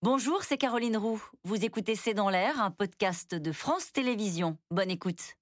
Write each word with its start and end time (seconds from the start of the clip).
Bonjour, 0.00 0.44
c'est 0.44 0.58
Caroline 0.58 0.96
Roux. 0.96 1.20
Vous 1.42 1.64
écoutez 1.64 1.96
C'est 1.96 2.14
dans 2.14 2.30
l'air, 2.30 2.62
un 2.62 2.70
podcast 2.70 3.34
de 3.34 3.50
France 3.50 3.90
Télévisions. 3.90 4.56
Bonne 4.70 4.92
écoute. 4.92 5.34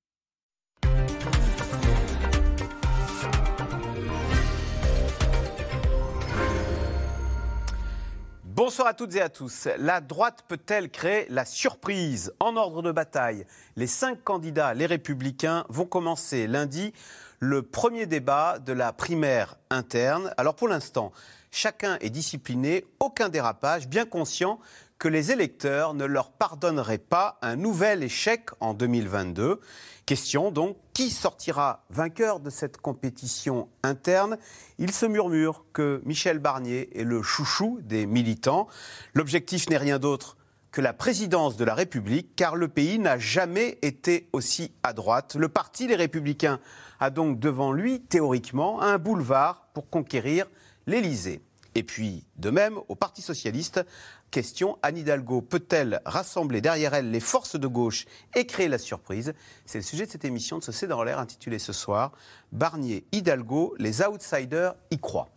Bonsoir 8.45 8.89
à 8.89 8.95
toutes 8.95 9.15
et 9.15 9.21
à 9.21 9.29
tous. 9.29 9.69
La 9.77 10.01
droite 10.01 10.47
peut-elle 10.49 10.91
créer 10.91 11.27
la 11.29 11.45
surprise? 11.45 12.33
En 12.41 12.57
ordre 12.57 12.81
de 12.81 12.93
bataille, 12.93 13.45
les 13.77 13.87
cinq 13.87 14.25
candidats, 14.25 14.73
les 14.73 14.87
républicains, 14.87 15.67
vont 15.69 15.85
commencer 15.85 16.47
lundi 16.47 16.95
le 17.41 17.61
premier 17.61 18.07
débat 18.07 18.59
de 18.59 18.73
la 18.73 18.95
primaire 18.95 19.57
interne. 19.69 20.33
Alors 20.39 20.57
pour 20.57 20.69
l'instant, 20.69 21.13
chacun 21.51 21.99
est 22.01 22.11
discipliné, 22.11 22.85
aucun 23.01 23.29
dérapage, 23.29 23.89
bien 23.89 24.05
conscient 24.05 24.59
que 24.99 25.09
les 25.09 25.31
électeurs 25.31 25.95
ne 25.95 26.05
leur 26.05 26.31
pardonneraient 26.31 26.99
pas 26.99 27.39
un 27.43 27.57
nouvel 27.57 28.03
échec 28.03 28.49
en 28.61 28.75
2022. 28.75 29.61
Question 30.07 30.51
donc, 30.51 30.77
qui 30.95 31.11
sortira 31.11 31.85
vainqueur 31.91 32.41
de 32.41 32.49
cette 32.49 32.79
compétition 32.79 33.69
interne? 33.83 34.39
Il 34.79 34.93
se 34.93 35.05
murmure 35.05 35.65
que 35.73 36.01
Michel 36.05 36.39
Barnier 36.39 36.99
est 36.99 37.05
le 37.05 37.23
chouchou 37.23 37.81
des 37.83 38.07
militants. 38.07 38.69
L'objectif 39.15 39.69
n'est 39.69 39.77
rien 39.77 39.99
d'autre 39.99 40.37
que 40.71 40.81
la 40.81 40.93
présidence 40.93 41.57
de 41.57 41.65
la 41.65 41.75
République, 41.75 42.37
car 42.37 42.55
le 42.55 42.69
pays 42.69 42.99
n'a 42.99 43.19
jamais 43.19 43.79
été 43.83 44.29
aussi 44.33 44.73
à 44.83 44.93
droite. 44.93 45.35
Le 45.35 45.49
parti 45.49 45.87
Les 45.87 45.97
Républicains 45.97 46.61
a 47.01 47.11
donc 47.11 47.39
devant 47.39 47.73
lui, 47.73 48.01
théoriquement, 48.01 48.83
un 48.83 48.99
boulevard 48.99 49.69
pour 49.75 49.91
conquérir 49.91 50.47
l'Élysée. 50.87 51.41
Et 51.75 51.83
puis, 51.83 52.25
de 52.37 52.49
même, 52.49 52.79
au 52.89 52.95
Parti 52.95 53.21
socialiste, 53.21 53.85
question, 54.31 54.79
Anne 54.83 54.97
Hidalgo 54.97 55.43
peut-elle 55.43 56.01
rassembler 56.07 56.63
derrière 56.63 56.95
elle 56.95 57.11
les 57.11 57.21
forces 57.21 57.61
de 57.61 57.67
gauche 57.67 58.07
et 58.35 58.47
créer 58.47 58.69
la 58.69 58.79
surprise? 58.79 59.35
C'est 59.67 59.79
le 59.79 59.85
sujet 59.85 60.07
de 60.07 60.11
cette 60.11 60.25
émission 60.25 60.59
de 60.59 60.65
ce 60.65 60.73
C'est 60.73 60.87
dans 60.87 61.05
l'air 61.05 61.19
intitulée 61.19 61.59
ce 61.59 61.75
soir 61.75 62.13
Barnier, 62.51 63.05
Hidalgo, 63.13 63.75
les 63.79 64.01
outsiders 64.01 64.75
y 64.91 64.99
croient. 64.99 65.29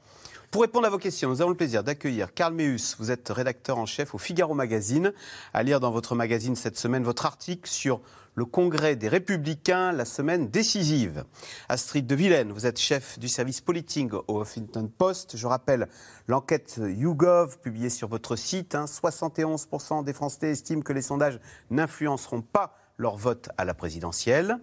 Pour 0.51 0.63
répondre 0.63 0.87
à 0.87 0.89
vos 0.89 0.97
questions, 0.97 1.29
nous 1.29 1.41
avons 1.41 1.51
le 1.51 1.55
plaisir 1.55 1.83
d'accueillir 1.83 2.33
Karl 2.33 2.55
Meus. 2.55 2.95
Vous 2.97 3.11
êtes 3.11 3.29
rédacteur 3.29 3.77
en 3.77 3.85
chef 3.85 4.15
au 4.15 4.17
Figaro 4.17 4.55
Magazine. 4.55 5.13
À 5.53 5.61
lire 5.61 5.79
dans 5.79 5.91
votre 5.91 6.15
magazine 6.15 6.55
cette 6.55 6.75
semaine 6.75 7.03
votre 7.03 7.27
article 7.27 7.69
sur 7.69 8.01
le 8.33 8.45
congrès 8.45 8.95
des 8.95 9.09
Républicains, 9.09 9.91
la 9.91 10.05
semaine 10.05 10.49
décisive. 10.49 11.23
Astrid 11.67 12.07
de 12.07 12.15
Villene, 12.15 12.51
vous 12.51 12.65
êtes 12.65 12.79
chef 12.79 13.19
du 13.19 13.27
service 13.27 13.61
politique 13.61 14.11
au 14.27 14.41
Huffington 14.41 14.89
Post. 14.97 15.37
Je 15.37 15.45
rappelle 15.45 15.87
l'enquête 16.27 16.79
YouGov 16.83 17.59
publiée 17.59 17.91
sur 17.91 18.07
votre 18.07 18.35
site. 18.35 18.73
71% 18.73 19.93
hein. 19.93 20.01
des 20.01 20.13
Français 20.13 20.49
estiment 20.49 20.81
que 20.81 20.93
les 20.93 21.03
sondages 21.03 21.39
n'influenceront 21.69 22.41
pas 22.41 22.75
leur 22.97 23.17
vote 23.17 23.49
à 23.59 23.65
la 23.65 23.75
présidentielle. 23.75 24.57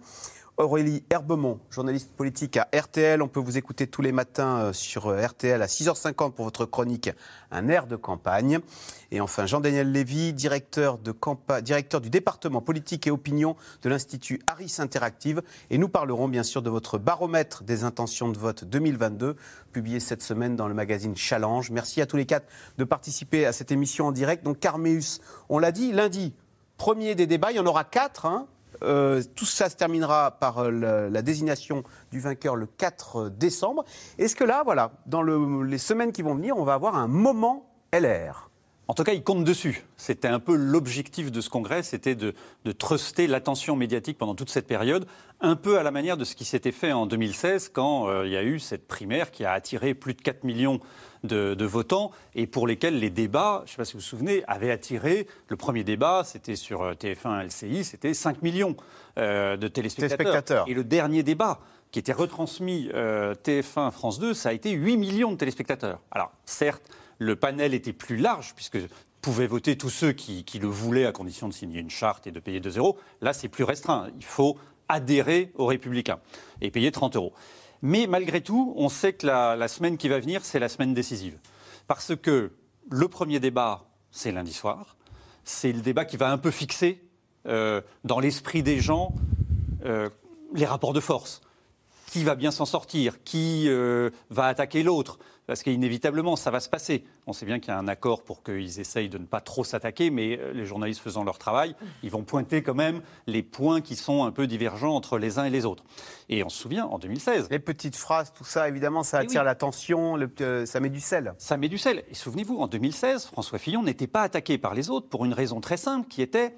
Aurélie 0.59 1.03
Herbemont, 1.11 1.59
journaliste 1.69 2.09
politique 2.13 2.57
à 2.57 2.67
RTL. 2.75 3.21
On 3.21 3.27
peut 3.27 3.39
vous 3.39 3.59
écouter 3.59 3.85
tous 3.85 4.01
les 4.01 4.11
matins 4.11 4.57
euh, 4.57 4.73
sur 4.73 5.05
euh, 5.05 5.23
RTL 5.23 5.61
à 5.61 5.67
6h50 5.67 6.31
pour 6.31 6.45
votre 6.45 6.65
chronique 6.65 7.11
Un 7.51 7.67
air 7.67 7.85
de 7.85 7.95
campagne. 7.95 8.57
Et 9.11 9.21
enfin, 9.21 9.45
Jean-Daniel 9.45 9.91
Lévy, 9.91 10.33
directeur, 10.33 10.97
du 10.97 12.09
département 12.09 12.59
politique 12.59 13.05
et 13.05 13.11
opinion 13.11 13.55
de 13.83 13.89
l'Institut 13.89 14.41
Harris 14.47 14.77
Interactive. 14.79 15.43
Et 15.69 15.77
nous 15.77 15.89
parlerons 15.89 16.27
bien 16.27 16.41
sûr 16.41 16.63
de 16.63 16.71
votre 16.71 16.97
baromètre 16.97 17.61
des 17.61 17.83
intentions 17.83 18.29
de 18.29 18.37
vote 18.39 18.63
2022, 18.63 19.35
publié 19.71 19.99
cette 19.99 20.23
semaine 20.23 20.55
dans 20.55 20.67
le 20.67 20.73
magazine 20.73 21.15
Challenge. 21.15 21.69
Merci 21.69 22.01
à 22.01 22.07
tous 22.07 22.17
les 22.17 22.25
quatre 22.25 22.47
de 22.79 22.83
participer 22.83 23.45
à 23.45 23.53
cette 23.53 23.71
émission 23.71 24.07
en 24.07 24.11
direct. 24.11 24.43
Donc, 24.43 24.59
Carmeus, 24.59 25.21
on 25.49 25.59
l'a 25.59 25.71
dit, 25.71 25.91
lundi, 25.91 26.33
premier 26.77 27.13
des 27.13 27.27
débats, 27.27 27.51
il 27.51 27.57
y 27.57 27.59
en 27.59 27.67
aura 27.67 27.83
quatre. 27.83 28.25
Hein 28.25 28.47
euh, 28.83 29.21
tout 29.35 29.45
ça 29.45 29.69
se 29.69 29.75
terminera 29.75 30.31
par 30.31 30.59
euh, 30.59 31.09
la, 31.09 31.21
désignation 31.21 31.83
du 32.11 32.19
vainqueur 32.19 32.55
le 32.55 32.65
4 32.65 33.29
décembre. 33.29 33.83
Est-ce 34.17 34.35
que 34.35 34.43
là, 34.43 34.63
voilà, 34.63 34.91
dans 35.05 35.21
les 35.21 35.77
semaines 35.77 36.11
qui 36.11 36.21
vont 36.21 36.35
venir, 36.35 36.57
on 36.57 36.63
va 36.63 36.73
avoir 36.73 36.95
un 36.95 37.07
moment 37.07 37.69
LR 37.93 38.46
en 38.87 38.93
tout 38.93 39.03
cas, 39.03 39.13
il 39.13 39.23
compte 39.23 39.43
dessus. 39.43 39.85
C'était 39.97 40.27
un 40.27 40.39
peu 40.39 40.55
l'objectif 40.55 41.31
de 41.31 41.41
ce 41.41 41.49
congrès, 41.49 41.83
c'était 41.83 42.15
de, 42.15 42.33
de 42.65 42.71
truster 42.71 43.27
l'attention 43.27 43.75
médiatique 43.75 44.17
pendant 44.17 44.35
toute 44.35 44.49
cette 44.49 44.67
période, 44.67 45.05
un 45.41 45.55
peu 45.55 45.77
à 45.77 45.83
la 45.83 45.91
manière 45.91 46.17
de 46.17 46.23
ce 46.23 46.35
qui 46.35 46.45
s'était 46.45 46.71
fait 46.71 46.91
en 46.91 47.05
2016 47.05 47.69
quand 47.69 48.07
euh, 48.07 48.25
il 48.25 48.31
y 48.31 48.37
a 48.37 48.43
eu 48.43 48.59
cette 48.59 48.87
primaire 48.87 49.31
qui 49.31 49.45
a 49.45 49.51
attiré 49.51 49.93
plus 49.93 50.13
de 50.13 50.21
4 50.21 50.43
millions 50.43 50.79
de, 51.23 51.65
votants 51.65 52.11
et 52.35 52.47
pour 52.47 52.67
lesquels 52.67 52.99
les 52.99 53.09
débats, 53.09 53.63
je 53.65 53.71
ne 53.71 53.71
sais 53.71 53.77
pas 53.77 53.85
si 53.85 53.93
vous 53.93 53.99
vous 53.99 54.05
souvenez, 54.05 54.43
avaient 54.47 54.71
attiré. 54.71 55.27
Le 55.47 55.55
premier 55.55 55.83
débat, 55.83 56.23
c'était 56.25 56.55
sur 56.55 56.81
euh, 56.81 56.93
TF1 56.93 57.45
LCI, 57.45 57.83
c'était 57.83 58.13
5 58.13 58.41
millions 58.41 58.75
euh, 59.17 59.57
de 59.57 59.67
téléspectateurs. 59.67 60.65
Et 60.67 60.73
le 60.73 60.83
dernier 60.83 61.23
débat, 61.23 61.59
qui 61.91 61.99
était 61.99 62.13
retransmis 62.13 62.89
euh, 62.93 63.33
TF1 63.35 63.91
France 63.91 64.19
2, 64.19 64.33
ça 64.33 64.49
a 64.49 64.53
été 64.53 64.71
8 64.71 64.97
millions 64.97 65.31
de 65.31 65.37
téléspectateurs. 65.37 65.99
Alors, 66.11 66.31
certes, 66.45 66.83
le 67.19 67.35
panel 67.35 67.73
était 67.73 67.93
plus 67.93 68.17
large, 68.17 68.53
puisque 68.55 68.77
pouvaient 69.21 69.47
voter 69.47 69.77
tous 69.77 69.89
ceux 69.89 70.13
qui, 70.13 70.45
le 70.59 70.67
voulaient 70.67 71.05
à 71.05 71.11
condition 71.11 71.47
de 71.47 71.53
signer 71.53 71.79
une 71.79 71.89
charte 71.89 72.27
et 72.27 72.31
de 72.31 72.39
payer 72.39 72.59
2 72.59 72.77
euros. 72.77 72.97
Là, 73.21 73.33
c'est 73.33 73.49
plus 73.49 73.63
restreint. 73.63 74.09
Il 74.17 74.23
faut 74.23 74.57
adhérer 74.87 75.51
aux 75.55 75.65
Républicains 75.65 76.19
et 76.61 76.71
payer 76.71 76.91
30 76.91 77.15
euros. 77.15 77.33
Mais 77.81 78.07
malgré 78.07 78.41
tout, 78.41 78.73
on 78.77 78.89
sait 78.89 79.13
que 79.13 79.27
la, 79.27 79.67
semaine 79.67 79.97
qui 79.97 80.07
va 80.07 80.19
venir, 80.19 80.45
c'est 80.45 80.59
la 80.59 80.69
semaine 80.69 80.93
décisive. 80.93 81.37
Parce 81.87 82.15
que 82.15 82.53
le 82.89 83.07
premier 83.07 83.39
débat, 83.39 83.89
c'est 84.11 84.31
lundi 84.31 84.53
soir. 84.53 84.95
C'est 85.43 85.71
le 85.71 85.81
débat 85.81 86.05
qui 86.05 86.17
va 86.17 86.31
un 86.31 86.37
peu 86.37 86.51
fixer 86.51 87.03
euh, 87.47 87.81
dans 88.03 88.19
l'esprit 88.19 88.63
des 88.63 88.79
gens 88.79 89.13
euh, 89.85 90.09
les 90.53 90.65
rapports 90.65 90.93
de 90.93 90.99
force. 90.99 91.41
Qui 92.07 92.23
va 92.23 92.35
bien 92.35 92.51
s'en 92.51 92.65
sortir? 92.65 93.23
Qui 93.23 93.65
euh, 93.67 94.09
va 94.29 94.45
attaquer 94.45 94.83
l'autre? 94.83 95.19
Parce 95.47 95.63
qu'inévitablement, 95.63 96.35
ça 96.35 96.51
va 96.51 96.59
se 96.59 96.67
passer. 96.67 97.05
On 97.25 97.33
sait 97.33 97.45
bien 97.45 97.59
qu'il 97.59 97.69
y 97.69 97.71
a 97.71 97.79
un 97.79 97.87
accord 97.87 98.23
pour 98.23 98.43
qu'ils 98.43 98.79
essayent 98.81 99.07
de 99.07 99.17
ne 99.17 99.25
pas 99.25 99.39
trop 99.39 99.63
s'attaquer, 99.63 100.09
mais 100.09 100.37
euh, 100.37 100.51
les 100.51 100.65
journalistes 100.65 101.01
faisant 101.01 101.23
leur 101.23 101.37
travail, 101.37 101.73
ils 102.03 102.11
vont 102.11 102.23
pointer 102.23 102.61
quand 102.61 102.75
même 102.75 103.01
les 103.27 103.41
points 103.43 103.79
qui 103.79 103.95
sont 103.95 104.25
un 104.25 104.31
peu 104.31 104.45
divergents 104.45 104.93
entre 104.93 105.17
les 105.17 105.39
uns 105.39 105.45
et 105.45 105.49
les 105.49 105.65
autres. 105.65 105.85
Et 106.27 106.43
on 106.43 106.49
se 106.49 106.61
souvient, 106.61 106.85
en 106.85 106.99
2016... 106.99 107.47
Les 107.49 107.59
petites 107.59 107.95
phrases, 107.95 108.33
tout 108.33 108.43
ça, 108.43 108.67
évidemment, 108.67 109.03
ça 109.03 109.21
eh 109.21 109.25
attire 109.25 109.45
l'attention, 109.45 110.19
euh, 110.41 110.65
ça 110.65 110.81
met 110.81 110.89
du 110.89 110.99
sel. 110.99 111.33
Ça 111.37 111.55
met 111.55 111.69
du 111.69 111.77
sel. 111.77 112.03
Et 112.11 112.13
souvenez-vous, 112.13 112.57
en 112.57 112.67
2016, 112.67 113.25
François 113.27 113.57
Fillon 113.57 113.83
n'était 113.83 114.07
pas 114.07 114.23
attaqué 114.23 114.57
par 114.57 114.73
les 114.73 114.89
autres 114.89 115.07
pour 115.07 115.23
une 115.23 115.33
raison 115.33 115.61
très 115.61 115.77
simple, 115.77 116.09
qui 116.09 116.21
était, 116.21 116.57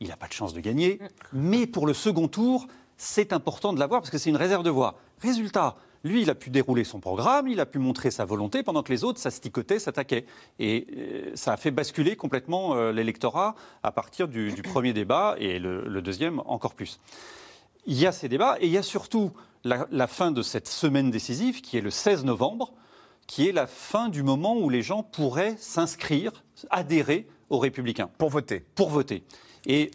il 0.00 0.08
n'a 0.08 0.16
pas 0.16 0.28
de 0.28 0.32
chance 0.32 0.54
de 0.54 0.60
gagner, 0.60 0.98
mais 1.34 1.66
pour 1.66 1.86
le 1.86 1.92
second 1.92 2.28
tour, 2.28 2.66
c'est 2.96 3.34
important 3.34 3.74
de 3.74 3.78
l'avoir 3.78 4.00
parce 4.00 4.10
que 4.10 4.18
c'est 4.18 4.30
une 4.30 4.36
réserve 4.36 4.62
de 4.62 4.70
voix. 4.70 4.94
Résultat, 5.20 5.76
lui, 6.04 6.20
il 6.20 6.30
a 6.30 6.34
pu 6.34 6.50
dérouler 6.50 6.84
son 6.84 7.00
programme, 7.00 7.48
il 7.48 7.58
a 7.60 7.66
pu 7.66 7.78
montrer 7.78 8.10
sa 8.10 8.26
volonté, 8.26 8.62
pendant 8.62 8.82
que 8.82 8.92
les 8.92 9.04
autres 9.04 9.18
s'asticotaient, 9.18 9.78
s'attaquaient. 9.78 10.26
Et 10.58 10.86
euh, 10.96 11.30
ça 11.34 11.54
a 11.54 11.56
fait 11.56 11.70
basculer 11.70 12.14
complètement 12.14 12.76
euh, 12.76 12.92
l'électorat 12.92 13.54
à 13.82 13.90
partir 13.90 14.28
du, 14.28 14.52
premier 14.62 14.92
débat, 14.92 15.34
et 15.38 15.58
le, 15.58 16.02
deuxième 16.02 16.40
encore 16.40 16.74
plus. 16.74 17.00
Il 17.86 17.98
y 17.98 18.06
a 18.06 18.12
ces 18.12 18.28
débats, 18.28 18.58
et 18.60 18.66
il 18.66 18.72
y 18.72 18.76
a 18.76 18.82
surtout 18.82 19.32
la, 19.64 20.06
fin 20.06 20.30
de 20.30 20.42
cette 20.42 20.68
semaine 20.68 21.10
décisive, 21.10 21.62
qui 21.62 21.78
est 21.78 21.80
le 21.80 21.90
16 21.90 22.24
novembre, 22.24 22.74
qui 23.26 23.48
est 23.48 23.52
la 23.52 23.66
fin 23.66 24.10
du 24.10 24.22
moment 24.22 24.58
où 24.58 24.68
les 24.68 24.82
gens 24.82 25.02
pourraient 25.02 25.56
s'inscrire, 25.58 26.32
adhérer 26.68 27.26
aux 27.48 27.58
Républicains. 27.58 28.10
Pour 28.18 28.28
voter. 28.28 28.62
Pour 28.74 28.90
voter. 28.90 29.22
Et 29.64 29.90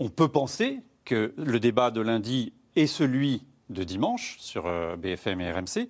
on 0.00 0.08
peut 0.08 0.26
penser 0.26 0.80
que 1.04 1.32
le 1.36 1.60
débat 1.60 1.92
de 1.92 2.00
lundi 2.00 2.52
est 2.74 2.88
celui 2.88 3.44
de 3.72 3.84
dimanche 3.84 4.36
sur 4.38 4.66
euh, 4.66 4.96
BFM 4.96 5.40
et 5.40 5.50
RMC 5.50 5.88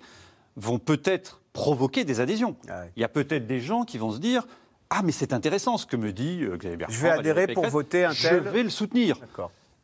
vont 0.55 0.79
peut-être 0.79 1.41
provoquer 1.53 2.03
des 2.03 2.19
adhésions. 2.19 2.55
Ah 2.69 2.83
Il 2.95 3.01
y 3.01 3.03
a 3.03 3.09
peut-être 3.09 3.47
des 3.47 3.59
gens 3.59 3.83
qui 3.83 3.97
vont 3.97 4.11
se 4.11 4.19
dire 4.19 4.45
Ah, 4.89 5.01
mais 5.03 5.11
c'est 5.11 5.33
intéressant 5.33 5.77
ce 5.77 5.85
que 5.85 5.95
me 5.95 6.11
dit 6.11 6.43
euh, 6.43 6.57
Xavier 6.57 6.77
Bertrand. 6.77 6.95
Je 6.95 7.01
vais 7.01 7.09
adhérer 7.09 7.47
pour 7.47 7.67
voter 7.67 8.05
un 8.05 8.13
tel. 8.13 8.43
Je 8.43 8.49
vais 8.49 8.63
le 8.63 8.69
soutenir. 8.69 9.19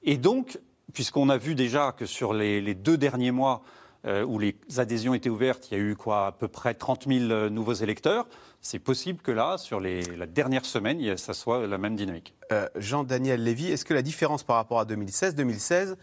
Et 0.04 0.18
donc, 0.18 0.60
puisqu'on 0.94 1.30
a 1.30 1.38
vu 1.38 1.56
déjà 1.56 1.92
que 1.92 2.06
sur 2.06 2.34
les, 2.34 2.74
deux 2.74 2.98
derniers 2.98 3.32
mois 3.32 3.62
euh, 4.06 4.24
où 4.24 4.40
les 4.40 4.56
adhésions 4.78 5.14
étaient 5.14 5.30
ouvertes, 5.30 5.70
il 5.72 5.78
y 5.78 5.82
a 5.82 5.84
eu 5.84 5.96
quoi, 5.96 6.28
à 6.28 6.32
peu 6.32 6.48
près 6.48 6.74
30 6.74 7.08
000 7.08 7.50
nouveaux 7.50 7.74
électeurs. 7.74 8.28
C'est 8.62 8.80
possible 8.80 9.22
que 9.22 9.32
là, 9.32 9.58
sur 9.58 9.80
les, 9.80 10.02
la 10.02 10.26
dernière 10.26 10.66
semaine, 10.66 11.18
ça 11.18 11.34
soit 11.34 11.68
la 11.68 11.78
même 11.78 11.96
dynamique. 11.96 12.34
Jean-Daniel 12.76 13.44
Lévy, 13.44 13.72
est-ce 13.72 13.86
que 13.86 13.94
la 13.94 14.02
différence 14.02 14.44
par 14.44 14.56
rapport 14.56 14.80
à 14.80 14.86
2016, 14.86 15.36
2016, 15.36 15.98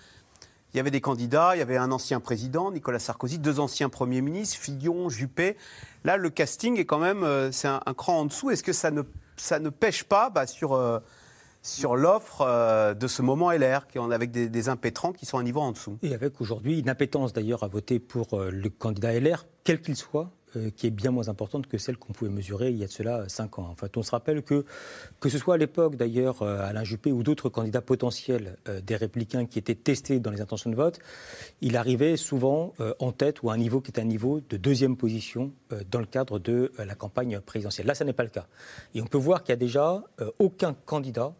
il 0.76 0.78
y 0.78 0.80
avait 0.80 0.90
des 0.90 1.00
candidats, 1.00 1.56
il 1.56 1.58
y 1.60 1.62
avait 1.62 1.78
un 1.78 1.90
ancien 1.90 2.20
président, 2.20 2.70
Nicolas 2.70 2.98
Sarkozy, 2.98 3.38
deux 3.38 3.60
anciens 3.60 3.88
premiers 3.88 4.20
ministres, 4.20 4.58
Fillon, 4.58 5.08
Juppé. 5.08 5.56
Là, 6.04 6.18
le 6.18 6.28
casting 6.28 6.78
est 6.78 6.84
quand 6.84 6.98
même, 6.98 7.24
euh, 7.24 7.50
c'est 7.50 7.66
un, 7.66 7.80
cran 7.96 8.20
en 8.20 8.24
dessous. 8.26 8.50
Est-ce 8.50 8.62
que 8.62 8.74
ça 8.74 8.90
ne, 8.90 9.00
ça 9.38 9.58
ne 9.58 9.70
pêche 9.70 10.04
pas 10.04 10.28
bah, 10.28 10.46
sur, 10.46 10.74
euh, 10.74 10.98
sur 11.62 11.96
l'offre 11.96 12.42
euh, 12.42 12.92
de 12.92 13.06
ce 13.06 13.22
moment 13.22 13.50
LR, 13.50 13.86
avec 14.12 14.30
des, 14.30 14.68
impétrants 14.68 15.14
qui 15.14 15.24
sont 15.24 15.38
un 15.38 15.44
niveau 15.44 15.60
en 15.60 15.72
dessous? 15.72 15.96
Et 16.02 16.12
avec 16.12 16.42
aujourd'hui 16.42 16.78
une 16.78 16.90
impétence 16.90 17.32
d'ailleurs 17.32 17.62
à 17.62 17.68
voter 17.68 17.98
pour 17.98 18.38
le 18.38 18.68
candidat 18.68 19.18
LR, 19.18 19.46
quel 19.64 19.80
qu'il 19.80 19.96
soit, 19.96 20.30
qui 20.76 20.86
est 20.86 20.90
bien 20.90 21.10
moins 21.10 21.28
importante 21.28 21.66
que 21.66 21.78
celle 21.78 21.96
qu'on 21.96 22.12
pouvait 22.12 22.30
mesurer 22.30 22.70
il 22.70 22.76
y 22.76 22.84
a 22.84 22.86
de 22.86 22.92
cela 22.92 23.28
5 23.28 23.58
ans. 23.58 23.68
En 23.70 23.74
fait, 23.74 23.96
on 23.96 24.02
se 24.02 24.10
rappelle 24.10 24.42
que, 24.42 24.64
que 25.20 25.28
ce 25.28 25.38
soit 25.38 25.54
à 25.54 25.56
l'époque 25.58 25.96
d'ailleurs 25.96 26.42
euh, 26.42 26.66
Alain 26.66 26.84
Juppé 26.84 27.12
ou 27.12 27.22
d'autres 27.22 27.48
candidats 27.48 27.82
potentiels 27.82 28.56
des 28.84 28.96
républicains 28.96 29.46
qui 29.46 29.58
étaient 29.58 29.74
testés 29.74 30.20
dans 30.20 30.30
les 30.30 30.40
intentions 30.40 30.70
de 30.70 30.76
vote, 30.76 30.98
il 31.60 31.76
arrivait 31.76 32.16
souvent 32.16 32.72
en 32.98 33.12
tête 33.12 33.42
ou 33.42 33.50
à 33.50 33.54
un 33.54 33.56
niveau 33.56 33.80
qui 33.80 33.90
est 33.90 34.00
un 34.00 34.04
niveau 34.04 34.40
de 34.48 34.56
deuxième 34.56 34.96
position 34.96 35.52
dans 35.90 36.00
le 36.00 36.06
cadre 36.06 36.38
de 36.38 36.72
la 36.78 36.94
campagne 36.94 37.40
présidentielle. 37.40 37.86
Là, 37.86 37.94
ça 37.94 38.04
n'est 38.04 38.12
pas 38.12 38.22
le 38.22 38.30
cas. 38.30 38.46
Et 38.94 39.00
on 39.00 39.06
peut 39.06 39.18
voir 39.18 39.42
qu'il 39.42 39.50
y 39.50 39.52
a 39.52 39.56
déjà 39.56 40.02
aucun 40.38 40.74
candidat 40.74 41.34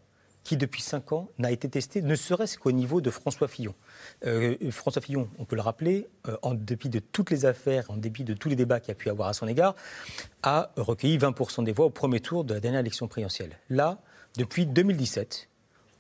qui, 0.47 0.57
depuis 0.57 0.83
cinq 0.83 1.13
ans, 1.13 1.29
n'a 1.39 1.51
été 1.51 1.69
testé, 1.69 2.03
ne 2.03 2.15
serait-ce 2.15 2.57
qu'au 2.57 2.71
niveau 2.71 3.01
de 3.01 3.11
François 3.11 3.49
Fillon. 3.49 3.75
Euh, 4.25 4.57
François 4.71 5.03
Fillon, 5.03 5.29
on 5.39 5.45
peut 5.45 5.57
le 5.57 5.63
rappeler, 5.63 6.09
euh, 6.29 6.37
en 6.43 6.55
dépit 6.55 6.89
de 6.89 6.99
toutes 6.99 7.31
les 7.31 7.45
affaires, 7.45 7.91
en 7.91 7.97
dépit 7.97 8.25
de 8.25 8.35
tous 8.35 8.49
les 8.49 8.57
débats 8.57 8.81
qu'il 8.81 8.93
a 8.93 8.95
pu 8.95 9.11
avoir 9.11 9.29
à 9.29 9.33
son 9.33 9.47
égard, 9.47 9.75
a 10.43 10.71
recueilli 10.77 11.19
20% 11.19 11.65
des 11.65 11.73
voix 11.73 11.87
au 11.87 11.91
premier 11.91 12.21
tour 12.21 12.45
de 12.45 12.55
la 12.55 12.61
dernière 12.61 12.81
élection 12.81 13.09
présidentielle. 13.09 13.59
Là, 13.69 13.99
depuis 14.37 14.67
2017, 14.67 15.49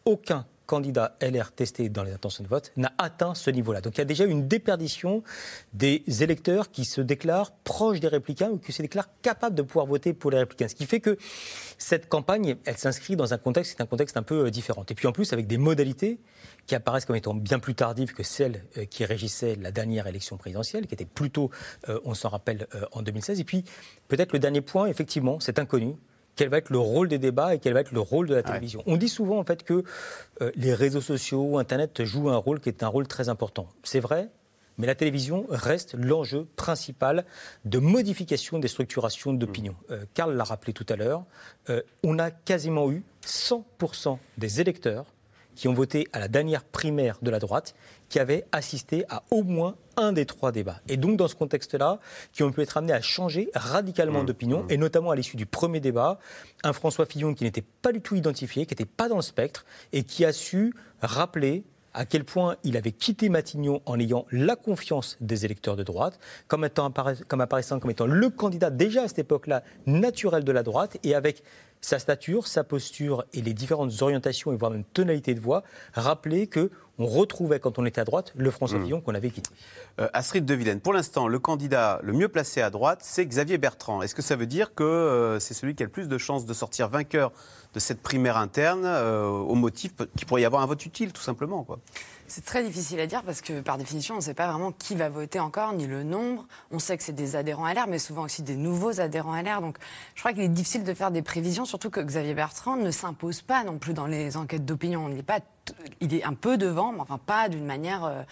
aucun 0.04 0.46
candidat 0.66 1.16
LR 1.22 1.52
testé 1.52 1.88
dans 1.88 2.02
les 2.02 2.12
intentions 2.12 2.44
de 2.44 2.48
vote 2.48 2.72
n'a 2.76 2.92
atteint 2.98 3.34
ce 3.34 3.50
niveau-là. 3.50 3.80
Donc 3.80 3.96
il 3.96 3.98
y 3.98 4.02
a 4.02 4.04
déjà 4.04 4.24
une 4.24 4.46
déperdition 4.46 5.22
des 5.72 6.02
électeurs 6.22 6.70
qui 6.70 6.84
se 6.84 7.00
déclarent 7.00 7.52
proches 7.64 8.00
des 8.00 8.08
républicains 8.08 8.50
ou 8.50 8.58
qui 8.58 8.72
se 8.72 8.82
déclarent 8.82 9.08
capables 9.22 9.54
de 9.54 9.62
pouvoir 9.62 9.86
voter 9.86 10.12
pour 10.12 10.30
les 10.30 10.38
républicains. 10.38 10.68
Ce 10.68 10.74
qui 10.74 10.86
fait 10.86 11.00
que 11.00 11.16
cette 11.78 12.08
campagne, 12.08 12.56
elle 12.64 12.76
s'inscrit 12.76 13.16
dans 13.16 13.32
un 13.32 13.38
contexte, 13.38 13.76
c'est 13.76 13.82
un 13.82 13.86
contexte 13.86 14.16
un 14.16 14.22
peu 14.22 14.46
euh, 14.46 14.50
différent. 14.50 14.84
Et 14.88 14.94
puis 14.94 15.06
en 15.06 15.12
plus 15.12 15.32
avec 15.32 15.46
des 15.46 15.58
modalités 15.58 16.18
qui 16.66 16.74
apparaissent 16.74 17.04
comme 17.04 17.16
étant 17.16 17.34
bien 17.34 17.58
plus 17.58 17.74
tardives 17.74 18.12
que 18.12 18.22
celles 18.22 18.64
euh, 18.76 18.84
qui 18.84 19.04
régissaient 19.04 19.56
la 19.56 19.70
dernière 19.70 20.06
élection 20.06 20.36
présidentielle, 20.36 20.86
qui 20.86 20.94
était 20.94 21.04
plutôt, 21.04 21.50
euh, 21.88 22.00
on 22.04 22.14
s'en 22.14 22.28
rappelle, 22.28 22.66
en 22.92 23.02
2016. 23.02 23.40
Et 23.40 23.44
puis 23.44 23.64
peut-être 24.08 24.32
le 24.32 24.38
dernier 24.38 24.60
point, 24.60 24.86
effectivement, 24.86 25.40
c'est 25.40 25.58
inconnu 25.58 25.96
quel 26.36 26.50
va 26.50 26.58
être 26.58 26.70
le 26.70 26.78
rôle 26.78 27.08
des 27.08 27.18
débats 27.18 27.54
et 27.54 27.58
quel 27.58 27.72
va 27.72 27.80
être 27.80 27.92
le 27.92 28.00
rôle 28.00 28.28
de 28.28 28.34
la 28.34 28.42
télévision? 28.42 28.82
On 28.86 28.96
dit 28.96 29.08
souvent 29.08 29.38
en 29.38 29.44
fait 29.44 29.64
que 29.64 29.82
euh, 30.42 30.52
les 30.54 30.74
réseaux 30.74 31.00
sociaux, 31.00 31.58
Internet 31.58 32.04
jouent 32.04 32.28
un 32.28 32.36
rôle 32.36 32.60
qui 32.60 32.68
est 32.68 32.82
un 32.82 32.88
rôle 32.88 33.08
très 33.08 33.30
important. 33.30 33.68
C'est 33.82 34.00
vrai, 34.00 34.28
mais 34.76 34.86
la 34.86 34.94
télévision 34.94 35.46
reste 35.48 35.94
l'enjeu 35.94 36.46
principal 36.56 37.24
de 37.64 37.78
modification 37.78 38.58
des 38.58 38.68
structurations 38.68 39.32
d'opinion. 39.32 39.72
Mmh. 39.88 39.92
Euh, 39.92 40.04
Karl 40.12 40.36
l'a 40.36 40.44
rappelé 40.44 40.74
tout 40.74 40.86
à 40.90 40.96
l'heure, 40.96 41.24
euh, 41.70 41.80
on 42.04 42.18
a 42.18 42.30
quasiment 42.30 42.92
eu 42.92 43.02
100% 43.24 44.18
des 44.36 44.60
électeurs 44.60 45.06
qui 45.56 45.66
ont 45.66 45.74
voté 45.74 46.06
à 46.12 46.20
la 46.20 46.28
dernière 46.28 46.62
primaire 46.62 47.18
de 47.22 47.30
la 47.30 47.40
droite, 47.40 47.74
qui 48.08 48.20
avaient 48.20 48.44
assisté 48.52 49.04
à 49.08 49.24
au 49.30 49.42
moins 49.42 49.74
un 49.96 50.12
des 50.12 50.26
trois 50.26 50.52
débats. 50.52 50.80
Et 50.88 50.96
donc, 50.96 51.16
dans 51.16 51.26
ce 51.26 51.34
contexte-là, 51.34 51.98
qui 52.32 52.42
ont 52.42 52.52
pu 52.52 52.60
être 52.60 52.76
amenés 52.76 52.92
à 52.92 53.00
changer 53.00 53.50
radicalement 53.54 54.22
mmh. 54.22 54.26
d'opinion, 54.26 54.62
mmh. 54.62 54.70
et 54.70 54.76
notamment 54.76 55.10
à 55.10 55.16
l'issue 55.16 55.36
du 55.36 55.46
premier 55.46 55.80
débat, 55.80 56.18
un 56.62 56.72
François 56.72 57.06
Fillon 57.06 57.34
qui 57.34 57.44
n'était 57.44 57.64
pas 57.82 57.92
du 57.92 58.00
tout 58.00 58.14
identifié, 58.14 58.66
qui 58.66 58.72
n'était 58.72 58.84
pas 58.84 59.08
dans 59.08 59.16
le 59.16 59.22
spectre, 59.22 59.64
et 59.92 60.04
qui 60.04 60.24
a 60.24 60.32
su 60.32 60.74
rappeler 61.00 61.64
à 61.96 62.04
quel 62.04 62.24
point 62.24 62.56
il 62.62 62.76
avait 62.76 62.92
quitté 62.92 63.30
Matignon 63.30 63.80
en 63.86 63.98
ayant 63.98 64.26
la 64.30 64.54
confiance 64.54 65.16
des 65.22 65.46
électeurs 65.46 65.76
de 65.76 65.82
droite, 65.82 66.20
comme, 66.46 66.64
étant, 66.64 66.92
comme 67.26 67.40
apparaissant 67.40 67.80
comme 67.80 67.90
étant 67.90 68.06
le 68.06 68.28
candidat 68.28 68.68
déjà 68.68 69.04
à 69.04 69.08
cette 69.08 69.20
époque-là 69.20 69.62
naturel 69.86 70.44
de 70.44 70.52
la 70.52 70.62
droite, 70.62 70.98
et 71.02 71.14
avec 71.14 71.42
sa 71.86 72.00
stature, 72.00 72.48
sa 72.48 72.64
posture 72.64 73.24
et 73.32 73.40
les 73.40 73.54
différentes 73.54 74.02
orientations 74.02 74.52
et 74.52 74.56
voire 74.56 74.72
même 74.72 74.82
tonalités 74.82 75.34
de 75.34 75.40
voix, 75.40 75.62
rappeler 75.94 76.48
que 76.48 76.68
on 76.98 77.06
retrouvait 77.06 77.60
quand 77.60 77.78
on 77.78 77.86
était 77.86 78.00
à 78.00 78.04
droite 78.04 78.32
le 78.34 78.50
François 78.50 78.80
mmh. 78.80 78.84
Fillon 78.84 79.00
qu'on 79.00 79.14
avait 79.14 79.30
quitté. 79.30 79.50
Euh, 80.00 80.08
Astrid 80.12 80.44
de 80.44 80.54
Villene, 80.54 80.80
pour 80.80 80.94
l'instant, 80.94 81.28
le 81.28 81.38
candidat 81.38 82.00
le 82.02 82.12
mieux 82.12 82.28
placé 82.28 82.60
à 82.60 82.70
droite, 82.70 83.00
c'est 83.02 83.24
Xavier 83.24 83.56
Bertrand. 83.56 84.02
Est-ce 84.02 84.16
que 84.16 84.22
ça 84.22 84.34
veut 84.34 84.46
dire 84.46 84.74
que 84.74 84.82
euh, 84.82 85.38
c'est 85.38 85.54
celui 85.54 85.76
qui 85.76 85.84
a 85.84 85.86
le 85.86 85.92
plus 85.92 86.08
de 86.08 86.18
chances 86.18 86.44
de 86.44 86.54
sortir 86.54 86.88
vainqueur 86.88 87.30
de 87.72 87.78
cette 87.78 88.02
primaire 88.02 88.36
interne 88.36 88.82
euh, 88.84 89.28
au 89.28 89.54
motif 89.54 89.92
qu'il 90.16 90.26
pourrait 90.26 90.42
y 90.42 90.44
avoir 90.44 90.62
un 90.62 90.66
vote 90.66 90.84
utile, 90.84 91.12
tout 91.12 91.22
simplement 91.22 91.62
quoi? 91.62 91.78
C'est 92.28 92.44
très 92.44 92.62
difficile 92.62 93.00
à 93.00 93.06
dire 93.06 93.22
parce 93.22 93.40
que 93.40 93.60
par 93.60 93.78
définition, 93.78 94.14
on 94.14 94.18
ne 94.18 94.22
sait 94.22 94.34
pas 94.34 94.48
vraiment 94.48 94.72
qui 94.72 94.94
va 94.94 95.08
voter 95.08 95.40
encore, 95.40 95.72
ni 95.72 95.86
le 95.86 96.02
nombre. 96.02 96.46
On 96.70 96.78
sait 96.78 96.96
que 96.96 97.02
c'est 97.02 97.12
des 97.12 97.36
adhérents 97.36 97.64
à 97.64 97.74
l'air, 97.74 97.86
mais 97.86 97.98
souvent 97.98 98.24
aussi 98.24 98.42
des 98.42 98.56
nouveaux 98.56 99.00
adhérents 99.00 99.32
à 99.32 99.42
l'air. 99.42 99.60
Donc 99.60 99.76
je 100.14 100.20
crois 100.20 100.32
qu'il 100.32 100.42
est 100.42 100.48
difficile 100.48 100.84
de 100.84 100.94
faire 100.94 101.10
des 101.10 101.22
prévisions, 101.22 101.64
surtout 101.64 101.90
que 101.90 102.00
Xavier 102.00 102.34
Bertrand 102.34 102.76
ne 102.76 102.90
s'impose 102.90 103.42
pas 103.42 103.64
non 103.64 103.78
plus 103.78 103.94
dans 103.94 104.06
les 104.06 104.36
enquêtes 104.36 104.64
d'opinion. 104.64 105.08
Il 105.08 105.18
est, 105.18 105.22
pas, 105.22 105.40
il 106.00 106.14
est 106.14 106.24
un 106.24 106.34
peu 106.34 106.56
devant, 106.56 106.92
mais 106.92 107.00
enfin 107.00 107.18
pas 107.18 107.48
d'une 107.48 107.64
manière 107.64 108.04
euh, 108.04 108.22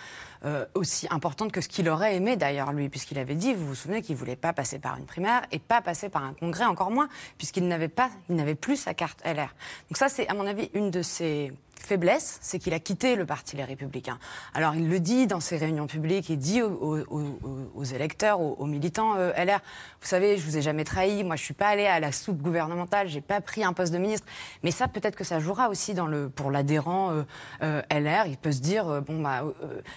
euh, 0.44 0.66
aussi 0.74 1.06
importante 1.10 1.52
que 1.52 1.60
ce 1.60 1.68
qu'il 1.68 1.88
aurait 1.88 2.16
aimé 2.16 2.36
d'ailleurs, 2.36 2.72
lui, 2.72 2.88
puisqu'il 2.88 3.18
avait 3.18 3.34
dit, 3.34 3.54
vous 3.54 3.66
vous 3.66 3.74
souvenez, 3.74 4.02
qu'il 4.02 4.16
voulait 4.16 4.36
pas 4.36 4.52
passer 4.52 4.78
par 4.78 4.96
une 4.96 5.06
primaire 5.06 5.42
et 5.52 5.58
pas 5.58 5.80
passer 5.80 6.08
par 6.08 6.24
un 6.24 6.34
congrès 6.34 6.64
encore 6.64 6.90
moins, 6.90 7.08
puisqu'il 7.38 7.66
n'avait 7.66 7.88
pas, 7.88 8.10
il 8.28 8.36
n'avait 8.36 8.54
plus 8.54 8.76
sa 8.76 8.94
carte 8.94 9.20
LR. 9.24 9.54
Donc 9.88 9.96
ça, 9.96 10.08
c'est 10.08 10.28
à 10.28 10.34
mon 10.34 10.46
avis 10.46 10.70
une 10.74 10.90
de 10.90 11.02
ses 11.02 11.52
faiblesse, 11.84 12.38
c'est 12.40 12.58
qu'il 12.58 12.74
a 12.74 12.80
quitté 12.80 13.14
le 13.14 13.26
Parti 13.26 13.56
Les 13.56 13.64
Républicains. 13.64 14.18
Alors 14.54 14.74
il 14.74 14.88
le 14.88 15.00
dit 15.00 15.26
dans 15.26 15.40
ses 15.40 15.56
réunions 15.56 15.86
publiques, 15.86 16.28
il 16.30 16.38
dit 16.38 16.62
aux, 16.62 17.84
électeurs, 17.84 18.40
aux, 18.40 18.66
militants 18.66 19.16
euh, 19.16 19.32
LR, 19.32 19.60
vous 20.00 20.08
savez, 20.08 20.38
je 20.38 20.44
vous 20.44 20.56
ai 20.56 20.62
jamais 20.62 20.84
trahi, 20.84 21.22
moi 21.22 21.36
je 21.36 21.42
suis 21.42 21.54
pas 21.54 21.68
allé 21.68 21.86
à 21.86 22.00
la 22.00 22.10
soupe 22.10 22.40
gouvernementale, 22.40 23.08
j'ai 23.08 23.20
pas 23.20 23.40
pris 23.40 23.62
un 23.62 23.72
poste 23.72 23.92
de 23.92 23.98
ministre. 23.98 24.26
Mais 24.62 24.70
ça, 24.70 24.88
peut-être 24.88 25.16
que 25.16 25.24
ça 25.24 25.38
jouera 25.38 25.68
aussi 25.68 25.94
pour 26.34 26.50
l'adhérent 26.50 27.23
LR. 27.60 28.26
Il 28.26 28.36
peut 28.36 28.52
se 28.52 28.60
dire, 28.60 29.02
bon 29.02 29.20
bah, 29.20 29.44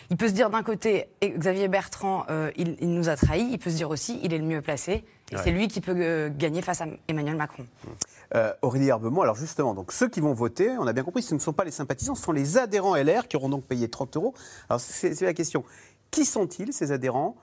il 0.10 0.18
peut 0.18 0.28
se 0.28 0.34
dire 0.34 0.50
d'un 0.50 0.64
côté, 0.64 1.08
Xavier 1.24 1.68
Bertrand, 1.68 2.26
il, 2.56 2.78
il, 2.80 2.94
nous 2.94 3.10
a 3.10 3.16
trahis. 3.16 3.50
Il 3.52 3.60
peut 3.60 3.70
se 3.70 3.76
dire 3.76 3.90
aussi, 3.90 4.20
il 4.24 4.34
est 4.34 4.38
le 4.38 4.46
mieux 4.46 4.62
placé. 4.62 5.04
Et 5.32 5.38
c'est 5.38 5.52
lui 5.52 5.68
qui 5.68 5.82
peut 5.82 6.30
gagner 6.30 6.62
face 6.62 6.82
à 6.82 6.88
Emmanuel 7.08 7.36
Macron. 7.36 7.66
Euh, 8.36 8.54
Aurélie 8.62 8.90
Herbemont, 8.90 9.22
alors 9.22 9.36
justement, 9.36 9.74
donc 9.74 9.92
ceux 9.92 10.10
qui 10.10 10.20
vont 10.20 10.34
voter, 10.34 10.72
on 10.78 10.88
a 10.88 10.94
bien 10.94 11.04
compris, 11.04 11.22
ce 11.22 11.34
ne 11.34 11.40
sont 11.40 11.54
pas 11.54 11.64
les 11.64 11.72
sympathisants, 11.72 12.16
ce 12.16 12.24
sont 12.24 12.32
les 12.32 12.58
adhérents 12.58 12.96
LR 12.96 13.28
qui 13.28 13.38
auront 13.38 13.50
donc 13.50 13.64
payé 13.64 13.90
30 13.90 14.16
euros. 14.18 14.34
Alors 14.70 14.80
c'est 14.80 15.22
la 15.22 15.34
question. 15.34 15.64
Qui 16.12 16.26
sont-ils, 16.26 16.72
ces 16.74 16.92
adhérents? 16.92 17.36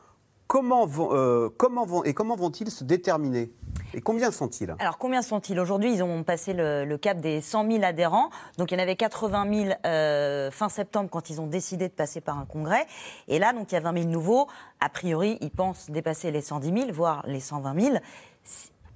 Comment 0.47 0.87
vont, 0.87 1.09
euh, 1.13 1.49
comment 1.57 1.87
vont, 1.87 2.05
et 2.05 2.13
comment 2.13 2.37
vont-ils 2.37 2.71
se 2.71 2.85
déterminer? 2.85 3.51
Et 3.95 4.01
combien 4.01 4.31
sont-ils? 4.31 4.75
Alors, 4.79 4.99
combien 4.99 5.23
sont-ils? 5.23 5.59
Aujourd'hui, 5.59 5.93
ils 5.95 6.03
ont 6.03 6.23
passé 6.23 6.53
le, 6.53 6.97
cap 6.97 7.19
des 7.19 7.41
100 7.41 7.71
000 7.71 7.85
adhérents. 7.85 8.31
Donc, 8.59 8.71
il 8.71 8.75
y 8.75 8.77
en 8.79 8.83
avait 8.83 8.97
80 8.97 9.65
000 9.65 9.75
euh, 9.87 10.51
fin 10.51 10.69
septembre 10.69 11.09
quand 11.11 11.31
ils 11.31 11.41
ont 11.41 11.47
décidé 11.47 11.89
de 11.89 11.95
passer 11.95 12.21
par 12.21 12.39
un 12.39 12.45
congrès. 12.45 12.87
Et 13.29 13.39
là, 13.39 13.53
donc, 13.53 13.73
il 13.73 13.75
y 13.75 13.79
a 13.79 13.81
20 13.81 14.01
000 14.01 14.11
nouveaux. 14.11 14.49
A 14.81 14.89
priori, 14.89 15.39
ils 15.41 15.51
pensent 15.51 15.91
dépasser 15.91 16.31
les 16.31 16.41
110 16.41 16.73
000, 16.73 16.93
voire 16.93 17.25
les 17.27 17.41
120 17.41 17.81
000 17.81 17.97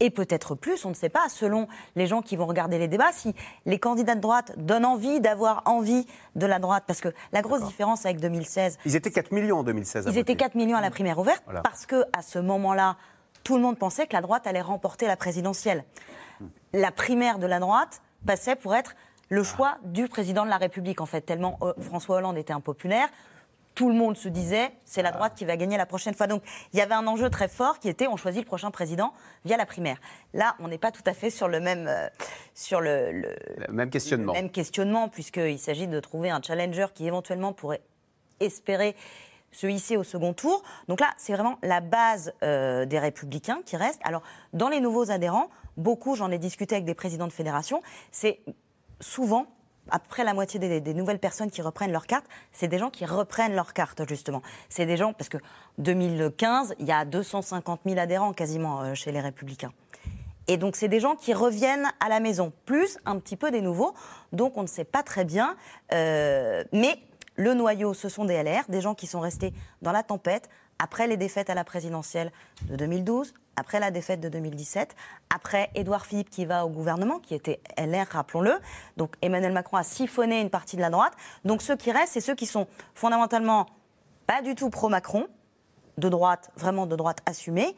et 0.00 0.10
peut-être 0.10 0.54
plus, 0.54 0.84
on 0.84 0.90
ne 0.90 0.94
sait 0.94 1.08
pas, 1.08 1.28
selon 1.28 1.66
les 1.96 2.06
gens 2.06 2.22
qui 2.22 2.36
vont 2.36 2.46
regarder 2.46 2.78
les 2.78 2.88
débats, 2.88 3.12
si 3.12 3.34
les 3.66 3.78
candidats 3.78 4.14
de 4.14 4.20
droite 4.20 4.52
donnent 4.56 4.84
envie 4.84 5.20
d'avoir 5.20 5.62
envie 5.66 6.06
de 6.36 6.46
la 6.46 6.58
droite. 6.58 6.84
Parce 6.86 7.00
que 7.00 7.08
la 7.32 7.42
grosse 7.42 7.64
différence 7.64 8.04
avec 8.06 8.20
2016. 8.20 8.78
Ils 8.84 8.96
étaient 8.96 9.10
4 9.10 9.32
millions 9.32 9.58
en 9.58 9.64
2016. 9.64 10.06
Ils 10.08 10.18
étaient 10.18 10.36
4 10.36 10.54
millions 10.54 10.76
à 10.76 10.80
la 10.80 10.90
primaire 10.90 11.18
ouverte, 11.18 11.42
parce 11.62 11.86
que 11.86 12.04
à 12.16 12.22
ce 12.22 12.38
moment-là, 12.38 12.96
tout 13.42 13.56
le 13.56 13.62
monde 13.62 13.78
pensait 13.78 14.06
que 14.06 14.14
la 14.14 14.20
droite 14.20 14.46
allait 14.46 14.60
remporter 14.60 15.06
la 15.06 15.16
présidentielle. 15.16 15.84
La 16.72 16.92
primaire 16.92 17.38
de 17.38 17.46
la 17.46 17.58
droite 17.58 18.02
passait 18.26 18.56
pour 18.56 18.74
être 18.74 18.94
le 19.30 19.42
choix 19.42 19.78
du 19.84 20.08
président 20.08 20.44
de 20.44 20.50
la 20.50 20.56
République, 20.56 21.00
en 21.00 21.06
fait, 21.06 21.20
tellement 21.20 21.58
euh, 21.62 21.72
François 21.80 22.16
Hollande 22.16 22.38
était 22.38 22.52
impopulaire 22.52 23.08
tout 23.78 23.88
le 23.88 23.94
monde 23.94 24.16
se 24.16 24.28
disait 24.28 24.72
c'est 24.84 25.02
la 25.02 25.12
droite 25.12 25.34
qui 25.36 25.44
va 25.44 25.56
gagner 25.56 25.76
la 25.76 25.86
prochaine 25.86 26.12
fois. 26.12 26.26
Donc 26.26 26.42
il 26.72 26.80
y 26.80 26.82
avait 26.82 26.96
un 26.96 27.06
enjeu 27.06 27.30
très 27.30 27.46
fort 27.46 27.78
qui 27.78 27.88
était 27.88 28.08
on 28.08 28.16
choisit 28.16 28.42
le 28.42 28.46
prochain 28.46 28.72
président 28.72 29.12
via 29.44 29.56
la 29.56 29.66
primaire. 29.66 29.98
Là, 30.34 30.56
on 30.58 30.66
n'est 30.66 30.78
pas 30.78 30.90
tout 30.90 31.04
à 31.06 31.14
fait 31.14 31.30
sur 31.30 31.46
le 31.46 31.60
même 31.60 31.86
euh, 31.86 32.08
sur 32.54 32.80
le, 32.80 33.36
même 33.68 33.88
questionnement. 33.88 34.32
même 34.32 34.50
questionnement 34.50 35.08
puisqu'il 35.08 35.60
s'agit 35.60 35.86
de 35.86 36.00
trouver 36.00 36.28
un 36.28 36.42
challenger 36.42 36.86
qui 36.92 37.06
éventuellement 37.06 37.52
pourrait 37.52 37.82
espérer 38.40 38.96
se 39.52 39.68
hisser 39.68 39.96
au 39.96 40.02
second 40.02 40.32
tour. 40.34 40.64
Donc 40.88 40.98
là, 40.98 41.10
c'est 41.16 41.32
vraiment 41.32 41.56
la 41.62 41.80
base 41.80 42.32
euh, 42.42 42.84
des 42.84 42.98
républicains 42.98 43.60
qui 43.64 43.76
reste. 43.76 44.00
Alors, 44.02 44.22
dans 44.54 44.70
les 44.70 44.80
nouveaux 44.80 45.12
adhérents, 45.12 45.50
beaucoup, 45.76 46.16
j'en 46.16 46.32
ai 46.32 46.38
discuté 46.38 46.74
avec 46.74 46.84
des 46.84 46.94
présidents 46.94 47.28
de 47.28 47.32
fédération, 47.32 47.80
c'est 48.10 48.40
souvent 49.00 49.46
après 49.90 50.24
la 50.24 50.34
moitié 50.34 50.58
des, 50.58 50.94
nouvelles 50.94 51.18
personnes 51.18 51.50
qui 51.50 51.62
reprennent 51.62 51.92
leur 51.92 52.06
carte, 52.06 52.26
c'est 52.52 52.68
des 52.68 52.78
gens 52.78 52.90
qui 52.90 53.04
reprennent 53.04 53.54
leur 53.54 53.72
carte, 53.72 54.02
justement. 54.08 54.42
C'est 54.68 54.86
des 54.86 54.96
gens, 54.96 55.12
parce 55.12 55.28
que 55.28 55.38
2015, 55.78 56.74
il 56.78 56.86
y 56.86 56.92
a 56.92 57.04
250 57.04 57.80
000 57.86 57.98
adhérents 57.98 58.32
quasiment 58.32 58.82
euh, 58.82 58.94
chez 58.94 59.12
les 59.12 59.20
Républicains. 59.20 59.72
Et 60.46 60.56
donc, 60.56 60.76
c'est 60.76 60.88
des 60.88 61.00
gens 61.00 61.14
qui 61.14 61.34
reviennent 61.34 61.86
à 62.00 62.08
la 62.08 62.20
maison, 62.20 62.52
plus 62.64 62.98
un 63.04 63.18
petit 63.18 63.36
peu 63.36 63.50
des 63.50 63.60
nouveaux. 63.60 63.94
Donc, 64.32 64.56
on 64.56 64.62
ne 64.62 64.66
sait 64.66 64.84
pas 64.84 65.02
très 65.02 65.24
bien. 65.24 65.56
Euh, 65.92 66.64
mais 66.72 66.98
le 67.36 67.54
noyau, 67.54 67.94
ce 67.94 68.08
sont 68.08 68.24
des 68.24 68.42
LR, 68.42 68.64
des 68.68 68.80
gens 68.80 68.94
qui 68.94 69.06
sont 69.06 69.20
restés 69.20 69.52
dans 69.82 69.92
la 69.92 70.02
tempête 70.02 70.48
après 70.78 71.06
les 71.06 71.16
défaites 71.16 71.50
à 71.50 71.54
la 71.54 71.64
présidentielle 71.64 72.32
de 72.68 72.76
2012, 72.76 73.34
après 73.58 73.80
la 73.80 73.90
défaite 73.90 74.20
de 74.20 74.28
2017, 74.28 74.94
après 75.34 75.70
Édouard 75.74 76.06
Philippe 76.06 76.30
qui 76.30 76.44
va 76.46 76.64
au 76.64 76.68
gouvernement, 76.70 77.18
qui 77.18 77.34
était 77.34 77.60
LR, 77.76 78.06
rappelons-le. 78.10 78.52
Donc 78.96 79.14
Emmanuel 79.22 79.52
Macron 79.52 79.76
a 79.76 79.82
siphonné 79.82 80.40
une 80.40 80.50
partie 80.50 80.76
de 80.76 80.80
la 80.80 80.90
droite. 80.90 81.12
Donc 81.44 81.62
ceux 81.62 81.76
qui 81.76 81.90
restent, 81.92 82.12
c'est 82.14 82.20
ceux 82.20 82.34
qui 82.34 82.46
sont 82.46 82.66
fondamentalement 82.94 83.66
pas 84.26 84.42
du 84.42 84.54
tout 84.54 84.70
pro-Macron, 84.70 85.26
de 85.96 86.08
droite, 86.08 86.50
vraiment 86.56 86.86
de 86.86 86.94
droite 86.96 87.18
assumée, 87.26 87.76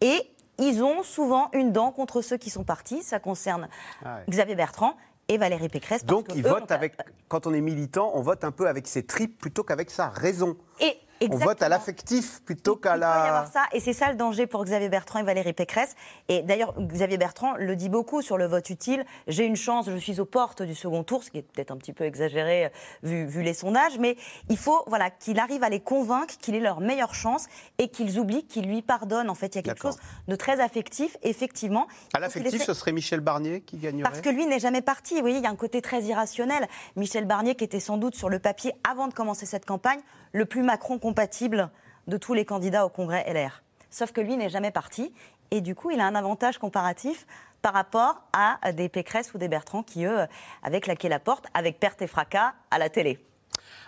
Et 0.00 0.30
ils 0.58 0.82
ont 0.82 1.02
souvent 1.02 1.50
une 1.52 1.72
dent 1.72 1.90
contre 1.92 2.22
ceux 2.22 2.36
qui 2.36 2.48
sont 2.50 2.64
partis. 2.64 3.02
Ça 3.02 3.18
concerne 3.18 3.68
Ah 4.04 4.16
ouais. 4.16 4.22
Xavier 4.30 4.54
Bertrand 4.54 4.94
et 5.28 5.36
Valérie 5.38 5.68
Pécresse. 5.68 6.04
Donc, 6.04 6.28
que 6.28 6.34
il 6.34 6.46
eux 6.46 6.50
vote 6.50 6.62
ont- 6.70 6.74
avec. 6.74 6.94
Quand 7.28 7.46
on 7.46 7.52
est 7.54 7.60
militant, 7.60 8.10
on 8.14 8.20
vote 8.22 8.44
un 8.44 8.50
peu 8.50 8.66
avec 8.68 8.86
ses 8.88 9.04
tripes 9.04 9.38
plutôt 9.38 9.62
qu'avec 9.62 9.90
sa 9.90 10.08
raison. 10.08 10.56
Et 10.80 10.96
On 11.28 11.36
vote 11.36 11.62
à 11.62 11.68
l'affectif 11.68 12.40
plutôt 12.44 12.76
Il 12.76 12.80
qu'à 12.80 12.94
peut 12.94 13.00
y 13.00 13.04
avoir 13.04 13.44
la. 13.44 13.50
ça, 13.50 13.64
et 13.72 13.80
c'est 13.80 13.92
ça 13.92 14.10
le 14.10 14.16
danger 14.16 14.46
pour 14.46 14.64
Xavier 14.64 14.88
Bertrand 14.88 15.18
et 15.18 15.22
Valérie 15.22 15.52
Pécresse. 15.52 15.94
Et 16.28 16.42
d'ailleurs, 16.42 16.74
Xavier 16.78 17.18
Bertrand 17.18 17.54
le 17.56 17.76
dit 17.76 17.88
beaucoup 17.88 18.22
sur 18.22 18.38
le 18.38 18.46
vote 18.46 18.70
utile. 18.70 19.04
J'ai 19.26 19.44
une 19.44 19.56
chance, 19.56 19.90
je 19.90 19.96
suis 19.96 20.20
aux 20.20 20.24
portes 20.24 20.62
du 20.62 20.74
second 20.74 21.04
tour, 21.04 21.22
ce 21.22 21.30
qui 21.30 21.38
est 21.38 21.42
peut-être 21.42 21.70
un 21.70 21.76
petit 21.76 21.92
peu 21.92 22.04
exagéré 22.04 22.66
euh, 22.66 22.68
vu, 23.02 23.26
vu 23.26 23.42
les 23.42 23.54
sondages, 23.54 23.98
mais 23.98 24.16
il 24.48 24.56
faut 24.56 24.82
voilà, 24.86 25.10
qu'il 25.10 25.38
arrive 25.38 25.62
à 25.62 25.68
les 25.68 25.80
convaincre 25.80 26.36
qu'il 26.38 26.54
est 26.54 26.60
leur 26.60 26.80
meilleure 26.80 27.14
chance 27.14 27.46
et 27.78 27.88
qu'ils 27.88 28.18
oublient 28.18 28.46
qu'ils 28.46 28.66
lui 28.66 28.82
pardonnent. 28.82 29.30
En 29.30 29.34
fait, 29.34 29.54
il 29.54 29.56
y 29.56 29.58
a 29.58 29.62
quelque 29.62 29.82
chose 29.82 29.98
de 30.28 30.36
très 30.36 30.60
affectif, 30.60 31.16
effectivement. 31.22 31.86
À 32.14 32.20
Il 32.20 32.30
qu'il 32.30 32.42
l'affectif, 32.42 32.62
ce 32.62 32.74
serait 32.74 32.92
Michel 32.92 33.20
Barnier 33.20 33.60
qui 33.60 33.76
gagnerait? 33.76 34.08
Parce 34.08 34.20
que 34.20 34.30
lui 34.30 34.46
n'est 34.46 34.58
jamais 34.58 34.82
parti. 34.82 35.14
Vous 35.14 35.20
voyez, 35.20 35.38
il 35.38 35.42
y 35.42 35.46
a 35.46 35.50
un 35.50 35.56
côté 35.56 35.82
très 35.82 36.02
irrationnel. 36.02 36.66
Michel 36.96 37.24
Barnier, 37.24 37.54
qui 37.54 37.64
était 37.64 37.80
sans 37.80 37.98
doute 37.98 38.14
sur 38.14 38.28
le 38.28 38.38
papier, 38.38 38.72
avant 38.88 39.08
de 39.08 39.14
commencer 39.14 39.46
cette 39.46 39.66
campagne, 39.66 40.00
le 40.32 40.44
plus 40.44 40.62
Macron 40.62 40.98
compatible 40.98 41.70
de 42.06 42.16
tous 42.16 42.34
les 42.34 42.44
candidats 42.44 42.86
au 42.86 42.88
Congrès 42.88 43.24
LR. 43.32 43.62
Sauf 43.90 44.12
que 44.12 44.20
lui 44.20 44.36
n'est 44.36 44.48
jamais 44.48 44.70
parti. 44.70 45.12
Et 45.50 45.60
du 45.60 45.74
coup, 45.74 45.90
il 45.90 46.00
a 46.00 46.06
un 46.06 46.14
avantage 46.14 46.58
comparatif 46.58 47.26
par 47.60 47.74
rapport 47.74 48.22
à 48.32 48.72
des 48.72 48.88
Pécresse 48.88 49.34
ou 49.34 49.38
des 49.38 49.48
Bertrand 49.48 49.82
qui, 49.82 50.04
eux, 50.04 50.26
avaient 50.62 50.80
claqué 50.80 51.08
la 51.08 51.18
porte 51.18 51.46
avec 51.54 51.80
perte 51.80 52.00
et 52.02 52.06
fracas 52.06 52.54
à 52.70 52.78
la 52.78 52.88
télé. 52.88 53.18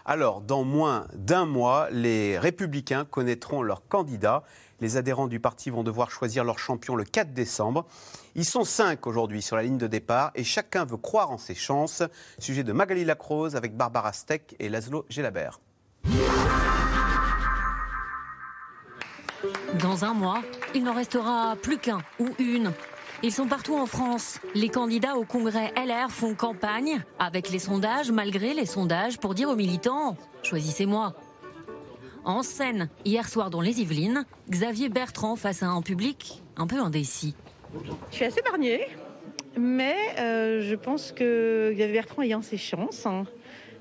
Alors, 0.04 0.40
dans 0.40 0.64
moins 0.64 1.06
d'un 1.14 1.46
mois, 1.46 1.88
les 1.90 2.36
Républicains 2.38 3.04
connaîtront 3.04 3.62
leur 3.62 3.86
candidat. 3.86 4.42
Les 4.80 4.96
adhérents 4.96 5.28
du 5.28 5.38
parti 5.38 5.70
vont 5.70 5.84
devoir 5.84 6.10
choisir 6.10 6.42
leur 6.42 6.58
champion 6.58 6.96
le 6.96 7.04
4 7.04 7.32
décembre. 7.32 7.86
Ils 8.34 8.44
sont 8.44 8.64
cinq 8.64 9.06
aujourd'hui 9.06 9.40
sur 9.40 9.54
la 9.54 9.62
ligne 9.62 9.78
de 9.78 9.86
départ 9.86 10.32
et 10.34 10.42
chacun 10.42 10.84
veut 10.84 10.96
croire 10.96 11.30
en 11.30 11.38
ses 11.38 11.54
chances. 11.54 12.02
Sujet 12.40 12.64
de 12.64 12.72
Magali 12.72 13.04
Lacrose 13.04 13.54
avec 13.54 13.76
Barbara 13.76 14.12
Steck 14.12 14.56
et 14.58 14.68
Laszlo 14.68 15.06
Gelabert. 15.08 15.60
Dans 19.80 20.04
un 20.04 20.14
mois, 20.14 20.42
il 20.74 20.84
n'en 20.84 20.94
restera 20.94 21.56
plus 21.60 21.78
qu'un 21.78 22.02
ou 22.18 22.28
une. 22.38 22.72
Ils 23.24 23.32
sont 23.32 23.46
partout 23.46 23.74
en 23.76 23.86
France. 23.86 24.40
Les 24.54 24.68
candidats 24.68 25.16
au 25.16 25.24
congrès 25.24 25.72
LR 25.76 26.10
font 26.10 26.34
campagne 26.34 27.02
avec 27.18 27.50
les 27.50 27.58
sondages, 27.58 28.10
malgré 28.10 28.52
les 28.52 28.66
sondages, 28.66 29.18
pour 29.18 29.34
dire 29.34 29.48
aux 29.48 29.56
militants 29.56 30.16
Choisissez-moi. 30.42 31.14
En 32.24 32.42
scène, 32.42 32.88
hier 33.04 33.28
soir 33.28 33.50
dans 33.50 33.60
les 33.60 33.80
Yvelines, 33.80 34.24
Xavier 34.50 34.88
Bertrand 34.88 35.36
face 35.36 35.62
à 35.62 35.66
un 35.66 35.82
public 35.82 36.42
un 36.56 36.66
peu 36.66 36.78
indécis. 36.78 37.34
Je 38.10 38.16
suis 38.16 38.24
assez 38.24 38.42
barnier, 38.42 38.86
mais 39.56 39.96
euh, 40.18 40.60
je 40.62 40.74
pense 40.74 41.12
que 41.12 41.72
Xavier 41.74 41.94
Bertrand 41.94 42.22
ayant 42.22 42.42
ses 42.42 42.58
chances, 42.58 43.06
hein, 43.06 43.24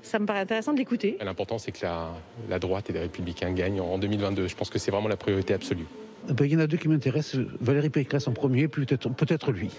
ça 0.02 0.18
me 0.18 0.26
paraît 0.26 0.40
intéressant 0.40 0.72
de 0.72 0.78
l'écouter. 0.78 1.16
L'important, 1.20 1.58
c'est 1.58 1.72
que 1.72 1.84
la, 1.84 2.10
la 2.48 2.58
droite 2.58 2.90
et 2.90 2.92
les 2.92 3.00
républicains 3.00 3.52
gagnent 3.52 3.80
en 3.80 3.98
2022. 3.98 4.48
Je 4.48 4.56
pense 4.56 4.68
que 4.70 4.78
c'est 4.78 4.90
vraiment 4.90 5.08
la 5.08 5.16
priorité 5.16 5.54
absolue. 5.54 5.86
Ben, 6.28 6.44
il 6.44 6.52
y 6.52 6.56
en 6.56 6.60
a 6.60 6.66
deux 6.66 6.76
qui 6.76 6.88
m'intéressent. 6.88 7.40
Valérie 7.60 7.90
Pécresse 7.90 8.28
en 8.28 8.32
premier, 8.32 8.68
peut-être 8.68 9.08
peut-être 9.10 9.50
lui. 9.52 9.70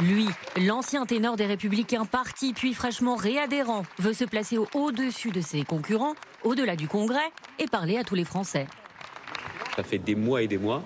Lui, 0.00 0.26
l'ancien 0.64 1.06
ténor 1.06 1.36
des 1.36 1.46
Républicains 1.46 2.04
parti 2.04 2.52
puis 2.52 2.72
fraîchement 2.72 3.16
réadhérent, 3.16 3.82
veut 3.98 4.12
se 4.12 4.24
placer 4.24 4.56
au- 4.56 4.68
au-dessus 4.74 5.30
de 5.32 5.40
ses 5.40 5.62
concurrents, 5.64 6.14
au-delà 6.44 6.76
du 6.76 6.86
Congrès, 6.86 7.32
et 7.58 7.66
parler 7.66 7.96
à 7.96 8.04
tous 8.04 8.14
les 8.14 8.24
Français. 8.24 8.66
Ça 9.74 9.82
fait 9.82 9.98
des 9.98 10.14
mois 10.14 10.42
et 10.42 10.46
des 10.48 10.58
mois 10.58 10.82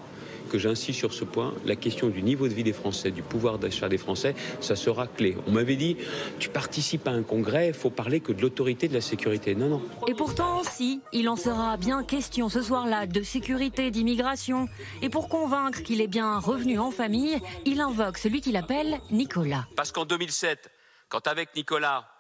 que 0.52 0.59
j'insiste 0.59 0.99
sur 0.99 1.14
ce 1.14 1.25
point. 1.25 1.54
La 1.64 1.76
question 1.76 2.09
du 2.09 2.23
niveau 2.23 2.47
de 2.47 2.52
vie 2.52 2.62
des 2.62 2.75
Français, 2.75 3.11
du 3.11 3.23
pouvoir 3.23 3.59
d'achat 3.59 3.88
des 3.88 3.97
Français, 3.97 4.35
ça 4.61 4.76
sera 4.76 5.06
clé. 5.06 5.35
On 5.47 5.52
m'avait 5.52 5.76
dit, 5.76 5.97
tu 6.38 6.50
participes 6.50 7.09
à 7.09 7.11
un 7.11 7.23
congrès, 7.23 7.68
il 7.68 7.75
faut 7.75 7.88
parler 7.88 8.21
que 8.21 8.32
de 8.32 8.42
l'autorité 8.42 8.87
de 8.87 8.92
la 8.92 9.00
sécurité. 9.00 9.54
Non, 9.54 9.68
non. 9.68 9.82
Et 10.09 10.14
pourtant, 10.14 10.62
si, 10.62 11.00
il 11.12 11.30
en 11.30 11.37
sera 11.37 11.78
bien 11.78 12.04
question 12.04 12.50
ce 12.50 12.61
soir-là 12.61 13.06
de 13.06 13.23
sécurité, 13.23 13.90
d'immigration. 13.90 14.68
Et 15.00 15.09
pour 15.09 15.30
convaincre 15.30 15.82
qu'il 15.82 16.02
est 16.02 16.06
bien 16.06 16.38
revenu 16.38 16.78
en 16.78 16.90
famille, 16.90 17.40
il 17.64 17.80
invoque 17.80 18.18
celui 18.18 18.42
qu'il 18.42 18.56
appelle 18.56 19.00
Nicolas. 19.11 19.66
Parce 19.75 19.90
qu'en 19.90 20.04
2007, 20.04 20.71
quand 21.09 21.28
avec 21.28 21.56
Nicolas, 21.56 22.11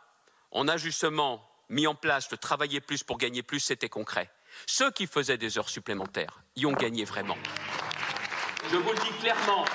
on 0.52 0.68
a 0.68 0.78
justement 0.78 1.42
mis 1.68 1.86
en 1.86 1.94
place 1.94 2.30
le 2.30 2.38
travailler 2.38 2.80
plus 2.80 3.02
pour 3.04 3.18
gagner 3.18 3.42
plus, 3.42 3.60
c'était 3.60 3.90
concret. 3.90 4.30
Ceux 4.66 4.90
qui 4.90 5.06
faisaient 5.06 5.38
des 5.38 5.58
heures 5.58 5.68
supplémentaires 5.68 6.42
y 6.56 6.64
ont 6.66 6.72
gagné 6.72 7.04
vraiment. 7.04 7.36
Je 8.72 8.78
vous 8.78 8.90
le 8.90 8.96
dis 8.96 9.12
clairement, 9.20 9.66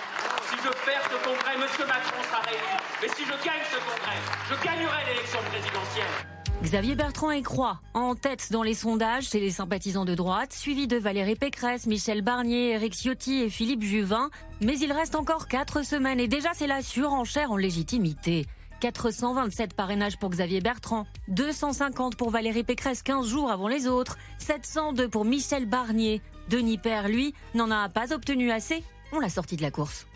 si 0.50 0.56
je 0.56 0.70
perds 0.84 1.04
ce 1.04 1.24
congrès, 1.24 1.54
M. 1.54 1.62
Macron 1.88 2.24
sera 2.24 2.42
réélu. 2.42 2.64
Mais 3.00 3.08
si 3.10 3.26
je 3.26 3.46
gagne 3.46 3.62
ce 3.72 3.78
congrès, 3.78 4.18
je 4.50 4.66
gagnerai 4.66 5.06
l'élection 5.06 5.38
présidentielle. 5.52 6.38
Xavier 6.64 6.96
Bertrand 6.96 7.30
et 7.30 7.44
Croix, 7.44 7.80
en 7.94 8.16
tête 8.16 8.52
dans 8.52 8.64
les 8.64 8.74
sondages 8.74 9.30
chez 9.30 9.40
les 9.40 9.52
sympathisants 9.52 10.06
de 10.06 10.16
droite, 10.16 10.52
suivi 10.52 10.88
de 10.88 10.98
Valérie 10.98 11.36
Pécresse, 11.36 11.86
Michel 11.86 12.24
Barnier, 12.24 12.72
Éric 12.72 12.96
Ciotti 12.96 13.44
et 13.44 13.52
Philippe 13.52 13.84
Juvin. 13.84 14.32
Mais 14.62 14.80
il 14.80 14.92
reste 14.92 15.14
encore 15.14 15.48
quatre 15.48 15.86
semaines 15.86 16.20
et 16.20 16.28
déjà 16.28 16.50
c'est 16.56 16.66
la 16.66 16.82
surenchère 16.82 17.52
en 17.52 17.58
légitimité. 17.58 18.48
427 18.80 19.74
parrainages 19.74 20.18
pour 20.18 20.30
Xavier 20.30 20.62
Bertrand, 20.62 21.06
250 21.30 22.16
pour 22.16 22.30
Valérie 22.30 22.64
Pécresse 22.64 23.04
15 23.04 23.28
jours 23.28 23.52
avant 23.52 23.68
les 23.68 23.88
autres, 23.88 24.18
702 24.40 25.08
pour 25.10 25.26
Michel 25.26 25.66
Barnier. 25.66 26.22
Denis 26.50 26.78
Père, 26.78 27.08
lui, 27.08 27.34
n'en 27.56 27.72
a 27.72 27.90
pas 27.90 28.14
obtenu 28.14 28.52
assez, 28.52 28.84
on 29.12 29.20
l'a 29.20 29.30
sorti 29.30 29.58
de 29.58 29.62
la 29.62 29.72
course. 29.72 30.08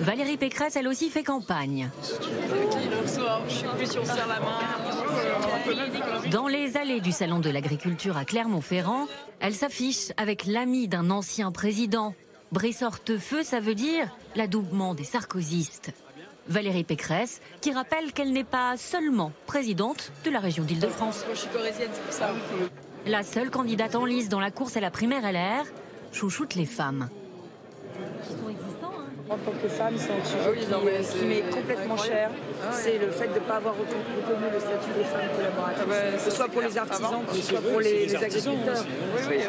Valérie 0.00 0.36
Pécresse, 0.36 0.76
elle 0.76 0.88
aussi, 0.88 1.08
fait 1.08 1.24
campagne. 1.24 1.90
Dans 6.30 6.48
les 6.48 6.76
allées 6.76 7.00
du 7.00 7.12
Salon 7.12 7.38
de 7.38 7.50
l'Agriculture 7.50 8.16
à 8.16 8.24
Clermont-Ferrand, 8.24 9.06
elle 9.40 9.54
s'affiche 9.54 10.12
avec 10.16 10.44
l'ami 10.46 10.86
d'un 10.86 11.10
ancien 11.10 11.50
président. 11.50 12.14
Brissorte-feu, 12.52 13.42
ça 13.42 13.60
veut 13.60 13.74
dire 13.74 14.08
l'adoubement 14.34 14.94
des 14.94 15.04
sarkozystes. 15.04 15.92
Valérie 16.48 16.84
Pécresse, 16.84 17.40
qui 17.60 17.72
rappelle 17.72 18.12
qu'elle 18.12 18.32
n'est 18.32 18.44
pas 18.44 18.76
seulement 18.76 19.32
présidente 19.46 20.12
de 20.24 20.30
la 20.30 20.38
région 20.38 20.62
d'Île-de-France. 20.62 21.24
La 23.04 23.22
seule 23.24 23.50
candidate 23.50 23.96
en 23.96 24.04
lice 24.04 24.28
dans 24.28 24.40
la 24.40 24.52
course 24.52 24.76
à 24.76 24.80
la 24.80 24.90
primaire 24.90 25.30
LR 25.30 25.64
chouchoute 26.12 26.54
les 26.54 26.66
femmes. 26.66 27.08
En 29.28 29.36
tant 29.38 29.50
que 29.60 29.68
femme, 29.68 29.94
c'est 29.96 30.12
un 30.12 30.24
sujet 30.24 30.60
qui, 30.60 31.18
qui 31.18 31.24
m'est 31.26 31.50
complètement 31.50 31.96
cher. 31.96 32.30
C'est 32.70 32.98
le 32.98 33.10
fait 33.10 33.26
de 33.26 33.34
ne 33.34 33.38
pas 33.40 33.56
avoir 33.56 33.74
reconnu 33.74 34.02
reconnu 34.22 34.46
le 34.52 34.60
statut 34.60 34.92
des 34.96 35.04
femmes 35.04 35.28
collaboratrices. 35.36 36.24
que 36.24 36.30
ce 36.30 36.36
soit 36.36 36.48
pour 36.48 36.62
les 36.62 36.78
artisans, 36.78 37.24
que 37.28 37.34
ce 37.34 37.42
soit 37.42 37.60
pour 37.60 37.80
les, 37.80 38.06
les 38.06 38.16
agriculteurs. 38.16 38.84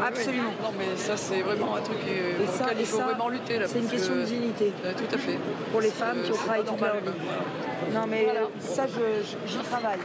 Absolument. 0.08 0.54
Non, 0.64 0.74
mais 0.80 0.96
ça, 0.98 1.16
c'est 1.16 1.42
vraiment 1.42 1.76
un 1.76 1.82
truc 1.82 1.98
euh, 2.08 2.44
Et 2.44 2.48
ça, 2.48 2.66
il 2.80 2.86
faut 2.88 2.98
ça, 2.98 3.04
vraiment 3.06 3.30
lutter. 3.30 3.60
là, 3.60 3.68
C'est 3.68 3.80
une 3.80 3.88
question 3.90 4.14
que- 4.16 4.20
de 4.20 4.26
dignité. 4.26 4.74
Euh, 4.84 4.94
tout 4.98 5.16
à 5.16 5.18
fait. 5.20 5.38
Pour 5.72 5.82
les 5.82 5.92
femmes 5.92 6.24
qui 6.24 6.32
ont 6.32 6.36
travaillé 6.36 6.64
toute 6.66 6.82
leur 6.82 6.96
vie. 6.96 7.94
Non, 7.94 8.08
mais 8.08 8.28
ça, 8.60 8.86
j'y 9.46 9.58
travaille. 9.60 10.00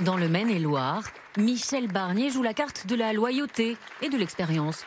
Dans 0.00 0.16
le 0.16 0.28
Maine-et-Loire, 0.28 1.02
Michel 1.36 1.86
Barnier 1.86 2.30
joue 2.30 2.42
la 2.42 2.54
carte 2.54 2.86
de 2.88 2.96
la 2.96 3.12
loyauté 3.12 3.76
et 4.02 4.08
de 4.08 4.16
l'expérience. 4.18 4.84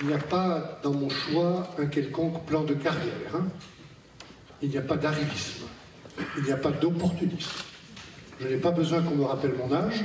Il 0.00 0.08
n'y 0.08 0.12
a 0.14 0.18
pas 0.18 0.78
dans 0.82 0.92
mon 0.92 1.08
choix 1.08 1.68
un 1.78 1.86
quelconque 1.86 2.44
plan 2.44 2.64
de 2.64 2.74
carrière. 2.74 3.34
hein. 3.34 3.46
Il 4.62 4.68
n'y 4.70 4.78
a 4.78 4.82
pas 4.82 4.96
d'arrivisme. 4.96 5.64
Il 6.38 6.44
n'y 6.44 6.52
a 6.52 6.56
pas 6.56 6.70
d'opportunisme. 6.70 7.50
Je 8.40 8.48
n'ai 8.48 8.56
pas 8.56 8.70
besoin 8.70 9.02
qu'on 9.02 9.14
me 9.14 9.24
rappelle 9.24 9.54
mon 9.54 9.72
âge. 9.72 10.02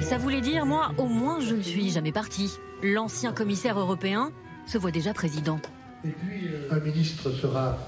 Ça 0.00 0.18
voulait 0.18 0.40
dire, 0.40 0.66
moi, 0.66 0.92
au 0.98 1.06
moins, 1.06 1.40
je 1.40 1.54
ne 1.54 1.62
suis 1.62 1.90
jamais 1.90 2.12
parti. 2.12 2.50
L'ancien 2.82 3.32
commissaire 3.32 3.78
européen 3.78 4.32
se 4.66 4.76
voit 4.76 4.90
déjà 4.90 5.14
président. 5.14 5.58
Et 6.04 6.08
puis, 6.08 6.48
euh, 6.48 6.68
un 6.74 6.80
ministre 6.80 7.30
sera 7.30 7.78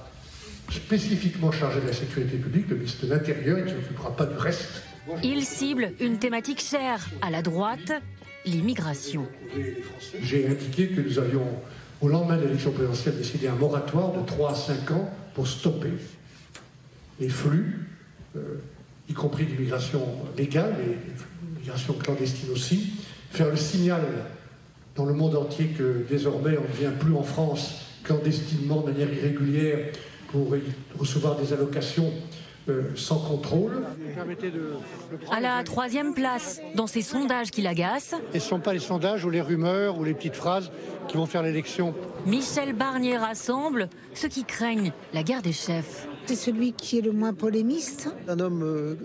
spécifiquement 0.71 1.51
chargé 1.51 1.81
de 1.81 1.87
la 1.87 1.93
sécurité 1.93 2.37
publique, 2.37 2.69
le 2.69 2.77
ministre 2.77 3.07
de 3.07 3.11
l'Intérieur, 3.13 3.59
et 3.59 3.65
qui 3.65 3.73
ne 3.75 3.81
s'occupera 3.83 4.15
pas 4.17 4.27
du 4.27 4.37
reste. 4.37 4.83
Il 5.23 5.45
cible 5.45 5.93
une 6.01 6.19
thématique 6.19 6.61
chère 6.61 7.09
à 7.23 7.31
la 7.31 7.43
droite, 7.43 7.93
l'immigration. 8.45 9.27
J'ai 10.21 10.49
indiqué 10.49 10.89
que 10.89 11.01
nous 11.01 11.19
avions, 11.19 11.47
au 12.01 12.09
lendemain 12.09 12.37
de 12.37 12.43
l'élection 12.43 12.73
présidentielle, 12.73 13.17
décidé 13.17 13.49
un 13.49 13.55
moratoire 13.55 14.13
de 14.13 14.25
3 14.27 14.53
à 14.53 14.55
5 14.55 14.91
ans 14.93 15.11
pour 15.35 15.47
stopper 15.47 15.93
les 17.21 17.29
flux, 17.29 17.89
euh, 18.37 18.59
y 19.09 19.13
compris 19.13 19.45
l'immigration 19.45 20.03
légale 20.37 20.75
et 20.85 20.97
l'immigration 21.47 21.95
clandestine 21.95 22.51
aussi, 22.51 22.93
faire 23.31 23.51
le 23.51 23.57
signal 23.57 24.03
dans 24.95 25.05
le 25.05 25.15
monde 25.15 25.37
entier 25.37 25.69
que 25.69 26.05
désormais 26.09 26.57
on 26.59 26.69
ne 26.69 26.79
vient 26.79 26.91
plus 26.91 27.15
en 27.15 27.23
France 27.23 27.83
clandestinement, 28.05 28.83
de 28.83 28.93
manière 28.93 29.13
irrégulière, 29.13 29.79
pour 30.29 30.57
y 30.57 30.63
recevoir 30.99 31.37
des 31.37 31.53
allocations 31.53 32.13
euh, 32.69 32.83
sans 32.95 33.19
contrôle. 33.19 33.85
À 35.31 35.41
la 35.41 35.63
troisième 35.65 36.15
place, 36.15 36.61
dans 36.75 36.87
ces 36.87 37.03
sondages 37.03 37.51
qui 37.51 37.63
l'agacent, 37.63 38.15
Et 38.35 38.39
ce 38.39 38.45
ne 38.45 38.49
sont 38.49 38.61
pas 38.61 38.73
les 38.73 38.79
sondages 38.79 39.25
ou 39.25 39.31
les 39.31 39.41
rumeurs 39.41 39.99
ou 39.99 40.05
les 40.05 40.15
petites 40.15 40.37
phrases 40.37 40.71
qui 41.09 41.17
vont 41.17 41.27
faire 41.27 41.43
l'élection. 41.43 41.95
Michel 42.27 42.75
Barnier 42.75 43.17
rassemble 43.17 43.89
ceux 44.15 44.29
qui 44.29 44.45
craignent 44.45 44.93
la 45.13 45.23
guerre 45.23 45.43
des 45.43 45.53
chefs. 45.53 46.07
C'est 46.27 46.35
celui 46.35 46.73
qui 46.73 46.99
est 46.99 47.03
le 47.03 47.13
moins 47.13 47.33
polémiste. 47.33 48.15
Un 48.29 48.41
homme 48.41 48.63
euh, 48.63 48.97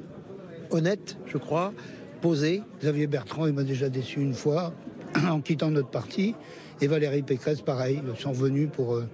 honnête, 0.72 1.18
je 1.26 1.38
crois, 1.38 1.74
posé. 2.22 2.62
Xavier 2.82 3.08
Bertrand, 3.08 3.48
il 3.48 3.54
m'a 3.54 3.64
déjà 3.64 3.90
déçu 3.90 4.20
une 4.20 4.34
fois 4.34 4.74
en 5.30 5.42
quittant 5.42 5.72
notre 5.72 5.90
parti. 5.90 6.36
Et 6.82 6.88
Valérie 6.88 7.22
Pécresse, 7.22 7.62
pareil, 7.62 8.02
sont 8.20 8.34
venus 8.34 8.70
pour, 8.72 8.96
euh, 8.96 9.08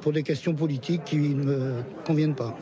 pour 0.00 0.12
des 0.12 0.22
questions 0.22 0.54
politiques 0.54 1.04
qui 1.04 1.16
ne 1.16 1.44
me 1.44 1.74
conviennent 2.04 2.34
pas. 2.34 2.56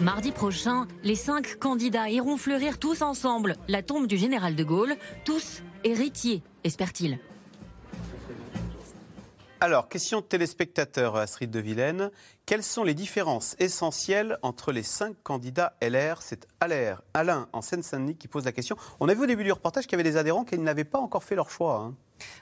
Mardi 0.00 0.30
prochain, 0.30 0.86
les 1.04 1.14
cinq 1.14 1.58
candidats 1.58 2.10
iront 2.10 2.36
fleurir 2.36 2.78
tous 2.78 3.02
ensemble 3.02 3.56
la 3.66 3.82
tombe 3.82 4.06
du 4.06 4.16
général 4.16 4.54
de 4.54 4.62
Gaulle, 4.62 4.96
tous 5.24 5.62
héritiers, 5.84 6.42
espère-t-il. 6.64 7.18
Alors, 9.60 9.88
question 9.88 10.20
de 10.20 10.26
téléspectateur, 10.26 11.16
Astrid 11.16 11.50
de 11.50 11.60
Vilaine. 11.60 12.10
Quelles 12.44 12.62
sont 12.62 12.84
les 12.84 12.92
différences 12.92 13.56
essentielles 13.58 14.38
entre 14.42 14.70
les 14.70 14.82
cinq 14.82 15.16
candidats 15.22 15.72
LR 15.80 16.20
C'est 16.20 16.46
Alain, 16.60 17.48
en 17.52 17.62
Seine-Saint-Denis 17.62 18.16
qui 18.16 18.28
pose 18.28 18.44
la 18.44 18.52
question. 18.52 18.76
On 19.00 19.08
a 19.08 19.14
vu 19.14 19.22
au 19.22 19.26
début 19.26 19.44
du 19.44 19.52
reportage 19.52 19.84
qu'il 19.86 19.92
y 19.98 20.00
avait 20.00 20.08
des 20.08 20.18
adhérents 20.18 20.44
qui 20.44 20.58
n'avaient 20.58 20.84
pas 20.84 20.98
encore 20.98 21.24
fait 21.24 21.34
leur 21.34 21.48
choix. 21.48 21.76
hein. 21.80 21.94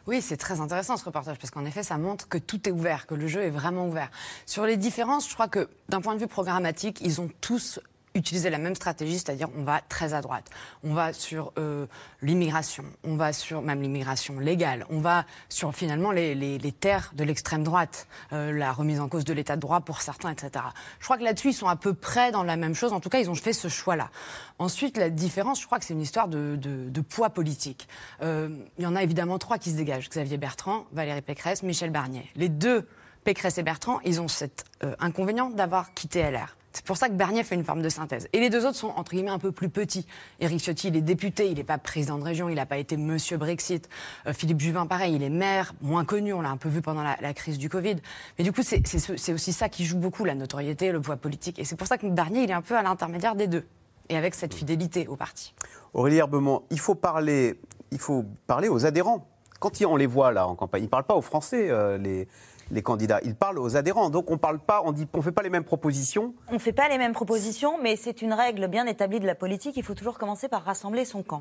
Oui, 0.06 0.23
c'est 0.23 0.37
très 0.37 0.61
intéressant 0.61 0.97
ce 0.97 1.04
reportage 1.04 1.38
parce 1.38 1.52
qu'en 1.52 1.64
effet, 1.64 1.85
ça 1.85 1.99
montre 1.99 2.28
que 2.28 2.38
tout 2.38 2.68
est 2.68 2.73
ouvert, 2.73 3.06
que 3.06 3.14
le 3.14 3.28
jeu 3.28 3.42
est 3.42 3.50
vraiment 3.50 3.87
ouvert. 3.87 4.11
Sur 4.44 4.66
les 4.66 4.76
différences, 4.76 5.28
je 5.28 5.35
crois 5.35 5.49
que 5.49 5.68
d'un 5.88 6.00
point 6.00 6.14
de 6.16 6.21
vue 6.21 6.26
programmatique, 6.28 7.00
ils 7.00 7.21
ont 7.21 7.30
tous 7.40 7.78
utilisé 8.14 8.49
la 8.50 8.59
même 8.59 8.75
stratégie, 8.76 9.14
c'est-à-dire 9.18 9.49
on 9.56 9.64
va 9.64 9.80
très 9.88 10.14
à 10.14 10.21
droite. 10.21 10.49
On 10.85 10.94
va 10.94 11.12
sur 11.12 11.52
euh, 11.59 11.87
l'immigration, 12.23 12.85
on 13.02 13.16
va 13.16 13.33
sur 13.33 13.61
même 13.61 13.83
l'immigration 13.83 14.38
légale, 14.38 14.87
on 14.88 15.00
va 15.00 15.25
sur 15.49 15.75
finalement 15.75 16.12
les, 16.12 16.35
les- 16.35 16.59
les 16.59 16.73
terres 16.73 17.11
de 17.14 17.25
l'extrême 17.25 17.64
droite, 17.64 18.06
euh, 18.33 18.52
la 18.52 18.73
remise 18.73 19.00
en 19.00 19.09
cause 19.09 19.25
de 19.25 19.33
l'état 19.33 19.56
de 19.56 19.61
droit 19.61 19.80
pour 19.80 20.00
certains, 20.00 20.30
etc. 20.30 20.64
Je 21.00 21.04
crois 21.04 21.18
que 21.18 21.25
là-dessus, 21.25 21.49
ils 21.50 21.54
sont 21.54 21.66
à 21.68 21.76
peu 21.76 21.92
près 21.92 22.30
dans 22.30 22.44
la 22.44 22.56
même 22.56 22.75
chose. 22.75 22.92
En 22.92 23.00
tout 23.00 23.09
cas, 23.09 23.18
ils 23.18 23.30
ont 23.30 23.35
fait 23.35 23.52
ce 23.52 23.68
choix-là. 23.68 24.11
Ensuite, 24.59 24.97
la 24.97 25.11
différence, 25.11 25.61
je 25.61 25.66
crois 25.66 25.78
que 25.80 25.85
c'est 25.85 25.94
une 25.94 26.00
histoire 26.02 26.28
de, 26.28 26.56
de- 26.56 26.88
de 26.88 27.00
poids 27.00 27.30
politique. 27.30 27.88
Euh, 28.23 28.49
il 28.78 28.85
y 28.85 28.87
en 28.87 28.94
a 28.94 29.02
évidemment 29.02 29.38
trois 29.38 29.59
qui 29.59 29.71
se 29.71 29.76
dégagent. 29.76 30.09
Xavier 30.09 30.37
Bertrand, 30.37 30.87
Valérie 30.92 31.23
Pécresse, 31.23 31.62
Michel 31.64 31.90
Barnier. 31.90 32.30
Les 32.37 32.49
deux, 32.49 32.87
Pécresse 33.25 33.59
et 33.59 33.62
Bertrand, 33.64 33.99
ils 34.04 34.21
ont 34.21 34.28
cet 34.28 34.66
euh, 34.85 34.94
inconvénient 35.00 35.50
d'avoir 35.50 35.94
quitté 35.94 36.23
LR. 36.23 36.54
C'est 36.74 36.84
pour 36.84 36.96
ça 36.96 37.08
que 37.08 37.14
Barnier 37.14 37.44
fait 37.44 37.54
une 37.54 37.62
forme 37.62 37.82
de 37.82 37.88
synthèse. 37.88 38.28
Et 38.32 38.40
les 38.40 38.50
deux 38.50 38.66
autres 38.66 38.76
sont, 38.76 38.88
entre 38.96 39.12
guillemets, 39.12 39.30
un 39.30 39.38
peu 39.38 39.52
plus 39.52 39.68
petits. 39.68 40.06
Éric 40.40 40.60
Ciotti, 40.60 40.88
il 40.88 40.96
est 40.96 41.02
député, 41.02 41.48
il 41.48 41.54
n'est 41.56 41.62
pas 41.64 41.78
président 41.78 42.18
de 42.18 42.24
région, 42.24 42.48
il 42.48 42.56
n'a 42.56 42.66
pas 42.66 42.78
été 42.78 42.96
monsieur 42.96 43.36
Brexit. 43.36 43.88
Euh, 44.26 44.32
Philippe 44.32 44.58
Juvin, 44.60 44.84
pareil, 44.86 45.14
il 45.14 45.22
est 45.22 45.30
maire, 45.30 45.72
moins 45.80 46.04
connu, 46.04 46.32
on 46.32 46.40
l'a 46.40 46.50
un 46.50 46.56
peu 46.56 46.68
vu 46.68 46.82
pendant 46.82 47.04
la, 47.04 47.34
crise 47.34 47.58
du 47.58 47.68
Covid. 47.68 47.96
Mais 48.38 48.44
du 48.44 48.52
coup, 48.52 48.62
c'est 48.64 48.84
c'est 48.86 48.98
ce- 48.98 49.16
c'est 49.16 49.32
aussi 49.32 49.52
ça 49.52 49.68
qui 49.68 49.84
joue 49.84 49.98
beaucoup, 49.98 50.24
la 50.24 50.34
notoriété, 50.34 50.90
le 50.90 51.00
poids 51.00 51.16
politique. 51.16 51.60
Et 51.60 51.64
c'est 51.64 51.76
pour 51.76 51.86
ça 51.86 51.96
que 51.96 52.08
Barnier, 52.08 52.42
il 52.42 52.50
est 52.50 52.54
un 52.54 52.62
peu 52.62 52.76
à 52.76 52.82
l'intermédiaire 52.82 53.36
des 53.36 53.46
deux. 53.46 53.64
Et 54.08 54.16
avec 54.16 54.34
cette 54.34 54.52
fidélité 54.52 55.06
au 55.06 55.14
parti. 55.14 55.54
Aurélie 55.94 56.16
Herbemont, 56.16 56.64
il 56.70 56.80
faut 56.80 56.96
parler, 56.96 57.60
il 57.92 57.98
faut 58.00 58.24
parler 58.48 58.68
aux 58.68 58.84
adhérents. 58.84 59.28
Quand 59.60 59.80
on 59.82 59.96
les 59.96 60.06
voit 60.06 60.32
là 60.32 60.46
en 60.48 60.56
campagne, 60.56 60.82
ils 60.82 60.86
ne 60.86 60.90
parlent 60.90 61.04
pas 61.04 61.14
aux 61.14 61.22
Français, 61.22 61.70
euh, 61.70 61.96
les, 61.96 62.28
les 62.71 62.83
candidats. 62.83 63.21
Ils 63.23 63.35
parlent 63.35 63.59
aux 63.59 63.76
adhérents. 63.76 64.11
Donc 64.11 64.30
on 64.30 64.38
parle 64.38 64.59
pas, 64.59 64.83
on 64.85 64.92
dit, 64.92 65.06
on 65.12 65.23
fait 65.23 65.33
pas 65.33 65.42
les 65.42 65.50
mêmes 65.50 65.64
propositions. 65.64 66.35
On 66.49 66.54
ne 66.54 66.59
fait 66.59 66.73
pas 66.73 66.88
les 66.88 66.99
mêmes 66.99 67.12
propositions, 67.12 67.78
mais 67.83 67.97
c'est 67.97 68.23
une 68.23 68.33
règle 68.33 68.68
bien 68.68 68.87
établie 68.87 69.21
de 69.21 69.26
la 69.26 69.35
politique. 69.35 69.76
Il 69.76 69.83
faut 69.85 69.94
toujours 69.94 70.18
commencer 70.18 70.49
par 70.49 70.64
rassembler 70.64 71.04
son 71.04 71.23
camp. 71.23 71.40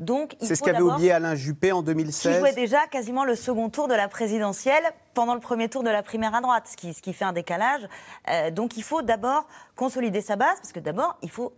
Donc, 0.00 0.34
C'est 0.40 0.54
ce 0.56 0.62
qu'avait 0.62 0.80
oublié 0.80 1.12
Alain 1.12 1.34
Juppé 1.34 1.70
en 1.70 1.80
qui 1.80 1.86
2016. 1.86 2.38
jouait 2.40 2.54
déjà 2.54 2.86
quasiment 2.90 3.24
le 3.24 3.36
second 3.36 3.68
tour 3.68 3.88
de 3.88 3.94
la 3.94 4.08
présidentielle 4.08 4.82
pendant 5.14 5.34
le 5.34 5.40
premier 5.40 5.68
tour 5.68 5.82
de 5.82 5.90
la 5.90 6.02
primaire 6.02 6.34
à 6.34 6.40
droite, 6.40 6.66
ce 6.66 6.76
qui, 6.76 6.92
ce 6.94 7.02
qui 7.02 7.12
fait 7.12 7.24
un 7.26 7.32
décalage. 7.32 7.86
Euh, 8.28 8.50
donc 8.50 8.76
il 8.76 8.82
faut 8.82 9.02
d'abord 9.02 9.46
consolider 9.76 10.20
sa 10.20 10.36
base, 10.36 10.56
parce 10.56 10.72
que 10.72 10.80
d'abord, 10.80 11.18
il 11.22 11.30
faut 11.30 11.52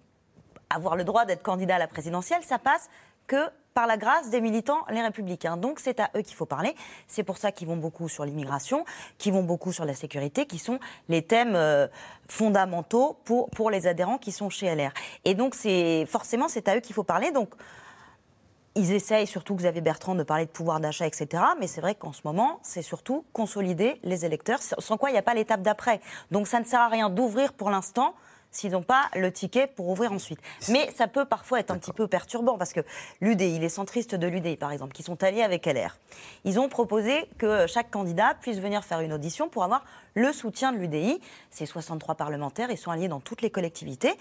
avoir 0.68 0.96
le 0.96 1.05
droit 1.05 1.24
d'être 1.24 1.42
candidat 1.42 1.77
à 1.77 1.79
la 1.79 1.87
présidentielle, 1.87 2.42
ça 2.42 2.59
passe 2.59 2.88
que 3.26 3.50
par 3.74 3.87
la 3.88 3.96
grâce 3.96 4.30
des 4.30 4.40
militants, 4.40 4.84
les 4.88 5.02
républicains. 5.02 5.56
Donc 5.56 5.80
c'est 5.80 5.98
à 5.98 6.10
eux 6.16 6.22
qu'il 6.22 6.37
faut 6.37 6.46
parler. 6.46 6.74
C'est 7.08 7.24
pour 7.24 7.38
ça 7.38 7.50
qu'ils 7.50 7.66
vont 7.66 7.76
beaucoup 7.76 8.08
sur 8.08 8.24
l'immigration, 8.24 8.84
qu'ils 9.18 9.32
vont 9.32 9.42
beaucoup 9.42 9.72
sur 9.72 9.84
la 9.84 9.94
sécurité, 9.94 10.46
qui 10.46 10.58
sont 10.58 10.78
les 11.08 11.22
thèmes 11.22 11.56
euh, 11.56 11.88
fondamentaux 12.28 13.18
pour, 13.24 13.50
pour 13.50 13.70
les 13.70 13.88
adhérents 13.88 14.18
qui 14.18 14.30
sont 14.30 14.48
chez 14.48 14.72
LR. 14.72 14.92
Et 15.24 15.34
donc 15.34 15.56
c'est 15.56 16.06
forcément 16.06 16.48
c'est 16.48 16.68
à 16.68 16.76
eux 16.76 16.80
qu'il 16.80 16.94
faut 16.94 17.02
parler. 17.02 17.32
Donc 17.32 17.50
ils 18.76 18.92
essayent, 18.92 19.26
surtout 19.26 19.54
Xavier 19.54 19.80
Bertrand, 19.80 20.14
de 20.14 20.22
parler 20.22 20.46
de 20.46 20.50
pouvoir 20.50 20.80
d'achat, 20.80 21.06
etc. 21.06 21.42
Mais 21.60 21.66
c'est 21.66 21.80
vrai 21.80 21.94
qu'en 21.94 22.12
ce 22.12 22.22
moment, 22.24 22.58
c'est 22.62 22.82
surtout 22.82 23.24
consolider 23.32 24.00
les 24.02 24.24
électeurs, 24.24 24.60
sans 24.62 24.96
quoi 24.96 25.10
il 25.10 25.12
n'y 25.12 25.18
a 25.18 25.22
pas 25.22 25.34
l'étape 25.34 25.62
d'après. 25.62 26.00
Donc 26.30 26.48
ça 26.48 26.58
ne 26.58 26.64
sert 26.64 26.80
à 26.80 26.88
rien 26.88 27.08
d'ouvrir 27.08 27.52
pour 27.52 27.70
l'instant 27.70 28.14
s'ils 28.54 28.72
n'ont 28.72 28.82
pas 28.82 29.10
le 29.14 29.30
ticket 29.32 29.66
pour 29.66 29.88
ouvrir 29.88 30.12
ensuite. 30.12 30.38
Mais 30.68 30.90
ça 30.94 31.08
peut 31.08 31.24
parfois 31.24 31.60
être 31.60 31.70
un 31.70 31.78
petit 31.78 31.92
peu 31.92 32.06
perturbant 32.06 32.56
parce 32.56 32.72
que 32.72 32.80
l'UDI, 33.20 33.58
les 33.58 33.68
centristes 33.68 34.14
de 34.14 34.26
l'UDI 34.26 34.56
par 34.56 34.72
exemple, 34.72 34.92
qui 34.92 35.02
sont 35.02 35.22
alliés 35.22 35.42
avec 35.42 35.66
LR, 35.66 35.98
ils 36.44 36.58
ont 36.58 36.68
proposé 36.68 37.28
que 37.38 37.66
chaque 37.66 37.90
candidat 37.90 38.34
puisse 38.40 38.58
venir 38.58 38.84
faire 38.84 39.00
une 39.00 39.12
audition 39.12 39.48
pour 39.48 39.64
avoir 39.64 39.84
le 40.14 40.32
soutien 40.32 40.72
de 40.72 40.78
l'UDI. 40.78 41.20
Ces 41.50 41.66
63 41.66 42.14
parlementaires, 42.14 42.70
ils 42.70 42.78
sont 42.78 42.90
alliés 42.90 43.08
dans 43.08 43.20
toutes 43.20 43.42
les 43.42 43.50
collectivités. 43.50 44.12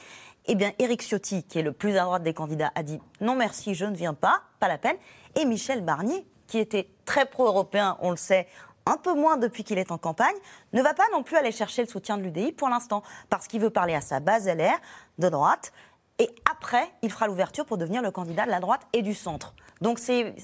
Eh 0.48 0.56
bien, 0.56 0.74
Éric 0.80 1.02
Ciotti, 1.02 1.44
qui 1.44 1.60
est 1.60 1.64
le 1.64 1.72
plus 1.72 1.98
à 1.98 2.04
droite 2.04 2.24
des 2.24 2.34
candidats, 2.34 2.72
a 2.76 2.84
dit 2.84 3.00
non 3.22 3.36
merci, 3.36 3.76
je 3.76 3.86
ne 3.86 3.96
viens 3.96 4.14
pas, 4.14 4.42
pas 4.60 4.68
la 4.68 4.78
peine. 4.78 4.98
Et 5.40 5.46
Michel 5.46 5.82
Barnier, 5.82 6.26
qui 6.48 6.60
était 6.60 6.90
très 7.06 7.26
pro-européen, 7.26 7.98
on 8.02 8.12
le 8.12 8.18
sait, 8.18 8.48
un 8.86 8.98
peu 8.98 9.14
moins 9.14 9.38
depuis 9.38 9.64
qu'il 9.64 9.78
est 9.78 9.92
en 9.92 9.98
campagne, 9.98 10.36
ne 10.74 10.82
va 10.82 10.94
pas 10.94 11.06
non 11.14 11.24
plus 11.24 11.38
aller 11.38 11.52
chercher 11.52 11.84
le 11.84 11.88
soutien 11.88 12.18
de 12.18 12.24
l'UDI 12.24 12.52
pour 12.52 12.70
l'instant, 12.70 13.04
parce 13.30 13.48
qu'il 13.48 13.62
veut 13.62 13.70
parler 13.70 13.96
à 13.96 14.02
sa 14.02 14.20
base 14.20 14.48
LR 14.48 14.78
de 15.20 15.30
droite, 15.30 15.72
et 16.20 16.30
après, 16.50 16.92
il 17.02 17.12
fera 17.12 17.28
l'ouverture 17.28 17.66
pour 17.66 17.78
devenir 17.78 18.02
le 18.02 18.12
candidat 18.12 18.46
de 18.46 18.52
la 18.52 18.60
droite 18.60 18.82
et 18.94 19.02
du 19.02 19.14
centre. 19.14 19.54
Donc 19.82 20.00
c'est 20.00 20.36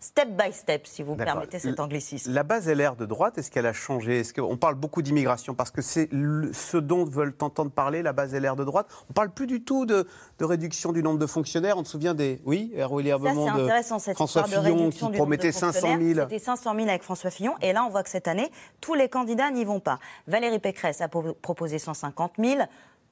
step 0.00 0.28
by 0.30 0.52
step, 0.52 0.86
si 0.86 1.02
vous 1.02 1.16
permettez 1.16 1.58
cet 1.58 1.80
anglicisme. 1.80 2.32
La 2.32 2.42
base 2.42 2.68
LR 2.68 2.94
de 2.96 3.04
droite, 3.06 3.38
est-ce 3.38 3.50
qu'elle 3.50 3.66
a 3.66 3.72
changé? 3.72 4.20
Est-ce 4.20 4.32
qu'on 4.32 4.56
parle 4.56 4.74
beaucoup 4.76 5.02
d'immigration? 5.02 5.54
Parce 5.54 5.70
que 5.70 5.82
c'est 5.82 6.08
ce 6.52 6.76
dont 6.76 7.04
veulent 7.04 7.34
entendre 7.40 7.70
parler 7.70 8.02
la 8.02 8.12
base 8.12 8.34
LR 8.34 8.54
de 8.56 8.64
droite. 8.64 8.86
On 9.10 9.12
parle 9.12 9.30
plus 9.30 9.46
du 9.46 9.62
tout 9.64 9.86
de, 9.86 10.06
de 10.38 10.44
réduction 10.44 10.92
du 10.92 11.02
nombre 11.02 11.18
de 11.18 11.26
fonctionnaires. 11.26 11.76
On 11.78 11.84
se 11.84 11.90
souvient 11.92 12.14
des. 12.14 12.40
Oui, 12.44 12.72
Ça, 12.74 12.80
Herbemont 12.80 13.56
de 13.56 13.68
François 14.14 14.42
de 14.42 14.48
Fillon 14.48 14.90
qui 14.90 15.08
promettait 15.10 15.48
de 15.48 15.52
500 15.54 15.80
fonctionnaires. 15.80 16.14
000. 16.14 16.28
C'était 16.28 16.38
500 16.44 16.74
000 16.76 16.88
avec 16.88 17.02
François 17.02 17.30
Fillon. 17.30 17.54
Et 17.60 17.72
là, 17.72 17.84
on 17.84 17.90
voit 17.90 18.02
que 18.02 18.10
cette 18.10 18.28
année, 18.28 18.50
tous 18.80 18.94
les 18.94 19.08
candidats 19.08 19.50
n'y 19.50 19.64
vont 19.64 19.80
pas. 19.80 19.98
Valérie 20.26 20.58
Pécresse 20.60 21.00
a 21.00 21.08
pro- 21.08 21.34
proposé 21.34 21.78
150 21.78 22.32
000, 22.38 22.60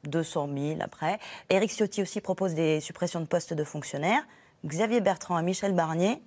200 0.05 0.49
000 0.57 0.79
après. 0.81 1.19
Éric 1.51 1.71
Ciotti 1.73 2.03
aussi 2.03 2.21
propose 2.21 2.55
des 2.55 2.81
suppressions 2.81 3.21
de 3.21 3.27
postes 3.27 3.55
de 3.55 3.65
fonctionnaires. 3.65 4.23
Xavier 4.65 5.01
Bertrand 5.01 5.39
et 5.39 5.43
Michel 5.43 5.73
Barnier, 5.75 6.21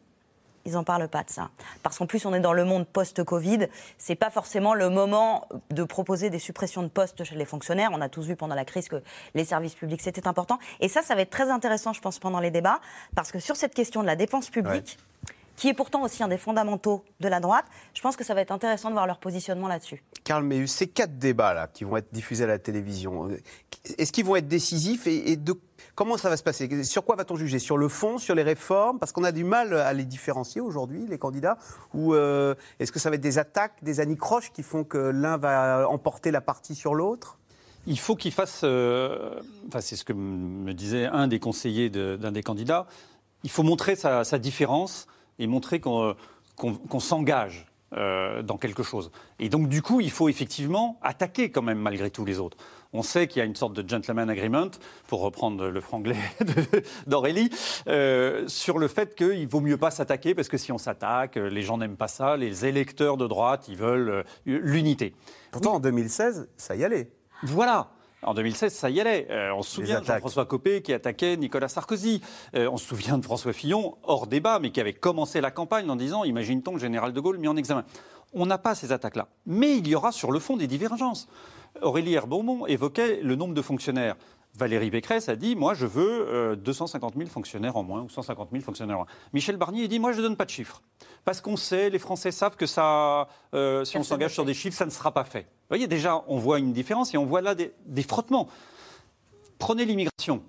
ils 0.66 0.74
n'en 0.74 0.84
parlent 0.84 1.08
pas 1.08 1.24
de 1.24 1.30
ça. 1.30 1.50
Parce 1.84 1.98
qu'en 1.98 2.06
plus, 2.06 2.26
on 2.26 2.34
est 2.34 2.40
dans 2.40 2.54
le 2.54 2.66
monde 2.66 2.88
post-Covid. 2.88 3.68
C'est 3.98 4.16
pas 4.16 4.30
forcément 4.30 4.74
le 4.74 4.90
moment 4.90 5.48
de 5.70 5.84
proposer 5.84 6.30
des 6.30 6.40
suppressions 6.40 6.84
de 6.84 6.88
postes 6.88 7.24
chez 7.24 7.36
les 7.36 7.46
fonctionnaires. 7.46 7.90
On 7.94 8.02
a 8.02 8.10
tous 8.10 8.26
vu 8.26 8.36
pendant 8.36 8.56
la 8.56 8.66
crise 8.66 8.88
que 8.88 9.02
les 9.36 9.46
services 9.46 9.76
publics, 9.76 10.02
c'était 10.02 10.28
important. 10.28 10.60
Et 10.80 10.88
ça, 10.88 11.02
ça 11.02 11.16
va 11.16 11.22
être 11.22 11.30
très 11.30 11.50
intéressant, 11.50 11.94
je 11.94 12.02
pense, 12.02 12.20
pendant 12.20 12.40
les 12.40 12.52
débats. 12.52 12.80
Parce 13.16 13.32
que 13.32 13.40
sur 13.40 13.56
cette 13.56 13.74
question 13.74 14.02
de 14.02 14.08
la 14.08 14.16
dépense 14.16 14.50
publique, 14.50 14.98
qui 15.56 15.68
est 15.68 15.74
pourtant 15.74 16.04
aussi 16.04 16.24
un 16.24 16.30
des 16.30 16.38
fondamentaux 16.38 17.04
de 17.20 17.28
la 17.28 17.42
droite, 17.42 17.66
je 17.94 18.02
pense 18.02 18.16
que 18.16 18.24
ça 18.24 18.34
va 18.34 18.40
être 18.42 18.52
intéressant 18.52 18.88
de 18.90 18.94
voir 18.94 19.06
leur 19.06 19.20
positionnement 19.20 19.68
là-dessus. 19.68 20.02
Karl 20.24 20.44
Meus, 20.44 20.68
ces 20.68 20.88
quatre 20.88 21.18
débats 21.20 21.54
là 21.54 21.68
qui 21.68 21.84
vont 21.84 21.98
être 21.98 22.14
diffusés 22.14 22.46
à 22.46 22.48
la 22.48 22.60
télévision, 22.60 23.28
est-ce 23.98 24.14
qu'ils 24.14 24.24
vont 24.24 24.38
être 24.38 24.48
décisifs 24.48 25.06
et, 25.06 25.32
et 25.32 25.36
de 25.36 25.54
comment 25.96 26.18
ça 26.18 26.30
va 26.30 26.38
se 26.38 26.44
passer? 26.44 26.84
Sur 26.84 27.04
quoi 27.04 27.16
va-t-on 27.16 27.36
juger? 27.36 27.60
Sur 27.60 27.78
le 27.78 27.88
fond, 27.88 28.18
sur 28.18 28.36
les 28.36 28.44
réformes? 28.44 29.00
Parce 29.00 29.12
qu'on 29.12 29.24
a 29.24 29.32
du 29.32 29.44
mal 29.44 29.74
à 29.74 29.94
les 29.94 30.06
différencier 30.06 30.62
aujourd'hui, 30.62 31.06
les 31.08 31.18
candidats. 31.18 31.58
Ou 31.94 32.14
euh, 32.14 32.56
est-ce 32.80 32.92
que 32.92 33.00
ça 33.00 33.10
va 33.10 33.16
être 33.16 33.22
des 33.22 33.38
attaques, 33.38 33.84
des 33.84 34.00
anicroches 34.00 34.52
qui 34.52 34.64
font 34.64 34.84
que 34.84 34.98
l'un 34.98 35.38
va 35.38 35.88
emporter 35.90 36.32
la 36.32 36.42
partie 36.42 36.76
sur 36.76 36.96
l'autre? 36.96 37.38
Il 37.88 38.00
faut 38.00 38.16
qu'il 38.16 38.32
fasse, 38.32 38.62
euh, 38.64 39.40
c'est 39.80 39.96
ce 39.96 40.04
que 40.04 40.14
me 40.14 40.74
disait 40.74 41.06
un 41.06 41.28
des 41.28 41.40
conseillers 41.40 41.90
d'un 41.90 42.32
des 42.32 42.44
candidats, 42.44 42.88
il 43.44 43.50
faut 43.50 43.64
montrer 43.64 43.96
sa, 43.96 44.24
différence 44.38 45.08
et 45.40 45.48
montrer 45.48 45.80
qu'on 45.80 46.16
s'engage 47.00 47.68
euh, 47.94 48.44
dans 48.44 48.58
quelque 48.58 48.84
chose. 48.84 49.12
Et 49.40 49.50
donc 49.50 49.70
du 49.70 49.82
coup, 49.82 50.02
il 50.02 50.12
faut 50.12 50.30
effectivement 50.30 51.00
attaquer 51.02 51.50
quand 51.50 51.62
même 51.62 51.80
malgré 51.80 52.12
tout 52.12 52.26
les 52.26 52.40
autres. 52.40 52.58
On 52.92 53.04
sait 53.04 53.28
qu'il 53.28 53.40
y 53.40 53.42
a 53.44 53.46
une 53.46 53.56
sorte 53.56 53.74
de 53.74 53.88
gentleman 53.88 54.30
agreement, 54.30 54.72
pour 55.08 55.22
reprendre 55.22 55.68
le 55.68 55.82
franglais 55.82 56.18
d'Aurélie, 57.08 57.50
euh, 57.88 58.48
sur 58.48 58.80
le 58.80 58.88
fait 58.88 59.16
qu'il 59.16 59.48
vaut 59.48 59.62
mieux 59.62 59.78
pas 59.78 59.92
s'attaquer 59.92 60.34
parce 60.34 60.50
que 60.50 60.58
si 60.58 60.72
on 60.72 60.78
s'attaque, 60.78 61.38
euh, 61.38 61.50
les 61.50 61.62
gens 61.62 61.78
n'aiment 61.78 61.98
pas 61.98 62.08
ça, 62.08 62.36
les 62.36 62.66
électeurs 62.66 63.18
de 63.18 63.28
droite, 63.28 63.68
ils 63.68 63.78
veulent 63.78 64.10
euh, 64.10 64.24
l'unité. 64.46 65.14
Pourtant, 65.52 65.76
en 65.76 65.80
2016, 65.80 66.50
ça 66.58 66.76
y 66.76 66.84
allait. 66.84 67.12
Voilà. 67.44 67.90
En 68.22 68.34
2016, 68.34 68.74
ça 68.74 68.90
y 68.90 69.00
allait. 69.00 69.28
Euh, 69.30 69.54
on 69.54 69.62
se 69.62 69.72
souvient 69.72 70.02
de 70.02 70.06
Jean-François 70.06 70.46
Copé 70.46 70.82
qui 70.82 70.92
attaquait 70.92 71.38
Nicolas 71.38 71.70
Sarkozy. 71.70 72.22
Euh, 72.54 72.70
on 72.70 72.76
se 72.76 72.86
souvient 72.86 73.18
de 73.18 73.24
François 73.24 73.54
Fillon, 73.54 73.98
hors 74.04 74.28
débat, 74.28 74.60
mais 74.60 74.72
qui 74.72 74.82
avait 74.82 74.94
commencé 74.94 75.40
la 75.40 75.52
campagne 75.52 75.90
en 75.90 75.96
disant 75.96 76.26
Imagine-t-on 76.26 76.74
le 76.74 76.80
général 76.80 77.14
de 77.14 77.20
Gaulle 77.22 77.38
mis 77.38 77.48
en 77.48 77.56
examen 77.56 77.86
On 78.34 78.46
n'a 78.46 78.58
pas 78.58 78.76
ces 78.76 78.92
attaques-là. 78.92 79.30
Mais 79.46 79.78
il 79.78 79.88
y 79.88 79.96
aura 79.96 80.12
sur 80.12 80.32
le 80.32 80.40
fond 80.40 80.58
des 80.58 80.68
divergences. 80.68 81.30
Aurélie 81.82 82.14
Herbaumont 82.14 82.66
évoquait 82.66 83.22
le 83.22 83.36
nombre 83.36 83.54
de 83.54 83.62
fonctionnaires. 83.62 84.16
Valérie 84.56 84.92
Pécresse 84.92 85.30
a 85.30 85.36
dit 85.36 85.56
Moi, 85.56 85.74
je 85.74 85.86
veux 85.86 86.56
250 86.58 87.14
000 87.16 87.30
fonctionnaires 87.30 87.78
en 87.78 87.84
moins 87.84 88.02
ou 88.02 88.10
150 88.10 88.50
000 88.52 88.64
fonctionnaires 88.64 88.98
en 88.98 89.00
moins. 89.02 89.08
Michel 89.34 89.58
Barnier 89.58 89.86
a 89.86 89.88
dit 89.88 90.00
Moi, 90.00 90.12
je 90.12 90.18
ne 90.18 90.24
donne 90.24 90.36
pas 90.36 90.46
de 90.46 90.50
chiffres. 90.50 90.82
Parce 91.24 91.42
qu'on 91.42 91.56
sait, 91.56 91.90
les 91.90 92.00
Français 92.00 92.32
savent 92.32 92.56
que 92.56 92.66
ça, 92.66 93.28
euh, 93.54 93.86
si 93.86 93.98
on 93.98 94.04
s'engage 94.04 94.34
sur 94.34 94.46
des 94.46 94.54
chiffres, 94.54 94.76
ça 94.76 94.86
ne 94.86 94.90
sera 94.90 95.14
pas 95.14 95.24
fait. 95.24 95.42
Vous 95.42 95.70
voyez, 95.70 95.88
déjà, 95.88 96.24
on 96.28 96.38
voit 96.38 96.60
une 96.60 96.74
différence 96.74 97.14
et 97.14 97.18
on 97.18 97.26
voit 97.26 97.42
là 97.42 97.56
des, 97.56 97.72
des 97.86 98.04
frottements. 98.04 98.48
Prenez 99.60 99.86
l'immigration. 99.86 100.42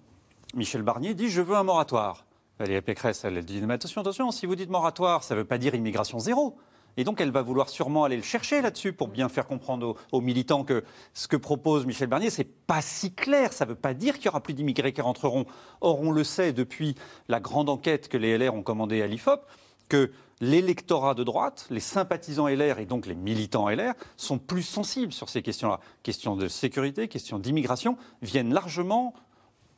Michel 0.54 0.82
Barnier 0.82 1.14
dit 1.14 1.28
Je 1.28 1.42
veux 1.42 1.56
un 1.56 1.62
moratoire. 1.62 2.26
Valérie 2.58 2.82
Pécresse, 2.82 3.24
elle 3.24 3.44
dit 3.44 3.60
Mais 3.62 3.74
attention, 3.74 4.00
attention, 4.00 4.30
si 4.30 4.46
vous 4.46 4.56
dites 4.56 4.70
moratoire, 4.70 5.22
ça 5.22 5.34
ne 5.34 5.40
veut 5.40 5.46
pas 5.46 5.58
dire 5.58 5.74
immigration 5.74 6.18
zéro. 6.18 6.56
Et 7.00 7.04
donc, 7.04 7.22
elle 7.22 7.30
va 7.30 7.40
vouloir 7.40 7.70
sûrement 7.70 8.04
aller 8.04 8.18
le 8.18 8.22
chercher 8.22 8.60
là-dessus 8.60 8.92
pour 8.92 9.08
bien 9.08 9.30
faire 9.30 9.46
comprendre 9.46 9.96
aux, 10.12 10.20
militants 10.20 10.64
que 10.64 10.84
ce 11.14 11.28
que 11.28 11.36
propose 11.36 11.86
Michel 11.86 12.08
Barnier, 12.08 12.28
c'est 12.28 12.44
pas 12.44 12.82
si 12.82 13.14
clair. 13.14 13.54
Ça 13.54 13.64
ne 13.64 13.70
veut 13.70 13.74
pas 13.74 13.94
dire 13.94 14.16
qu'il 14.16 14.26
y 14.26 14.28
aura 14.28 14.42
plus 14.42 14.52
d'immigrés 14.52 14.92
qui 14.92 15.00
rentreront. 15.00 15.46
Or, 15.80 16.02
on 16.02 16.12
le 16.12 16.24
sait 16.24 16.52
depuis 16.52 16.96
la 17.28 17.40
grande 17.40 17.70
enquête 17.70 18.08
que 18.08 18.18
les 18.18 18.36
LR 18.36 18.52
ont 18.52 18.62
commandée 18.62 19.00
à 19.00 19.06
l'IFOP, 19.06 19.46
que 19.88 20.10
l'électorat 20.42 21.14
de 21.14 21.24
droite, 21.24 21.68
les 21.70 21.80
sympathisants 21.80 22.48
LR 22.48 22.78
et 22.78 22.84
donc 22.84 23.06
les 23.06 23.14
militants 23.14 23.70
LR 23.70 23.94
sont 24.18 24.36
plus 24.36 24.62
sensibles 24.62 25.14
sur 25.14 25.30
ces 25.30 25.40
questions-là. 25.40 25.80
Questions 26.02 26.36
de 26.36 26.48
sécurité, 26.48 27.08
questions 27.08 27.38
d'immigration 27.38 27.96
viennent 28.20 28.52
largement 28.52 29.14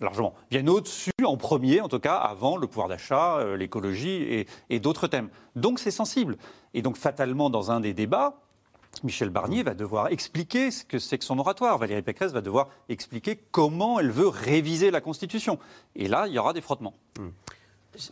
largement, 0.04 0.34
viennent 0.50 0.68
au-dessus, 0.68 1.12
en 1.24 1.36
premier 1.36 1.80
en 1.80 1.88
tout 1.88 2.00
cas, 2.00 2.16
avant 2.16 2.56
le 2.56 2.66
pouvoir 2.66 2.88
d'achat, 2.88 3.38
euh, 3.38 3.56
l'écologie 3.56 4.46
et, 4.70 4.80
d'autres 4.80 5.06
thèmes. 5.06 5.28
Donc 5.56 5.78
c'est 5.78 5.90
sensible. 5.90 6.36
Et 6.74 6.82
donc 6.82 6.96
fatalement, 6.96 7.50
dans 7.50 7.70
un 7.70 7.80
des 7.80 7.94
débats, 7.94 8.40
Michel 9.04 9.30
Barnier 9.30 9.62
va 9.62 9.74
devoir 9.74 10.08
expliquer 10.08 10.70
ce 10.70 10.84
que 10.84 10.98
c'est 10.98 11.18
que 11.18 11.24
son 11.24 11.38
oratoire. 11.38 11.78
Valérie 11.78 12.02
Pécresse 12.02 12.32
va 12.32 12.42
devoir 12.42 12.68
expliquer 12.88 13.36
comment 13.50 13.98
elle 13.98 14.10
veut 14.10 14.28
réviser 14.28 14.90
la 14.90 15.00
Constitution. 15.00 15.58
Et 15.96 16.08
là, 16.08 16.26
il 16.26 16.34
y 16.34 16.38
aura 16.38 16.52
des 16.52 16.60
frottements. 16.60 16.94
Hmm. 17.18 17.30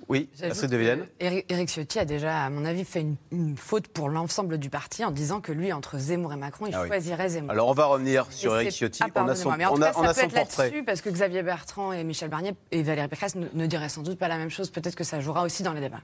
Oui, 0.09 0.29
Astrid 0.43 0.71
de 0.71 0.77
Vienne. 0.77 1.07
Éric 1.21 1.69
Ciotti 1.69 1.99
a 1.99 2.05
déjà, 2.05 2.45
à 2.45 2.51
mon 2.51 2.65
avis, 2.65 2.85
fait 2.85 3.05
une, 3.33 3.57
faute 3.57 3.89
pour 3.89 4.09
l'ensemble 4.09 4.59
du 4.59 4.69
parti 4.71 5.05
en 5.05 5.11
disant 5.11 5.41
que 5.41 5.53
lui, 5.53 5.73
entre 5.73 5.99
Zemmour 5.99 6.33
et 6.33 6.37
Macron, 6.37 6.67
il 6.67 6.75
ah 6.75 6.87
choisirait 6.87 7.31
Zemmour. 7.31 7.51
Alors 7.51 7.69
on 7.69 7.73
va 7.73 7.87
revenir 7.87 8.27
sur 8.31 8.59
Éric 8.59 8.73
Ciotti. 8.73 9.03
on 9.15 9.29
a 9.29 9.35
son, 9.35 9.53
mais 9.57 9.65
en 9.65 9.75
tout 9.75 9.81
cas, 9.81 9.93
ça 9.93 10.15
peut 10.15 10.37
être 10.37 10.57
là-dessus 10.57 10.85
parce 10.85 11.01
que 11.01 11.11
Xavier 11.11 11.43
Bertrand 11.43 11.93
et 11.93 12.05
Michel 12.05 12.29
Barnier 12.29 12.53
et 12.71 12.83
Valérie 12.83 13.09
Pécresse 13.09 13.35
ne, 13.35 13.67
diraient 13.67 13.89
sans 13.89 14.03
doute 14.03 14.19
pas 14.19 14.29
la 14.29 14.39
même 14.39 14.51
chose. 14.51 14.71
Peut-être 14.71 14.95
que 14.95 15.05
ça 15.05 15.21
jouera 15.21 15.43
aussi 15.43 15.63
dans 15.63 15.73
les 15.73 15.81
débats. 15.81 16.03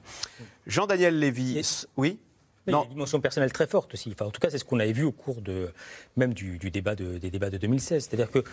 Jean-Daniel 0.65 1.19
Lévy, 1.19 1.61
oui 1.97 2.19
il 2.67 2.73
y 2.73 2.75
a 2.75 2.83
une 2.83 2.89
dimension 2.89 3.21
personnelle 3.21 3.53
très 3.53 3.65
forte 3.65 3.93
aussi. 3.93 4.11
Enfin, 4.11 4.25
en 4.25 4.29
tout 4.29 4.41
cas, 4.41 4.49
c'est 4.49 4.57
ce 4.57 4.65
qu'on 4.65 4.81
avait 4.81 4.91
vu 4.91 5.05
au 5.05 5.13
cours 5.13 5.41
de, 5.41 5.71
même 6.17 6.33
du, 6.33 6.57
débat 6.69 6.95
des 6.95 7.31
débats 7.31 7.49
de 7.49 7.57
2016. 7.57 8.03
C'est-à-dire 8.03 8.29
que 8.29 8.43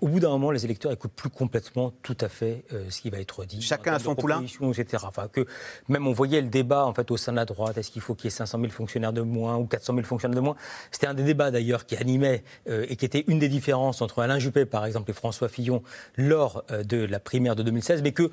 au 0.00 0.08
bout 0.08 0.20
d'un 0.20 0.30
moment, 0.30 0.50
les 0.50 0.64
électeurs 0.64 0.92
écoutent 0.92 1.12
plus 1.12 1.30
complètement 1.30 1.92
tout 2.02 2.16
à 2.20 2.28
fait 2.28 2.64
euh, 2.72 2.84
ce 2.88 3.00
qui 3.00 3.10
va 3.10 3.18
être 3.18 3.44
dit. 3.44 3.60
Chacun 3.60 3.94
a 3.94 3.98
son 3.98 4.14
poulain 4.14 4.42
etc. 4.42 5.04
Enfin, 5.06 5.28
que 5.28 5.46
même 5.88 6.06
on 6.06 6.12
voyait 6.12 6.40
le 6.40 6.48
débat 6.48 6.86
en 6.86 6.94
fait, 6.94 7.10
au 7.10 7.16
sein 7.16 7.32
de 7.32 7.36
la 7.36 7.44
droite, 7.44 7.76
est-ce 7.78 7.90
qu'il 7.90 8.02
faut 8.02 8.14
qu'il 8.14 8.26
y 8.26 8.28
ait 8.28 8.30
500 8.30 8.58
000 8.58 8.70
fonctionnaires 8.70 9.12
de 9.12 9.20
moins 9.20 9.56
ou 9.56 9.66
400 9.66 9.94
000 9.94 10.06
fonctionnaires 10.06 10.36
de 10.36 10.44
moins? 10.44 10.56
C'était 10.90 11.06
un 11.06 11.14
des 11.14 11.22
débats 11.22 11.50
d'ailleurs 11.50 11.86
qui 11.86 11.96
animait 11.96 12.42
euh, 12.68 12.86
et 12.88 12.96
qui 12.96 13.04
était 13.04 13.24
une 13.26 13.38
des 13.38 13.48
différences 13.48 14.02
entre 14.02 14.22
Alain 14.22 14.38
Juppé, 14.38 14.64
par 14.64 14.86
exemple, 14.86 15.10
et 15.10 15.14
François 15.14 15.48
Fillon 15.48 15.82
lors 16.16 16.64
euh, 16.70 16.82
de 16.82 16.98
la 16.98 17.20
primaire 17.20 17.56
de 17.56 17.62
2016, 17.62 18.02
mais 18.02 18.12
que 18.12 18.30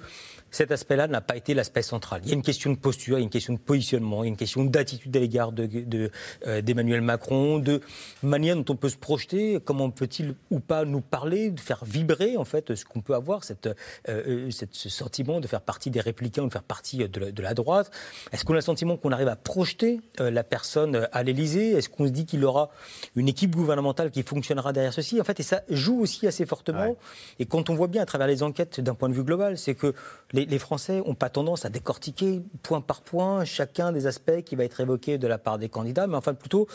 cet 0.57 0.71
aspect-là 0.71 1.07
n'a 1.07 1.21
pas 1.21 1.37
été 1.37 1.53
l'aspect 1.53 1.83
central. 1.83 2.21
Il 2.23 2.29
y 2.29 2.31
a 2.31 2.33
une 2.33 2.41
question 2.41 2.71
de 2.71 2.77
posture, 2.77 3.19
il 3.19 3.21
y 3.21 3.23
a 3.23 3.25
une 3.25 3.29
question 3.29 3.53
de 3.53 3.59
positionnement, 3.59 4.23
il 4.23 4.25
y 4.25 4.29
a 4.29 4.31
une 4.31 4.37
question 4.37 4.63
d'attitude 4.63 5.15
à 5.15 5.19
l'égard 5.19 5.51
d'Emmanuel 5.51 6.99
de, 7.01 7.05
Macron, 7.05 7.59
de 7.59 7.79
manière 8.23 8.55
dont 8.55 8.73
on 8.73 8.75
peut 8.75 8.89
se 8.89 8.97
projeter, 8.97 9.59
comment 9.63 9.91
peut-il 9.91 10.33
ou 10.49 10.59
pas 10.59 10.83
nous 10.83 11.01
parler, 11.01 11.51
de 11.51 11.59
faire 11.59 11.85
vibrer 11.85 12.37
en 12.37 12.43
fait 12.43 12.73
ce 12.73 12.85
qu'on 12.85 13.01
peut 13.01 13.13
avoir, 13.13 13.43
cette, 13.43 13.69
euh, 14.09 14.49
ce 14.49 14.89
sentiment 14.89 15.39
de 15.39 15.45
faire 15.45 15.61
partie 15.61 15.91
des 15.91 16.01
républicains 16.01 16.41
ou 16.41 16.47
de 16.47 16.53
faire 16.53 16.63
partie 16.63 17.07
de 17.07 17.41
la, 17.41 17.53
droite. 17.53 17.91
Est-ce 18.31 18.43
qu'on 18.43 18.53
a 18.53 18.57
le 18.57 18.61
sentiment 18.61 18.97
qu'on 18.97 19.11
arrive 19.11 19.27
à 19.27 19.35
projeter 19.35 20.01
euh, 20.19 20.31
la 20.31 20.43
personne 20.43 21.07
à 21.11 21.21
l'Élysée? 21.21 21.73
Est-ce 21.73 21.87
qu'on 21.87 22.07
se 22.07 22.11
dit 22.11 22.25
qu'il 22.25 22.43
aura 22.43 22.71
une 23.15 23.29
équipe 23.29 23.55
gouvernementale 23.55 24.09
qui 24.09 24.23
fonctionnera 24.23 24.73
derrière 24.73 24.93
ceci? 24.93 25.21
En 25.21 25.23
fait, 25.23 25.39
et 25.39 25.43
ça 25.43 25.61
joue 25.69 25.99
aussi 25.99 26.25
assez 26.25 26.47
fortement. 26.47 26.95
Et 27.37 27.45
quand 27.45 27.69
on 27.69 27.75
voit 27.75 27.87
bien 27.87 28.01
à 28.01 28.07
travers 28.07 28.25
les 28.25 28.41
enquêtes 28.41 28.81
d'un 28.81 28.95
point 28.95 29.07
de 29.07 29.13
vue 29.13 29.23
global, 29.23 29.59
c'est 29.59 29.75
que 29.75 29.93
les, 30.33 30.46
Français 30.59 31.03
n'ont 31.05 31.15
pas 31.15 31.29
tendance 31.29 31.65
à 31.65 31.69
décortiquer 31.69 32.41
point 32.63 32.81
par 32.81 33.01
point 33.01 33.43
chacun 33.45 33.91
des 33.91 34.07
aspects 34.07 34.41
qui 34.45 34.55
va 34.55 34.63
être 34.63 34.79
évoqué 34.79 35.17
de 35.17 35.27
la 35.27 35.37
part 35.37 35.57
des 35.57 35.69
candidats, 35.69 36.07
mais 36.07 36.15
enfin 36.15 36.33
plutôt 36.33 36.67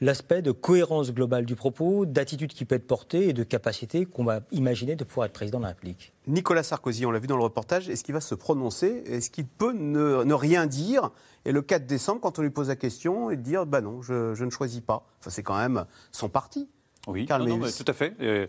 l'aspect 0.00 0.42
de 0.42 0.50
cohérence 0.50 1.12
globale 1.12 1.44
du 1.44 1.54
propos, 1.54 2.06
d'attitude 2.06 2.52
qui 2.52 2.64
peut 2.64 2.76
être 2.76 2.86
portée 2.86 3.28
et 3.28 3.32
de 3.32 3.42
capacité 3.42 4.06
qu'on 4.06 4.24
va 4.24 4.40
imaginer 4.50 4.96
de 4.96 5.04
pouvoir 5.04 5.26
être 5.26 5.32
président 5.32 5.58
de 5.58 5.64
la 5.64 5.68
République. 5.68 6.12
Nicolas 6.26 6.62
Sarkozy, 6.62 7.06
on 7.06 7.10
l'a 7.10 7.18
vu 7.18 7.26
dans 7.26 7.36
le 7.36 7.42
reportage, 7.42 7.88
est-ce 7.88 8.04
qu'il 8.04 8.14
va 8.14 8.20
se 8.20 8.34
prononcer? 8.34 9.02
Est-ce 9.06 9.30
qu'il 9.30 9.46
peut 9.46 9.72
ne, 9.72 10.32
rien 10.32 10.66
dire? 10.66 11.10
Et 11.44 11.52
le 11.52 11.62
4 11.62 11.86
décembre, 11.86 12.20
quand 12.20 12.38
on 12.38 12.42
lui 12.42 12.50
pose 12.50 12.68
la 12.68 12.76
question, 12.76 13.30
il 13.30 13.40
dire 13.42 13.66
bah 13.66 13.80
non, 13.80 14.02
je, 14.02 14.42
ne 14.42 14.50
choisis 14.50 14.80
pas. 14.80 15.06
Enfin, 15.20 15.30
c'est 15.30 15.42
quand 15.42 15.56
même 15.56 15.86
son 16.12 16.28
parti. 16.28 16.68
Oui, 17.06 17.26
non, 17.30 17.60
tout 17.60 17.84
à 17.86 17.92
fait. 17.92 18.14
Euh, 18.20 18.46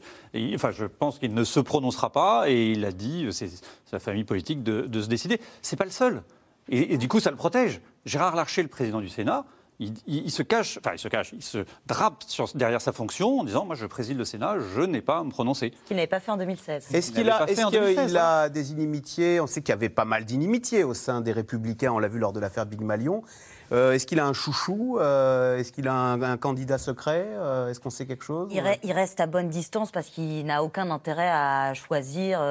enfin, 0.56 0.72
je 0.72 0.86
pense 0.86 1.20
qu'il 1.20 1.34
ne 1.34 1.44
se 1.44 1.60
prononcera 1.60 2.12
pas 2.12 2.50
et 2.50 2.72
il 2.72 2.84
a 2.84 2.92
dit, 2.92 3.26
euh, 3.26 3.32
c'est 3.32 3.50
sa 3.86 4.00
famille 4.00 4.26
politique, 4.26 4.64
de, 4.64 5.02
se 5.02 5.08
décider. 5.08 5.40
C'est 5.62 5.78
pas 5.78 5.86
le 5.86 5.92
seul. 5.92 6.24
Et, 6.68 6.98
du 6.98 7.08
coup, 7.08 7.20
ça 7.20 7.32
le 7.32 7.38
protège. 7.38 7.82
Gérard 8.06 8.36
Larcher, 8.36 8.62
le 8.62 8.68
président 8.68 9.00
du 9.00 9.10
Sénat, 9.10 9.46
il, 9.80 10.30
se 10.30 10.44
cache, 10.44 10.78
enfin 10.78 10.92
il 10.94 11.00
se 11.00 11.08
cache, 11.08 11.32
il 11.32 11.42
se 11.42 11.60
drape 11.88 12.26
derrière 12.54 12.82
sa 12.82 12.92
fonction 12.92 13.40
en 13.40 13.44
disant 13.46 13.64
Moi 13.64 13.76
je 13.76 13.86
préside 13.86 14.18
le 14.18 14.26
Sénat, 14.26 14.58
je 14.76 14.82
n'ai 14.82 15.00
pas 15.00 15.20
à 15.20 15.24
me 15.24 15.30
prononcer. 15.30 15.72
Ce 15.84 15.88
qu'il 15.88 15.96
n'avait 15.96 16.08
pas 16.08 16.20
fait 16.20 16.32
en 16.32 16.38
2016. 16.38 16.94
Est-ce 16.94 17.14
qu'il 17.14 17.30
a, 17.30 17.50
est 17.50 18.18
a 18.18 18.50
des 18.50 18.72
inimitiés? 18.74 19.40
On 19.40 19.48
sait 19.48 19.62
qu'il 19.62 19.70
y 19.70 19.74
avait 19.74 19.88
pas 19.88 20.04
mal 20.04 20.26
d'inimitiés 20.26 20.84
au 20.84 20.94
sein 20.94 21.22
des 21.22 21.32
Républicains, 21.32 21.94
on 21.94 22.00
l'a 22.00 22.10
vu 22.10 22.20
lors 22.20 22.34
de 22.34 22.42
l'affaire 22.42 22.66
Big 22.66 22.82
Malion. 22.82 23.24
Euh, 23.72 23.94
est-ce 23.94 24.08
qu'il 24.08 24.20
a 24.20 24.26
un 24.26 24.34
chouchou 24.34 24.98
euh, 25.00 25.58
Est-ce 25.58 25.72
qu'il 25.72 25.88
a 25.88 25.94
un, 25.94 26.38
candidat 26.38 26.78
secret 26.78 27.28
euh, 27.30 27.70
Est-ce 27.70 27.80
qu'on 27.80 27.90
sait 27.90 28.06
quelque 28.06 28.24
chose 28.24 28.52
il, 28.52 28.92
reste 28.92 29.20
à 29.20 29.28
bonne 29.28 29.50
distance 29.50 29.92
parce 29.92 30.08
qu'il 30.08 30.46
n'a 30.46 30.64
aucun 30.64 30.90
intérêt 30.90 31.30
à 31.30 31.74
choisir 31.74 32.42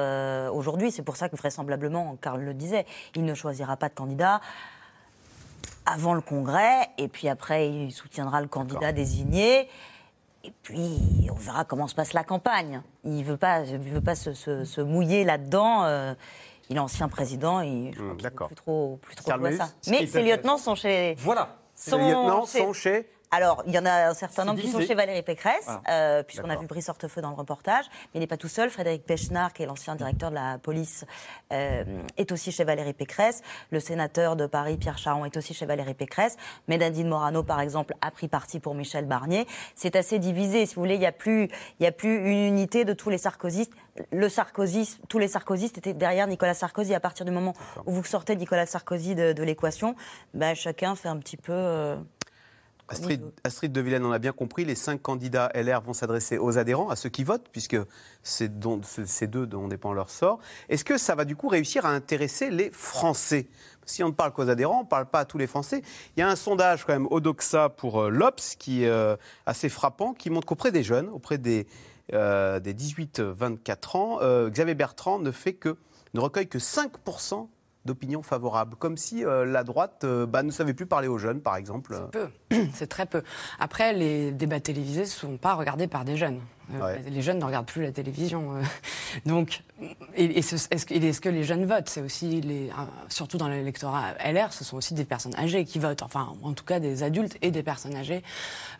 aujourd'hui. 0.53 0.91
C'est 0.91 1.01
pour 1.01 1.17
ça 1.17 1.29
que 1.29 1.35
vraisemblablement, 1.35 2.17
Karl 2.21 2.41
le 2.41 2.53
disait, 2.53 2.85
il 3.15 3.25
ne 3.25 3.33
choisira 3.33 3.75
pas 3.77 3.89
de 3.89 3.93
candidat 3.93 4.41
avant 5.85 6.13
le 6.13 6.21
Congrès, 6.21 6.89
et 6.99 7.07
puis 7.07 7.29
après, 7.29 7.69
il 7.69 7.91
soutiendra 7.91 8.41
le 8.41 8.47
candidat 8.47 8.91
désigné. 8.91 9.67
Et 10.43 10.53
puis, 10.61 11.27
on 11.31 11.35
verra 11.35 11.65
comment 11.65 11.87
se 11.87 11.95
passe 11.95 12.13
la 12.13 12.23
campagne. 12.23 12.81
Il 13.03 13.17
ne 13.17 13.23
veut 13.23 13.37
pas, 13.37 13.63
veut 13.63 14.01
pas 14.01 14.15
se, 14.15 14.81
mouiller 14.81 15.23
là-dedans 15.23 16.15
il 16.69 16.77
est 16.77 16.79
ancien 16.79 17.09
président 17.09 17.61
et 17.61 17.91
je 17.95 18.29
crois 18.29 18.47
plus 18.47 18.55
trop, 18.55 18.99
plus 19.01 19.15
trop 19.15 19.31
ça. 19.57 19.69
Mais 19.87 20.05
ses 20.05 20.23
lieutenants 20.23 20.57
sont 20.57 20.75
chez. 20.75 21.15
Voilà. 21.17 21.57
Ses 21.73 21.97
lieutenants 21.97 22.45
sont 22.45 22.73
chez 22.73 23.09
alors, 23.31 23.61
il 23.67 23.73
y 23.73 23.77
en 23.77 23.85
a 23.85 24.09
un 24.09 24.13
certain 24.15 24.43
nombre 24.43 24.59
qui 24.59 24.69
sont 24.69 24.81
chez 24.81 24.95
Valérie 24.95 25.21
Pécresse, 25.21 25.67
ah, 25.67 25.81
euh, 25.89 26.23
puisqu'on 26.23 26.49
a 26.49 26.55
vu 26.55 26.65
Brice 26.65 26.89
Hortefeux 26.89 27.21
dans 27.21 27.29
le 27.29 27.35
reportage. 27.35 27.85
Mais 27.91 28.15
il 28.15 28.19
n'est 28.21 28.27
pas 28.27 28.37
tout 28.37 28.47
seul. 28.47 28.71
Frédéric 28.71 29.05
Pechnard, 29.05 29.53
qui 29.53 29.61
est 29.61 29.65
l'ancien 29.67 29.95
directeur 29.95 30.31
de 30.31 30.35
la 30.35 30.57
police, 30.57 31.05
euh, 31.53 31.83
est 32.17 32.31
aussi 32.31 32.51
chez 32.51 32.63
Valérie 32.63 32.93
Pécresse. 32.93 33.43
Le 33.69 33.79
sénateur 33.79 34.35
de 34.35 34.47
Paris, 34.47 34.77
Pierre 34.77 34.97
Charon, 34.97 35.25
est 35.25 35.37
aussi 35.37 35.53
chez 35.53 35.67
Valérie 35.67 35.93
Pécresse. 35.93 36.37
Nadine 36.67 37.07
Morano, 37.07 37.43
par 37.43 37.61
exemple, 37.61 37.93
a 38.01 38.09
pris 38.09 38.27
parti 38.27 38.59
pour 38.59 38.73
Michel 38.73 39.05
Barnier. 39.05 39.45
C'est 39.75 39.95
assez 39.95 40.17
divisé. 40.17 40.65
Si 40.65 40.73
vous 40.73 40.81
voulez, 40.81 40.95
il 40.95 40.99
n'y 40.99 41.05
a, 41.05 41.11
plus, 41.11 41.49
y 41.79 41.85
a 41.85 41.91
plus 41.91 42.31
une 42.31 42.45
unité 42.45 42.83
de 42.83 42.93
tous 42.93 43.11
les 43.11 43.19
sarkozystes. 43.19 43.73
Le 44.11 44.29
sarkozysme, 44.29 45.01
tous 45.07 45.19
les 45.19 45.27
sarkozystes 45.27 45.77
étaient 45.77 45.93
derrière 45.93 46.25
Nicolas 46.25 46.55
Sarkozy. 46.55 46.95
À 46.95 46.99
partir 46.99 47.25
du 47.25 47.31
moment 47.31 47.53
où 47.85 47.91
vous 47.91 48.03
sortez 48.03 48.35
Nicolas 48.35 48.65
Sarkozy 48.65 49.13
de, 49.13 49.43
l'équation, 49.43 49.95
ben, 50.33 50.55
chacun 50.55 50.95
fait 50.95 51.09
un 51.09 51.17
petit 51.17 51.37
peu... 51.37 51.53
Euh, 51.53 51.97
Astrid, 52.89 53.71
de 53.71 53.81
Villene, 53.81 54.05
on 54.05 54.11
a 54.11 54.19
bien 54.19 54.31
compris, 54.31 54.65
les 54.65 54.75
cinq 54.75 55.01
candidats 55.01 55.51
LR 55.53 55.81
vont 55.81 55.93
s'adresser 55.93 56.37
aux 56.37 56.57
adhérents, 56.57 56.89
à 56.89 56.95
ceux 56.95 57.09
qui 57.09 57.23
votent, 57.23 57.47
puisque 57.51 57.77
c'est 58.23 58.51
ces 59.05 59.27
deux 59.27 59.45
dont 59.45 59.67
dépend 59.67 59.93
leur 59.93 60.09
sort. 60.09 60.39
Est-ce 60.69 60.83
que 60.83 60.97
ça 60.97 61.15
va 61.15 61.25
du 61.25 61.35
coup 61.35 61.47
réussir 61.47 61.85
à 61.85 61.89
intéresser 61.89 62.49
les 62.49 62.71
Français? 62.71 63.47
Si 63.85 64.03
on 64.03 64.09
ne 64.09 64.13
parle 64.13 64.33
qu'aux 64.33 64.49
adhérents, 64.49 64.79
on 64.79 64.83
ne 64.83 64.87
parle 64.87 65.07
pas 65.07 65.19
à 65.19 65.25
tous 65.25 65.37
les 65.37 65.47
Français. 65.47 65.81
Il 66.15 66.19
y 66.19 66.23
a 66.23 66.29
un 66.29 66.35
sondage 66.35 66.85
quand 66.85 66.93
même 66.93 67.07
Odoxa 67.09 67.69
pour 67.69 68.03
euh, 68.03 68.09
l'Obs 68.09 68.55
qui 68.57 68.83
est 68.83 68.89
euh, 68.89 69.15
assez 69.45 69.69
frappant, 69.69 70.13
qui 70.13 70.29
montre 70.29 70.45
qu'auprès 70.45 70.71
des 70.71 70.83
jeunes, 70.83 71.09
auprès 71.09 71.39
des, 71.39 71.65
euh, 72.13 72.59
des 72.59 72.73
18-24 72.73 73.97
ans, 73.97 74.49
Xavier 74.49 74.75
Bertrand 74.75 75.19
ne 75.19 75.31
fait 75.31 75.53
que 75.53 75.75
ne 76.13 76.19
recueille 76.19 76.47
que 76.47 76.57
5% 76.57 77.47
d'opinion 77.89 78.21
favorable, 78.21 78.75
comme 78.75 78.97
si 78.97 79.25
euh, 79.25 79.45
la 79.45 79.63
droite 79.63 80.03
euh, 80.03 80.27
bah, 80.27 80.43
ne 80.43 80.51
savait 80.51 80.75
plus 80.75 80.85
parler 80.85 81.07
aux 81.07 81.17
jeunes, 81.17 81.41
par 81.41 81.55
exemple. 81.55 81.95
C'est 81.95 82.11
peu, 82.11 82.29
c'est 82.73 82.87
très 82.87 83.07
peu. 83.07 83.23
Après, 83.59 83.93
les 83.93 84.31
débats 84.31 84.59
télévisés 84.59 85.01
ne 85.01 85.05
sont 85.05 85.37
pas 85.37 85.55
regardés 85.55 85.87
par 85.87 86.05
des 86.05 86.15
jeunes. 86.15 86.39
Les 87.07 87.21
jeunes 87.21 87.39
ne 87.39 87.45
regardent 87.45 87.65
plus 87.65 87.83
la 87.83 87.91
télévision. 87.91 88.53
Donc, 89.25 89.61
et, 90.15 90.39
est-ce 90.39 91.21
que, 91.21 91.29
les 91.29 91.43
jeunes 91.43 91.65
votent? 91.65 91.89
C'est 91.89 92.01
aussi, 92.01 92.41
les, 92.41 92.69
surtout 93.07 93.37
dans 93.37 93.47
l'électorat 93.47 94.13
LR, 94.23 94.53
ce 94.53 94.63
sont 94.63 94.77
aussi 94.77 94.93
des 94.93 95.05
personnes 95.05 95.35
âgées 95.35 95.65
qui 95.65 95.79
votent. 95.79 96.03
Enfin, 96.03 96.33
en 96.43 96.53
tout 96.53 96.65
cas, 96.65 96.79
des 96.79 97.03
adultes 97.03 97.37
et 97.41 97.51
des 97.51 97.63
personnes 97.63 97.95
âgées. 97.95 98.23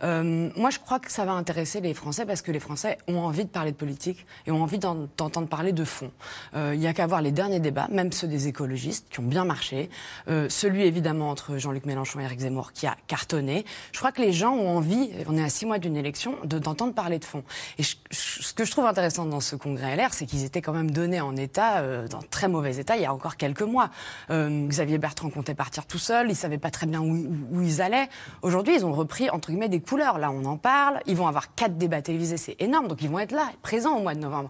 moi, 0.01 0.69
je 0.69 0.79
crois 0.79 0.99
que 0.99 1.11
ça 1.11 1.25
va 1.25 1.31
intéresser 1.33 1.81
les 1.81 1.93
Français 1.93 2.25
parce 2.25 2.41
que 2.41 2.51
les 2.51 2.59
Français 2.59 2.97
ont 3.07 3.19
envie 3.19 3.45
de 3.45 3.49
parler 3.49 3.71
de 3.71 3.77
politique 3.77 4.25
et 4.45 4.51
ont 4.51 4.61
envie 4.61 4.79
d'entendre 4.79 5.47
parler 5.47 5.71
de 5.71 5.83
fond. 5.83 6.11
Il 6.55 6.79
n'y 6.79 6.87
a 6.87 6.93
qu'à 6.93 7.07
voir 7.07 7.21
les 7.21 7.31
derniers 7.31 7.59
débats, 7.59 7.87
même 7.89 8.11
ceux 8.11 8.27
des 8.27 8.47
écologistes, 8.47 9.07
qui 9.09 9.19
ont 9.19 9.23
bien 9.23 9.45
marché. 9.45 9.89
celui, 10.27 10.83
évidemment, 10.83 11.29
entre 11.29 11.57
Jean-Luc 11.57 11.85
Mélenchon 11.85 12.19
et 12.19 12.23
Éric 12.23 12.39
Zemmour, 12.39 12.73
qui 12.73 12.87
a 12.87 12.95
cartonné. 13.07 13.65
Je 13.91 13.99
crois 13.99 14.11
que 14.11 14.21
les 14.21 14.33
gens 14.33 14.53
ont 14.53 14.77
envie, 14.77 15.09
on 15.27 15.37
est 15.37 15.43
à 15.43 15.49
six 15.49 15.65
mois 15.65 15.79
d'une 15.79 15.97
élection, 15.97 16.35
d'entendre 16.43 16.93
parler 16.93 17.19
de 17.19 17.25
fond. 17.25 17.43
Et 17.79 17.83
ce 18.11 18.53
que 18.53 18.65
je 18.65 18.71
trouve 18.71 18.85
intéressant 18.85 19.25
dans 19.25 19.39
ce 19.39 19.55
congrès 19.55 19.95
LR, 19.95 20.13
c'est 20.13 20.25
qu'ils 20.25 20.43
étaient 20.43 20.61
quand 20.61 20.73
même 20.73 20.91
donnés 20.91 21.21
en 21.21 21.37
état, 21.37 21.77
euh, 21.77 22.09
dans 22.09 22.19
très 22.19 22.49
mauvais 22.49 22.75
état, 22.75 22.97
il 22.97 23.03
y 23.03 23.05
a 23.05 23.13
encore 23.13 23.37
quelques 23.37 23.61
mois. 23.61 23.89
Euh, 24.31 24.67
Xavier 24.67 24.97
Bertrand 24.97 25.29
comptait 25.29 25.55
partir 25.55 25.85
tout 25.85 25.97
seul, 25.97 26.25
ils 26.25 26.31
ne 26.31 26.35
savaient 26.35 26.57
pas 26.57 26.71
très 26.71 26.87
bien 26.87 26.99
où, 26.99 27.25
où 27.51 27.61
ils 27.61 27.81
allaient. 27.81 28.09
Aujourd'hui, 28.41 28.75
ils 28.75 28.85
ont 28.85 28.91
repris, 28.91 29.29
entre 29.29 29.49
guillemets, 29.49 29.69
des 29.69 29.79
couleurs. 29.79 30.19
Là, 30.19 30.29
on 30.29 30.43
en 30.43 30.57
parle. 30.57 30.99
Ils 31.05 31.15
vont 31.15 31.27
avoir 31.27 31.55
quatre 31.55 31.77
débats 31.77 32.01
télévisés, 32.01 32.35
c'est 32.35 32.57
énorme. 32.59 32.89
Donc, 32.89 33.01
ils 33.01 33.09
vont 33.09 33.19
être 33.19 33.31
là, 33.31 33.49
présents 33.61 33.95
au 33.95 34.01
mois 34.01 34.13
de 34.13 34.19
novembre. 34.19 34.49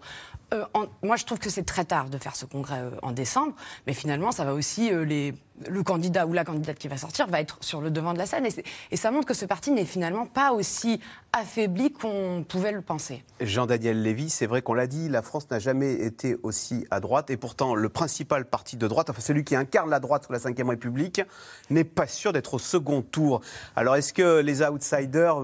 Euh, 0.53 0.65
moi, 1.03 1.15
je 1.15 1.25
trouve 1.25 1.39
que 1.39 1.49
c'est 1.49 1.63
très 1.63 1.85
tard 1.85 2.09
de 2.09 2.17
faire 2.17 2.35
ce 2.35 2.45
congrès 2.45 2.79
euh, 2.79 2.91
en 3.03 3.11
décembre, 3.11 3.53
mais 3.85 3.93
finalement, 3.93 4.31
ça 4.31 4.45
va 4.45 4.53
aussi 4.53 4.91
euh, 4.91 5.05
les 5.05 5.33
le 5.67 5.83
candidat 5.83 6.25
ou 6.25 6.33
la 6.33 6.43
candidate 6.43 6.77
qui 6.77 6.87
va 6.87 6.97
sortir 6.97 7.27
va 7.27 7.41
être 7.41 7.57
sur 7.61 7.81
le 7.81 7.91
devant 7.91 8.13
de 8.13 8.17
la 8.17 8.25
scène. 8.25 8.45
Et, 8.91 8.97
ça 8.97 9.11
montre 9.11 9.27
que 9.27 9.33
ce 9.33 9.45
parti 9.45 9.71
n'est 9.71 9.85
finalement 9.85 10.25
pas 10.25 10.51
aussi 10.51 10.99
affaibli 11.33 11.91
qu'on 11.91 12.45
pouvait 12.47 12.71
le 12.71 12.81
penser. 12.81 13.23
Jean-Daniel 13.39 14.01
Lévy, 14.01 14.29
c'est 14.29 14.45
vrai 14.45 14.61
qu'on 14.61 14.73
l'a 14.73 14.87
dit, 14.87 15.09
la 15.09 15.21
France 15.21 15.49
n'a 15.51 15.59
jamais 15.59 15.93
été 15.93 16.37
aussi 16.43 16.85
à 16.91 16.99
droite. 16.99 17.29
Et 17.29 17.37
pourtant, 17.37 17.75
le 17.75 17.89
principal 17.89 18.45
parti 18.45 18.77
de 18.77 18.87
droite, 18.87 19.09
enfin 19.09 19.21
celui 19.21 19.43
qui 19.43 19.55
incarne 19.55 19.89
la 19.89 19.99
droite 19.99 20.25
sous 20.25 20.33
la 20.33 20.39
Ve 20.39 20.67
République, 20.67 21.21
n'est 21.69 21.83
pas 21.83 22.07
sûr 22.07 22.33
d'être 22.33 22.55
au 22.55 22.59
second 22.59 23.01
tour. 23.01 23.41
Alors 23.75 23.95
est-ce 23.95 24.13
que 24.13 24.39
les 24.39 24.61
outsiders, 24.61 25.37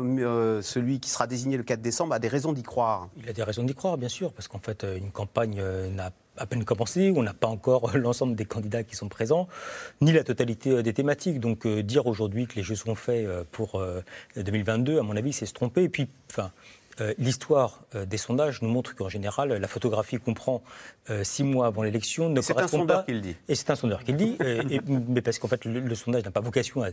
celui 0.61 0.99
qui 0.99 1.09
sera 1.09 1.27
désigné 1.27 1.57
le 1.57 1.63
4 1.63 1.81
décembre, 1.81 2.13
a 2.13 2.19
des 2.19 2.27
raisons 2.27 2.53
d'y 2.53 2.63
croire? 2.63 3.09
Il 3.17 3.29
a 3.29 3.33
des 3.33 3.43
raisons 3.43 3.63
d'y 3.63 3.75
croire, 3.75 3.97
bien 3.97 4.09
sûr, 4.09 4.33
parce 4.33 4.47
qu'en 4.47 4.59
fait, 4.59 4.85
une 4.97 5.11
campagne 5.11 5.59
euh, 5.59 5.89
n'a 5.89 6.11
à 6.37 6.45
peine 6.45 6.63
commencé, 6.63 7.13
on 7.15 7.23
n'a 7.23 7.33
pas 7.33 7.47
encore 7.47 7.91
l'ensemble 7.97 8.35
des 8.35 8.45
candidats 8.45 8.83
qui 8.83 8.95
sont 8.95 9.09
présents, 9.09 9.47
ni 10.01 10.11
la 10.11 10.23
totalité 10.23 10.71
euh, 10.71 10.83
des 10.83 10.93
thématiques. 10.93 11.39
Donc 11.39 11.65
euh, 11.65 11.83
dire 11.83 12.07
aujourd'hui 12.07 12.47
que 12.47 12.55
les 12.55 12.63
jeux 12.63 12.75
sont 12.75 12.95
faits 12.95 13.27
pour 13.51 13.81
2022, 14.35 14.99
à 14.99 15.01
mon 15.01 15.15
avis, 15.15 15.33
c'est 15.33 15.45
se 15.45 15.53
tromper. 15.53 15.83
Et 15.83 15.89
puis, 15.89 16.07
enfin, 16.29 16.51
euh, 17.01 17.13
l'histoire 17.17 17.81
euh, 17.93 18.05
des 18.05 18.17
sondages 18.17 18.61
nous 18.61 18.69
montre 18.69 18.95
qu'en 18.95 19.09
général, 19.09 19.51
la 19.53 19.67
photographie 19.67 20.17
qu'on 20.17 20.33
prend 20.33 20.63
euh, 21.09 21.23
six 21.25 21.43
mois 21.43 21.67
avant 21.67 21.83
l'élection 21.83 22.29
ne 22.29 22.39
correspond 22.39 22.55
pas. 22.55 22.67
C'est 22.67 22.75
un 22.75 22.79
sondeur 22.79 23.05
qui 23.05 23.13
le 23.13 23.21
dit. 23.21 23.35
Et 23.49 23.55
c'est 23.55 23.69
un 23.69 23.75
sondeur 23.75 24.03
qui 24.03 24.11
le 24.13 24.17
dit. 24.17 24.37
mais 25.09 25.21
parce 25.21 25.39
qu'en 25.39 25.49
fait, 25.49 25.65
le, 25.65 25.95
sondage 25.95 26.23
n'a 26.23 26.31
pas 26.31 26.39
vocation 26.39 26.83
à 26.83 26.89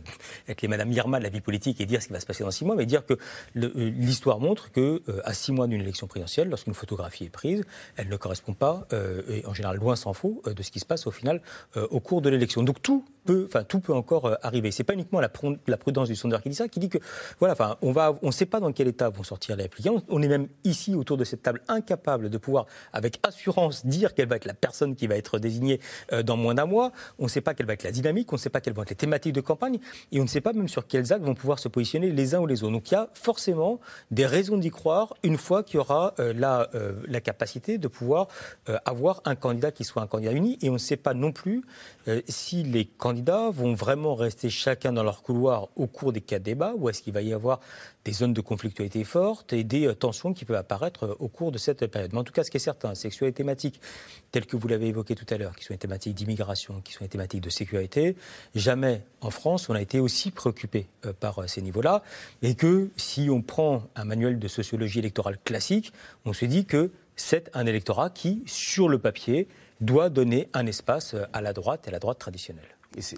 être 0.47 0.61
les 0.61 0.67
Madame 0.67 0.91
Irma 0.91 1.19
de 1.19 1.23
la 1.23 1.29
vie 1.29 1.41
politique 1.41 1.79
et 1.79 1.85
dire 1.85 2.01
ce 2.01 2.07
qui 2.07 2.13
va 2.13 2.19
se 2.19 2.25
passer 2.25 2.43
dans 2.43 2.51
six 2.51 2.65
mois, 2.65 2.75
mais 2.75 2.85
dire 2.85 3.05
que 3.05 3.17
l'histoire 3.55 4.39
montre 4.39 4.71
que 4.71 5.01
à 5.23 5.33
six 5.33 5.51
mois 5.51 5.67
d'une 5.67 5.81
élection 5.81 6.07
présidentielle, 6.07 6.49
lorsqu'une 6.49 6.73
photographie 6.73 7.25
est 7.25 7.29
prise, 7.29 7.63
elle 7.95 8.09
ne 8.09 8.17
correspond 8.17 8.53
pas, 8.53 8.87
et 9.29 9.45
en 9.45 9.53
général 9.53 9.77
loin 9.77 9.95
s'en 9.95 10.13
faut, 10.13 10.41
de 10.45 10.63
ce 10.63 10.71
qui 10.71 10.79
se 10.79 10.85
passe 10.85 11.07
au 11.07 11.11
final 11.11 11.41
au 11.75 11.99
cours 11.99 12.21
de 12.21 12.29
l'élection. 12.29 12.63
Donc 12.63 12.81
tout 12.81 13.05
peut, 13.25 13.45
enfin 13.47 13.63
tout 13.63 13.79
peut 13.79 13.93
encore 13.93 14.37
arriver. 14.41 14.71
C'est 14.71 14.83
pas 14.83 14.93
uniquement 14.93 15.19
la, 15.19 15.31
la, 15.67 15.77
prudence 15.77 16.07
du 16.07 16.15
sondeur 16.15 16.41
qui 16.41 16.49
dit 16.49 16.55
ça, 16.55 16.67
qui 16.67 16.79
dit 16.79 16.89
que 16.89 16.99
voilà, 17.39 17.53
enfin 17.53 17.77
on 17.81 17.91
va, 17.91 18.17
on 18.21 18.27
ne 18.27 18.31
sait 18.31 18.45
pas 18.45 18.59
dans 18.59 18.71
quel 18.71 18.87
état 18.87 19.09
vont 19.09 19.23
sortir 19.23 19.55
les 19.55 19.65
applicants 19.65 19.92
on 20.09 20.21
est 20.21 20.27
même 20.27 20.47
ici 20.63 20.95
autour 20.95 21.17
de 21.17 21.23
cette 21.23 21.41
table 21.41 21.61
incapable 21.67 22.29
de 22.29 22.37
pouvoir 22.37 22.65
avec 22.91 23.19
assurance 23.23 23.85
dire 23.85 24.13
quelle 24.13 24.27
va 24.27 24.35
être 24.35 24.45
la 24.45 24.53
personne 24.53 24.95
qui 24.95 25.07
va 25.07 25.15
être 25.15 25.39
désignée 25.39 25.79
euh, 26.11 26.23
dans 26.23 26.37
moins 26.37 26.53
d'un 26.53 26.65
mois. 26.65 26.91
On 27.19 27.23
ne 27.23 27.29
sait 27.29 27.41
pas 27.41 27.53
quelle 27.53 27.65
va 27.65 27.73
être 27.73 27.83
la 27.83 27.91
dynamique, 27.91 28.31
on 28.31 28.35
ne 28.35 28.41
sait 28.41 28.49
pas 28.49 28.61
quelles 28.61 28.73
vont 28.73 28.83
être 28.83 28.89
les 28.89 28.95
thématiques 28.95 29.33
de 29.33 29.41
campagne 29.41 29.79
et 30.11 30.19
on 30.19 30.23
ne 30.23 30.27
sait 30.27 30.41
pas 30.41 30.53
même 30.53 30.67
sur 30.67 30.87
quels 30.87 31.13
actes 31.13 31.23
vont 31.23 31.35
pouvoir 31.35 31.59
se 31.59 31.67
positionner 31.67 32.11
les 32.11 32.35
uns 32.35 32.39
ou 32.39 32.47
les 32.47 32.63
autres. 32.63 32.73
Donc 32.73 32.91
il 32.91 32.93
y 32.93 32.97
a 32.97 33.09
forcément 33.13 33.79
des 34.11 34.25
raisons 34.25 34.57
d'y 34.57 34.69
croire 34.71 35.13
une 35.23 35.37
fois 35.37 35.63
qu'il 35.63 35.75
y 35.75 35.79
aura 35.79 36.13
euh, 36.19 36.33
euh, 36.75 36.93
la, 37.07 37.21
capacité 37.21 37.77
de 37.77 37.87
pouvoir 37.87 38.27
avoir 38.85 39.21
un 39.23 39.35
candidat 39.35 39.71
qui 39.71 39.85
soit 39.85 40.01
un 40.01 40.07
candidat 40.07 40.33
uni 40.33 40.57
et 40.61 40.69
on 40.69 40.73
ne 40.73 40.77
sait 40.77 40.97
pas 40.97 41.13
non 41.13 41.31
plus 41.31 41.63
si 42.27 42.63
les 42.63 42.83
candidats 42.85 43.49
vont 43.49 43.73
vraiment 43.73 44.13
rester 44.13 44.49
chacun 44.49 44.91
dans 44.91 45.03
leur 45.03 45.23
couloir 45.23 45.69
au 45.77 45.87
cours 45.87 46.11
des 46.11 46.19
quatre 46.19 46.43
débats 46.43 46.73
ou 46.75 46.89
est-ce 46.89 47.01
qu'il 47.01 47.13
va 47.13 47.21
y 47.21 47.31
avoir 47.31 47.61
des 48.05 48.11
zones 48.11 48.33
de 48.33 48.41
conflictualité 48.41 49.03
fortes 49.03 49.53
et 49.53 49.63
des 49.63 49.93
tensions 49.95 50.33
qui 50.33 50.45
peuvent 50.45 50.57
apparaître 50.57 51.15
au 51.19 51.27
cours 51.27 51.51
de 51.51 51.57
cette 51.57 51.87
période. 51.87 52.11
Mais 52.13 52.19
en 52.19 52.23
tout 52.23 52.33
cas, 52.33 52.43
ce 52.43 52.51
qui 52.51 52.57
est 52.57 52.59
certain, 52.59 52.95
c'est 52.95 53.09
que 53.09 53.15
sur 53.15 53.25
les 53.25 53.31
thématiques 53.31 53.79
telles 54.31 54.45
que 54.45 54.57
vous 54.57 54.67
l'avez 54.67 54.87
évoqué 54.87 55.15
tout 55.15 55.25
à 55.29 55.37
l'heure, 55.37 55.55
qui 55.55 55.63
sont 55.63 55.73
les 55.73 55.77
thématiques 55.77 56.15
d'immigration, 56.15 56.81
qui 56.81 56.93
sont 56.93 57.03
les 57.03 57.09
thématiques 57.09 57.41
de 57.41 57.49
sécurité, 57.49 58.15
jamais 58.55 59.03
en 59.21 59.29
France 59.29 59.69
on 59.69 59.73
a 59.73 59.81
été 59.81 59.99
aussi 59.99 60.31
préoccupé 60.31 60.87
euh, 61.05 61.13
par 61.13 61.39
euh, 61.39 61.47
ces 61.47 61.61
niveaux-là. 61.61 62.03
Et 62.41 62.55
que 62.55 62.89
si 62.97 63.29
on 63.29 63.41
prend 63.41 63.83
un 63.95 64.05
manuel 64.05 64.39
de 64.39 64.47
sociologie 64.47 64.99
électorale 64.99 65.37
classique, 65.43 65.93
on 66.25 66.33
se 66.33 66.45
dit 66.45 66.65
que 66.65 66.91
c'est 67.15 67.49
un 67.53 67.65
électorat 67.65 68.09
qui, 68.09 68.43
sur 68.45 68.89
le 68.89 68.97
papier, 68.99 69.47
doit 69.81 70.09
donner 70.09 70.49
un 70.53 70.65
espace 70.65 71.13
euh, 71.13 71.25
à 71.33 71.41
la 71.41 71.53
droite 71.53 71.85
et 71.85 71.89
à 71.89 71.91
la 71.91 71.99
droite 71.99 72.19
traditionnelle. 72.19 72.67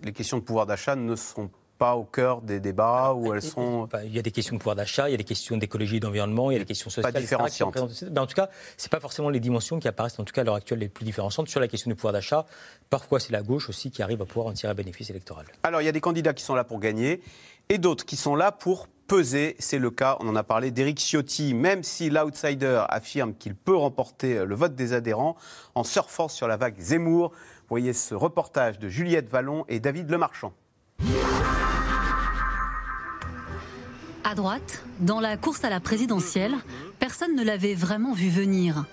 Les 0.04 0.14
questions 0.14 0.38
de 0.38 0.44
pouvoir 0.44 0.66
d'achat 0.66 0.96
ne 0.96 1.16
sont 1.16 1.50
pas 1.78 1.96
au 1.96 2.04
cœur 2.04 2.42
des 2.42 2.60
débats 2.60 3.14
où 3.14 3.34
elles 3.34 3.42
sont. 3.42 3.88
Il 4.06 4.16
y 4.16 4.20
a 4.20 4.22
des 4.22 4.32
questions 4.32 4.56
de 4.56 4.60
pouvoir 4.60 4.76
d'achat, 4.76 5.10
il 5.10 5.12
y 5.12 5.16
a 5.16 5.18
des 5.18 5.24
questions 5.24 5.58
d'écologie 5.58 5.98
et 5.98 6.00
d'environnement, 6.00 6.52
il 6.52 6.54
y 6.54 6.58
a 6.58 6.60
des 6.60 6.66
questions 6.66 6.90
sociales. 6.90 7.14
Pas 7.14 7.20
différenciantes. 7.20 7.76
Ben, 8.12 8.22
en 8.22 8.28
tout 8.28 8.36
cas, 8.36 8.50
ce 8.78 8.90
pas 8.90 9.00
forcément 9.00 9.30
les 9.30 9.40
dimensions 9.40 9.80
qui 9.80 9.88
apparaissent, 9.88 10.20
en 10.20 10.24
tout 10.24 10.34
cas 10.34 10.42
à 10.42 10.44
l'heure 10.44 10.56
actuelle, 10.56 10.80
les 10.80 10.90
plus 10.90 11.06
différenciantes. 11.06 11.50
Sur 11.50 11.60
la 11.60 11.68
question 11.68 11.90
du 11.90 11.96
pouvoir 11.96 12.14
d'achat, 12.14 12.46
parfois 12.90 13.20
c'est 13.20 13.32
la 13.32 13.42
gauche 13.42 13.70
aussi 13.70 13.92
qui 13.92 14.02
arrive 14.02 14.22
à 14.22 14.26
pouvoir 14.26 14.48
en 14.48 14.54
tirer 14.54 14.74
bénéfice 14.74 15.10
électoral. 15.10 15.46
Alors 15.64 15.82
il 15.82 15.86
y 15.86 15.90
a 15.90 15.92
des 15.92 16.02
candidats 16.02 16.34
qui 16.34 16.44
sont 16.44 16.56
là 16.56 16.64
pour 16.64 16.80
gagner 16.80 17.22
et 17.70 17.78
d'autres 17.78 18.06
qui 18.06 18.16
sont 18.16 18.36
là 18.36 18.52
pour 18.52 18.88
peser. 19.08 19.56
C'est 19.60 19.80
le 19.80 19.92
cas, 19.92 20.18
on 20.20 20.30
en 20.30 20.36
a 20.36 20.44
parlé, 20.44 20.72
d'Éric 20.72 21.00
Ciotti, 21.00 21.54
même 21.54 21.84
si 21.84 22.10
l'outsider 22.10 22.84
affirme 22.90 23.34
qu'il 23.34 23.56
peut 23.56 23.76
remporter 23.76 24.46
le 24.46 24.56
vote 24.56 24.76
des 24.76 24.94
adhérents 24.94 25.36
en 25.76 25.84
surfant 25.84 26.28
sur 26.28 26.48
la 26.48 26.58
vague 26.58 26.80
Zemmour. 26.80 27.32
Voyez 27.70 27.94
ce 27.94 28.16
reportage 28.16 28.80
de 28.80 28.88
Juliette 28.90 29.30
Vallon 29.30 29.66
et 29.68 29.80
David 29.80 30.10
Lemarchand. 30.10 30.54
À 34.28 34.34
droite, 34.34 34.84
dans 35.02 35.20
la 35.20 35.38
course 35.38 35.64
à 35.66 35.70
la 35.70 35.80
présidentielle, 35.80 36.56
personne 36.98 37.36
ne 37.36 37.44
l'avait 37.44 37.76
vraiment 37.76 38.12
vu 38.12 38.28
venir. 38.28 38.86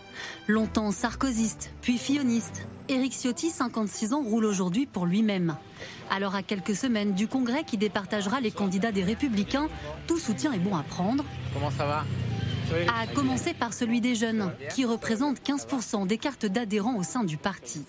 Longtemps 0.46 0.90
sarkozyste, 0.90 1.72
puis 1.80 1.96
filloniste, 1.96 2.66
Éric 2.90 3.14
Ciotti, 3.14 3.48
56 3.48 4.12
ans, 4.12 4.22
roule 4.22 4.44
aujourd'hui 4.44 4.84
pour 4.84 5.06
lui-même. 5.06 5.56
Alors 6.10 6.34
à 6.34 6.42
quelques 6.42 6.76
semaines 6.76 7.14
du 7.14 7.28
congrès 7.28 7.64
qui 7.64 7.78
départagera 7.78 8.40
les 8.40 8.50
candidats 8.50 8.92
des 8.92 9.04
Républicains, 9.04 9.70
tout 10.06 10.18
soutien 10.18 10.52
est 10.52 10.58
bon 10.58 10.76
à 10.76 10.82
prendre. 10.82 11.24
Comment 11.54 11.70
ça 11.70 11.86
va? 11.86 12.04
À 12.94 13.06
commencer 13.06 13.54
par 13.54 13.72
celui 13.72 14.02
des 14.02 14.14
jeunes, 14.14 14.52
qui 14.74 14.84
représente 14.84 15.40
15% 15.40 16.06
des 16.06 16.18
cartes 16.18 16.44
d'adhérents 16.44 16.96
au 16.96 17.02
sein 17.02 17.24
du 17.24 17.38
parti. 17.38 17.84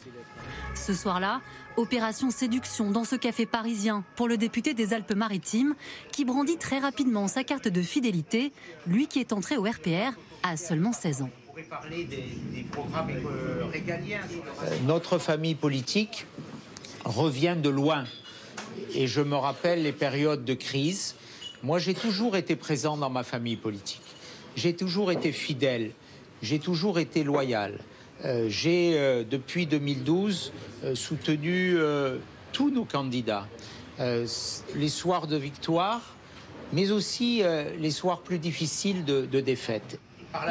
Ce 0.76 0.94
soir-là, 0.94 1.42
opération 1.78 2.30
séduction 2.30 2.92
dans 2.92 3.04
ce 3.04 3.16
café 3.16 3.46
parisien 3.46 4.04
pour 4.16 4.28
le 4.28 4.38
député 4.38 4.74
des 4.74 4.94
Alpes-Maritimes 4.94 5.76
qui 6.12 6.26
brandit 6.26 6.58
très 6.58 6.80
rapidement 6.80 7.28
sa 7.28 7.44
carte 7.44 7.68
de 7.68 7.82
fidélité, 7.82 8.52
lui 8.88 9.08
qui 9.08 9.20
est 9.20 9.34
entré 9.34 9.58
au 9.58 9.64
RPR 9.64 10.18
à 10.42 10.58
seulement 10.58 10.92
16 10.92 11.22
ans. 11.22 11.30
Notre 14.86 15.18
famille 15.20 15.56
politique 15.56 16.26
revient 17.06 17.56
de 17.62 17.70
loin 17.70 18.06
et 18.94 19.08
je 19.08 19.22
me 19.22 19.36
rappelle 19.36 19.84
les 19.84 19.92
périodes 19.92 20.44
de 20.44 20.54
crise. 20.54 21.16
Moi, 21.62 21.80
j'ai 21.80 21.94
toujours 21.94 22.36
été 22.36 22.56
présent 22.56 22.98
dans 22.98 23.10
ma 23.10 23.24
famille 23.24 23.56
politique. 23.56 24.02
J'ai 24.56 24.76
toujours 24.76 25.12
été 25.12 25.32
fidèle. 25.32 25.92
J'ai 26.42 26.60
toujours 26.60 27.00
été 27.00 27.24
loyal. 27.24 27.80
Euh, 28.26 28.46
j'ai, 28.48 28.94
euh, 28.98 29.24
depuis 29.30 29.66
2012, 29.66 30.54
euh, 30.84 30.96
soutenu 30.96 31.76
tous 32.52 32.70
nos 32.70 32.86
candidats. 32.86 33.48
les 34.00 34.90
soirs 34.90 35.28
de 35.28 35.38
victoire, 35.38 36.02
mais 36.72 36.92
aussi 36.92 37.44
les 37.80 37.92
soirs 37.92 38.22
plus 38.22 38.40
difficiles 38.40 39.06
de, 39.06 39.26
de 39.26 39.40
défaite. 39.40 40.00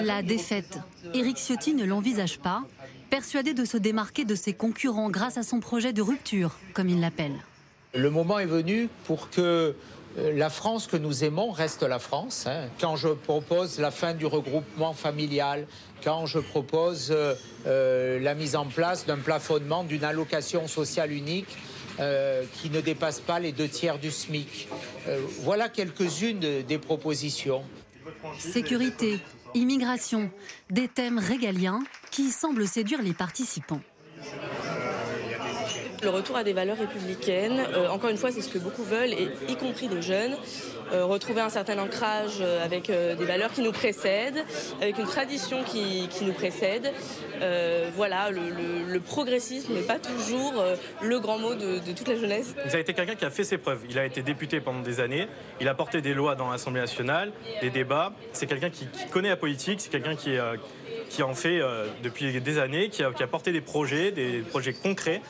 La 0.02 0.22
défaite, 0.22 0.78
Éric 1.12 1.38
Ciotti 1.38 1.74
ne 1.74 1.84
l'envisage 1.84 2.38
pas, 2.38 2.62
persuadé 3.10 3.52
de 3.52 3.64
se 3.64 3.76
démarquer 3.76 4.24
de 4.24 4.36
ses 4.36 4.52
concurrents 4.52 5.10
grâce 5.10 5.38
à 5.38 5.42
son 5.42 5.58
projet 5.58 5.92
de 5.92 6.02
rupture, 6.02 6.56
comme 6.72 6.88
il 6.88 7.00
l'appelle. 7.00 7.34
Le 7.94 8.10
moment 8.10 8.38
est 8.38 8.46
venu 8.46 8.88
pour 9.04 9.28
que 9.28 9.74
la 10.16 10.50
France 10.50 10.86
que 10.86 10.96
nous 10.96 11.24
aimons 11.24 11.50
reste 11.50 11.82
la 11.82 11.98
France. 11.98 12.46
Hein. 12.46 12.68
Quand 12.80 12.96
je 12.96 13.08
propose 13.08 13.78
la 13.80 13.90
fin 13.90 14.14
du 14.14 14.26
regroupement 14.26 14.92
familial, 14.92 15.66
quand 16.02 16.26
je 16.26 16.38
propose 16.38 17.10
euh, 17.10 17.34
euh, 17.66 18.18
la 18.20 18.34
mise 18.34 18.56
en 18.56 18.66
place 18.66 19.06
d'un 19.06 19.18
plafonnement 19.18 19.84
d'une 19.84 20.04
allocation 20.04 20.68
sociale 20.68 21.12
unique 21.12 21.56
qui 22.54 22.70
ne 22.70 22.80
dépasse 22.80 23.20
pas 23.20 23.38
les 23.38 23.52
deux 23.52 23.68
tiers 23.68 23.98
du 23.98 24.10
SMIC. 24.10 24.66
voilà 25.42 25.68
quelques-unes 25.68 26.40
des 26.66 26.78
propositions. 26.78 27.62
Sécurité, 28.38 29.20
immigration, 29.54 30.30
des 30.70 30.88
thèmes 30.88 31.18
régaliens 31.18 31.80
qui 32.10 32.30
semblent 32.30 32.66
séduire 32.66 33.02
les 33.02 33.12
participants. 33.12 33.82
Le 36.02 36.10
retour 36.10 36.36
à 36.36 36.42
des 36.42 36.52
valeurs 36.52 36.78
républicaines, 36.78 37.60
euh, 37.76 37.88
encore 37.88 38.10
une 38.10 38.16
fois, 38.16 38.32
c'est 38.32 38.40
ce 38.40 38.48
que 38.48 38.58
beaucoup 38.58 38.82
veulent, 38.82 39.12
et 39.12 39.28
y 39.48 39.54
compris 39.54 39.86
des 39.86 40.02
jeunes. 40.02 40.36
Euh, 40.92 41.04
retrouver 41.04 41.40
un 41.40 41.48
certain 41.48 41.78
ancrage 41.78 42.38
euh, 42.40 42.64
avec 42.64 42.90
des 42.90 43.24
valeurs 43.24 43.52
qui 43.52 43.62
nous 43.62 43.70
précèdent, 43.70 44.44
avec 44.80 44.98
une 44.98 45.06
tradition 45.06 45.62
qui, 45.62 46.08
nous 46.22 46.32
précède. 46.32 46.92
voilà, 47.94 48.30
le, 48.30 48.98
progressisme 48.98 49.74
n'est 49.74 49.82
pas 49.82 49.98
toujours 49.98 50.64
le 51.02 51.20
grand 51.20 51.38
mot 51.38 51.54
de, 51.54 51.92
toute 51.92 52.08
la 52.08 52.16
jeunesse. 52.16 52.54
Vous 52.64 52.72
avez 52.72 52.80
été 52.80 52.94
quelqu'un 52.94 53.14
qui 53.14 53.24
a 53.24 53.30
fait 53.30 53.44
ses 53.44 53.58
preuves. 53.58 53.82
Il 53.88 53.98
a 53.98 54.04
été 54.04 54.22
député 54.22 54.60
pendant 54.60 54.80
des 54.80 55.00
années, 55.00 55.28
il 55.60 55.68
a 55.68 55.74
porté 55.74 56.00
des 56.00 56.14
lois 56.14 56.34
dans 56.34 56.50
l'Assemblée 56.50 56.80
nationale, 56.80 57.32
des 57.60 57.70
débats. 57.70 58.12
C'est 58.32 58.46
quelqu'un 58.46 58.70
qui, 58.70 58.88
connaît 59.10 59.28
la 59.28 59.36
politique, 59.36 59.80
c'est 59.80 59.90
quelqu'un 59.90 60.16
qui, 60.16 60.36
qui 61.10 61.22
en 61.22 61.34
fait 61.34 61.60
depuis 62.02 62.40
des 62.40 62.58
années, 62.58 62.88
qui 62.88 63.02
qui 63.16 63.22
a 63.22 63.26
porté 63.26 63.52
des 63.52 63.60
projets, 63.60 64.10
des 64.10 64.40
projets 64.40 64.72
concrets. 64.72 65.20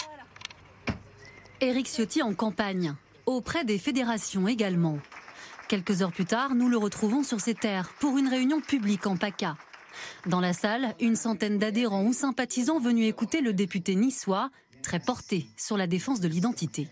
Éric 1.62 1.87
Ciotti 1.87 2.22
en 2.22 2.35
campagne, 2.35 2.92
auprès 3.25 3.64
des 3.64 3.79
fédérations 3.79 4.48
également. 4.48 4.98
Quelques 5.68 6.03
heures 6.03 6.11
plus 6.11 6.25
tard, 6.25 6.57
nous 6.57 6.68
le 6.68 6.77
retrouvons 6.77 7.22
sur 7.22 7.40
ses 7.40 7.55
terres 7.55 7.94
pour 8.01 8.18
une 8.18 8.27
réunion 8.27 8.61
publique 8.61 9.07
en 9.07 9.16
PACA. 9.16 9.57
Dans 10.27 10.40
la 10.40 10.55
salle, 10.55 10.96
une 11.01 11.14
centaine 11.14 11.59
d'adhérents 11.59 12.05
ou 12.05 12.12
sympathisants 12.12 12.81
venus 12.81 13.07
écouter 13.07 13.40
le 13.40 13.53
député 13.53 13.94
niçois, 13.94 14.51
très 14.83 14.98
porté 14.98 15.46
sur 15.57 15.77
la 15.77 15.87
défense 15.87 16.18
de 16.18 16.27
l'identité. 16.27 16.88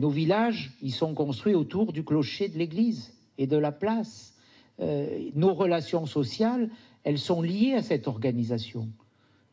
Nos 0.00 0.10
villages, 0.10 0.72
ils 0.82 0.92
sont 0.92 1.14
construits 1.14 1.54
autour 1.54 1.92
du 1.92 2.02
clocher 2.02 2.48
de 2.48 2.58
l'église 2.58 3.14
et 3.38 3.46
de 3.46 3.56
la 3.56 3.70
place. 3.70 4.34
Euh, 4.80 5.30
nos 5.36 5.54
relations 5.54 6.04
sociales, 6.04 6.68
elles 7.04 7.20
sont 7.20 7.42
liées 7.42 7.74
à 7.74 7.82
cette 7.82 8.08
organisation. 8.08 8.88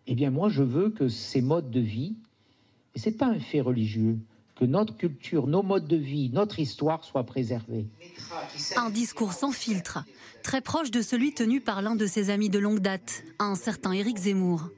Eh 0.07 0.15
bien, 0.15 0.31
moi, 0.31 0.49
je 0.49 0.63
veux 0.63 0.89
que 0.89 1.09
ces 1.09 1.43
modes 1.43 1.69
de 1.69 1.79
vie, 1.79 2.15
et 2.95 2.99
ce 2.99 3.09
n'est 3.09 3.15
pas 3.15 3.27
un 3.27 3.39
fait 3.39 3.61
religieux 3.61 4.17
que 4.55 4.65
notre 4.65 4.95
culture, 4.95 5.47
nos 5.47 5.63
modes 5.63 5.87
de 5.87 5.95
vie, 5.95 6.29
notre 6.31 6.59
histoire 6.59 7.03
soient 7.03 7.23
préservés. 7.23 7.87
Un 8.75 8.89
discours 8.89 9.33
sans 9.33 9.51
filtre, 9.51 10.03
très 10.43 10.61
proche 10.61 10.91
de 10.91 11.01
celui 11.01 11.33
tenu 11.33 11.61
par 11.61 11.81
l'un 11.81 11.95
de 11.95 12.05
ses 12.05 12.29
amis 12.29 12.49
de 12.49 12.59
longue 12.59 12.79
date, 12.79 13.23
un 13.39 13.55
certain 13.55 13.91
Éric 13.91 14.17
Zemmour. 14.17 14.69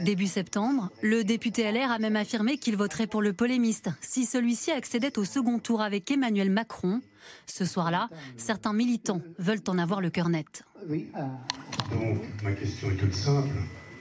Début 0.00 0.26
septembre, 0.26 0.90
le 1.02 1.22
député 1.24 1.70
LR 1.70 1.90
a 1.90 1.98
même 1.98 2.16
affirmé 2.16 2.58
qu'il 2.58 2.76
voterait 2.76 3.06
pour 3.06 3.22
le 3.22 3.32
polémiste 3.32 3.90
si 4.00 4.24
celui-ci 4.24 4.70
accédait 4.70 5.18
au 5.18 5.24
second 5.24 5.58
tour 5.58 5.82
avec 5.82 6.10
Emmanuel 6.10 6.50
Macron. 6.50 7.00
Ce 7.46 7.64
soir-là, 7.64 8.08
certains 8.36 8.72
militants 8.72 9.20
veulent 9.38 9.62
en 9.68 9.78
avoir 9.78 10.00
le 10.00 10.10
cœur 10.10 10.28
net. 10.28 10.64
Donc, 10.88 12.22
ma 12.42 12.52
question 12.52 12.90
est 12.90 12.96
toute 12.96 13.14
simple. 13.14 13.54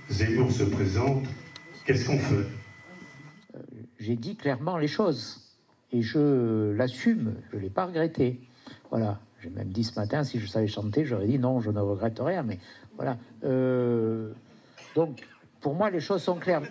Zemmour 0.10 0.52
se 0.52 0.64
présente, 0.64 1.26
qu'est-ce 1.86 2.06
qu'on 2.06 2.20
fait? 2.20 2.46
J'ai 4.04 4.16
dit 4.16 4.36
clairement 4.36 4.78
les 4.78 4.88
choses. 4.88 5.40
Et 5.92 6.02
je 6.02 6.72
l'assume, 6.72 7.36
je 7.52 7.58
ne 7.58 7.62
l'ai 7.62 7.70
pas 7.70 7.86
regretté. 7.86 8.40
Voilà, 8.90 9.20
j'ai 9.42 9.50
même 9.50 9.70
dit 9.70 9.84
ce 9.84 10.00
matin, 10.00 10.24
si 10.24 10.40
je 10.40 10.48
savais 10.48 10.68
chanter, 10.68 11.06
j'aurais 11.06 11.28
dit 11.28 11.40
non, 11.40 11.62
je 11.62 11.72
ne 11.72 11.80
regrette 11.80 12.20
rien, 12.20 12.44
mais 12.44 12.60
voilà. 12.98 13.18
Euh, 13.44 14.32
donc, 14.96 15.24
pour 15.62 15.76
moi, 15.76 15.90
les 15.90 16.02
choses 16.02 16.22
sont 16.22 16.36
claires. 16.36 16.64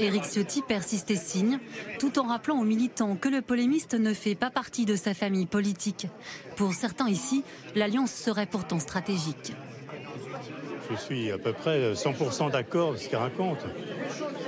Éric 0.00 0.24
Ciotti 0.24 0.62
persiste 0.62 1.10
et 1.10 1.16
signe, 1.16 1.58
tout 2.00 2.18
en 2.18 2.24
rappelant 2.24 2.58
aux 2.58 2.64
militants 2.64 3.14
que 3.14 3.28
le 3.28 3.42
polémiste 3.42 3.94
ne 3.94 4.12
fait 4.12 4.34
pas 4.34 4.50
partie 4.50 4.84
de 4.84 4.96
sa 4.96 5.14
famille 5.14 5.46
politique. 5.46 6.08
Pour 6.56 6.72
certains 6.72 7.08
ici, 7.08 7.44
l'alliance 7.76 8.12
serait 8.12 8.46
pourtant 8.46 8.80
stratégique. 8.80 9.52
Je 10.90 10.96
suis 10.96 11.30
à 11.30 11.38
peu 11.38 11.52
près 11.52 11.92
100% 11.92 12.50
d'accord 12.50 12.90
avec 12.90 13.00
ce 13.02 13.08
qu'il 13.08 13.18
raconte. 13.18 13.64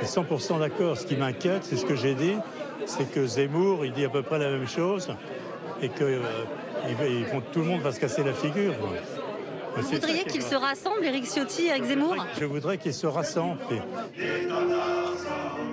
100% 0.06 0.58
d'accord. 0.58 0.96
Ce 0.96 1.06
qui 1.06 1.16
m'inquiète, 1.16 1.64
c'est 1.64 1.76
ce 1.76 1.84
que 1.84 1.96
j'ai 1.96 2.14
dit, 2.14 2.34
c'est 2.87 3.11
que 3.11 3.26
Zemmour, 3.26 3.84
il 3.84 3.92
dit 3.92 4.04
à 4.04 4.08
peu 4.08 4.22
près 4.22 4.38
la 4.38 4.50
même 4.50 4.68
chose 4.68 5.08
et 5.82 5.88
que 5.88 6.04
euh, 6.04 7.40
tout 7.52 7.61
le 7.61 7.66
monde 7.66 7.80
va 7.80 7.92
se 7.92 8.00
casser 8.00 8.22
la 8.22 8.32
figure. 8.32 8.74
Vous 9.76 9.88
voudriez 9.88 10.24
qu'il 10.24 10.42
se 10.42 10.54
rassemble, 10.54 11.04
Éric 11.04 11.26
Ciotti, 11.26 11.66
Eric 11.66 11.84
Zemmour 11.84 12.16
Je 12.40 12.44
voudrais 12.44 12.78
qu'il 12.78 12.94
se 12.94 13.06
rassemble. 13.06 13.61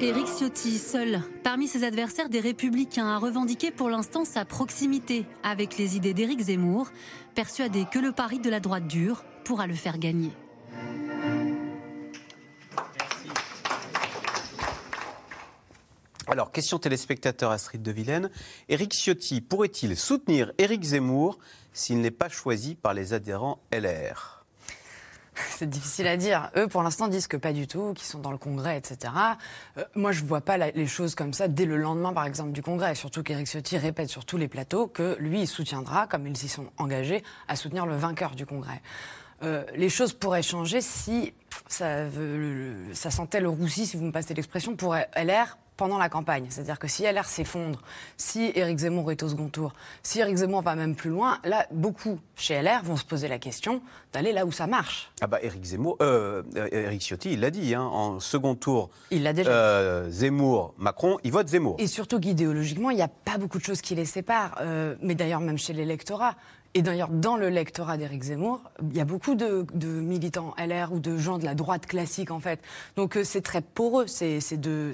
Éric 0.01 0.27
Ciotti, 0.27 0.77
seul, 0.77 1.21
parmi 1.43 1.67
ses 1.67 1.83
adversaires 1.83 2.29
des 2.29 2.39
Républicains, 2.39 3.07
a 3.07 3.17
revendiqué 3.17 3.71
pour 3.71 3.89
l'instant 3.89 4.25
sa 4.25 4.45
proximité 4.45 5.25
avec 5.43 5.77
les 5.77 5.95
idées 5.95 6.13
d'Éric 6.13 6.41
Zemmour, 6.41 6.89
persuadé 7.33 7.85
que 7.91 7.99
le 7.99 8.11
pari 8.11 8.39
de 8.39 8.49
la 8.49 8.59
droite 8.59 8.85
dure 8.87 9.23
pourra 9.43 9.65
le 9.65 9.73
faire 9.73 9.97
gagner. 9.97 10.31
Alors, 16.27 16.51
question 16.51 16.79
téléspectateur 16.79 17.51
Astrid 17.51 17.83
de 17.83 17.91
Vilaine. 17.91 18.31
Éric 18.67 18.93
Ciotti 18.93 19.41
pourrait-il 19.41 19.95
soutenir 19.95 20.51
Éric 20.57 20.83
Zemmour 20.83 21.37
s'il 21.71 22.01
n'est 22.01 22.09
pas 22.09 22.29
choisi 22.29 22.73
par 22.73 22.93
les 22.93 23.13
adhérents 23.13 23.59
LR 23.71 24.31
c'est 25.49 25.69
difficile 25.69 26.07
à 26.07 26.15
dire. 26.15 26.49
Eux, 26.55 26.69
pour 26.69 26.81
l'instant, 26.81 27.09
disent 27.09 27.27
que 27.27 27.35
pas 27.35 27.51
du 27.51 27.67
tout, 27.67 27.93
qu'ils 27.93 28.07
sont 28.07 28.19
dans 28.19 28.31
le 28.31 28.37
Congrès, 28.37 28.77
etc. 28.77 29.11
Euh, 29.77 29.83
moi, 29.93 30.13
je 30.13 30.23
ne 30.23 30.27
vois 30.27 30.39
pas 30.39 30.57
les 30.57 30.87
choses 30.87 31.13
comme 31.13 31.33
ça 31.33 31.49
dès 31.49 31.65
le 31.65 31.75
lendemain, 31.75 32.13
par 32.13 32.25
exemple, 32.25 32.53
du 32.53 32.61
Congrès. 32.61 32.95
Surtout 32.95 33.21
qu'Éric 33.21 33.45
Ciotti 33.47 33.77
répète 33.77 34.07
sur 34.07 34.23
tous 34.23 34.37
les 34.37 34.47
plateaux 34.47 34.87
que 34.87 35.17
lui, 35.19 35.41
il 35.41 35.47
soutiendra, 35.47 36.07
comme 36.07 36.25
ils 36.25 36.37
s'y 36.37 36.47
sont 36.47 36.67
engagés, 36.77 37.21
à 37.49 37.57
soutenir 37.57 37.85
le 37.85 37.97
vainqueur 37.97 38.31
du 38.31 38.45
Congrès. 38.45 38.81
Euh, 39.43 39.65
les 39.75 39.89
choses 39.89 40.13
pourraient 40.13 40.41
changer 40.41 40.79
si 40.79 41.33
ça, 41.67 42.05
ça 42.93 43.11
sentait 43.11 43.41
le 43.41 43.49
roussi, 43.49 43.85
si 43.85 43.97
vous 43.97 44.05
me 44.05 44.13
passez 44.13 44.33
l'expression, 44.33 44.77
pour 44.77 44.95
LR 44.95 45.57
pendant 45.77 45.97
la 45.97 46.09
campagne. 46.09 46.45
C'est-à-dire 46.49 46.79
que 46.79 46.87
si 46.87 47.03
LR 47.03 47.25
s'effondre, 47.25 47.81
si 48.17 48.51
Éric 48.55 48.79
Zemmour 48.79 49.11
est 49.11 49.23
au 49.23 49.29
second 49.29 49.49
tour, 49.49 49.73
si 50.03 50.19
Éric 50.19 50.37
Zemmour 50.37 50.61
va 50.61 50.75
même 50.75 50.95
plus 50.95 51.09
loin, 51.09 51.39
là, 51.43 51.67
beaucoup 51.71 52.19
chez 52.35 52.61
LR 52.61 52.83
vont 52.83 52.95
se 52.95 53.05
poser 53.05 53.27
la 53.27 53.39
question 53.39 53.81
d'aller 54.13 54.31
là 54.31 54.45
où 54.45 54.51
ça 54.51 54.67
marche. 54.67 55.11
Ah 55.21 55.27
bah 55.27 55.39
Éric 55.41 55.63
Zemmour, 55.63 55.97
euh, 56.01 56.43
Éric 56.71 57.01
Ciotti, 57.01 57.33
il 57.33 57.41
l'a 57.41 57.51
dit, 57.51 57.75
hein, 57.75 57.83
en 57.83 58.19
second 58.19 58.55
tour. 58.55 58.89
Il 59.11 59.23
l'a 59.23 59.33
déjà. 59.33 59.49
Euh, 59.49 60.09
Zemmour, 60.09 60.73
Macron, 60.77 61.17
il 61.23 61.31
vote 61.31 61.47
Zemmour. 61.47 61.75
Et 61.79 61.87
surtout 61.87 62.19
qu'idéologiquement, 62.19 62.89
il 62.91 62.95
n'y 62.95 63.01
a 63.01 63.07
pas 63.07 63.37
beaucoup 63.37 63.57
de 63.57 63.63
choses 63.63 63.81
qui 63.81 63.95
les 63.95 64.05
séparent. 64.05 64.57
Euh, 64.61 64.95
mais 65.01 65.15
d'ailleurs, 65.15 65.41
même 65.41 65.57
chez 65.57 65.73
l'électorat, 65.73 66.35
et 66.77 66.81
d'ailleurs, 66.81 67.07
dans 67.07 67.37
le 67.37 67.47
lectorat 67.47 67.95
d'Éric 67.95 68.23
Zemmour, 68.23 68.61
il 68.83 68.97
y 68.97 68.99
a 68.99 69.05
beaucoup 69.05 69.35
de, 69.35 69.65
militants 69.81 70.53
LR 70.57 70.91
ou 70.91 70.99
de 70.99 71.17
gens 71.17 71.37
de 71.37 71.45
la 71.45 71.55
droite 71.55 71.85
classique, 71.85 72.31
en 72.31 72.41
fait. 72.41 72.59
Donc, 72.97 73.15
euh, 73.15 73.23
c'est 73.23 73.39
très 73.39 73.61
poreux, 73.61 74.07
ces, 74.07 74.41
ces, 74.41 74.57
deux, 74.57 74.91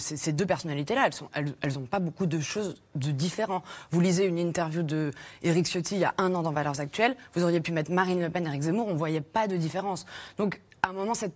personnalités-là. 0.47 1.09
Elles 1.33 1.73
n'ont 1.73 1.87
pas 1.87 1.97
beaucoup 1.97 2.27
de 2.27 2.39
choses 2.39 2.75
de 2.93 3.09
différents. 3.09 3.63
Vous 3.89 3.99
lisez 3.99 4.25
une 4.25 4.37
interview 4.37 4.83
d'Éric 4.83 5.65
Ciotti 5.65 5.95
il 5.95 6.01
y 6.01 6.05
a 6.05 6.13
un 6.19 6.35
an 6.35 6.43
dans 6.43 6.51
Valeurs 6.51 6.79
Actuelles. 6.79 7.15
Vous 7.33 7.43
auriez 7.43 7.61
pu 7.61 7.71
mettre 7.71 7.91
Marine 7.91 8.21
Le 8.21 8.29
Pen 8.29 8.45
et 8.45 8.49
Éric 8.49 8.61
Zemmour, 8.61 8.87
on 8.87 8.93
ne 8.93 8.97
voyait 8.97 9.21
pas 9.21 9.47
de 9.47 9.57
différence. 9.57 10.05
Donc, 10.37 10.61
à 10.83 10.89
un 10.89 10.93
moment, 10.93 11.13
ces 11.15 11.31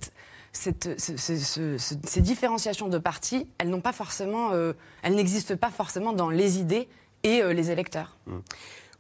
différenciations 2.22 2.88
de 2.88 3.00
partis, 3.00 3.48
euh, 3.64 4.74
elles 5.02 5.16
n'existent 5.16 5.58
pas 5.58 5.72
forcément 5.72 6.14
dans 6.14 6.30
les 6.30 6.60
idées 6.60 6.88
et 7.24 7.42
euh, 7.42 7.52
les 7.52 7.72
électeurs. 7.72 8.16
Mmh. 8.28 8.38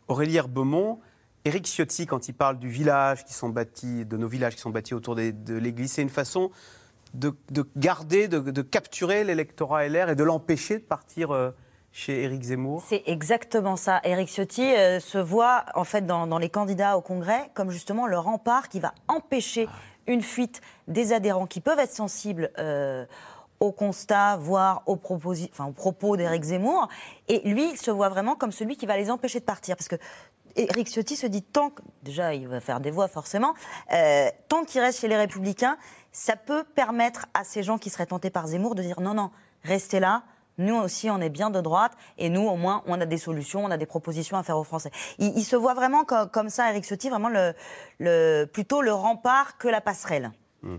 Aurélie 0.07 0.37
Herbemont, 0.37 0.99
Éric 1.45 1.67
Ciotti, 1.67 2.07
quand 2.07 2.27
il 2.27 2.33
parle 2.33 2.57
du 2.57 2.69
village 2.69 3.23
qui 3.23 3.33
sont 3.33 3.49
bâtis, 3.49 4.03
de 4.03 4.17
nos 4.17 4.27
villages 4.27 4.55
qui 4.55 4.61
sont 4.61 4.71
bâtis 4.71 4.95
autour 4.95 5.15
de 5.15 5.53
l'église, 5.53 5.93
c'est 5.93 6.01
une 6.01 6.09
façon 6.09 6.49
de, 7.13 7.33
garder, 7.77 8.27
de, 8.27 8.61
capturer 8.61 9.23
l'électorat 9.23 9.87
LR 9.87 10.09
et 10.09 10.15
de 10.15 10.23
l'empêcher 10.23 10.79
de 10.79 10.83
partir 10.83 11.31
euh, 11.31 11.51
chez 11.91 12.23
Éric 12.23 12.43
Zemmour 12.43 12.83
C'est 12.87 13.03
exactement 13.05 13.75
ça. 13.75 14.01
Éric 14.03 14.27
Ciotti 14.27 14.63
euh, 14.63 14.99
se 14.99 15.17
voit 15.17 15.65
en 15.75 15.83
fait 15.83 16.05
dans, 16.05 16.37
les 16.37 16.49
candidats 16.49 16.97
au 16.97 17.01
Congrès 17.01 17.51
comme 17.53 17.69
justement 17.69 18.07
le 18.07 18.17
rempart 18.17 18.67
qui 18.67 18.79
va 18.79 18.93
empêcher 19.07 19.67
une 20.07 20.21
fuite 20.21 20.61
des 20.87 21.13
adhérents 21.13 21.47
qui 21.47 21.61
peuvent 21.61 21.79
être 21.79 21.93
sensibles. 21.93 22.51
Euh, 22.59 23.05
au 23.61 23.71
constat, 23.71 24.35
voire 24.35 24.83
aux, 24.85 24.99
enfin, 25.01 25.65
aux 25.65 25.71
propos 25.71 26.17
d'Éric 26.17 26.43
Zemmour. 26.43 26.89
Et 27.29 27.39
lui, 27.49 27.69
il 27.71 27.77
se 27.77 27.89
voit 27.89 28.09
vraiment 28.09 28.35
comme 28.35 28.51
celui 28.51 28.75
qui 28.75 28.85
va 28.85 28.97
les 28.97 29.09
empêcher 29.09 29.39
de 29.39 29.45
partir. 29.45 29.77
Parce 29.77 29.87
que 29.87 29.95
Éric 30.55 30.87
Ciotti 30.87 31.15
se 31.15 31.27
dit 31.27 31.41
tant 31.41 31.69
que, 31.69 31.81
déjà 32.03 32.33
il 32.33 32.47
va 32.47 32.59
faire 32.59 32.79
des 32.79 32.91
voix 32.91 33.07
forcément, 33.07 33.53
euh, 33.93 34.29
tant 34.47 34.63
qu'il 34.63 34.81
reste 34.81 34.99
chez 35.01 35.07
les 35.07 35.17
Républicains, 35.17 35.77
ça 36.11 36.35
peut 36.35 36.63
permettre 36.63 37.27
à 37.33 37.43
ces 37.43 37.63
gens 37.63 37.77
qui 37.77 37.89
seraient 37.89 38.05
tentés 38.05 38.29
par 38.29 38.47
Zemmour 38.47 38.75
de 38.75 38.81
dire 38.81 39.01
non, 39.01 39.13
non, 39.13 39.31
restez 39.63 39.99
là. 39.99 40.23
Nous 40.57 40.75
aussi, 40.75 41.09
on 41.09 41.19
est 41.19 41.29
bien 41.29 41.49
de 41.49 41.59
droite 41.59 41.91
et 42.17 42.29
nous, 42.29 42.47
au 42.47 42.55
moins, 42.55 42.81
on 42.85 43.01
a 43.01 43.05
des 43.05 43.17
solutions, 43.17 43.65
on 43.65 43.71
a 43.71 43.77
des 43.77 43.85
propositions 43.85 44.37
à 44.37 44.43
faire 44.43 44.57
aux 44.57 44.63
Français. 44.63 44.89
Il, 45.19 45.43
se 45.43 45.57
voit 45.57 45.73
vraiment 45.73 46.05
comme, 46.05 46.47
ça, 46.47 46.69
Éric 46.69 46.85
Ciotti, 46.85 47.09
vraiment 47.09 47.29
plutôt 48.53 48.81
le 48.81 48.93
rempart 48.93 49.57
que 49.57 49.67
la 49.67 49.81
passerelle. 49.81 50.31
Mmh. 50.63 50.75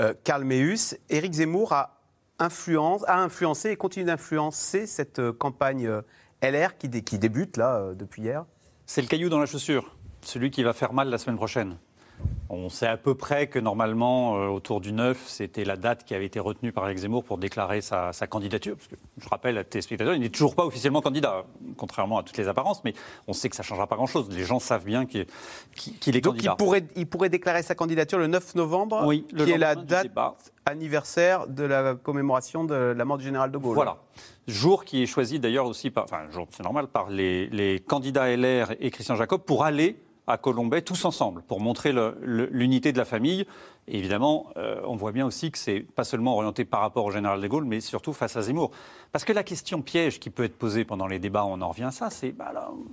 Euh, 0.00 0.14
Meus, 0.42 0.96
Éric 1.10 1.34
Zemmour 1.34 1.72
a, 1.72 2.00
influencé 2.40 3.70
et 3.70 3.76
continue 3.76 4.06
d'influencer 4.06 4.86
cette 4.86 5.20
euh, 5.20 5.32
campagne 5.32 5.88
LR 6.42 6.76
qui, 6.76 6.90
qui 7.04 7.18
débute 7.18 7.56
là 7.56 7.92
depuis 7.94 8.22
hier 8.22 8.46
c'est 8.92 9.02
le 9.02 9.06
caillou 9.06 9.28
dans 9.28 9.38
la 9.38 9.46
chaussure, 9.46 9.94
celui 10.20 10.50
qui 10.50 10.64
va 10.64 10.72
faire 10.72 10.92
mal 10.92 11.10
la 11.10 11.18
semaine 11.18 11.36
prochaine. 11.36 11.76
On 12.52 12.68
sait 12.68 12.88
à 12.88 12.96
peu 12.96 13.14
près 13.14 13.46
que 13.46 13.60
normalement, 13.60 14.36
euh, 14.36 14.48
autour 14.48 14.80
du 14.80 14.92
9, 14.92 15.22
c'était 15.28 15.64
la 15.64 15.76
date 15.76 16.04
qui 16.04 16.16
avait 16.16 16.26
été 16.26 16.40
retenue 16.40 16.72
par 16.72 16.84
Éric 16.86 16.98
Zemmour 16.98 17.22
pour 17.22 17.38
déclarer 17.38 17.80
sa, 17.80 18.12
sa 18.12 18.26
candidature. 18.26 18.74
Parce 18.74 18.88
que, 18.88 18.96
je 19.22 19.28
rappelle 19.28 19.56
à 19.56 19.62
tes 19.62 19.80
spectateurs, 19.80 20.14
il 20.14 20.20
n'est 20.20 20.30
toujours 20.30 20.56
pas 20.56 20.66
officiellement 20.66 21.00
candidat, 21.00 21.44
contrairement 21.76 22.18
à 22.18 22.24
toutes 22.24 22.38
les 22.38 22.48
apparences, 22.48 22.82
mais 22.82 22.92
on 23.28 23.32
sait 23.34 23.48
que 23.48 23.54
ça 23.54 23.62
ne 23.62 23.66
changera 23.66 23.86
pas 23.86 23.94
grand-chose. 23.94 24.28
Les 24.30 24.42
gens 24.42 24.58
savent 24.58 24.84
bien 24.84 25.06
qu'il 25.06 25.20
est 25.20 26.20
Donc 26.20 26.34
candidat. 26.34 26.54
il 26.54 26.56
pourrait, 26.56 26.84
il 26.96 27.06
pourrait 27.06 27.28
déclarer 27.28 27.62
sa 27.62 27.76
candidature 27.76 28.18
le 28.18 28.26
9 28.26 28.56
novembre, 28.56 29.02
Oui, 29.06 29.26
le 29.32 29.44
qui 29.44 29.52
est 29.52 29.58
la 29.58 29.76
date 29.76 30.10
anniversaire 30.66 31.46
de 31.46 31.62
la 31.62 31.94
commémoration 31.94 32.64
de 32.64 32.74
la 32.74 33.04
mort 33.04 33.18
du 33.18 33.24
général 33.24 33.52
de 33.52 33.58
Gaulle. 33.58 33.74
Voilà. 33.76 33.98
Jour 34.48 34.84
qui 34.84 35.04
est 35.04 35.06
choisi 35.06 35.38
d'ailleurs 35.38 35.66
aussi 35.66 35.90
par, 35.90 36.02
enfin, 36.02 36.28
jour, 36.32 36.48
c'est 36.50 36.64
normal, 36.64 36.88
par 36.88 37.10
les, 37.10 37.46
les 37.46 37.78
candidats 37.78 38.28
LR 38.36 38.72
et 38.80 38.90
Christian 38.90 39.14
Jacob 39.14 39.42
pour 39.42 39.62
aller 39.64 39.96
à 40.30 40.38
Colombay 40.38 40.82
tous 40.82 41.04
ensemble, 41.04 41.42
pour 41.42 41.60
montrer 41.60 41.92
l'unité 42.22 42.92
de 42.92 42.98
la 42.98 43.04
famille. 43.04 43.46
Évidemment, 43.88 44.46
euh, 44.56 44.80
on 44.86 44.96
voit 44.96 45.12
bien 45.12 45.26
aussi 45.26 45.50
que 45.50 45.58
c'est 45.58 45.80
pas 45.80 46.04
seulement 46.04 46.34
orienté 46.34 46.64
par 46.64 46.80
rapport 46.80 47.04
au 47.04 47.10
général 47.10 47.40
de 47.40 47.48
Gaulle, 47.48 47.64
mais 47.64 47.80
surtout 47.80 48.12
face 48.12 48.36
à 48.36 48.42
Zemmour. 48.42 48.70
Parce 49.12 49.24
que 49.24 49.32
la 49.32 49.42
question 49.42 49.82
piège 49.82 50.20
qui 50.20 50.30
peut 50.30 50.44
être 50.44 50.56
posée 50.56 50.84
pendant 50.84 51.06
les 51.06 51.18
débats, 51.18 51.44
on 51.44 51.60
en 51.60 51.68
revient 51.68 51.84
à 51.84 51.90
ça, 51.90 52.10
c'est, 52.10 52.32
bah 52.32 52.52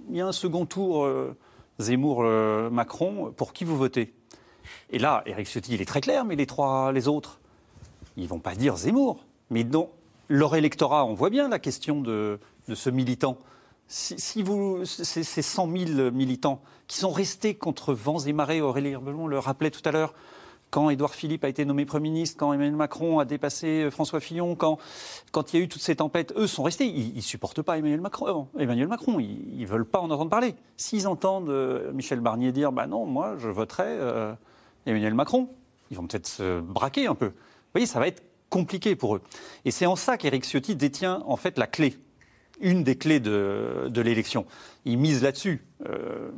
il 0.09 0.17
y 0.17 0.21
a 0.21 0.27
un 0.27 0.31
second 0.31 0.65
tour 0.65 1.05
euh, 1.05 1.35
Zemmour-Macron, 1.79 3.33
pour 3.35 3.53
qui 3.53 3.63
vous 3.63 3.77
votez? 3.77 4.13
Et 4.89 4.99
là, 4.99 5.23
Éric 5.25 5.47
Ciotti, 5.47 5.75
il 5.75 5.81
est 5.81 5.85
très 5.85 6.01
clair, 6.01 6.25
mais 6.25 6.35
les 6.35 6.45
trois, 6.45 6.91
les 6.91 7.07
autres, 7.07 7.39
ils 8.15 8.27
vont 8.27 8.39
pas 8.39 8.55
dire 8.55 8.75
Zemmour. 8.75 9.23
Mais 9.49 9.63
non, 9.63 9.89
leur 10.27 10.55
électorat, 10.55 11.05
on 11.05 11.13
voit 11.13 11.29
bien 11.29 11.47
la 11.47 11.59
question 11.59 12.01
de 12.01 12.39
ce 12.73 12.89
militant. 12.89 13.37
Si, 13.87 14.43
vous, 14.43 14.83
ces, 14.85 15.23
ces 15.23 15.41
100 15.41 15.71
000 15.71 16.11
militants 16.11 16.61
qui 16.87 16.97
sont 16.97 17.11
restés 17.11 17.55
contre 17.55 17.93
vents 17.93 18.19
et 18.19 18.33
marées, 18.33 18.61
Aurélie 18.61 18.89
Herbelon 18.89 19.27
le 19.27 19.39
rappelait 19.39 19.71
tout 19.71 19.81
à 19.85 19.91
l'heure, 19.91 20.13
quand 20.69 20.89
Édouard 20.89 21.15
Philippe 21.15 21.43
a 21.43 21.49
été 21.49 21.65
nommé 21.65 21.85
Premier 21.85 22.09
ministre, 22.09 22.37
quand 22.37 22.51
Emmanuel 22.51 22.75
Macron 22.75 23.19
a 23.19 23.25
dépassé 23.25 23.83
euh, 23.83 23.91
François 23.91 24.19
Fillon, 24.19 24.55
quand, 24.55 24.77
il 25.53 25.59
y 25.59 25.61
a 25.61 25.63
eu 25.63 25.67
toutes 25.67 25.81
ces 25.81 25.95
tempêtes, 25.97 26.33
eux 26.35 26.47
sont 26.47 26.63
restés. 26.63 26.85
Ils 26.85 27.15
ne 27.15 27.21
supportent 27.21 27.61
pas 27.61 27.77
Emmanuel 27.77 28.01
Macron. 28.01 28.47
euh, 28.55 28.59
Emmanuel 28.59 28.87
Macron. 28.87 29.19
Ils 29.19 29.61
ne 29.61 29.65
veulent 29.65 29.85
pas 29.85 29.99
en 29.99 30.09
entendre 30.11 30.29
parler. 30.29 30.55
S'ils 30.75 31.07
entendent 31.07 31.49
euh, 31.49 31.91
Michel 31.93 32.19
Barnier 32.19 32.51
dire 32.51 32.71
bah 32.71 32.87
non, 32.87 33.05
moi, 33.05 33.35
je 33.37 33.49
voterai 33.49 33.97
Emmanuel 34.85 35.13
Macron, 35.13 35.49
ils 35.91 35.97
vont 35.97 36.07
peut-être 36.07 36.27
se 36.27 36.59
braquer 36.59 37.07
un 37.07 37.15
peu. 37.15 37.27
Vous 37.27 37.33
voyez, 37.73 37.87
ça 37.87 37.99
va 37.99 38.07
être 38.07 38.23
compliqué 38.49 38.95
pour 38.95 39.15
eux. 39.15 39.21
Et 39.65 39.71
c'est 39.71 39.85
en 39.85 39.95
ça 39.95 40.17
qu'Éric 40.17 40.45
Ciotti 40.45 40.75
détient 40.75 41.23
en 41.25 41.35
fait 41.35 41.57
la 41.57 41.67
clé 41.67 41.97
une 42.59 42.83
des 42.83 42.95
clés 42.95 43.19
de, 43.19 43.87
de 43.89 44.01
l'élection. 44.01 44.45
Il 44.85 44.97
mise 44.97 45.21
là-dessus. 45.23 45.63
Euh, 45.87 46.29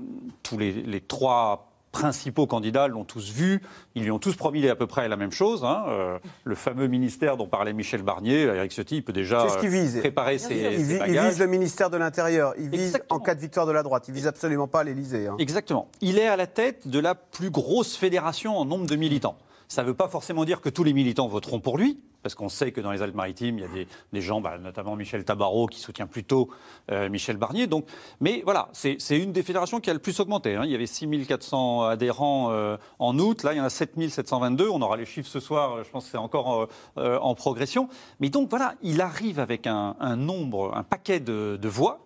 tous 0.44 0.58
les, 0.58 0.72
les 0.74 1.02
trois 1.02 1.66
principaux 1.92 2.46
candidats 2.46 2.88
l'ont 2.88 3.04
tous 3.04 3.32
vu. 3.32 3.62
Ils 3.96 4.04
lui 4.04 4.12
ont 4.12 4.20
tous 4.20 4.36
promis 4.36 4.68
à 4.68 4.76
peu 4.76 4.86
près 4.86 5.08
la 5.08 5.18
même 5.18 5.32
chose. 5.32 5.64
hein. 5.64 5.86
Euh, 5.88 6.20
le 6.44 6.54
fameux 6.54 6.86
ministère 6.88 7.36
dont 7.36 7.48
parlait 7.48 7.74
Michel 7.74 8.04
Barnier, 8.04 8.42
Eric 8.44 8.72
Ciotti, 8.72 8.98
il 8.98 9.04
peut 9.04 9.12
déjà 9.14 9.42
euh, 9.42 9.68
vise. 9.68 9.98
préparer 10.00 10.36
Il, 10.36 10.40
ses, 10.40 10.54
vi- 10.70 10.86
ses 10.86 10.94
il 10.94 11.00
bagages. 11.00 11.30
vise 11.32 11.40
le 11.40 11.48
ministère 11.48 11.90
de 11.90 11.98
l'Intérieur. 11.98 12.54
Il 12.60 12.70
vise 12.70 13.00
en 13.10 13.20
cas 13.20 13.34
de 13.34 13.40
victoire 13.42 13.66
de 13.66 13.72
la 13.72 13.82
droite. 13.82 14.06
Il 14.08 14.14
vise 14.14 14.28
absolument 14.28 14.68
pas 14.68 14.84
l'Élysée. 14.84 15.28
hein. 15.28 15.36
Exactement. 15.40 15.88
Il 16.02 16.20
est 16.20 16.28
à 16.28 16.36
la 16.38 16.46
tête 16.46 16.88
de 16.88 17.00
la 17.00 17.16
plus 17.16 17.50
grosse 17.50 17.96
fédération 17.96 18.56
en 18.58 18.66
nombre 18.66 18.86
de 18.86 18.96
militants. 18.96 19.38
Ça 19.68 19.82
ne 19.82 19.88
veut 19.88 19.94
pas 19.96 20.10
forcément 20.10 20.46
dire 20.46 20.62
que 20.62 20.70
tous 20.70 20.84
les 20.84 20.94
militants 20.94 21.28
voteront 21.28 21.60
pour 21.60 21.78
lui, 21.78 22.00
parce 22.22 22.36
qu'on 22.36 22.50
sait 22.50 22.72
que 22.72 22.82
dans 22.82 22.92
les 22.92 23.02
Alpes-Maritimes, 23.02 23.60
il 23.60 23.62
y 23.62 23.82
a 23.82 23.86
des, 24.14 24.22
gens, 24.22 24.42
bah, 24.42 24.58
notamment 24.58 24.96
Michel 24.96 25.24
Tabarot, 25.24 25.68
qui 25.68 25.80
soutient 25.80 26.08
plutôt 26.08 26.50
euh, 26.92 27.10
Michel 27.10 27.38
Barnier. 27.38 27.68
Donc, 27.68 27.86
mais 28.20 28.42
voilà, 28.44 28.70
c'est 28.74 28.98
une 29.12 29.32
des 29.32 29.44
fédérations 29.44 29.80
qui 29.80 29.90
a 29.90 29.94
le 29.94 30.00
plus 30.00 30.20
augmenté. 30.20 30.56
hein. 30.56 30.64
Il 30.66 30.72
y 30.72 30.76
avait 30.76 30.86
6400 30.86 31.84
adhérents 31.84 32.52
euh, 32.52 32.78
en 33.00 33.18
août, 33.20 33.44
là 33.44 33.54
il 33.54 33.58
y 33.58 33.62
en 33.62 33.66
a 33.66 33.70
7722. 33.70 34.70
On 34.70 34.82
aura 34.82 34.98
les 34.98 35.06
chiffres 35.06 35.30
ce 35.30 35.40
soir, 35.40 35.74
euh, 35.78 35.84
je 35.84 35.90
pense 35.90 36.06
que 36.06 36.12
c'est 36.12 36.18
encore 36.18 36.68
en 36.96 37.36
progression. 37.36 37.88
Mais 38.20 38.30
donc 38.30 38.50
voilà, 38.50 38.76
il 38.82 39.02
arrive 39.02 39.40
avec 39.40 39.68
un, 39.68 39.96
nombre, 40.16 40.76
un 40.76 40.84
paquet 40.84 41.20
de, 41.20 41.68
voix 41.68 42.06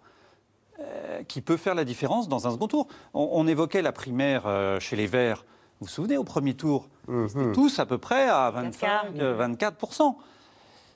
qui 1.28 1.42
peut 1.42 1.58
faire 1.58 1.76
la 1.76 1.86
différence 1.86 2.28
dans 2.28 2.48
un 2.48 2.52
second 2.52 2.68
tour. 2.68 2.88
On, 3.14 3.48
évoquait 3.48 3.82
la 3.82 3.92
primaire 3.92 4.44
chez 4.80 4.96
les 4.96 5.08
Verts. 5.08 5.46
Vous 5.84 5.88
vous 5.88 5.94
souvenez, 5.96 6.16
au 6.16 6.24
premier 6.24 6.54
tour, 6.54 6.88
ils 7.10 7.26
étaient 7.26 7.52
tous 7.52 7.78
à 7.80 7.86
peu 7.86 7.98
près 7.98 8.30
à 8.30 8.50
25, 8.52 8.88
euh, 9.20 9.34
24 9.36 10.16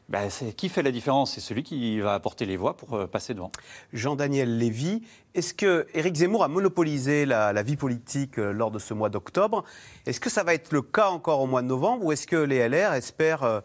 ben, 0.07 0.29
c'est- 0.29 0.53
Qui 0.55 0.69
fait 0.69 0.81
la 0.81 0.91
différence? 0.91 1.33
C'est 1.33 1.41
celui 1.41 1.61
qui 1.63 1.99
va 1.99 2.13
apporter 2.13 2.45
les 2.45 2.55
voix 2.55 2.77
pour 2.77 2.93
euh, 2.93 3.05
passer 3.05 3.33
devant. 3.33 3.51
Jean-Daniel 3.91 4.57
Lévy, 4.57 5.03
est-ce 5.35 5.53
que 5.53 5.87
Éric 5.93 6.15
Zemmour 6.15 6.45
a 6.45 6.47
monopolisé 6.47 7.25
la, 7.25 7.51
la 7.51 7.63
vie 7.63 7.75
politique 7.75 8.39
euh, 8.39 8.53
lors 8.53 8.71
de 8.71 8.79
ce 8.79 8.93
mois 8.93 9.09
d'octobre? 9.09 9.65
Est-ce 10.05 10.21
que 10.21 10.29
ça 10.29 10.45
va 10.45 10.53
être 10.53 10.71
le 10.71 10.81
cas 10.81 11.09
encore 11.09 11.41
au 11.41 11.47
mois 11.47 11.61
de 11.61 11.67
novembre 11.67 12.05
ou 12.05 12.13
est-ce 12.13 12.25
que 12.25 12.37
les 12.37 12.59
LR 12.69 12.93
espèrent 12.93 13.43
euh, 13.43 13.59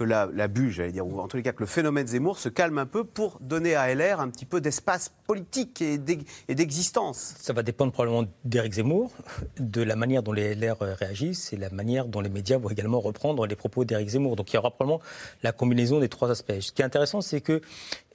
que 0.00 0.04
la, 0.04 0.48
bulle, 0.48 0.70
j'allais 0.70 0.92
dire, 0.92 1.06
ou 1.06 1.20
en 1.20 1.28
tous 1.28 1.36
les 1.36 1.42
cas 1.42 1.52
que 1.52 1.60
le 1.60 1.66
phénomène 1.66 2.06
Zemmour 2.06 2.38
se 2.38 2.48
calme 2.48 2.78
un 2.78 2.86
peu 2.86 3.04
pour 3.04 3.36
donner 3.42 3.74
à 3.74 3.94
LR 3.94 4.20
un 4.20 4.30
petit 4.30 4.46
peu 4.46 4.62
d'espace 4.62 5.12
politique 5.26 5.82
et 5.82 5.98
d'ex- 5.98 6.24
et 6.48 6.54
d'existence 6.54 7.34
Ça 7.38 7.52
va 7.52 7.62
dépendre 7.62 7.92
probablement 7.92 8.26
d'Éric 8.46 8.72
Zemmour, 8.72 9.12
de 9.58 9.82
la 9.82 9.96
manière 9.96 10.22
dont 10.22 10.32
les 10.32 10.54
LR 10.54 10.78
réagissent 10.80 11.52
et 11.52 11.58
la 11.58 11.68
manière 11.68 12.06
dont 12.06 12.22
les 12.22 12.30
médias 12.30 12.56
vont 12.56 12.70
également 12.70 12.98
reprendre 12.98 13.46
les 13.46 13.56
propos 13.56 13.84
d'Éric 13.84 14.08
Zemmour. 14.08 14.36
Donc 14.36 14.50
il 14.50 14.56
y 14.56 14.58
aura 14.58 14.70
probablement 14.70 15.02
la 15.42 15.52
combinaison 15.52 16.00
des 16.00 16.08
trois 16.08 16.30
aspects. 16.30 16.58
Ce 16.60 16.72
qui 16.72 16.80
est 16.80 16.84
intéressant, 16.86 17.20
c'est 17.20 17.42
que 17.42 17.60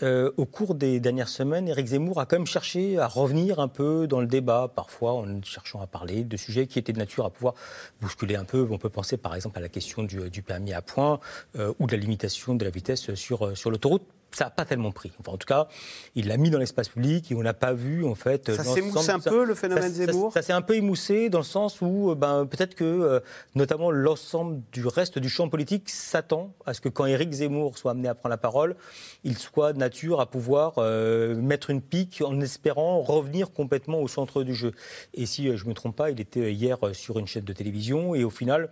euh, 0.01 0.31
au 0.37 0.45
cours 0.45 0.73
des 0.73 0.99
dernières 0.99 1.29
semaines, 1.29 1.67
Éric 1.67 1.85
Zemmour 1.85 2.19
a 2.19 2.25
quand 2.25 2.37
même 2.37 2.47
cherché 2.47 2.97
à 2.97 3.07
revenir 3.07 3.59
un 3.59 3.67
peu 3.67 4.07
dans 4.07 4.21
le 4.21 4.27
débat, 4.27 4.71
parfois 4.75 5.13
en 5.13 5.39
cherchant 5.43 5.81
à 5.81 5.87
parler 5.87 6.23
de 6.23 6.35
sujets 6.35 6.65
qui 6.65 6.79
étaient 6.79 6.93
de 6.93 6.97
nature 6.97 7.25
à 7.25 7.29
pouvoir 7.29 7.53
bousculer 8.01 8.35
un 8.35 8.43
peu. 8.43 8.67
On 8.71 8.79
peut 8.79 8.89
penser 8.89 9.17
par 9.17 9.35
exemple 9.35 9.59
à 9.59 9.61
la 9.61 9.69
question 9.69 10.01
du, 10.01 10.31
du 10.31 10.41
permis 10.41 10.73
à 10.73 10.81
points 10.81 11.19
euh, 11.59 11.73
ou 11.79 11.87
de 11.87 11.91
la 11.93 11.97
limitation 11.97 12.55
de 12.55 12.63
la 12.63 12.71
vitesse 12.71 13.13
sur, 13.15 13.45
euh, 13.47 13.55
sur 13.55 13.71
l'autoroute 13.71 14.03
ça 14.31 14.45
n'a 14.45 14.49
pas 14.51 14.65
tellement 14.65 14.91
pris. 14.91 15.13
Enfin, 15.21 15.31
en 15.31 15.37
tout 15.37 15.45
cas, 15.45 15.69
il 16.13 16.27
l'a 16.27 16.35
mis 16.35 16.49
dans 16.49 16.57
l'espace 16.59 16.89
public 16.89 17.31
et 17.31 17.35
on 17.35 17.41
n'a 17.41 17.53
pas 17.53 17.71
vu 17.71 18.03
en 18.03 18.15
fait. 18.15 18.51
Ça 18.53 18.63
l'ensemble- 18.63 18.75
s'émousse 18.91 19.09
un 19.09 19.19
peu, 19.19 19.45
le 19.45 19.55
phénomène 19.55 19.83
ça- 19.93 20.05
ça- 20.05 20.11
Zemmour? 20.11 20.33
Ça, 20.33 20.41
s'est 20.41 20.51
un 20.51 20.61
peu 20.61 20.75
émoussé 20.75 21.29
dans 21.29 21.37
le 21.37 21.45
sens 21.45 21.79
où 21.79 22.11
euh, 22.11 22.15
ben, 22.15 22.45
peut-être 22.45 22.75
que 22.75 22.83
euh, 22.83 23.21
notamment 23.53 23.91
l'ensemble 23.91 24.61
du 24.73 24.85
reste 24.87 25.19
du 25.19 25.29
champ 25.29 25.47
politique 25.47 25.89
s'attend 25.89 26.53
à 26.65 26.73
ce 26.73 26.81
que 26.81 26.89
quand 26.89 27.05
Éric 27.05 27.31
Zemmour 27.31 27.77
soit 27.77 27.91
amené 27.91 28.09
à 28.09 28.15
prendre 28.15 28.31
la 28.31 28.37
parole, 28.37 28.75
il 29.23 29.37
soit 29.37 29.71
de 29.71 29.77
nature 29.77 30.19
à 30.19 30.29
pouvoir 30.29 30.73
euh, 30.79 31.33
mettre 31.35 31.69
une 31.69 31.81
pique 31.81 32.21
en 32.25 32.41
espérant 32.41 33.01
revenir 33.03 33.53
complètement 33.53 34.01
au 34.01 34.09
centre 34.09 34.43
du 34.43 34.53
jeu. 34.53 34.73
Et 35.13 35.25
si 35.27 35.47
euh, 35.47 35.55
je 35.55 35.63
ne 35.63 35.69
me 35.69 35.73
trompe 35.75 35.95
pas, 35.95 36.11
il 36.11 36.19
était 36.19 36.51
hier 36.53 36.77
euh, 36.85 36.93
sur 36.93 37.19
une 37.19 37.27
chaîne 37.27 37.45
de 37.45 37.53
télévision 37.53 38.15
et 38.15 38.25
au 38.25 38.29
final, 38.29 38.69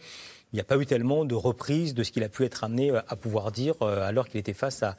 il 0.54 0.58
n'y 0.58 0.62
a 0.62 0.64
pas 0.64 0.78
eu 0.78 0.86
tellement 0.86 1.26
de 1.26 1.34
reprises 1.34 1.96
de 1.96 2.04
ce 2.04 2.12
qu'il 2.12 2.24
a 2.24 2.30
pu 2.30 2.46
être 2.46 2.64
amené 2.64 2.92
euh, 2.92 3.02
à 3.08 3.16
pouvoir 3.16 3.52
dire 3.52 3.76
euh, 3.82 4.08
alors 4.08 4.30
qu'il 4.30 4.40
était 4.40 4.54
face 4.54 4.84
à, 4.84 4.96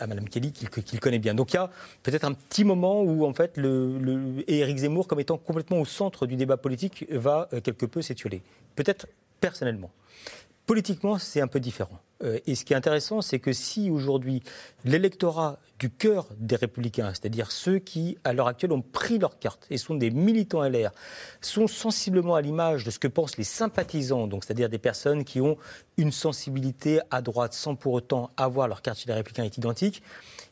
Mme 0.00 0.28
Kelly 0.28 0.50
qu'il 0.50 0.98
connaît 0.98 1.18
bien. 1.18 1.34
Donc 1.34 1.52
il 1.52 1.56
y 1.56 1.58
a 1.58 1.70
peut-être 2.02 2.24
un 2.24 2.32
petit 2.32 2.64
moment 2.64 3.02
où 3.02 3.26
en 3.26 3.34
fait 3.34 3.56
le, 3.56 4.42
Éric 4.48 4.78
Zemmour 4.78 5.06
comme 5.06 5.20
étant 5.20 5.36
complètement 5.36 5.78
au 5.78 5.84
centre 5.84 6.26
du 6.26 6.36
débat 6.36 6.56
politique 6.56 7.06
va 7.10 7.48
euh, 7.52 7.60
quelque 7.60 7.86
peu 7.86 8.00
s'étioler. 8.00 8.42
Peut-être 8.74 9.06
personnellement. 9.40 9.90
Politiquement, 10.66 11.18
c'est 11.18 11.40
un 11.40 11.48
peu 11.48 11.60
différent. 11.60 11.98
Euh, 12.22 12.38
et 12.46 12.54
ce 12.54 12.64
qui 12.64 12.72
est 12.72 12.76
intéressant, 12.76 13.20
c'est 13.20 13.38
que 13.38 13.52
si 13.52 13.90
aujourd'hui 13.90 14.42
l'électorat 14.84 15.58
du 15.78 15.90
cœur 15.90 16.28
des 16.38 16.56
républicains, 16.56 17.10
c'est-à-dire 17.10 17.50
ceux 17.50 17.78
qui, 17.78 18.16
à 18.24 18.32
l'heure 18.32 18.46
actuelle, 18.46 18.72
ont 18.72 18.82
pris 18.82 19.18
leur 19.18 19.38
carte 19.38 19.66
et 19.70 19.76
sont 19.76 19.94
des 19.94 20.10
militants 20.10 20.62
LR, 20.62 20.92
sont 21.40 21.66
sensiblement 21.66 22.36
à 22.36 22.40
l'image 22.40 22.84
de 22.84 22.90
ce 22.90 22.98
que 22.98 23.08
pensent 23.08 23.36
les 23.36 23.44
sympathisants, 23.44 24.28
donc 24.28 24.44
c'est-à-dire 24.44 24.68
des 24.68 24.78
personnes 24.78 25.24
qui 25.24 25.40
ont 25.40 25.56
une 25.96 26.12
sensibilité 26.12 27.00
à 27.10 27.20
droite 27.20 27.52
sans 27.52 27.74
pour 27.74 27.94
autant 27.94 28.30
avoir 28.36 28.68
leur 28.68 28.82
carte 28.82 28.98
chez 28.98 29.08
les 29.08 29.14
républicains 29.14 29.44
est 29.44 29.58
identique, 29.58 30.02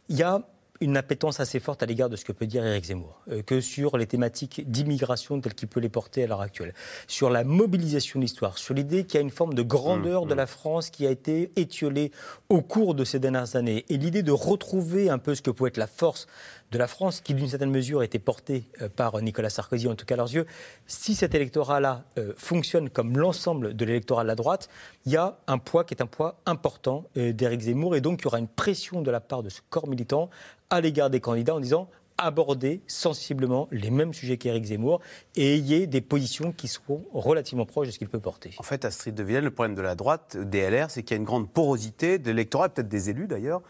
il 0.08 0.16
y 0.16 0.22
a 0.24 0.42
une 0.80 0.96
appétence 0.96 1.40
assez 1.40 1.60
forte 1.60 1.82
à 1.82 1.86
l'égard 1.86 2.08
de 2.08 2.16
ce 2.16 2.24
que 2.24 2.32
peut 2.32 2.46
dire 2.46 2.64
Éric 2.64 2.86
Zemmour, 2.86 3.20
euh, 3.30 3.42
que 3.42 3.60
sur 3.60 3.98
les 3.98 4.06
thématiques 4.06 4.62
d'immigration 4.70 5.40
telles 5.40 5.54
qu'il 5.54 5.68
peut 5.68 5.80
les 5.80 5.88
porter 5.88 6.24
à 6.24 6.26
l'heure 6.26 6.40
actuelle, 6.40 6.74
sur 7.06 7.28
la 7.28 7.44
mobilisation 7.44 8.18
de 8.18 8.24
l'histoire, 8.24 8.56
sur 8.56 8.74
l'idée 8.74 9.04
qu'il 9.04 9.16
y 9.16 9.18
a 9.18 9.20
une 9.22 9.30
forme 9.30 9.54
de 9.54 9.62
grandeur 9.62 10.26
de 10.26 10.34
la 10.34 10.46
France 10.46 10.90
qui 10.90 11.06
a 11.06 11.10
été 11.10 11.52
étiolée 11.56 12.12
au 12.48 12.62
cours 12.62 12.94
de 12.94 13.04
ces 13.04 13.18
dernières 13.18 13.56
années, 13.56 13.84
et 13.88 13.98
l'idée 13.98 14.22
de 14.22 14.32
retrouver 14.32 15.10
un 15.10 15.18
peu 15.18 15.34
ce 15.34 15.42
que 15.42 15.50
peut 15.50 15.66
être 15.66 15.76
la 15.76 15.86
force 15.86 16.26
de 16.70 16.78
la 16.78 16.86
France, 16.86 17.20
qui 17.20 17.34
d'une 17.34 17.48
certaine 17.48 17.70
mesure 17.70 18.02
était 18.02 18.18
portée 18.18 18.64
euh, 18.80 18.88
par 18.88 19.20
Nicolas 19.22 19.50
Sarkozy, 19.50 19.88
en 19.88 19.94
tout 19.94 20.06
cas 20.06 20.14
à 20.14 20.18
leurs 20.18 20.32
yeux, 20.32 20.46
si 20.86 21.14
cet 21.14 21.34
électorat-là 21.34 22.04
euh, 22.18 22.32
fonctionne 22.36 22.90
comme 22.90 23.18
l'ensemble 23.18 23.74
de 23.74 23.84
l'électorat 23.84 24.22
de 24.22 24.28
la 24.28 24.36
droite, 24.36 24.68
il 25.06 25.12
y 25.12 25.16
a 25.16 25.38
un 25.46 25.58
poids 25.58 25.84
qui 25.84 25.94
est 25.94 26.02
un 26.02 26.06
poids 26.06 26.40
important 26.46 27.06
euh, 27.16 27.32
d'Éric 27.32 27.62
Zemmour, 27.62 27.96
et 27.96 28.00
donc 28.00 28.20
il 28.20 28.24
y 28.24 28.26
aura 28.28 28.38
une 28.38 28.48
pression 28.48 29.02
de 29.02 29.10
la 29.10 29.20
part 29.20 29.42
de 29.42 29.48
ce 29.48 29.60
corps 29.68 29.88
militant 29.88 30.30
à 30.70 30.80
l'égard 30.80 31.10
des 31.10 31.20
candidats 31.20 31.54
en 31.54 31.60
disant 31.60 31.88
abordez 32.20 32.82
sensiblement 32.86 33.66
les 33.72 33.90
mêmes 33.90 34.12
sujets 34.12 34.36
qu'Éric 34.36 34.66
Zemmour 34.66 35.00
et 35.36 35.54
ayez 35.54 35.86
des 35.86 36.02
positions 36.02 36.52
qui 36.52 36.68
seront 36.68 37.02
relativement 37.12 37.64
proches 37.64 37.86
de 37.88 37.92
ce 37.92 37.98
qu'il 37.98 38.08
peut 38.08 38.20
porter. 38.20 38.54
En 38.58 38.62
fait, 38.62 38.84
Astrid 38.84 39.14
de 39.14 39.22
Villene, 39.22 39.44
le 39.44 39.50
problème 39.50 39.74
de 39.74 39.80
la 39.80 39.94
droite, 39.94 40.36
des 40.36 40.68
LR, 40.68 40.90
c'est 40.90 41.02
qu'il 41.02 41.14
y 41.14 41.18
a 41.18 41.20
une 41.20 41.24
grande 41.24 41.50
porosité 41.50 42.18
de 42.18 42.30
l'électorat, 42.30 42.68
peut-être 42.68 42.88
des 42.88 43.08
élus 43.08 43.26
d'ailleurs, 43.26 43.62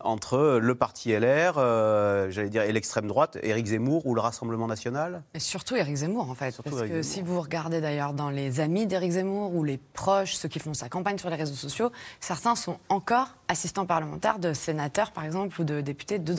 entre 0.00 0.58
le 0.60 0.74
parti 0.74 1.12
LR, 1.12 1.54
euh, 1.56 2.30
j'allais 2.30 2.50
dire, 2.50 2.62
et 2.62 2.72
l'extrême 2.72 3.06
droite, 3.06 3.38
Éric 3.42 3.66
Zemmour 3.66 4.06
ou 4.06 4.14
le 4.14 4.20
Rassemblement 4.20 4.66
national? 4.66 5.22
Et 5.34 5.40
surtout 5.40 5.76
Éric 5.76 5.96
Zemmour, 5.96 6.30
en 6.30 6.34
fait. 6.34 6.52
Surtout 6.52 6.70
parce 6.70 6.82
Éric 6.82 6.92
que 6.92 7.02
Zemmour. 7.02 7.26
si 7.26 7.34
vous 7.34 7.40
regardez 7.40 7.80
d'ailleurs 7.80 8.12
dans 8.12 8.30
les 8.30 8.60
amis 8.60 8.86
d'Éric 8.86 9.12
Zemmour 9.12 9.54
ou 9.54 9.64
les 9.64 9.78
proches, 9.78 10.34
ceux 10.34 10.48
qui 10.48 10.58
font 10.58 10.74
sa 10.74 10.88
campagne 10.88 11.18
sur 11.18 11.30
les 11.30 11.36
réseaux 11.36 11.54
sociaux, 11.54 11.90
certains 12.20 12.54
sont 12.54 12.78
encore 12.88 13.37
assistants 13.48 13.86
parlementaires 13.86 14.38
de 14.38 14.52
sénateurs, 14.52 15.10
par 15.12 15.24
exemple, 15.24 15.60
ou 15.60 15.64
de 15.64 15.80
députés 15.80 16.18
de, 16.18 16.32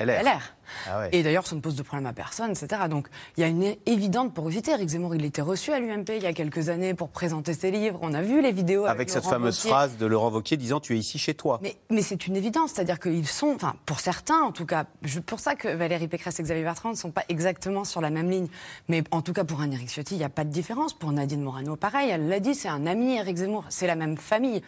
LR. 0.00 0.54
Ah 0.88 1.00
ouais. 1.00 1.08
Et 1.12 1.22
d'ailleurs, 1.22 1.46
ça 1.46 1.54
ne 1.56 1.60
pose 1.60 1.74
de 1.76 1.82
problème 1.82 2.06
à 2.06 2.12
personne, 2.12 2.50
etc. 2.50 2.82
Donc, 2.88 3.08
il 3.36 3.40
y 3.42 3.44
a 3.44 3.48
une 3.48 3.74
évidente 3.86 4.32
porosité. 4.34 4.70
Éric 4.72 4.88
Zemmour, 4.88 5.14
il 5.14 5.24
était 5.24 5.42
reçu 5.42 5.72
à 5.72 5.78
l'UMP 5.80 6.08
il 6.16 6.22
y 6.22 6.26
a 6.26 6.32
quelques 6.32 6.68
années 6.70 6.94
pour 6.94 7.10
présenter 7.10 7.52
ses 7.54 7.70
livres. 7.70 7.98
On 8.02 8.14
a 8.14 8.22
vu 8.22 8.40
les 8.40 8.52
vidéos 8.52 8.84
avec, 8.84 8.94
Avec 8.94 9.10
cette 9.10 9.24
Laurent 9.24 9.34
fameuse 9.36 9.58
Wauquiez. 9.58 9.68
phrase 9.70 9.96
de 9.98 10.06
Laurent 10.06 10.30
Wauquiez 10.30 10.56
disant 10.56 10.80
Tu 10.80 10.94
es 10.94 10.98
ici 10.98 11.18
chez 11.18 11.34
toi. 11.34 11.58
Mais, 11.62 11.76
mais 11.90 12.02
c'est 12.02 12.26
une 12.26 12.36
évidence, 12.36 12.72
c'est-à-dire 12.74 12.98
qu'ils 12.98 13.26
sont, 13.26 13.52
enfin 13.54 13.74
pour 13.86 14.00
certains 14.00 14.40
en 14.40 14.52
tout 14.52 14.66
cas, 14.66 14.84
je- 15.02 15.20
pour 15.20 15.40
ça 15.40 15.54
que 15.54 15.68
Valérie 15.68 16.08
Pécresse 16.08 16.40
et 16.40 16.42
Xavier 16.42 16.62
Bertrand 16.64 16.90
ne 16.90 16.96
sont 16.96 17.10
pas 17.10 17.24
exactement 17.28 17.84
sur 17.84 18.00
la 18.00 18.10
même 18.10 18.30
ligne. 18.30 18.48
Mais 18.88 19.02
en 19.10 19.20
tout 19.22 19.32
cas 19.32 19.44
pour 19.44 19.60
un 19.60 19.70
Éric 19.70 19.88
Ciotti, 19.90 20.14
il 20.14 20.18
n'y 20.18 20.24
a 20.24 20.28
pas 20.30 20.44
de 20.44 20.50
différence. 20.50 20.94
Pour 20.94 21.12
Nadine 21.12 21.42
Morano, 21.42 21.76
pareil, 21.76 22.10
elle 22.10 22.28
l'a 22.28 22.40
dit, 22.40 22.54
c'est 22.54 22.68
un 22.68 22.86
ami 22.86 23.16
Éric 23.16 23.36
Zemmour, 23.36 23.64
c'est 23.68 23.86
la 23.86 23.96
même 23.96 24.16
famille. 24.16 24.62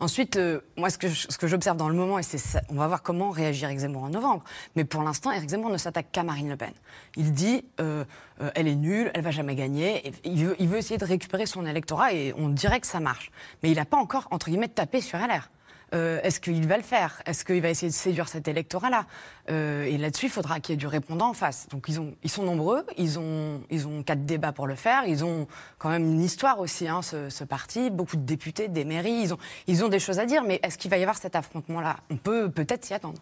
Ensuite, 0.00 0.36
euh, 0.36 0.60
moi 0.78 0.88
ce 0.88 0.96
que, 0.96 1.46
j'observe 1.46 1.76
dans 1.76 1.90
le 1.90 1.94
moment, 1.94 2.18
et 2.18 2.22
c'est 2.22 2.38
ça, 2.38 2.62
on 2.70 2.76
va 2.76 2.86
voir 2.88 3.02
comment 3.02 3.28
réagit 3.28 3.64
Éric 3.64 3.80
Zemmour 3.80 4.04
en 4.04 4.08
novembre, 4.08 4.42
mais 4.74 4.84
pour 4.84 5.02
l'instant, 5.02 5.30
Éric 5.30 5.50
Zemmour 5.50 5.68
ne 5.68 5.76
s'attaque 5.76 6.10
qu'à 6.10 6.22
Marine 6.22 6.48
Le 6.48 6.56
Pen. 6.56 6.72
Il 7.16 7.34
dit, 7.34 7.66
euh, 7.80 8.04
euh, 8.40 8.50
elle 8.54 8.66
est 8.66 8.76
nulle, 8.76 9.10
elle 9.12 9.20
va 9.20 9.30
jamais 9.30 9.54
gagner, 9.54 10.10
il, 10.24 10.46
veut, 10.46 10.56
il 10.58 10.68
veut 10.68 10.78
essayer 10.78 10.96
de 10.96 11.04
récupérer 11.04 11.44
son 11.44 11.66
électorat, 11.66 12.14
et 12.14 12.32
on 12.38 12.48
dirait 12.48 12.80
que 12.80 12.86
ça 12.86 12.98
marche. 12.98 13.30
Mais 13.62 13.70
il 13.70 13.76
n'a 13.76 13.84
pas 13.84 13.98
encore, 13.98 14.26
entre 14.30 14.48
guillemets, 14.48 14.68
tapé 14.68 15.02
sur 15.02 15.18
LR. 15.18 15.50
Euh, 15.92 16.20
Est-ce 16.22 16.38
qu'il 16.40 16.66
va 16.68 16.76
le 16.76 16.82
faire? 16.82 17.20
Est-ce 17.26 17.44
qu'il 17.44 17.60
va 17.60 17.68
essayer 17.68 17.90
de 17.90 17.94
séduire 17.94 18.28
cet 18.28 18.46
électorat-là? 18.46 19.06
Euh, 19.50 19.84
Et 19.84 19.98
là-dessus, 19.98 20.26
il 20.26 20.30
faudra 20.32 20.60
qu'il 20.60 20.72
y 20.72 20.74
ait 20.74 20.76
du 20.76 20.86
répondant 20.86 21.30
en 21.30 21.34
face. 21.34 21.66
Donc 21.70 21.86
ils, 21.88 21.98
ont, 22.00 22.14
ils 22.22 22.30
sont 22.30 22.44
nombreux, 22.44 22.86
ils 22.96 23.18
ont, 23.18 23.60
ils 23.70 23.88
ont 23.88 24.02
quatre 24.02 24.24
débats 24.24 24.52
pour 24.52 24.66
le 24.66 24.76
faire, 24.76 25.04
ils 25.06 25.24
ont 25.24 25.48
quand 25.78 25.88
même 25.88 26.04
une 26.04 26.20
histoire 26.20 26.60
aussi, 26.60 26.86
hein, 26.86 27.02
ce, 27.02 27.28
ce 27.28 27.42
parti, 27.44 27.90
beaucoup 27.90 28.16
de 28.16 28.22
députés, 28.22 28.68
des 28.68 28.84
mairies, 28.84 29.20
ils 29.22 29.34
ont, 29.34 29.38
ils 29.66 29.84
ont 29.84 29.88
des 29.88 29.98
choses 29.98 30.18
à 30.20 30.26
dire, 30.26 30.44
mais 30.44 30.60
est-ce 30.62 30.78
qu'il 30.78 30.90
va 30.90 30.98
y 30.98 31.02
avoir 31.02 31.18
cet 31.18 31.34
affrontement-là? 31.34 31.96
On 32.10 32.16
peut 32.16 32.50
peut-être 32.50 32.84
s'y 32.84 32.94
attendre. 32.94 33.18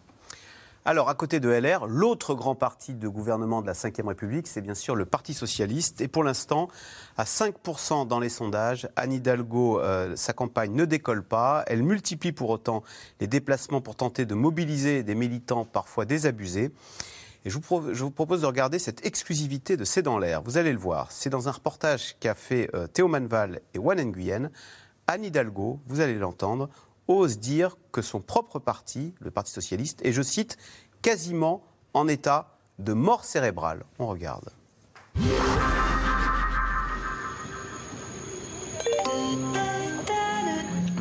Alors, 0.89 1.07
à 1.07 1.13
côté 1.13 1.39
de 1.39 1.49
LR, 1.49 1.85
l'autre 1.85 2.33
grand 2.33 2.55
parti 2.55 2.95
de 2.95 3.07
gouvernement 3.07 3.61
de 3.61 3.67
la 3.67 3.73
Ve 3.73 4.07
République, 4.07 4.47
c'est 4.47 4.61
bien 4.61 4.73
sûr 4.73 4.95
le 4.95 5.05
Parti 5.05 5.35
Socialiste. 5.35 6.01
Et 6.01 6.07
pour 6.07 6.23
l'instant, 6.23 6.67
à 7.15 7.25
5% 7.25 8.07
dans 8.07 8.19
les 8.19 8.29
sondages, 8.29 8.89
Anne 8.95 9.13
Hidalgo, 9.13 9.79
euh, 9.79 10.15
sa 10.15 10.33
campagne 10.33 10.73
ne 10.73 10.85
décolle 10.85 11.23
pas. 11.23 11.63
Elle 11.67 11.83
multiplie 11.83 12.31
pour 12.31 12.49
autant 12.49 12.81
les 13.19 13.27
déplacements 13.27 13.81
pour 13.81 13.97
tenter 13.97 14.25
de 14.25 14.33
mobiliser 14.33 15.03
des 15.03 15.13
militants 15.13 15.63
parfois 15.63 16.05
désabusés. 16.05 16.71
Et 17.45 17.51
je 17.51 17.59
vous, 17.59 18.09
propose 18.09 18.41
de 18.41 18.47
regarder 18.47 18.79
cette 18.79 19.05
exclusivité 19.05 19.77
de 19.77 19.83
C'est 19.83 20.01
dans 20.01 20.17
l'air. 20.17 20.41
Vous 20.41 20.57
allez 20.57 20.73
le 20.73 20.79
voir. 20.79 21.11
C'est 21.11 21.29
dans 21.29 21.47
un 21.47 21.51
reportage 21.51 22.15
qu'a 22.19 22.33
fait 22.33 22.67
euh, 22.73 22.87
Théo 22.87 23.07
Manval 23.07 23.61
et 23.75 23.77
Wan 23.77 24.01
Nguyen. 24.01 24.49
Anne 25.05 25.23
Hidalgo, 25.23 25.81
vous 25.85 26.01
allez 26.01 26.15
l'entendre, 26.15 26.67
ose 27.09 27.39
dire 27.39 27.75
que 27.91 28.01
son 28.01 28.21
propre 28.21 28.59
parti, 28.59 29.13
le 29.19 29.31
Parti 29.31 29.51
Socialiste, 29.51 29.99
est, 30.05 30.13
je 30.13 30.21
cite, 30.21 30.57
quasiment 31.01 31.63
en 31.93 32.07
état 32.07 32.55
de 32.77 32.93
mort 32.93 33.25
cérébrale. 33.25 33.83
On 33.97 34.07
regarde. 34.07 34.51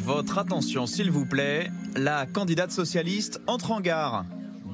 Votre 0.00 0.38
attention, 0.38 0.86
s'il 0.86 1.10
vous 1.10 1.26
plaît. 1.26 1.70
La 1.94 2.24
candidate 2.26 2.72
socialiste 2.72 3.40
entre 3.46 3.72
en 3.72 3.80
gare. 3.80 4.24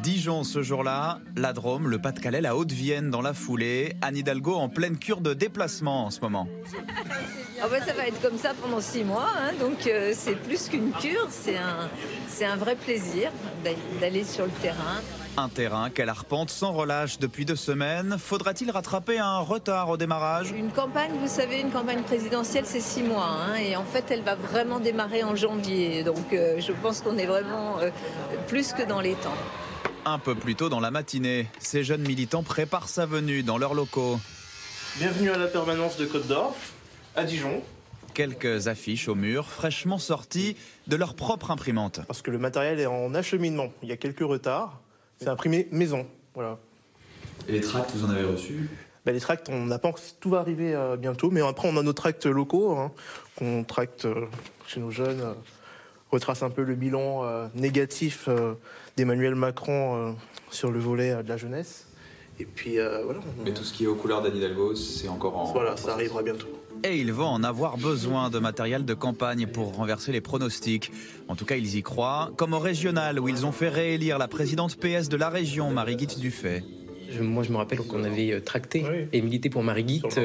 Dijon 0.05 0.45
ce 0.45 0.61
jour-là, 0.63 1.21
la 1.35 1.55
Drôme, 1.55 1.89
le 1.89 1.99
Pas-de-Calais, 1.99 2.43
la 2.43 2.55
Haute-Vienne 2.55 3.11
dans 3.11 3.23
la 3.23 3.33
foulée. 3.33 3.97
Anne 4.03 4.19
Hidalgo 4.19 4.55
en 4.55 4.69
pleine 4.69 4.99
cure 4.99 5.23
de 5.23 5.33
déplacement 5.33 6.05
en 6.05 6.11
ce 6.11 6.21
moment. 6.21 6.47
Ah 7.63 7.69
bah, 7.71 7.79
ça 7.81 7.95
va 7.95 8.07
être 8.07 8.21
comme 8.21 8.37
ça 8.37 8.53
pendant 8.61 8.83
six 8.83 9.03
mois, 9.03 9.31
hein, 9.39 9.53
donc 9.59 9.87
euh, 9.87 10.13
c'est 10.15 10.35
plus 10.35 10.69
qu'une 10.69 10.93
cure, 10.93 11.27
c'est 11.31 11.57
un, 11.57 11.89
c'est 12.29 12.45
un 12.45 12.57
vrai 12.57 12.77
plaisir 12.77 13.31
d'a- 13.65 13.71
d'aller 13.99 14.25
sur 14.25 14.45
le 14.45 14.51
terrain. 14.51 15.01
Un 15.39 15.49
terrain 15.49 15.89
qu'elle 15.89 16.11
arpente 16.11 16.51
sans 16.51 16.73
relâche 16.75 17.19
depuis 17.19 17.47
deux 17.47 17.57
semaines. 17.57 18.17
Faudra-t-il 18.19 18.71
rattraper 18.71 19.19
un 19.19 19.39
retard 19.39 19.89
au 19.89 19.97
démarrage? 19.97 20.51
Une 20.51 20.71
campagne, 20.71 21.13
vous 21.19 21.29
savez, 21.29 21.61
une 21.61 21.71
campagne 21.71 22.03
présidentielle, 22.03 22.65
c'est 22.67 22.81
six 22.81 23.03
mois, 23.03 23.31
hein, 23.31 23.55
et 23.55 23.75
en 23.75 23.85
fait, 23.85 24.05
elle 24.11 24.23
va 24.23 24.35
vraiment 24.35 24.81
démarrer 24.81 25.25
en 25.25 25.35
janvier, 25.35 26.05
donc 26.05 26.35
euh, 26.35 26.61
je 26.61 26.73
pense 26.73 27.01
qu'on 27.01 27.17
est 27.17 27.27
vraiment 27.27 27.79
euh, 27.79 27.89
plus 28.49 28.75
que 28.75 28.83
dans 28.83 29.01
les 29.01 29.15
temps. 29.15 29.33
Un 30.07 30.19
peu 30.19 30.35
plus 30.35 30.55
tôt 30.55 30.69
dans 30.69 30.81
la 30.81 30.91
matinée, 30.91 31.49
ces 31.59 31.83
jeunes 31.83 32.03
militants 32.03 32.43
préparent 32.43 32.89
sa 32.89 33.07
venue 33.07 33.43
dans 33.43 33.57
leurs 33.59 33.75
locaux. 33.75 34.19
Bienvenue 34.99 35.31
à 35.31 35.39
la 35.39 35.47
permanence 35.47 35.97
de 35.97 36.05
Côte 36.05 36.27
d'Or, 36.27 36.55
à 37.17 37.25
Dijon. 37.25 37.63
Quelques 38.13 38.69
affiches 38.69 39.09
au 39.09 39.15
mur, 39.15 39.49
fraîchement 39.49 39.99
sorties 39.99 40.57
de 40.87 40.97
leur 40.97 41.15
propre 41.15 41.51
imprimante. 41.51 42.01
Parce 42.07 42.23
que 42.23 42.31
le 42.31 42.39
matériel 42.39 42.79
est 42.81 42.87
en 42.87 43.15
acheminement. 43.15 43.73
Il 43.83 43.89
y 43.89 43.93
a 43.93 43.97
quelques 43.97 44.21
retards. 44.21 44.81
C'est 45.19 45.29
imprimé 45.29 45.69
maison. 45.73 46.07
Voilà. 46.35 46.59
Et 47.49 47.53
les 47.53 47.61
tracts, 47.61 47.91
vous 47.95 48.05
en 48.05 48.11
avez 48.11 48.25
reçu 48.25 48.69
Bah, 49.07 49.13
les 49.13 49.21
tracts, 49.21 49.49
on 49.49 49.65
n'a 49.67 49.79
pas 49.79 49.89
encore- 49.89 50.03
tout 50.21 50.31
va 50.31 50.39
arriver 50.41 50.75
euh, 50.75 50.97
bientôt, 50.97 51.31
mais 51.31 51.41
après 51.41 51.69
on 51.69 51.77
a 51.77 51.83
nos 51.83 51.93
tracts 51.93 52.27
locaux 52.27 52.77
hein, 52.77 52.93
qu'on 53.37 53.65
tracte 53.65 54.05
euh, 54.05 54.27
chez 54.67 54.81
nos 54.81 54.91
jeunes. 54.91 55.21
euh, 55.21 55.33
retrace 56.11 56.43
un 56.43 56.51
peu 56.51 56.63
le 56.63 56.75
bilan 56.75 57.25
euh, 57.25 57.47
négatif 57.55 58.27
euh, 58.29 58.55
d'Emmanuel 58.97 59.35
Macron 59.35 59.97
euh, 59.97 60.13
sur 60.51 60.71
le 60.71 60.79
volet 60.79 61.11
euh, 61.11 61.23
de 61.23 61.29
la 61.29 61.37
jeunesse. 61.37 61.87
Et 62.41 62.45
puis 62.45 62.79
euh, 62.79 63.03
voilà. 63.05 63.21
on- 63.21 63.45
Mais 63.45 63.53
tout 63.53 63.65
ce 63.65 63.73
qui 63.73 63.85
est 63.85 63.87
aux 63.87 63.95
couleurs 63.95 64.23
d'Anne 64.23 64.37
Hidalgo, 64.37 64.75
c'est 64.75 65.09
encore 65.09 65.37
en. 65.37 65.45
Voilà, 65.53 65.77
ça 65.77 65.93
arrivera 65.93 66.23
bientôt. 66.23 66.49
Et 66.83 66.99
ils 66.99 67.13
vont 67.13 67.27
en 67.27 67.43
avoir 67.45 67.79
besoin 67.79 68.29
de 68.29 68.39
matériel 68.39 68.85
de 68.85 68.93
campagne 68.95 69.47
pour 69.47 69.75
renverser 69.77 70.13
les 70.13 70.21
pronostics. 70.21 70.93
En 71.29 71.37
tout 71.37 71.47
cas, 71.47 71.57
ils 71.57 71.77
y 71.77 71.83
croient, 71.83 72.31
comme 72.37 72.53
au 72.53 72.59
régional 72.59 73.19
où 73.19 73.29
ils 73.29 73.47
ont 73.47 73.53
fait 73.53 73.69
réélire 73.71 74.19
la 74.19 74.29
présidente 74.29 74.77
PS 74.77 75.09
de 75.09 75.17
la 75.17 75.31
région, 75.31 75.71
Marie-Guite 75.71 76.19
Dufay. 76.19 76.63
Je- 77.11 77.23
moi, 77.23 77.43
je 77.43 77.53
me 77.53 77.57
rappelle 77.57 77.79
qu'on 77.79 78.05
avait 78.05 78.39
tracté 78.43 78.85
et 79.13 79.23
milité 79.23 79.49
pour 79.49 79.63
Marie-Guite. 79.63 80.19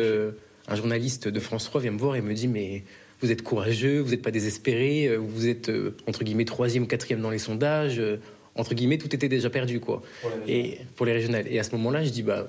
un 0.67 0.75
journaliste 0.75 1.27
de 1.29 1.39
France 1.39 1.63
3 1.65 1.81
vient 1.81 1.91
me 1.91 1.97
voir 1.99 2.15
et 2.15 2.21
me 2.21 2.33
dit 2.33 2.47
Mais 2.47 2.83
vous 3.21 3.31
êtes 3.31 3.41
courageux, 3.41 3.99
vous 3.99 4.11
n'êtes 4.11 4.21
pas 4.21 4.31
désespéré, 4.31 5.07
euh, 5.07 5.17
vous 5.17 5.47
êtes 5.47 5.69
euh, 5.69 5.95
entre 6.07 6.23
guillemets 6.23 6.45
troisième 6.45 6.83
ou 6.83 6.87
quatrième 6.87 7.21
dans 7.21 7.29
les 7.29 7.39
sondages. 7.39 7.99
euh, 7.99 8.17
entre 8.55 8.73
guillemets, 8.73 8.97
tout 8.97 9.13
était 9.15 9.29
déjà 9.29 9.49
perdu, 9.49 9.79
quoi. 9.79 10.01
et 10.47 10.79
pour 10.95 11.05
les 11.05 11.13
régionales. 11.13 11.45
Et 11.49 11.59
à 11.59 11.63
ce 11.63 11.71
moment-là, 11.75 12.03
je 12.03 12.09
dis 12.09 12.23
Bah. 12.23 12.47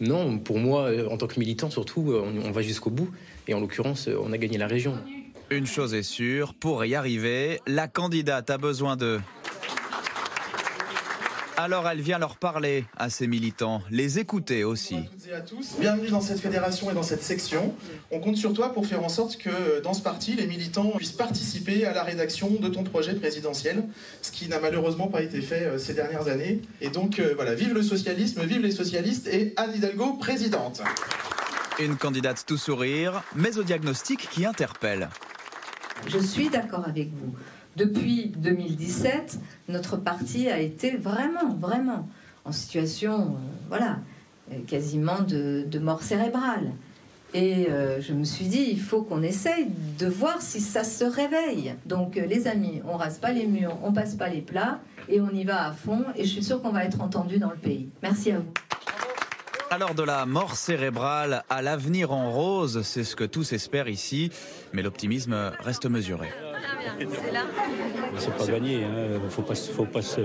Non, 0.00 0.38
pour 0.38 0.58
moi, 0.58 0.90
en 1.10 1.16
tant 1.16 1.28
que 1.28 1.38
militant, 1.38 1.70
surtout, 1.70 2.12
on, 2.12 2.46
on 2.48 2.50
va 2.50 2.62
jusqu'au 2.62 2.90
bout. 2.90 3.10
Et 3.46 3.54
en 3.54 3.60
l'occurrence, 3.60 4.08
on 4.08 4.32
a 4.32 4.38
gagné 4.38 4.58
la 4.58 4.66
région. 4.66 4.94
Une 5.50 5.66
chose 5.66 5.94
est 5.94 6.02
sûre, 6.02 6.54
pour 6.54 6.84
y 6.84 6.94
arriver, 6.96 7.60
la 7.66 7.86
candidate 7.86 8.48
a 8.50 8.58
besoin 8.58 8.96
d'eux. 8.96 9.20
Alors 11.56 11.86
elle 11.88 12.00
vient 12.00 12.18
leur 12.18 12.36
parler 12.36 12.84
à 12.96 13.10
ses 13.10 13.26
militants, 13.26 13.82
les 13.90 14.18
écouter 14.18 14.64
aussi. 14.64 14.96
toutes 15.10 15.28
et 15.28 15.34
à 15.34 15.40
tous. 15.40 15.76
Bienvenue 15.78 16.08
dans 16.08 16.20
cette 16.20 16.40
fédération 16.40 16.90
et 16.90 16.94
dans 16.94 17.02
cette 17.02 17.22
section. 17.22 17.74
On 18.10 18.20
compte 18.20 18.36
sur 18.36 18.52
toi 18.54 18.72
pour 18.72 18.86
faire 18.86 19.04
en 19.04 19.08
sorte 19.08 19.36
que 19.36 19.80
dans 19.82 19.92
ce 19.92 20.02
parti, 20.02 20.34
les 20.34 20.46
militants 20.46 20.92
puissent 20.96 21.12
participer 21.12 21.84
à 21.84 21.92
la 21.92 22.02
rédaction 22.04 22.50
de 22.50 22.68
ton 22.68 22.84
projet 22.84 23.14
présidentiel, 23.14 23.84
ce 24.22 24.32
qui 24.32 24.48
n'a 24.48 24.60
malheureusement 24.60 25.08
pas 25.08 25.22
été 25.22 25.40
fait 25.42 25.64
euh, 25.64 25.78
ces 25.78 25.94
dernières 25.94 26.28
années. 26.28 26.62
Et 26.80 26.88
donc 26.88 27.18
euh, 27.18 27.32
voilà, 27.34 27.54
vive 27.54 27.74
le 27.74 27.82
socialisme, 27.82 28.42
vive 28.44 28.62
les 28.62 28.70
socialistes 28.70 29.26
et 29.26 29.52
Anne 29.56 29.74
Hidalgo 29.74 30.14
présidente. 30.14 30.82
Une 31.78 31.96
candidate 31.96 32.44
tout 32.46 32.58
sourire, 32.58 33.22
mais 33.34 33.58
au 33.58 33.62
diagnostic 33.62 34.28
qui 34.30 34.46
interpelle. 34.46 35.08
Je 36.06 36.18
suis 36.18 36.48
d'accord 36.48 36.86
avec 36.86 37.10
vous. 37.10 37.34
Depuis 37.76 38.32
2017, 38.36 39.38
notre 39.68 39.96
parti 39.96 40.48
a 40.48 40.60
été 40.60 40.96
vraiment, 40.96 41.54
vraiment 41.58 42.06
en 42.44 42.52
situation, 42.52 43.20
euh, 43.20 43.68
voilà, 43.68 43.98
euh, 44.52 44.56
quasiment 44.66 45.20
de, 45.20 45.78
mort 45.78 46.02
cérébrale. 46.02 46.72
Et 47.32 47.70
euh, 47.70 47.98
je 48.02 48.12
me 48.12 48.24
suis 48.24 48.44
dit, 48.44 48.66
il 48.70 48.80
faut 48.80 49.02
qu'on 49.02 49.22
essaye 49.22 49.68
de 49.98 50.06
voir 50.06 50.42
si 50.42 50.60
ça 50.60 50.84
se 50.84 51.04
réveille. 51.04 51.74
Donc, 51.86 52.16
les 52.16 52.46
amis, 52.46 52.82
on 52.86 52.98
rase 52.98 53.16
pas 53.16 53.32
les 53.32 53.46
murs, 53.46 53.78
on 53.82 53.92
passe 53.92 54.16
pas 54.16 54.28
les 54.28 54.42
plats, 54.42 54.80
et 55.08 55.22
on 55.22 55.30
y 55.30 55.44
va 55.44 55.68
à 55.68 55.72
fond. 55.72 56.04
Et 56.14 56.24
je 56.24 56.28
suis 56.28 56.44
sûre 56.44 56.60
qu'on 56.60 56.72
va 56.72 56.84
être 56.84 57.00
entendu 57.00 57.38
dans 57.38 57.50
le 57.50 57.56
pays. 57.56 57.88
Merci 58.02 58.32
à 58.32 58.40
vous. 58.40 58.52
Alors 59.70 59.94
de 59.94 60.02
la 60.02 60.26
mort 60.26 60.56
cérébrale 60.56 61.44
à 61.48 61.62
l'avenir 61.62 62.12
en 62.12 62.30
rose, 62.30 62.82
c'est 62.82 63.04
ce 63.04 63.16
que 63.16 63.24
tous 63.24 63.54
espèrent 63.54 63.88
ici, 63.88 64.30
mais 64.74 64.82
l'optimisme 64.82 65.52
reste 65.60 65.86
mesuré. 65.86 66.28
C'est 68.18 68.36
pas 68.36 68.46
gagné, 68.46 68.78
il 68.78 68.84
hein. 68.84 69.20
ne 69.22 69.28
faut 69.28 69.42
pas, 69.42 69.54
faut 69.54 69.84
pas 69.84 70.02
se, 70.02 70.20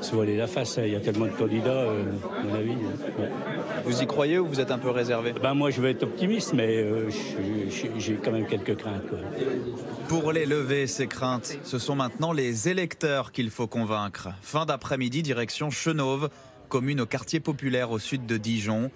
se, 0.00 0.14
voiler 0.14 0.36
la 0.36 0.46
face. 0.46 0.78
Hein. 0.78 0.82
Il 0.86 0.92
y 0.92 0.96
a 0.96 1.00
tellement 1.00 1.26
de 1.26 1.30
candidats, 1.30 1.70
euh, 1.70 2.04
à 2.38 2.42
mon 2.42 2.54
avis. 2.54 2.70
Ouais. 2.70 3.30
Vous 3.84 4.02
y 4.02 4.06
croyez 4.06 4.38
ou 4.38 4.46
vous 4.46 4.60
êtes 4.60 4.70
un 4.70 4.78
peu 4.78 4.90
réservé? 4.90 5.32
Ben, 5.32 5.54
Moi, 5.54 5.70
je 5.70 5.80
vais 5.80 5.92
être 5.92 6.02
optimiste, 6.02 6.52
mais 6.52 6.76
euh, 6.76 7.10
j'ai 7.98 8.14
quand 8.14 8.32
même 8.32 8.46
quelques 8.46 8.76
craintes. 8.76 9.08
Quoi. 9.08 9.18
Pour 10.08 10.32
les 10.32 10.46
lever, 10.46 10.86
ces 10.86 11.06
craintes, 11.06 11.58
ce 11.64 11.78
sont 11.78 11.96
maintenant 11.96 12.32
les 12.32 12.68
électeurs 12.68 13.32
qu'il 13.32 13.50
faut 13.50 13.66
convaincre. 13.66 14.28
Fin 14.42 14.66
d'après-midi, 14.66 15.22
direction 15.22 15.70
Chenauve, 15.70 16.28
commune 16.68 17.00
au 17.00 17.06
quartier 17.06 17.40
populaire 17.40 17.90
au 17.90 17.98
sud 17.98 18.26
de 18.26 18.36
Dijon. 18.36 18.90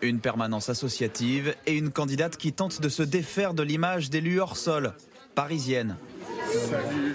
Une 0.00 0.18
permanence 0.18 0.68
associative 0.68 1.54
et 1.66 1.76
une 1.76 1.90
candidate 1.90 2.36
qui 2.36 2.52
tente 2.52 2.80
de 2.80 2.88
se 2.88 3.02
défaire 3.02 3.54
de 3.54 3.62
l'image 3.62 4.10
d'élu 4.10 4.40
hors 4.40 4.56
sol, 4.56 4.94
parisienne. 5.34 5.96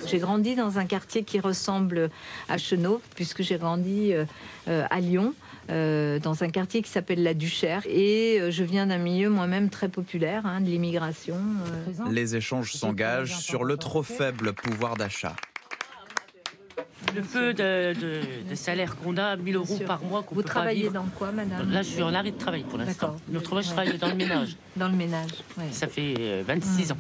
J'ai 0.08 0.20
grandi 0.20 0.56
dans 0.56 0.80
un 0.80 0.86
quartier 0.86 1.24
qui 1.24 1.40
ressemble 1.40 2.10
à 2.50 2.58
Chenauve, 2.58 3.02
puisque 3.16 3.42
j'ai 3.42 3.58
grandi 3.58 4.14
euh, 4.14 4.26
euh, 4.68 4.86
à 4.90 5.00
Lyon. 5.00 5.34
Euh, 5.70 6.18
dans 6.20 6.46
un 6.46 6.50
quartier 6.50 6.82
qui 6.82 6.90
s'appelle 6.90 7.22
la 7.24 7.34
Duchère. 7.34 7.82
Et 7.88 8.40
je 8.50 8.64
viens 8.64 8.88
d'un 8.88 9.00
milieu 9.00 9.30
moi-même 9.30 9.70
très 9.70 9.90
populaire, 9.90 10.46
hein, 10.46 10.62
de 10.62 10.68
l'immigration. 10.68 11.36
Les 12.10 12.38
échanges 12.38 12.72
s'engagent 12.72 13.38
sur 13.40 13.66
le 13.66 13.76
trop 13.76 14.02
faible 14.04 14.54
pouvoir 14.54 14.96
d'achat 14.96 15.36
le 17.16 17.22
peu 17.22 17.54
de, 17.54 17.94
salaire 18.56 18.96
qu'on 18.98 19.18
a, 19.18 19.36
1000 19.36 19.56
euros 19.56 19.80
par 19.86 20.04
mois. 20.04 20.24
Vous 20.32 20.44
travaillez 20.44 20.90
dans 20.90 21.06
quoi, 21.18 21.32
madame 21.32 21.72
Là, 21.72 21.82
je 21.82 21.88
suis 21.88 22.04
en 22.04 22.14
arrêt 22.14 22.32
de 22.32 22.38
travail 22.38 22.64
pour 22.64 22.78
l'instant. 22.78 23.16
Travail, 23.44 23.64
je 23.64 23.70
travaille 23.70 23.98
dans 23.98 24.10
le 24.10 24.16
ménage. 24.16 24.56
Dans 24.76 24.88
le 24.88 24.96
ménage, 24.96 25.32
Ça 25.72 25.88
fait 25.88 26.44
26 26.44 26.92
ans. 26.92 26.98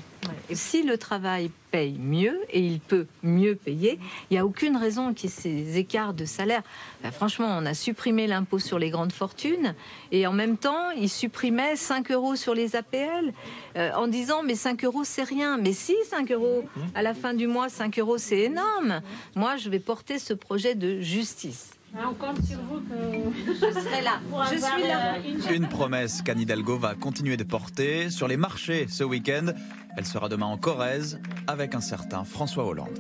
Si 0.52 0.84
le 0.84 0.98
travail 0.98 1.52
paye 1.72 1.98
mieux 2.00 2.40
et 2.50 2.60
il 2.60 2.80
peut 2.80 3.06
mieux 3.24 3.56
payer, 3.56 4.00
il 4.30 4.34
n'y 4.34 4.38
a 4.38 4.46
aucune 4.46 4.76
raison 4.76 5.14
qu'il 5.14 5.30
y 5.30 5.34
ait 5.34 5.36
ces 5.36 5.78
écarts 5.78 6.14
de 6.14 6.26
salaire. 6.26 6.64
Ben, 7.04 7.12
franchement, 7.12 7.48
on 7.50 7.66
a 7.66 7.74
supprimé 7.74 8.28
l'impôt 8.28 8.60
sur 8.60 8.80
les 8.80 8.90
grandes 8.90 9.12
fortunes 9.12 9.76
et 10.12 10.26
en 10.26 10.34
même 10.34 10.58
temps, 10.58 10.92
il 10.92 11.10
supprimait 11.10 11.76
5 11.76 12.12
euros 12.12 12.36
sur 12.36 12.56
les 12.56 12.76
APL 12.76 13.34
euh, 13.76 13.92
en 13.94 14.08
disant 14.08 14.44
mais 14.44 14.56
5 14.56 14.84
euros 14.86 15.04
c'est 15.04 15.24
rien. 15.24 15.58
Mais 15.58 15.74
si 15.74 15.96
5 16.10 16.32
euros 16.32 16.64
à 16.96 17.02
la 17.02 17.14
fin 17.14 17.34
du 17.34 17.48
mois, 17.48 17.70
5 17.70 18.00
euros 18.00 18.18
c'est 18.18 18.40
énorme. 18.40 19.02
Moi, 19.36 19.58
je 19.58 19.70
vais 19.70 19.80
porter 19.80 20.20
ce 20.20 20.34
projet 20.34 20.76
de 20.76 21.00
justice. 21.02 21.72
On 21.96 22.14
compte 22.14 22.44
sur 22.44 22.60
vous 22.70 22.80
que 22.82 23.54
je 23.54 23.80
serai 23.80 24.02
là. 24.02 24.20
Je 24.52 24.58
suis 24.58 24.88
là. 24.88 25.54
Une 25.54 25.68
promesse 25.68 26.22
qu'Anne 26.22 26.40
Hidalgo 26.40 26.78
va 26.78 26.96
continuer 26.96 27.38
de 27.38 27.44
porter 27.44 28.10
sur 28.10 28.28
les 28.28 28.38
marchés 28.38 28.88
ce 28.90 29.04
week-end. 29.04 29.54
Elle 29.98 30.06
sera 30.06 30.30
demain 30.30 30.46
en 30.46 30.58
Corrèze 30.58 31.20
avec 31.48 31.74
un 31.74 31.82
certain 31.82 32.24
François 32.24 32.66
Hollande. 32.66 33.00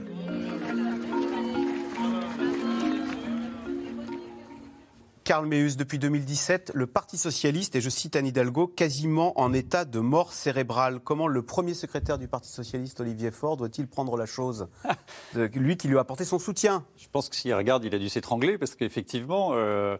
Karl 5.23 5.45
Meus, 5.45 5.75
depuis 5.75 5.99
2017, 5.99 6.71
le 6.73 6.87
Parti 6.87 7.17
socialiste, 7.17 7.75
et 7.75 7.81
je 7.81 7.89
cite 7.89 8.15
Anne 8.15 8.25
Hidalgo, 8.25 8.65
quasiment 8.65 9.39
en 9.39 9.53
état 9.53 9.83
de 9.83 9.99
mort 9.99 10.31
cérébrale. 10.31 11.01
Comment 11.01 11.27
le 11.27 11.41
premier 11.43 11.73
secrétaire 11.73 12.17
du 12.17 12.27
Parti 12.29 12.49
socialiste, 12.49 13.01
Olivier 13.01 13.29
Faure, 13.29 13.57
doit-il 13.57 13.87
prendre 13.87 14.15
la 14.17 14.25
chose 14.25 14.69
Lui 15.35 15.75
qui 15.75 15.89
lui 15.89 15.97
a 15.97 15.99
apporté 15.99 16.23
son 16.23 16.39
soutien? 16.39 16.85
Je 16.95 17.07
pense 17.11 17.27
que 17.29 17.35
s'il 17.35 17.53
regarde, 17.53 17.83
il 17.83 17.93
a 17.93 17.99
dû 17.99 18.07
s'étrangler, 18.09 18.57
parce 18.57 18.73
qu'effectivement, 18.75 19.51
euh, 19.51 19.97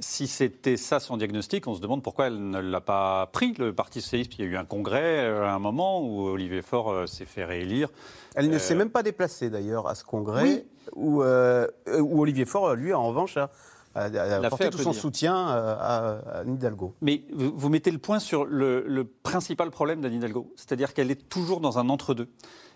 si 0.00 0.26
c'était 0.26 0.76
ça 0.76 1.00
son 1.00 1.16
diagnostic, 1.16 1.66
on 1.66 1.74
se 1.74 1.80
demande 1.80 2.02
pourquoi 2.02 2.28
elle 2.28 2.50
ne 2.50 2.60
l'a 2.60 2.80
pas 2.80 3.26
pris, 3.32 3.54
le 3.58 3.72
Parti 3.72 4.00
socialiste. 4.00 4.34
Il 4.38 4.44
y 4.44 4.48
a 4.48 4.50
eu 4.50 4.56
un 4.56 4.64
congrès 4.64 5.24
euh, 5.24 5.44
à 5.44 5.52
un 5.52 5.58
moment 5.58 6.00
où 6.00 6.22
Olivier 6.28 6.62
Faure 6.62 6.90
euh, 6.90 7.06
s'est 7.06 7.24
fait 7.24 7.44
réélire. 7.44 7.88
Elle 8.34 8.50
ne 8.50 8.58
s'est 8.58 8.74
même 8.74 8.90
pas 8.90 9.02
déplacée 9.02 9.50
d'ailleurs 9.50 9.88
à 9.88 9.94
ce 9.94 10.04
congrès, 10.04 10.64
où, 10.94 11.22
où, 11.22 12.20
Olivier 12.20 12.44
Faure, 12.44 12.74
lui, 12.74 12.92
en 12.92 13.06
revanche, 13.06 13.36
a 13.36 13.50
a, 13.94 14.44
apporté 14.44 14.70
tout 14.70 14.78
son 14.78 14.92
soutien 14.92 15.48
euh, 15.50 15.76
à, 15.78 16.38
à, 16.40 16.44
Hidalgo. 16.44 16.94
Mais 17.00 17.22
vous, 17.32 17.68
mettez 17.68 17.90
le 17.90 17.98
point 17.98 18.18
sur 18.18 18.44
le, 18.44 19.04
principal 19.22 19.70
problème 19.70 20.00
d'Anne 20.00 20.14
Hidalgo, 20.14 20.52
c'est-à-dire 20.56 20.94
qu'elle 20.94 21.10
est 21.10 21.28
toujours 21.28 21.60
dans 21.60 21.78
un 21.78 21.88
entre-deux. 21.88 22.28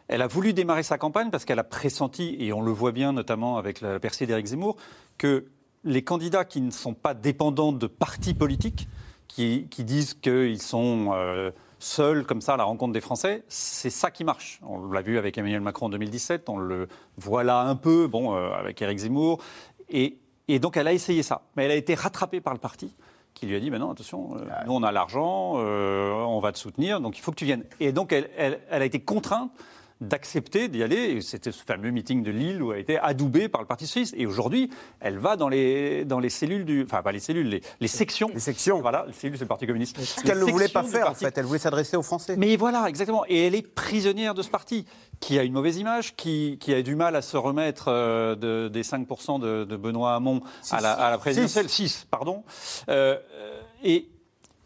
Elle 0.08 0.22
a 0.22 0.26
voulu 0.26 0.52
démarrer 0.52 0.82
sa 0.82 0.96
campagne 0.96 1.30
parce 1.30 1.44
qu'elle 1.44 1.58
a 1.58 1.64
pressenti, 1.64 2.36
et 2.38 2.52
on 2.52 2.62
le 2.62 2.70
voit 2.70 2.92
bien 2.92 3.12
notamment 3.12 3.58
avec 3.58 3.80
la 3.80 3.98
percée 3.98 4.26
d'Éric 4.26 4.46
Zemmour, 4.46 4.76
que 5.18 5.46
les 5.84 6.02
candidats 6.02 6.44
qui 6.44 6.60
ne 6.60 6.70
sont 6.70 6.94
pas 6.94 7.14
dépendants 7.14 7.72
de 7.72 7.86
partis 7.86 8.34
politiques, 8.34 8.88
qui, 9.28 9.84
disent 9.84 10.14
qu'ils 10.14 10.60
sont 10.60 11.10
euh, 11.12 11.52
seuls 11.78 12.24
comme 12.24 12.40
ça 12.40 12.54
à 12.54 12.56
la 12.56 12.64
rencontre 12.64 12.92
des 12.92 13.00
Français, 13.00 13.44
c'est 13.48 13.90
ça 13.90 14.10
qui 14.10 14.24
marche. 14.24 14.60
On 14.66 14.90
l'a 14.90 15.00
vu 15.00 15.16
avec 15.16 15.38
Emmanuel 15.38 15.60
Macron 15.60 15.86
en 15.86 15.90
2017, 15.90 16.48
on 16.48 16.58
le 16.58 16.88
voit 17.16 17.44
là 17.44 17.60
un 17.60 17.76
peu, 17.76 18.08
bon, 18.08 18.34
euh, 18.34 18.50
avec 18.52 18.82
Éric 18.82 18.98
Zemmour. 18.98 19.40
Et 19.90 20.18
et 20.50 20.58
donc, 20.58 20.78
elle 20.78 20.86
a 20.88 20.94
essayé 20.94 21.22
ça. 21.22 21.42
Mais 21.56 21.66
elle 21.66 21.72
a 21.72 21.76
été 21.76 21.94
rattrapée 21.94 22.40
par 22.40 22.54
le 22.54 22.58
parti 22.58 22.94
qui 23.34 23.46
lui 23.46 23.54
a 23.54 23.60
dit, 23.60 23.68
ben 23.68 23.78
non, 23.78 23.90
attention, 23.92 24.34
euh, 24.34 24.46
nous 24.66 24.72
on 24.72 24.82
a 24.82 24.90
l'argent, 24.90 25.56
on 25.56 26.40
va 26.40 26.50
te 26.50 26.58
soutenir, 26.58 27.00
donc 27.00 27.18
il 27.18 27.20
faut 27.20 27.30
que 27.30 27.36
tu 27.36 27.44
viennes. 27.44 27.64
Et 27.78 27.92
donc 27.92 28.12
elle, 28.12 28.30
elle, 28.36 28.60
elle 28.70 28.82
a 28.82 28.84
été 28.84 28.98
contrainte 28.98 29.52
d'accepter 30.00 30.68
d'y 30.68 30.82
aller. 30.82 31.20
C'était 31.20 31.52
ce 31.52 31.62
fameux 31.62 31.90
meeting 31.90 32.22
de 32.22 32.30
Lille 32.30 32.62
où 32.62 32.72
elle 32.72 32.78
a 32.78 32.80
été 32.80 32.98
adoubée 32.98 33.48
par 33.48 33.60
le 33.60 33.66
Parti 33.66 33.86
socialiste. 33.86 34.14
Et 34.16 34.26
aujourd'hui, 34.26 34.70
elle 35.00 35.18
va 35.18 35.36
dans 35.36 35.48
les, 35.48 36.04
dans 36.04 36.20
les 36.20 36.30
cellules 36.30 36.64
du. 36.64 36.84
Enfin, 36.84 37.02
pas 37.02 37.12
les 37.12 37.20
cellules, 37.20 37.48
les, 37.48 37.62
les 37.80 37.88
sections. 37.88 38.30
Les 38.32 38.40
sections. 38.40 38.80
Voilà, 38.80 39.04
les 39.06 39.12
cellules, 39.12 39.36
c'est 39.36 39.44
le 39.44 39.48
Parti 39.48 39.66
communiste. 39.66 39.98
Ce 40.00 40.22
qu'elle 40.22 40.38
ne 40.38 40.44
voulait 40.44 40.68
pas 40.68 40.84
faire, 40.84 41.10
en 41.10 41.14
fait. 41.14 41.36
Elle 41.36 41.44
voulait 41.44 41.58
s'adresser 41.58 41.96
aux 41.96 42.02
Français. 42.02 42.36
Mais 42.36 42.56
voilà, 42.56 42.86
exactement. 42.88 43.24
Et 43.28 43.46
elle 43.46 43.54
est 43.54 43.66
prisonnière 43.66 44.34
de 44.34 44.42
ce 44.42 44.50
parti, 44.50 44.86
qui 45.20 45.38
a 45.38 45.42
une 45.42 45.52
mauvaise 45.52 45.78
image, 45.78 46.14
qui, 46.16 46.58
qui 46.60 46.74
a 46.74 46.82
du 46.82 46.94
mal 46.94 47.16
à 47.16 47.22
se 47.22 47.36
remettre 47.36 47.88
euh, 47.88 48.34
de, 48.34 48.68
des 48.68 48.82
5% 48.82 49.40
de, 49.40 49.64
de, 49.64 49.76
Benoît 49.76 50.14
Hamon 50.14 50.42
à 50.70 50.80
la, 50.80 50.92
à 50.92 51.10
la, 51.10 51.18
présidentielle. 51.18 51.68
6, 51.68 52.06
pardon. 52.10 52.44
Euh, 52.88 53.16
et, 53.82 54.08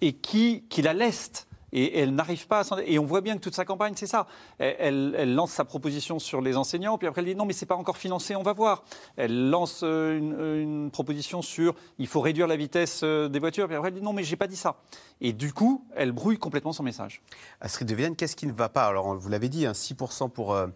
et 0.01 0.13
qui, 0.13 0.65
qui 0.69 0.83
la 0.83 0.93
leste 0.93 1.47
et 1.73 1.99
elle 1.99 2.15
n'arrive 2.15 2.47
pas 2.47 2.61
à. 2.61 2.83
Et 2.87 2.99
on 2.99 3.05
voit 3.05 3.21
bien 3.21 3.35
que 3.35 3.41
toute 3.41 3.55
sa 3.55 3.65
campagne, 3.65 3.95
c'est 3.97 4.07
ça. 4.07 4.27
Elle, 4.59 5.35
lance 5.35 5.53
sa 5.53 5.65
proposition 5.65 6.19
sur 6.19 6.41
les 6.41 6.57
enseignants, 6.57 6.99
puis 6.99 7.09
après 7.09 7.23
elle 7.23 7.29
dit 7.29 7.35
non, 7.35 7.45
mais 7.45 7.53
c'est 7.53 7.67
pas 7.67 7.77
encore 7.77 7.97
financé, 7.97 8.37
on 8.37 8.43
va 8.43 8.53
voir. 8.53 8.85
Elle 9.17 9.51
lance 9.51 9.81
euh, 9.83 10.19
une, 10.19 10.91
proposition 10.91 11.43
sur 11.43 11.75
il 11.99 12.07
faut 12.07 12.21
réduire 12.21 12.47
la 12.47 12.57
vitesse 12.57 13.01
euh, 13.03 13.29
des 13.29 13.39
voitures, 13.39 13.67
puis 13.67 13.77
après 13.77 13.89
elle 13.89 13.95
dit 13.95 14.03
non, 14.03 14.13
mais 14.13 14.25
j'ai 14.25 14.37
pas 14.37 14.47
dit 14.47 14.57
ça. 14.57 14.77
Et 15.21 15.33
du 15.33 15.53
coup, 15.53 15.85
elle 15.95 16.13
brouille 16.13 16.39
complètement 16.39 16.73
son 16.73 16.83
message. 16.83 17.23
Astrid 17.61 17.89
de 17.89 17.95
Vienne, 17.95 18.17
qu'est-ce 18.17 18.37
qui 18.37 18.47
ne 18.47 18.53
va 18.53 18.69
pas? 18.69 18.87
Alors, 18.87 19.15
vous 19.15 19.29
l'avez 19.29 19.49
dit, 19.49 19.65
6% 19.65 20.25
hein, 20.25 20.29
pour 20.29 20.53
euh, 20.55 20.67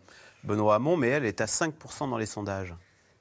Benoît 0.44 0.76
Hamon, 0.76 0.96
mais 0.96 1.08
elle 1.08 1.24
est 1.24 1.40
à 1.40 1.46
5% 1.46 2.08
dans 2.08 2.18
les 2.18 2.26
sondages. 2.26 2.74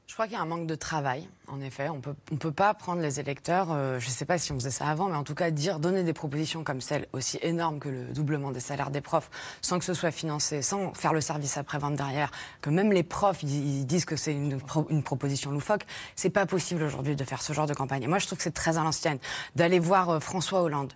Je 0.07 0.13
crois 0.13 0.27
qu'il 0.27 0.35
y 0.35 0.39
a 0.39 0.41
un 0.41 0.45
manque 0.45 0.67
de 0.67 0.75
travail, 0.75 1.27
en 1.47 1.59
effet. 1.61 1.89
On 1.89 1.99
peut, 1.99 2.13
ne 2.31 2.37
peut 2.37 2.51
pas 2.51 2.75
prendre 2.75 3.01
les 3.01 3.19
électeurs, 3.19 3.69
euh, 3.71 3.99
je 3.99 4.05
ne 4.05 4.11
sais 4.11 4.25
pas 4.25 4.37
si 4.37 4.51
on 4.51 4.55
faisait 4.55 4.69
ça 4.69 4.85
avant, 4.85 5.09
mais 5.09 5.15
en 5.15 5.23
tout 5.23 5.33
cas 5.33 5.49
dire, 5.49 5.79
donner 5.79 6.03
des 6.03 6.13
propositions 6.13 6.63
comme 6.63 6.79
celle, 6.79 7.07
aussi 7.11 7.39
énormes 7.41 7.79
que 7.79 7.89
le 7.89 8.13
doublement 8.13 8.51
des 8.51 8.59
salaires 8.59 8.91
des 8.91 9.01
profs, 9.01 9.31
sans 9.61 9.79
que 9.79 9.85
ce 9.85 9.95
soit 9.95 10.11
financé, 10.11 10.61
sans 10.61 10.93
faire 10.93 11.11
le 11.11 11.21
service 11.21 11.57
après-vente 11.57 11.95
derrière, 11.95 12.29
que 12.61 12.69
même 12.69 12.91
les 12.91 13.01
profs 13.01 13.41
ils, 13.41 13.85
disent 13.87 14.05
que 14.05 14.15
c'est 14.15 14.33
une, 14.33 14.59
une, 14.89 15.01
proposition 15.01 15.49
loufoque, 15.49 15.87
c'est 16.15 16.29
pas 16.29 16.45
possible 16.45 16.83
aujourd'hui 16.83 17.15
de 17.15 17.23
faire 17.23 17.41
ce 17.41 17.53
genre 17.53 17.65
de 17.65 17.73
campagne. 17.73 18.03
Et 18.03 18.07
moi, 18.07 18.19
je 18.19 18.27
trouve 18.27 18.37
que 18.37 18.43
c'est 18.43 18.51
très 18.51 18.77
à 18.77 18.83
l'ancienne 18.83 19.17
d'aller 19.55 19.79
voir 19.79 20.09
euh, 20.11 20.19
François 20.19 20.61
Hollande, 20.61 20.93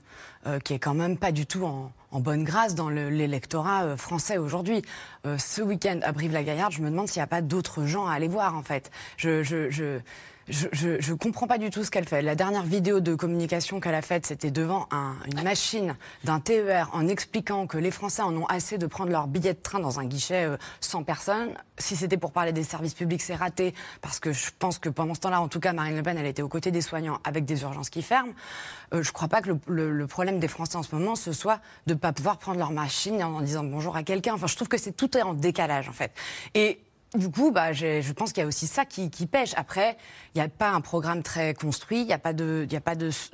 euh, 0.47 0.59
qui 0.59 0.73
est 0.73 0.79
quand 0.79 0.93
même 0.93 1.17
pas 1.17 1.33
du 1.33 1.45
tout 1.45 1.65
en, 1.65 1.91
bonne 2.19 2.45
grâce 2.45 2.73
dans 2.73 2.89
l'électorat 2.89 3.83
euh, 3.83 3.97
français 3.97 4.37
aujourd'hui. 4.37 4.81
Euh, 5.25 5.37
ce 5.37 5.61
week-end 5.61 5.99
à 6.01 6.13
Brive-la-Gaillarde, 6.13 6.71
je 6.71 6.81
me 6.81 6.89
demande 6.89 7.09
s'il 7.09 7.19
n'y 7.19 7.25
a 7.25 7.27
pas 7.27 7.41
d'autres 7.41 7.85
gens 7.85 8.07
à 8.07 8.13
aller 8.13 8.29
voir 8.29 8.55
en 8.55 8.63
fait. 8.63 8.89
Je, 9.17 9.43
je, 9.43 9.69
je, 9.69 9.99
je 10.49 11.11
ne 11.11 11.17
comprends 11.17 11.47
pas 11.47 11.57
du 11.57 11.69
tout 11.69 11.83
ce 11.83 11.91
qu'elle 11.91 12.07
fait. 12.07 12.21
La 12.21 12.35
dernière 12.35 12.63
vidéo 12.63 12.99
de 12.99 13.15
communication 13.15 13.79
qu'elle 13.79 13.95
a 13.95 14.01
faite, 14.01 14.25
c'était 14.25 14.51
devant 14.51 14.87
un, 14.91 15.15
une 15.31 15.43
machine 15.43 15.95
d'un 16.23 16.39
TER 16.39 16.89
en 16.93 17.07
expliquant 17.07 17.67
que 17.67 17.77
les 17.77 17.91
Français 17.91 18.21
en 18.21 18.35
ont 18.35 18.45
assez 18.45 18.77
de 18.77 18.87
prendre 18.87 19.11
leur 19.11 19.27
billet 19.27 19.53
de 19.53 19.59
train 19.59 19.79
dans 19.79 19.99
un 19.99 20.05
guichet 20.05 20.45
euh, 20.45 20.57
sans 20.79 21.03
personne. 21.03 21.49
Si 21.77 21.95
c'était 21.95 22.17
pour 22.17 22.31
parler 22.31 22.51
des 22.51 22.63
services 22.63 22.93
publics, 22.93 23.21
c'est 23.21 23.35
raté, 23.35 23.73
parce 24.01 24.19
que 24.19 24.33
je 24.33 24.49
pense 24.57 24.79
que 24.79 24.89
pendant 24.89 25.13
ce 25.13 25.19
temps-là, 25.21 25.41
en 25.41 25.47
tout 25.47 25.59
cas, 25.59 25.73
Marine 25.73 25.95
Le 25.95 26.03
Pen, 26.03 26.17
elle 26.17 26.25
était 26.25 26.41
aux 26.41 26.49
côtés 26.49 26.71
des 26.71 26.81
soignants 26.81 27.19
avec 27.23 27.45
des 27.45 27.61
urgences 27.61 27.89
qui 27.89 28.01
ferment. 28.01 28.33
Euh, 28.93 29.03
je 29.03 29.11
crois 29.11 29.27
pas 29.27 29.41
que 29.41 29.49
le, 29.67 29.91
le, 29.91 30.07
problème 30.07 30.39
des 30.39 30.47
Français 30.47 30.77
en 30.77 30.83
ce 30.83 30.95
moment, 30.95 31.15
ce 31.15 31.31
soit 31.31 31.59
de 31.87 31.93
pas 31.93 32.11
pouvoir 32.11 32.37
prendre 32.37 32.57
leur 32.57 32.71
machine 32.71 33.23
en, 33.23 33.37
en 33.37 33.41
disant 33.41 33.63
bonjour 33.63 33.95
à 33.95 34.03
quelqu'un. 34.03 34.33
Enfin, 34.33 34.47
je 34.47 34.55
trouve 34.55 34.67
que 34.67 34.77
c'est 34.77 34.93
tout 34.93 35.15
est 35.17 35.21
en 35.21 35.33
décalage, 35.33 35.89
en 35.89 35.93
fait. 35.93 36.11
Et 36.55 36.79
du 37.15 37.31
coup, 37.31 37.49
bah, 37.49 37.73
je 37.73 38.11
pense 38.13 38.33
qu'il 38.33 38.41
y 38.41 38.43
a 38.43 38.47
aussi 38.47 38.67
ça 38.67 38.85
qui, 38.85 39.09
pêche. 39.25 39.53
Après, 39.55 39.97
il 40.35 40.37
n'y 40.37 40.43
a 40.43 40.47
pas 40.47 40.69
un 40.69 40.81
programme 40.81 41.23
très 41.23 41.55
construit, 41.55 42.01
il 42.01 42.05
n'y 42.05 42.13
a 42.13 42.19
pas 42.19 42.33
de, 42.33 42.67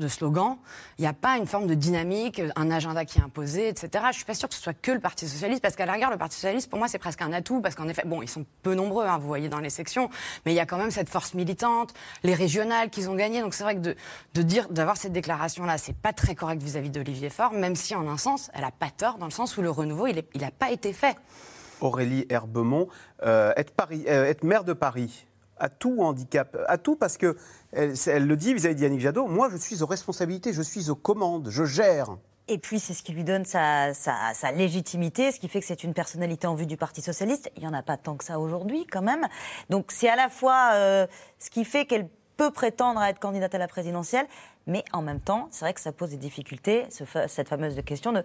slogan, 0.07 0.57
il 0.97 1.01
n'y 1.01 1.07
a 1.07 1.13
pas 1.13 1.37
une 1.37 1.45
forme 1.45 1.67
de 1.67 1.73
dynamique, 1.73 2.41
un 2.55 2.71
agenda 2.71 3.03
qui 3.03 3.19
est 3.19 3.21
imposé, 3.21 3.67
etc. 3.67 3.89
Je 3.91 4.07
ne 4.07 4.13
suis 4.13 4.25
pas 4.25 4.33
sûre 4.33 4.47
que 4.47 4.55
ce 4.55 4.61
soit 4.61 4.73
que 4.73 4.91
le 4.91 5.01
Parti 5.01 5.27
socialiste, 5.27 5.61
parce 5.61 5.75
qu'à 5.75 5.85
la 5.85 5.93
rigueur, 5.93 6.09
le 6.09 6.17
Parti 6.17 6.35
socialiste, 6.35 6.69
pour 6.69 6.79
moi, 6.79 6.87
c'est 6.87 6.99
presque 6.99 7.21
un 7.21 7.33
atout, 7.33 7.59
parce 7.59 7.75
qu'en 7.75 7.89
effet, 7.89 8.03
bon, 8.05 8.21
ils 8.21 8.29
sont 8.29 8.45
peu 8.63 8.75
nombreux, 8.75 9.05
hein, 9.05 9.17
vous 9.17 9.27
voyez 9.27 9.49
dans 9.49 9.59
les 9.59 9.69
sections, 9.69 10.09
mais 10.45 10.53
il 10.53 10.55
y 10.55 10.61
a 10.61 10.65
quand 10.65 10.77
même 10.77 10.91
cette 10.91 11.09
force 11.09 11.33
militante, 11.33 11.93
les 12.23 12.33
régionales 12.33 12.89
qu'ils 12.89 13.09
ont 13.09 13.15
gagnées. 13.15 13.41
Donc 13.41 13.53
c'est 13.53 13.63
vrai 13.63 13.75
que 13.75 13.81
de, 13.81 13.95
de 14.35 14.41
dire, 14.41 14.69
d'avoir 14.69 14.95
cette 14.95 15.11
déclaration-là, 15.11 15.77
c'est 15.77 15.97
pas 15.97 16.13
très 16.13 16.33
correct 16.33 16.63
vis-à-vis 16.63 16.91
d'Olivier 16.91 17.29
Faure, 17.29 17.51
même 17.51 17.75
si 17.75 17.93
en 17.93 18.07
un 18.07 18.17
sens, 18.17 18.49
elle 18.53 18.61
n'a 18.61 18.71
pas 18.71 18.89
tort, 18.89 19.17
dans 19.17 19.25
le 19.25 19.31
sens 19.31 19.57
où 19.57 19.61
le 19.61 19.69
renouveau, 19.69 20.07
il 20.07 20.23
n'a 20.35 20.51
pas 20.51 20.71
été 20.71 20.93
fait. 20.93 21.17
Aurélie 21.85 22.25
Herbemont, 22.29 22.87
euh, 23.23 23.53
être, 23.55 23.71
Paris, 23.71 24.05
euh, 24.07 24.25
être 24.25 24.43
maire 24.43 24.63
de 24.63 24.73
Paris, 24.73 25.27
à 25.57 25.69
tout 25.69 26.01
handicap, 26.01 26.57
à 26.67 26.77
tout 26.77 26.95
parce 26.95 27.17
que 27.17 27.37
elle, 27.71 28.27
le 28.27 28.35
dit 28.35 28.53
vis-à-vis 28.53 28.75
d'Yannick 28.75 29.01
Jadot, 29.01 29.27
moi 29.27 29.49
je 29.51 29.57
suis 29.57 29.81
aux 29.83 29.85
responsabilités, 29.85 30.53
je 30.53 30.61
suis 30.61 30.89
aux 30.89 30.95
commandes, 30.95 31.49
je 31.49 31.65
gère. 31.65 32.17
Et 32.47 32.59
puis, 32.59 32.79
c'est 32.79 32.93
ce 32.93 33.01
qui 33.01 33.11
lui 33.11 33.23
donne 33.23 33.43
sa, 33.43 33.91
légitimité, 34.53 35.31
ce 35.31 35.39
qui 35.39 35.47
fait 35.47 35.59
que 35.61 35.65
c'est 35.65 35.83
une 35.83 35.95
personnalité 35.95 36.45
en 36.45 36.53
vue 36.53 36.67
du 36.67 36.77
Parti 36.77 37.01
Socialiste. 37.01 37.51
Il 37.55 37.61
n'y 37.61 37.67
en 37.67 37.73
a 37.73 37.81
pas 37.81 37.97
tant 37.97 38.15
que 38.15 38.23
ça 38.23 38.39
aujourd'hui, 38.39 38.85
quand 38.85 39.01
même. 39.01 39.25
Donc, 39.71 39.91
c'est 39.91 40.09
à 40.09 40.15
la 40.15 40.29
fois 40.29 40.73
euh, 40.73 41.07
ce 41.39 41.49
qui 41.49 41.65
fait 41.65 41.85
qu'elle 41.85 42.07
peut 42.37 42.51
prétendre 42.51 42.99
à 42.99 43.09
être 43.09 43.19
candidate 43.19 43.55
à 43.55 43.57
la 43.57 43.67
présidentielle, 43.67 44.27
mais 44.67 44.83
en 44.93 45.01
même 45.01 45.21
temps, 45.21 45.47
c'est 45.51 45.65
vrai 45.65 45.73
que 45.73 45.81
ça 45.81 45.91
pose 45.91 46.09
des 46.09 46.17
difficultés, 46.17 46.85
cette 47.27 47.49
fameuse 47.49 47.81
question 47.83 48.11
de 48.11 48.23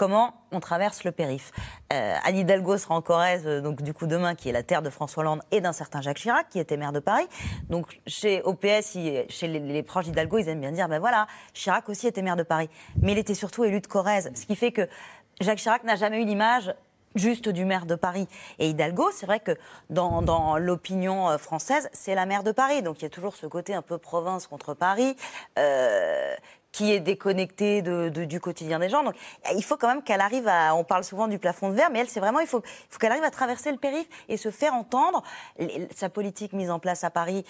comment 0.00 0.32
on 0.50 0.60
traverse 0.60 1.04
le 1.04 1.12
périph. 1.12 1.52
Euh, 1.92 2.14
Anne 2.24 2.38
Hidalgo 2.38 2.78
sera 2.78 2.94
en 2.94 3.02
Corrèze, 3.02 3.46
euh, 3.46 3.60
donc 3.60 3.82
du 3.82 3.92
coup 3.92 4.06
demain, 4.06 4.34
qui 4.34 4.48
est 4.48 4.52
la 4.52 4.62
terre 4.62 4.80
de 4.80 4.88
François 4.88 5.20
Hollande 5.20 5.42
et 5.50 5.60
d'un 5.60 5.74
certain 5.74 6.00
Jacques 6.00 6.16
Chirac, 6.16 6.48
qui 6.48 6.58
était 6.58 6.78
maire 6.78 6.92
de 6.92 7.00
Paris. 7.00 7.28
Donc 7.68 8.00
chez 8.06 8.40
OPS, 8.44 8.94
il- 8.94 9.26
chez 9.28 9.46
les, 9.46 9.82
proches 9.82 10.06
d'Hidalgo, 10.06 10.38
ils 10.38 10.48
aiment 10.48 10.62
bien 10.62 10.72
dire, 10.72 10.88
ben 10.88 11.00
voilà, 11.00 11.26
Chirac 11.52 11.86
aussi 11.90 12.06
était 12.06 12.22
maire 12.22 12.36
de 12.36 12.42
Paris. 12.42 12.70
Mais 13.02 13.12
il 13.12 13.18
était 13.18 13.34
surtout 13.34 13.62
élu 13.62 13.82
de 13.82 13.86
Corrèze, 13.86 14.32
ce 14.34 14.46
qui 14.46 14.56
fait 14.56 14.72
que 14.72 14.88
Jacques 15.42 15.58
Chirac 15.58 15.84
n'a 15.84 15.96
jamais 15.96 16.22
eu 16.22 16.24
l'image 16.24 16.74
juste 17.14 17.50
du 17.50 17.66
maire 17.66 17.84
de 17.84 17.94
Paris. 17.94 18.26
Et 18.58 18.70
Hidalgo, 18.70 19.10
c'est 19.12 19.26
vrai 19.26 19.40
que 19.40 19.52
dans, 19.90 20.56
l'opinion 20.56 21.28
euh, 21.28 21.36
française, 21.36 21.90
c'est 21.92 22.14
la 22.14 22.24
maire 22.24 22.42
de 22.42 22.52
Paris. 22.52 22.82
Donc 22.82 23.00
il 23.00 23.02
y 23.02 23.06
a 23.06 23.10
toujours 23.10 23.36
ce 23.36 23.46
côté 23.46 23.74
un 23.74 23.82
peu 23.82 23.98
province 23.98 24.46
contre 24.46 24.72
Paris. 24.72 25.14
Qui 26.72 26.92
est 26.92 27.00
déconnecté 27.00 27.82
de- 27.82 28.08
de- 28.08 28.24
du 28.24 28.40
quotidien 28.40 28.78
des 28.78 28.88
gens. 28.88 29.02
Donc, 29.02 29.14
il 29.56 29.64
faut 29.64 29.76
quand 29.76 29.88
même 29.88 30.02
qu'elle 30.02 30.20
arrive 30.20 30.46
à. 30.46 30.74
On 30.74 30.84
parle 30.84 31.04
souvent 31.04 31.26
du 31.28 31.38
plafond 31.38 31.68
de 31.70 31.74
verre, 31.74 31.90
mais 31.90 31.98
elle, 32.00 32.08
c'est 32.08 32.20
vraiment. 32.20 32.40
Il 32.40 32.46
faut, 32.46 32.62
faut 32.88 32.98
qu'elle 32.98 33.10
arrive 33.12 33.24
à 33.24 33.30
traverser 33.30 33.72
le 33.72 33.78
périph' 33.78 34.08
et 34.28 34.36
se 34.36 34.50
faire 34.50 34.74
entendre. 34.74 35.22
Sa 35.94 36.08
politique 36.08 36.52
mise 36.52 36.70
en 36.70 36.78
place 36.78 37.02
à 37.04 37.10
Paris, 37.10 37.44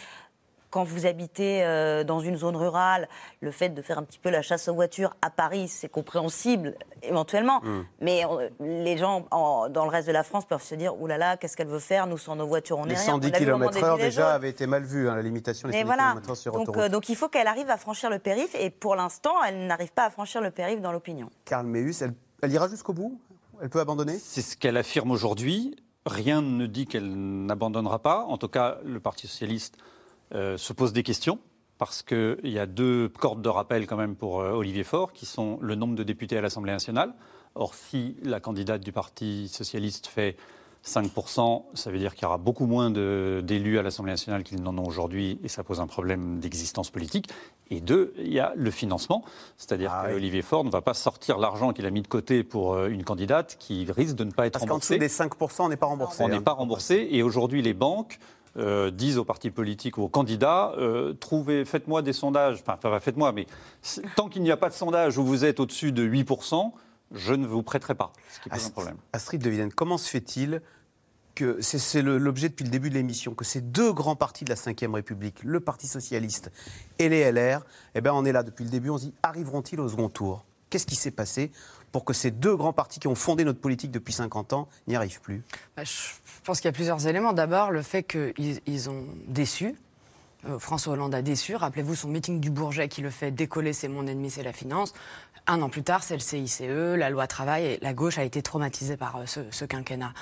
quand 0.71 0.85
vous 0.85 1.07
habitez 1.07 1.65
euh, 1.65 2.05
dans 2.05 2.21
une 2.21 2.37
zone 2.37 2.57
rurale, 2.57 3.09
le 3.41 3.51
fait 3.51 3.69
de 3.71 3.83
faire 3.83 3.99
un 3.99 4.03
petit 4.05 4.19
peu 4.19 4.31
la 4.31 4.41
chasse 4.43 4.69
aux 4.69 4.75
voitures 4.75 5.15
à 5.21 5.29
Paris, 5.31 5.69
c'est 5.69 5.89
compréhensible 5.89 6.77
éventuellement. 7.03 7.61
Mm. 7.63 7.85
Mais 8.01 8.25
euh, 8.25 8.49
les 8.61 8.97
gens 8.97 9.27
en- 9.31 9.69
dans 9.69 9.85
le 9.85 9.91
reste 9.91 10.07
de 10.09 10.13
la 10.13 10.23
France 10.23 10.45
peuvent 10.47 10.63
se 10.63 10.75
dire 10.75 11.01
oulala, 11.01 11.19
là 11.19 11.31
là, 11.33 11.37
qu'est-ce 11.37 11.57
qu'elle 11.57 11.67
veut 11.69 11.79
faire 11.81 12.07
Nous, 12.07 12.19
sans 12.19 12.37
nos 12.37 12.47
voitures, 12.47 12.79
on 12.79 12.85
est 12.87 12.91
Les 12.91 12.95
rien. 12.95 13.05
110 13.05 13.29
On 13.29 13.31
l'a 13.33 13.39
vu 13.39 13.53
au 13.53 13.59
moment 13.59 13.71
des 13.71 13.77
km/h 13.81 13.99
déjà 14.01 14.23
jaunes. 14.23 14.33
avaient 14.35 14.51
été 14.51 14.67
mal 14.67 14.85
vus, 14.85 15.09
hein, 15.09 15.17
la 15.17 15.23
limitation 15.23 15.69
des 15.69 15.73
Mais 15.73 15.81
110 15.81 15.87
voilà. 15.87 16.13
km/h 16.13 16.35
sur 16.37 16.53
Donc, 16.53 16.63
autoroute. 16.63 16.83
euh, 16.85 16.89
donc 16.89 17.09
il 17.09 17.17
faut 17.17 17.29
qu'elle 17.29 17.47
arrive 17.49 17.69
à 17.71 17.77
franchir 17.77 18.09
le 18.11 18.19
périph. 18.19 18.55
Et 18.55 18.71
pour 18.71 18.95
l'instant, 18.97 19.35
elle 19.47 19.67
n'arrive 19.67 19.93
pas 19.93 20.05
à 20.05 20.11
franchir 20.11 20.41
le 20.41 20.51
périph 20.51 20.81
dans 20.81 20.93
l'opinion. 20.93 21.31
Karl 21.45 21.67
Meus, 21.67 22.01
elle, 22.03 22.15
elle 22.43 22.53
ira 22.53 22.69
jusqu'au 22.69 22.93
bout? 22.93 23.21
Elle 23.61 23.69
peut 23.71 23.81
abandonner? 23.81 24.19
C'est 24.19 24.41
ce 24.43 24.57
qu'elle 24.57 24.77
affirme 24.77 25.11
aujourd'hui. 25.11 25.77
Rien 26.07 26.41
ne 26.41 26.65
dit 26.67 26.87
qu'elle 26.87 27.13
n'abandonnera 27.47 27.99
pas. 27.99 28.25
En 28.25 28.39
tout 28.39 28.49
cas, 28.49 28.79
le 28.85 29.01
Parti 29.01 29.27
socialiste 29.27 29.77
euh, 30.35 30.57
se 30.57 30.73
pose 30.73 30.93
des 30.93 31.03
questions 31.03 31.39
parce 31.79 32.03
qu'il 32.03 32.39
y 32.45 32.59
a 32.59 32.67
deux 32.67 33.09
cordes 33.09 33.41
de 33.41 33.49
rappel 33.49 33.87
quand 33.87 33.97
même 33.97 34.15
pour 34.15 34.41
euh, 34.41 34.53
Olivier 34.53 34.85
Faure, 34.85 35.13
qui 35.13 35.25
sont 35.25 35.59
le 35.63 35.75
nombre 35.75 35.95
de 35.95 36.03
députés 36.03 36.37
à 36.37 36.43
l'Assemblée 36.43 36.73
nationale. 36.73 37.15
Or, 37.55 37.75
si 37.75 38.17
la 38.23 38.39
candidate 38.39 38.83
du 38.83 38.93
Parti 38.93 39.49
socialiste 39.49 40.07
fait 40.07 40.37
5%, 40.85 41.65
ça 41.75 41.91
veut 41.91 41.99
dire 41.99 42.15
qu'il 42.15 42.23
y 42.23 42.27
aura 42.27 42.39
beaucoup 42.39 42.67
moins 42.67 42.91
d'élus 42.91 43.79
à 43.79 43.83
l'Assemblée 43.83 44.13
nationale 44.13 44.43
qu'ils 44.43 44.63
n'en 44.63 44.77
ont 44.79 44.87
aujourd'hui, 44.87 45.39
et 45.43 45.49
ça 45.49 45.63
pose 45.63 45.81
un 45.81 45.87
problème 45.87 46.39
d'existence 46.39 46.91
politique. 46.91 47.29
Et 47.71 47.81
deux, 47.81 48.15
il 48.19 48.33
y 48.33 48.41
a 48.41 48.53
le 48.57 48.71
financement, 48.71 49.25
c'est-à-dire 49.57 49.93
Ah 49.93 50.09
qu'Olivier 50.09 50.43
Faure 50.43 50.65
ne 50.65 50.71
va 50.71 50.81
pas 50.81 50.95
sortir 50.95 51.39
l'argent 51.39 51.73
qu'il 51.73 51.87
a 51.87 51.91
mis 51.91 52.03
de 52.03 52.09
côté 52.09 52.45
pour 52.45 52.75
euh, 52.75 52.89
une 52.89 53.05
candidate 53.05 53.57
qui 53.59 53.87
risque 53.91 54.17
de 54.17 54.25
ne 54.25 54.33
pas 54.33 54.47
être 54.47 54.55
Parce 54.55 54.65
qu'en 54.65 54.75
remboursée. 54.75 54.99
dessous 54.99 55.29
des 55.29 55.29
5%, 55.29 55.63
on 55.63 55.69
n'est 55.69 55.77
pas 55.77 55.87
remboursé. 55.87 56.23
On 56.23 56.29
n'est 56.29 56.37
hein. 56.37 56.43
pas 56.43 56.53
remboursé 56.53 57.09
et 57.11 57.23
aujourd'hui 57.23 57.63
les 57.63 57.75
banques 57.75 58.19
euh, 58.57 58.91
disent 58.91 59.19
aux 59.19 59.25
partis 59.25 59.51
politiques 59.51 59.99
ou 59.99 60.03
aux 60.03 60.09
candidats 60.09 60.73
euh, 60.77 61.15
trouvez, 61.15 61.65
faites-moi 61.65 62.03
des 62.03 62.13
sondages, 62.13 62.63
enfin 62.67 63.01
faites-moi, 63.01 63.33
mais 63.33 63.47
tant 64.17 64.29
qu'il 64.29 64.43
n'y 64.43 64.51
a 64.51 64.57
pas 64.57 64.69
de 64.69 64.75
sondage 64.75 65.19
où 65.19 65.25
vous 65.25 65.45
êtes 65.45 65.61
au-dessus 65.61 65.93
de 65.93 66.07
8%, 66.07 66.73
je 67.13 67.35
ne 67.35 67.47
vous 67.47 67.63
prêterai 67.63 67.95
pas, 67.95 68.13
ce 68.31 68.41
qui 68.41 68.49
pose 68.49 68.67
un 68.67 68.71
problème. 68.71 68.97
Astrid 69.13 69.43
de 69.43 69.51
Vienne, 69.51 69.73
comment 69.73 69.99
se 69.99 70.09
fait-il 70.09 70.63
que 71.35 71.61
c'est 71.61 72.03
l'objet 72.03 72.49
depuis 72.49 72.65
le 72.65 72.71
début 72.71 72.91
de 72.91 72.95
l'émission 72.95 73.35
que 73.35 73.45
ces 73.45 73.61
deux 73.61 73.93
grands 73.93 74.17
partis 74.17 74.45
de 74.45 74.51
la 74.51 74.57
Ve 74.57 74.95
République, 74.95 75.43
le 75.43 75.61
Parti 75.61 75.87
socialiste 75.87 76.51
et 76.99 77.09
les 77.09 77.31
LR, 77.31 77.65
eh 77.95 78.01
ben 78.01 78.13
on 78.13 78.25
est 78.25 78.33
là 78.33 78.43
depuis 78.43 78.65
le 78.65 78.71
début, 78.71 78.91
on 78.91 78.99
se 78.99 79.05
dit 79.05 79.15
arriveront-ils 79.23 79.81
au 79.81 79.89
second 79.89 80.09
tour? 80.09 80.45
Qu'est-ce 80.71 80.87
qui 80.87 80.97
s'est 80.97 81.11
passé 81.11 81.51
pour 81.93 82.05
que 82.05 82.13
ces 82.13 82.31
deux 82.31 82.55
grands 82.57 82.73
partis 82.73 83.01
qui 83.01 83.09
ont 83.09 83.15
fondé 83.15 83.45
notre 83.45 83.61
politique 83.61 83.91
depuis 83.91 84.13
50 84.13 84.53
ans 84.53 84.69
n'y 84.87 84.97
arrivent 84.97 85.21
plus 85.21 85.43
Bah, 85.77 85.85
je 85.85 85.91
pense 86.45 86.61
qu'il 86.61 86.69
y 86.69 86.71
a 86.71 86.73
plusieurs 86.73 87.07
éléments. 87.07 87.33
D'abord, 87.33 87.71
le 87.71 87.83
fait 87.83 88.03
qu'ils 88.05 88.61
ils 88.67 88.91
ont 88.91 89.05
déçu. 89.27 89.75
Euh, 90.49 90.59
François 90.59 90.95
Hollande 90.95 91.15
a 91.15 91.21
déçu. 91.23 91.55
Rappelez-vous 91.55 91.95
son 91.95 92.09
meeting 92.09 92.41
du 92.41 92.51
Bourget 92.51 92.89
qui 92.89 93.03
le 93.03 93.11
fait 93.11 93.31
décoller, 93.31 93.73
c'est 93.75 93.89
mon 93.89 94.07
ennemi, 94.07 94.31
c'est 94.31 94.43
la 94.43 94.53
finance. 94.55 94.95
Un 95.47 95.61
an 95.63 95.69
plus 95.69 95.83
tard, 95.83 96.03
c'est 96.03 96.15
le 96.15 96.21
CICE, 96.21 96.61
la 96.63 97.11
loi 97.11 97.27
travail, 97.27 97.65
et 97.65 97.79
la 97.83 97.93
gauche 97.93 98.19
a 98.19 98.25
été 98.25 98.41
traumatisée 98.41 98.97
par 98.97 99.17
euh, 99.17 99.25
ce, 99.27 99.65
quinquennat. 99.65 100.13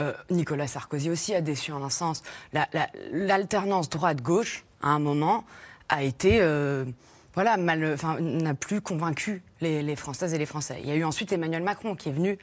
Euh, 0.00 0.12
Nicolas 0.30 0.66
Sarkozy 0.68 1.10
aussi 1.10 1.34
a 1.34 1.40
déçu 1.40 1.72
en 1.72 1.82
un 1.82 1.90
sens. 1.90 2.22
La- 2.52 2.68
la- 2.72 2.88
L'alternance 3.10 3.90
droite-gauche, 3.90 4.64
à 4.82 4.88
un 4.90 4.98
moment, 4.98 5.44
a 5.88 6.02
été... 6.04 6.38
voilà, 7.36 7.56
n'a 7.56 8.54
plus 8.54 8.80
convaincu 8.80 9.42
les, 9.60 9.82
les 9.82 9.94
Françaises 9.94 10.34
et 10.34 10.38
les 10.38 10.46
Français. 10.46 10.78
Il 10.82 10.88
y 10.88 10.90
a 10.90 10.96
eu 10.96 11.04
ensuite 11.04 11.30
Emmanuel 11.32 11.62
Macron 11.62 11.94
qui 11.94 12.08
est 12.08 12.12
venu 12.12 12.38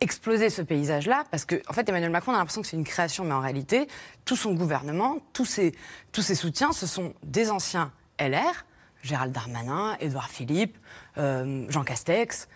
exploser 0.00 0.48
ce 0.48 0.62
paysage-là, 0.62 1.24
parce 1.30 1.44
que 1.44 1.60
en 1.68 1.72
fait 1.72 1.88
Emmanuel 1.88 2.10
Macron 2.10 2.32
on 2.32 2.34
a 2.34 2.38
l'impression 2.38 2.62
que 2.62 2.68
c'est 2.68 2.76
une 2.76 2.84
création, 2.84 3.24
mais 3.24 3.34
en 3.34 3.40
réalité 3.40 3.88
tout 4.24 4.36
son 4.36 4.54
gouvernement, 4.54 5.18
tous 5.32 5.44
ses, 5.44 5.72
tous 6.12 6.22
ses 6.22 6.34
soutiens, 6.34 6.72
ce 6.72 6.86
sont 6.86 7.14
des 7.22 7.50
anciens 7.50 7.92
LR, 8.18 8.64
Gérald 9.02 9.32
Darmanin, 9.32 9.96
Édouard 10.00 10.28
Philippe, 10.28 10.76
euh, 11.18 11.66
Jean 11.68 11.84
Castex, 11.84 12.48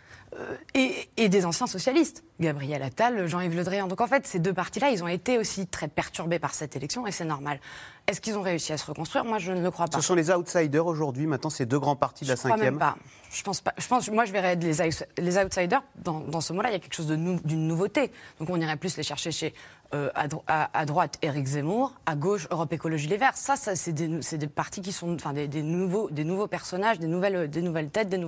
et, 0.74 1.08
et 1.16 1.28
des 1.28 1.44
anciens 1.44 1.66
socialistes, 1.66 2.24
Gabriel 2.40 2.82
Attal, 2.82 3.26
Jean-Yves 3.26 3.54
Le 3.56 3.64
Drian. 3.64 3.86
Donc 3.86 4.00
en 4.00 4.06
fait, 4.06 4.26
ces 4.26 4.38
deux 4.38 4.54
partis-là, 4.54 4.90
ils 4.90 5.04
ont 5.04 5.08
été 5.08 5.38
aussi 5.38 5.66
très 5.66 5.88
perturbés 5.88 6.38
par 6.38 6.54
cette 6.54 6.74
élection, 6.76 7.06
et 7.06 7.12
c'est 7.12 7.24
normal. 7.24 7.60
Est-ce 8.06 8.20
qu'ils 8.20 8.36
ont 8.36 8.42
réussi 8.42 8.72
à 8.72 8.78
se 8.78 8.86
reconstruire? 8.86 9.24
Moi, 9.24 9.38
je 9.38 9.52
ne 9.52 9.62
le 9.62 9.70
crois 9.70 9.86
pas. 9.86 10.00
Ce 10.00 10.06
sont 10.06 10.14
les 10.14 10.30
outsiders 10.30 10.86
aujourd'hui, 10.86 11.26
maintenant 11.26 11.50
ces 11.50 11.66
deux 11.66 11.78
grands 11.78 11.96
partis 11.96 12.24
de 12.24 12.30
la 12.30 12.34
Je 12.36 12.40
crois 12.40 12.50
même 12.50 12.58
cinquième 12.58 12.78
pas. 12.78 12.96
Je 13.30 13.42
pense 13.42 13.60
pas. 13.60 13.72
Je 13.78 13.86
pense, 13.86 14.10
moi, 14.10 14.24
je 14.24 14.32
verrais 14.32 14.56
les, 14.56 14.72
les 15.18 15.38
outsiders 15.38 15.82
dans, 15.96 16.20
dans 16.20 16.40
ce 16.40 16.52
mot-là. 16.52 16.70
Il 16.70 16.72
y 16.72 16.76
a 16.76 16.78
quelque 16.80 16.94
chose 16.94 17.10
nou- 17.12 17.40
d'une 17.44 17.66
nouveauté. 17.68 18.10
Donc, 18.40 18.50
on 18.50 18.60
irait 18.60 18.76
plus 18.76 18.96
les 18.96 19.02
chercher 19.02 19.30
chez 19.30 19.54
euh, 19.94 20.10
à, 20.14 20.28
dro- 20.28 20.42
à- 20.46 20.70
à 20.78 20.86
droite 20.86 21.18
Éric 21.22 21.46
Zemmour, 21.46 21.94
à 22.06 22.16
gauche 22.16 22.48
Europe 22.50 22.72
Écologie 22.72 23.08
Les 23.08 23.16
Verts. 23.18 23.36
Ça, 23.36 23.56
c'est 23.56 23.92
des, 23.92 24.46
partis 24.46 24.80
qui 24.80 24.92
sont, 24.92 25.16
des, 25.34 25.62
nouveaux, 25.62 26.46
personnages, 26.46 26.98
des 26.98 27.06
nouvelles, 27.06 27.90
têtes, 27.90 28.08
des 28.08 28.18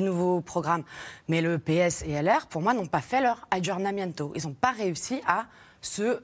nouveaux, 0.00 0.40
programmes. 0.40 0.82
Mais 1.28 1.40
le 1.42 1.58
PS 1.58 2.02
et 2.06 2.20
LR, 2.20 2.46
pour 2.48 2.62
moi, 2.62 2.74
n'ont 2.74 2.86
pas 2.86 3.00
fait 3.00 3.20
leur 3.20 3.46
aggiornamento. 3.50 4.32
Ils 4.34 4.46
n'ont 4.46 4.54
pas 4.54 4.72
réussi 4.72 5.20
à 5.26 5.46
se 5.80 6.22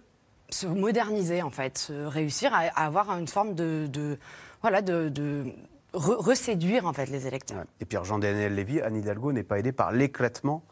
se 0.49 0.69
moderniser 0.69 1.43
en 1.43 1.51
fait, 1.51 1.91
réussir 2.07 2.55
à, 2.55 2.61
avoir 2.85 3.11
une 3.19 3.27
forme 3.27 3.57
de, 3.57 3.89
de- 3.93 4.17
voilà 4.63 4.81
de, 4.81 5.09
de 5.09 5.45
re- 5.93 6.15
reséduire 6.23 6.87
en 6.87 6.93
fait 6.93 7.07
les 7.07 7.27
électeurs. 7.27 7.65
Et 7.81 7.85
puis 7.85 7.99
Jean-Daniel 8.05 8.55
Lévy, 8.55 8.81
Anne 8.81 8.95
Hidalgo 8.95 9.33
n'est 9.33 9.43
pas 9.43 9.59
aidée 9.59 9.73
par 9.73 9.91
l'éclatement 9.91 10.63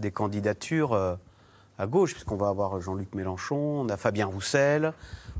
des 0.00 0.10
candidatures 0.10 0.94
euh, 0.94 1.14
à 1.78 1.86
gauche, 1.86 2.12
puisqu'on 2.12 2.36
va 2.36 2.48
avoir 2.48 2.80
Jean-Luc 2.80 3.14
Mélenchon, 3.14 3.56
on 3.56 3.88
a 3.88 3.96
Fabien 3.96 4.26
Roussel, 4.26 4.92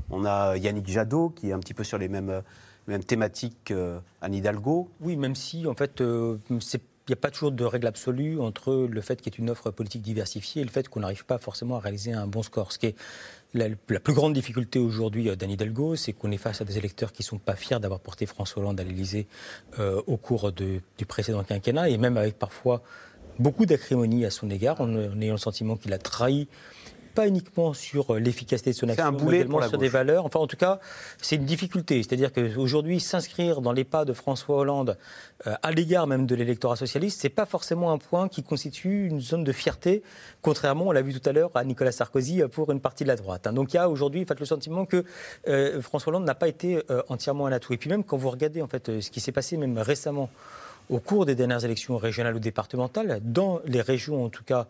on 0.09 0.25
a 0.25 0.57
Yannick 0.57 0.87
Jadot, 0.87 1.29
qui 1.29 1.49
est 1.49 1.53
un 1.53 1.59
petit 1.59 1.73
peu 1.73 1.83
sur 1.83 1.97
les 1.97 2.07
mêmes, 2.07 2.29
euh, 2.29 2.41
mêmes 2.87 3.03
thématiques 3.03 3.57
qu'Anne 3.65 4.33
Hidalgo. 4.33 4.89
Oui, 5.01 5.15
même 5.15 5.35
si, 5.35 5.67
en 5.67 5.73
fait, 5.73 6.01
euh, 6.01 6.37
il 6.49 7.11
n'y 7.11 7.13
a 7.13 7.17
pas 7.17 7.31
toujours 7.31 7.51
de 7.51 7.65
règle 7.65 7.87
absolue 7.87 8.39
entre 8.39 8.87
le 8.89 9.01
fait 9.01 9.21
qu'il 9.21 9.33
y 9.33 9.35
ait 9.35 9.39
une 9.39 9.49
offre 9.49 9.71
politique 9.71 10.01
diversifiée 10.01 10.61
et 10.61 10.65
le 10.65 10.71
fait 10.71 10.87
qu'on 10.87 11.01
n'arrive 11.01 11.25
pas 11.25 11.37
forcément 11.37 11.75
à 11.75 11.79
réaliser 11.79 12.13
un 12.13 12.27
bon 12.27 12.43
score. 12.43 12.71
Ce 12.71 12.79
qui 12.79 12.87
est 12.87 12.95
la, 13.53 13.67
plus 13.69 14.13
grande 14.13 14.33
difficulté 14.33 14.79
aujourd'hui 14.79 15.29
euh, 15.29 15.35
d'Anne 15.35 15.51
Hidalgo, 15.51 15.95
c'est 15.97 16.13
qu'on 16.13 16.31
est 16.31 16.37
face 16.37 16.61
à 16.61 16.65
des 16.65 16.77
électeurs 16.77 17.11
qui 17.11 17.23
ne 17.23 17.25
sont 17.25 17.39
pas 17.39 17.55
fiers 17.55 17.79
d'avoir 17.79 17.99
porté 17.99 18.25
François 18.25 18.61
Hollande 18.61 18.79
à 18.79 18.83
l'Élysée 18.83 19.27
euh, 19.79 20.01
au 20.07 20.15
cours 20.15 20.53
du 20.53 20.81
précédent 21.05 21.43
quinquennat 21.43 21.89
et 21.89 21.97
même 21.97 22.15
avec 22.15 22.39
parfois 22.39 22.81
beaucoup 23.39 23.65
d'acrimonie 23.65 24.25
à 24.25 24.29
son 24.29 24.49
égard, 24.49 24.81
en, 24.81 24.93
en 24.93 25.21
ayant 25.21 25.33
le 25.33 25.37
sentiment 25.39 25.75
qu'il 25.75 25.93
a 25.93 25.97
trahi 25.97 26.47
pas 27.15 27.27
uniquement 27.27 27.75
sur 27.75 28.15
euh, 28.15 28.19
l'efficacité 28.19 28.71
de 28.71 28.75
son 28.75 28.89
action, 28.89 29.11
mais 29.11 29.35
également 29.37 29.61
sur 29.61 29.77
des 29.77 29.87
valeurs. 29.87 30.25
Enfin, 30.25 30.39
en 30.39 30.47
tout 30.47 30.57
cas, 30.57 30.79
c'est 31.21 31.35
une 31.35 31.45
difficulté. 31.45 32.01
C'est-à-dire 32.01 32.33
qu'aujourd'hui, 32.33 32.99
s'inscrire 32.99 33.61
dans 33.61 33.71
les 33.71 33.83
pas 33.83 34.03
de 34.03 34.13
François 34.13 34.57
Hollande, 34.57 34.97
euh, 35.45 35.53
à 35.61 35.71
l'égard 35.71 36.07
même 36.07 36.25
de 36.25 36.33
l'électorat 36.33 36.75
socialiste, 36.75 37.21
c'est 37.21 37.29
pas 37.29 37.45
forcément 37.45 37.91
un 37.91 37.99
point 37.99 38.27
qui 38.29 38.41
constitue 38.41 39.05
une 39.09 39.21
zone 39.21 39.43
de 39.43 39.51
fierté, 39.51 40.01
contrairement, 40.41 40.87
on 40.87 40.91
l'a 40.91 41.03
vu 41.03 41.13
tout 41.13 41.29
à 41.29 41.33
l'heure, 41.33 41.51
à 41.53 41.63
Nicolas 41.63 41.91
Sarkozy 41.91 42.41
euh, 42.41 42.47
pour 42.47 42.71
une 42.71 42.81
partie 42.81 43.03
de 43.03 43.09
la 43.09 43.15
droite. 43.15 43.45
hein. 43.45 43.53
Donc 43.53 43.73
il 43.73 43.75
y 43.75 43.79
a 43.79 43.89
aujourd'hui, 43.89 44.23
en 44.23 44.25
fait, 44.25 44.39
le 44.39 44.47
sentiment 44.47 44.87
que 44.87 45.05
euh, 45.47 45.83
François 45.83 46.09
Hollande 46.09 46.25
n'a 46.25 46.33
pas 46.33 46.47
été 46.47 46.81
euh, 46.89 47.03
entièrement 47.09 47.45
un 47.45 47.51
atout. 47.51 47.73
Et 47.73 47.77
puis 47.77 47.91
même 47.91 48.03
quand 48.03 48.17
vous 48.17 48.31
regardez 48.31 48.63
en 48.63 48.67
fait 48.67 49.01
ce 49.01 49.11
qui 49.11 49.19
s'est 49.19 49.31
passé 49.31 49.55
même 49.55 49.77
récemment 49.77 50.31
au 50.89 50.99
cours 50.99 51.25
des 51.25 51.35
dernières 51.35 51.63
élections 51.65 51.97
régionales 51.97 52.35
ou 52.35 52.39
départementales, 52.39 53.19
dans 53.23 53.59
les 53.65 53.81
régions 53.81 54.23
en 54.23 54.29
tout 54.29 54.43
cas 54.43 54.67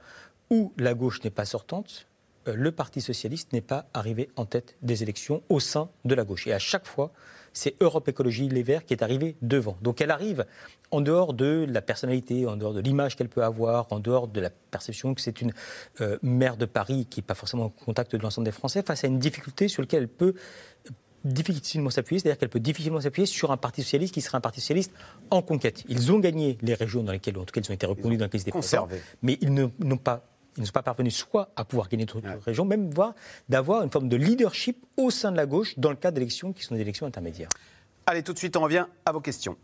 où 0.49 0.74
la 0.78 0.93
gauche 0.93 1.24
n'est 1.24 1.30
pas 1.30 1.45
sortante, 1.45 2.07
euh, 2.47 2.55
le 2.55 2.72
Parti 2.72 3.01
socialiste 3.01 3.53
n'est 3.53 3.61
pas 3.61 3.86
arrivé 3.93 4.30
en 4.36 4.45
tête 4.45 4.76
des 4.82 5.03
élections 5.03 5.41
au 5.49 5.59
sein 5.59 5.89
de 6.05 6.16
la 6.16 6.24
gauche. 6.24 6.47
Et 6.47 6.53
à 6.53 6.59
chaque 6.59 6.88
fois, 6.88 7.11
c'est 7.53 7.76
Europe 7.82 8.07
Écologie 8.07 8.49
Les 8.49 8.64
Verts 8.64 8.86
qui 8.86 8.93
est 8.93 9.03
arrivé 9.03 9.36
devant. 9.41 9.78
Donc 9.82 10.01
elle 10.01 10.11
arrive 10.11 10.45
en 10.91 11.01
dehors 11.01 11.34
de 11.34 11.66
la 11.70 11.82
personnalité, 11.82 12.45
en 12.47 12.55
dehors 12.55 12.74
de 12.74 12.82
l'image 12.82 13.16
qu'elle 13.16 13.30
peut 13.30 13.43
avoir, 13.43 13.91
en 13.91 13.99
dehors 13.99 14.28
de 14.28 14.41
la 14.41 14.49
perception 14.49 15.14
que 15.14 15.22
c'est 15.22 15.41
une 15.41 15.53
euh, 16.01 16.18
maire 16.22 16.57
de 16.57 16.66
Paris 16.66 17.07
qui 17.09 17.20
n'est 17.20 17.26
pas 17.26 17.36
forcément 17.36 17.66
en 17.66 17.70
contact 17.70 18.16
de 18.16 18.22
l'ensemble 18.22 18.45
des 18.45 18.51
Français, 18.51 18.84
face 18.84 19.03
à 19.03 19.07
une 19.07 19.20
difficulté 19.20 19.68
sur 19.68 19.82
laquelle 19.82 20.03
elle 20.03 20.07
peut 20.07 20.34
difficilement 21.24 21.90
s'appuyer, 21.90 22.20
c'est-à-dire 22.20 22.38
qu'elle 22.38 22.50
peut 22.50 22.60
difficilement 22.60 23.02
s'appuyer 23.02 23.26
sur 23.26 23.52
un 23.52 23.58
parti 23.58 23.82
socialiste 23.82 24.14
qui 24.14 24.22
serait 24.22 24.38
un 24.38 24.42
parti 24.42 24.62
socialiste 24.62 24.92
en 25.30 25.42
conquête. 25.42 25.84
Ils 25.88 26.12
ont 26.12 26.20
gagné 26.20 26.58
les 26.62 26.74
régions 26.74 27.04
dans 27.04 27.12
lesquelles, 27.12 27.38
en 27.38 27.46
tout 27.46 27.54
cas, 27.54 27.62
ils 27.62 27.72
ont 27.72 27.74
été 27.74 27.86
reconnus 27.86 28.18
dans 28.18 28.26
lesquelles 28.26 28.42
ils 28.42 28.50
étaient 28.50 28.60
présents, 28.60 28.88
mais 29.22 29.38
ils 29.42 29.54
n'ont 29.54 29.98
pas 29.98 30.28
ils 30.58 30.62
ne 30.62 30.66
sont 30.68 30.72
pas 30.72 30.84
parvenus 30.84 31.16
soit 31.16 31.50
à 31.56 31.66
pouvoir 31.66 31.90
gagner 31.90 32.06
d'autres 32.06 32.28
régions, 32.46 32.64
même 32.64 32.92
voire 32.92 33.16
d'avoir 33.50 33.82
une 33.82 33.90
forme 33.90 34.08
de 34.08 34.16
leadership 34.16 34.86
au 34.98 35.10
sein 35.10 35.32
de 35.32 35.38
la 35.38 35.48
gauche 35.48 35.74
dans 35.80 35.90
le 35.90 35.96
cadre 35.96 36.14
d'élections 36.14 36.54
qui 36.54 36.64
sont 36.64 36.76
des 36.76 36.82
élections 36.82 37.08
intermédiaires. 37.08 37.50
Allez, 38.06 38.22
tout 38.22 38.34
de 38.34 38.38
suite, 38.38 38.56
on 38.56 38.62
revient 38.62 38.86
à 39.06 39.12
vos 39.12 39.22
questions. 39.22 39.58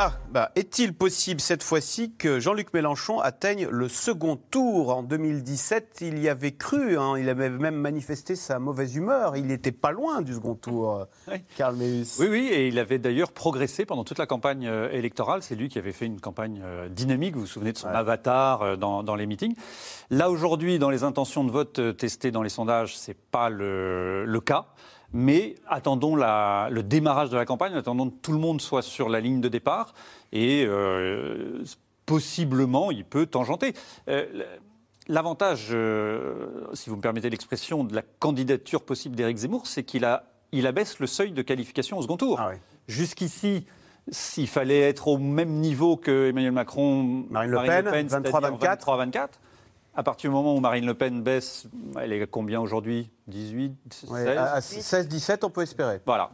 Ah, 0.00 0.12
bah, 0.30 0.52
est-il 0.54 0.94
possible 0.94 1.40
cette 1.40 1.64
fois-ci 1.64 2.12
que 2.14 2.38
Jean-Luc 2.38 2.72
Mélenchon 2.72 3.18
atteigne 3.18 3.66
le 3.68 3.88
second 3.88 4.36
tour 4.36 4.94
En 4.94 5.02
2017, 5.02 5.98
il 6.02 6.20
y 6.20 6.28
avait 6.28 6.52
cru, 6.52 6.96
hein, 6.96 7.18
il 7.18 7.28
avait 7.28 7.50
même 7.50 7.74
manifesté 7.74 8.36
sa 8.36 8.60
mauvaise 8.60 8.94
humeur. 8.94 9.36
Il 9.36 9.48
n'était 9.48 9.72
pas 9.72 9.90
loin 9.90 10.22
du 10.22 10.34
second 10.34 10.54
tour, 10.54 11.08
Karl 11.56 11.74
Meus. 11.74 12.16
Oui, 12.20 12.28
oui, 12.30 12.48
et 12.52 12.68
il 12.68 12.78
avait 12.78 13.00
d'ailleurs 13.00 13.32
progressé 13.32 13.86
pendant 13.86 14.04
toute 14.04 14.18
la 14.18 14.26
campagne 14.26 14.68
euh, 14.68 14.88
électorale. 14.92 15.42
C'est 15.42 15.56
lui 15.56 15.68
qui 15.68 15.80
avait 15.80 15.90
fait 15.90 16.06
une 16.06 16.20
campagne 16.20 16.62
euh, 16.64 16.88
dynamique, 16.88 17.34
vous 17.34 17.40
vous 17.40 17.46
souvenez 17.46 17.72
de 17.72 17.78
son 17.78 17.88
avatar 17.88 18.62
euh, 18.62 18.76
dans, 18.76 19.02
dans, 19.02 19.16
les 19.16 19.26
meetings. 19.26 19.56
Là, 20.10 20.30
aujourd'hui, 20.30 20.78
dans 20.78 20.90
les 20.90 21.02
intentions 21.02 21.42
de 21.42 21.50
vote 21.50 21.96
testées 21.96 22.30
dans 22.30 22.44
les 22.44 22.50
sondages, 22.50 22.96
ce 22.96 23.10
n'est 23.10 23.16
pas 23.32 23.50
le, 23.50 24.24
le 24.24 24.40
cas. 24.40 24.66
Mais 25.12 25.54
attendons 25.66 26.16
la, 26.16 26.68
le 26.70 26.82
démarrage 26.82 27.30
de 27.30 27.36
la 27.36 27.46
campagne, 27.46 27.74
attendons 27.74 28.10
que 28.10 28.16
tout 28.20 28.32
le 28.32 28.38
monde 28.38 28.60
soit 28.60 28.82
sur 28.82 29.08
la 29.08 29.20
ligne 29.20 29.40
de 29.40 29.48
départ 29.48 29.94
et 30.32 30.64
euh, 30.66 31.64
possiblement 32.04 32.90
il 32.90 33.04
peut 33.04 33.26
tangenter. 33.26 33.72
Euh, 34.08 34.26
L'avantage, 35.08 35.68
euh, 35.70 36.66
si 36.74 36.90
vous 36.90 36.96
me 36.96 37.00
permettez 37.00 37.30
l'expression, 37.30 37.82
de 37.82 37.94
la 37.94 38.02
candidature 38.02 38.82
possible 38.82 39.16
d'Éric 39.16 39.38
Zemmour, 39.38 39.66
c'est 39.66 39.82
qu'il 39.82 40.06
il 40.52 40.66
abaisse 40.66 40.98
le 40.98 41.06
seuil 41.06 41.32
de 41.32 41.40
qualification 41.40 41.96
au 41.96 42.02
second 42.02 42.18
tour. 42.18 42.38
Ah. 42.38 42.52
Jusqu'ici, 42.88 43.66
s'il 44.10 44.48
fallait 44.48 44.80
être 44.80 45.08
au 45.08 45.16
même 45.16 45.48
niveau 45.48 45.96
que 45.96 46.28
Emmanuel 46.28 46.52
Macron, 46.52 47.24
Marine 47.30 47.50
Le 47.50 47.90
Pen, 47.90 48.06
23-24 48.06 49.28
à 49.98 50.04
partir 50.04 50.30
du 50.30 50.36
moment 50.36 50.54
où 50.54 50.60
Marine 50.60 50.86
Le 50.86 50.94
Pen 50.94 51.22
baisse, 51.24 51.66
elle 52.00 52.12
est 52.12 52.24
combien 52.28 52.60
aujourd'hui? 52.60 53.10
18 53.26 53.76
16 53.90 54.10
ouais, 54.10 54.36
À 54.36 54.60
16-17, 54.60 55.40
on 55.42 55.50
peut 55.50 55.62
espérer. 55.62 56.00
Voilà. 56.06 56.30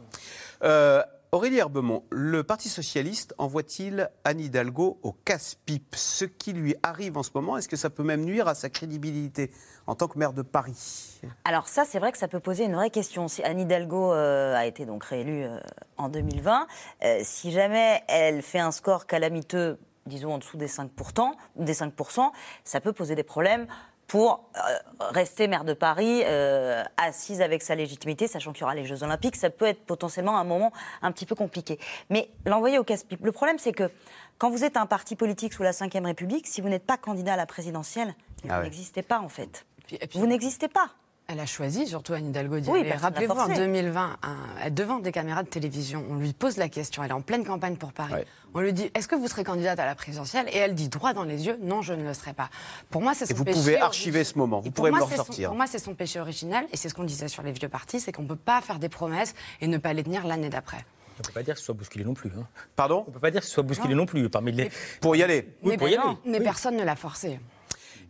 Euh, 0.63 1.01
Aurélie 1.31 1.57
Herbemont, 1.57 2.03
le 2.11 2.43
Parti 2.43 2.69
Socialiste 2.69 3.33
envoie-t-il 3.39 4.11
Anne 4.23 4.39
Hidalgo 4.39 4.99
au 5.01 5.13
casse-pipe? 5.13 5.95
Ce 5.95 6.25
qui 6.25 6.53
lui 6.53 6.75
arrive 6.83 7.17
en 7.17 7.23
ce 7.23 7.31
moment, 7.33 7.57
est-ce 7.57 7.67
que 7.67 7.75
ça 7.75 7.89
peut 7.89 8.03
même 8.03 8.23
nuire 8.23 8.47
à 8.47 8.53
sa 8.53 8.69
crédibilité 8.69 9.49
en 9.87 9.95
tant 9.95 10.07
que 10.07 10.19
maire 10.19 10.33
de 10.33 10.43
Paris? 10.43 11.19
Alors 11.43 11.67
ça, 11.67 11.85
c'est 11.85 11.97
vrai 11.97 12.11
que 12.11 12.19
ça 12.19 12.27
peut 12.27 12.39
poser 12.39 12.65
une 12.65 12.75
vraie 12.75 12.91
question. 12.91 13.27
Si 13.27 13.41
Anne 13.41 13.59
Hidalgo 13.59 14.13
euh, 14.13 14.55
a 14.55 14.67
été 14.67 14.85
donc 14.85 15.03
réélue 15.05 15.43
euh, 15.43 15.59
en 15.97 16.09
2020, 16.09 16.67
euh, 17.03 17.19
si 17.23 17.51
jamais 17.51 18.03
elle 18.07 18.43
fait 18.43 18.59
un 18.59 18.71
score 18.71 19.07
calamiteux 19.07 19.79
disons 20.05 20.33
en 20.33 20.37
dessous 20.37 20.57
des 20.57 20.67
5%, 20.67 21.31
des 21.55 21.73
5% 21.73 22.31
ça 22.63 22.79
peut 22.81 22.93
poser 22.93 23.15
des 23.15 23.23
problèmes 23.23 23.67
pour 24.07 24.47
euh, 24.55 24.59
rester 24.99 25.47
maire 25.47 25.63
de 25.63 25.73
Paris, 25.73 26.21
euh, 26.25 26.83
assise 26.95 27.41
avec 27.41 27.63
sa 27.63 27.73
légitimité, 27.73 28.27
sachant 28.27 28.53
qu'il 28.53 28.61
y 28.61 28.63
aura 28.63 28.75
les 28.75 28.85
Jeux 28.85 29.01
Olympiques, 29.01 29.35
ça 29.35 29.49
peut 29.49 29.65
être 29.65 29.83
potentiellement 29.83 30.37
un 30.37 30.43
moment 30.43 30.71
un 31.01 31.11
petit 31.11 31.25
peu 31.25 31.33
compliqué. 31.33 31.79
Mais 32.11 32.29
l'envoyer 32.45 32.77
au 32.77 32.83
casse-pipe, 32.83 33.25
le 33.25 33.31
problème 33.31 33.57
c'est 33.57 33.71
que 33.71 33.89
quand 34.37 34.51
vous 34.51 34.63
êtes 34.63 34.77
un 34.77 34.85
parti 34.85 35.15
politique 35.15 35.53
sous 35.53 35.63
la 35.63 35.71
Ve 35.71 36.03
République, 36.03 36.45
si 36.45 36.61
vous 36.61 36.69
n'êtes 36.69 36.85
pas 36.85 36.97
candidat 36.97 37.33
à 37.33 37.37
la 37.37 37.47
présidentielle, 37.47 38.13
Ah 38.43 38.47
vous 38.47 38.53
ouais. 38.57 38.63
n'existez 38.65 39.01
pas 39.01 39.19
en 39.19 39.29
fait. 39.29 39.65
Vous 40.13 40.27
n'existez 40.27 40.67
pas. 40.67 40.91
Elle 41.27 41.39
a 41.39 41.47
choisi, 41.47 41.87
surtout 41.87 42.13
Anne 42.13 42.27
Hidalgo, 42.27 42.59
d'y 42.59 42.69
Oui, 42.69 42.81
aller. 42.81 42.91
Rappelez-vous, 42.91 43.33
en 43.33 43.47
forcé. 43.47 43.55
2020, 43.55 44.17
un- 44.21 44.69
devant 44.69 44.99
des 44.99 45.11
caméras 45.11 45.41
de 45.41 45.47
télévision, 45.49 46.05
on 46.11 46.15
lui 46.17 46.33
pose 46.33 46.57
la 46.57 46.69
question, 46.69 47.03
elle 47.03 47.09
est 47.09 47.13
en 47.15 47.21
pleine 47.21 47.43
campagne 47.43 47.77
pour 47.77 47.93
Paris. 47.93 48.13
On 48.53 48.59
lui 48.61 48.73
dit, 48.73 48.91
est-ce 48.93 49.07
que 49.07 49.15
vous 49.15 49.27
serez 49.27 49.43
candidate 49.43 49.79
à 49.79 49.85
la 49.87 49.95
présidentielle? 49.95 50.45
Et 50.53 50.57
elle 50.57 50.75
dit 50.75 50.87
droit 50.87 51.13
dans 51.13 51.23
les 51.23 51.47
yeux, 51.47 51.57
non, 51.63 51.81
je 51.81 51.93
ne 51.93 52.03
le 52.03 52.13
serai 52.13 52.33
pas. 52.33 52.49
Pour 52.91 53.01
moi, 53.01 53.15
c'est 53.15 53.25
Et 53.25 53.33
son 53.33 53.39
vous 53.39 53.43
péché 53.43 53.57
pouvez 53.57 53.77
archiver 53.79 54.23
ce 54.23 54.37
moment, 54.37 54.59
vous 54.59 54.67
Et 54.67 54.69
pour 54.69 54.75
pourrez 54.83 54.91
me 54.91 54.97
moi, 54.97 55.05
le 55.05 55.09
c'est 55.09 55.15
son- 55.17 55.23
ressortir. 55.23 55.49
Pour 55.49 55.57
moi, 55.57 55.65
c'est 55.67 55.79
son 55.79 55.95
péché 55.95 56.19
original, 56.19 56.67
et 56.71 56.77
c'est 56.77 56.89
ce 56.89 56.93
qu'on 56.93 57.03
disait 57.03 57.27
sur 57.27 57.41
les 57.41 57.51
vieux 57.53 57.69
partis, 57.69 57.99
c'est 57.99 58.11
qu'on 58.11 58.21
ne 58.23 58.27
peut 58.27 58.35
pas 58.35 58.61
faire 58.61 58.77
des 58.77 58.89
promesses 58.89 59.33
et 59.61 59.67
ne 59.67 59.79
pas 59.79 59.93
les 59.93 60.03
tenir 60.03 60.27
l'année 60.27 60.49
d'après. 60.49 60.85
On 61.17 61.21
ne 61.21 61.27
peut 61.27 61.33
pas 61.33 61.43
dire 61.43 61.55
que 61.55 61.59
ce 61.59 61.65
soit 61.65 61.73
bousculé 61.73 62.05
non 62.05 62.13
plus. 62.13 62.29
hein. 62.37 62.45
Pardon? 62.75 63.03
On 63.07 63.09
ne 63.09 63.13
peut 63.15 63.19
pas 63.21 63.31
dire 63.31 63.41
que 63.41 63.47
ce 63.47 63.53
soit 63.53 63.63
bousculé 63.63 63.95
non, 63.95 64.05
plus. 64.05 64.29
Parmi 64.29 64.51
les... 64.51 64.69
Pour 65.01 65.15
y 65.15 65.23
aller 65.23 65.49
Oui, 65.63 65.71
mais 65.71 65.77
pour 65.77 65.87
y 65.89 65.95
non, 65.95 66.01
aller. 66.09 66.17
mais 66.25 66.37
Oui. 66.37 66.43
personne 66.43 66.75
ne 66.77 66.83
l'a 66.83 66.95
forcé. 66.95 67.39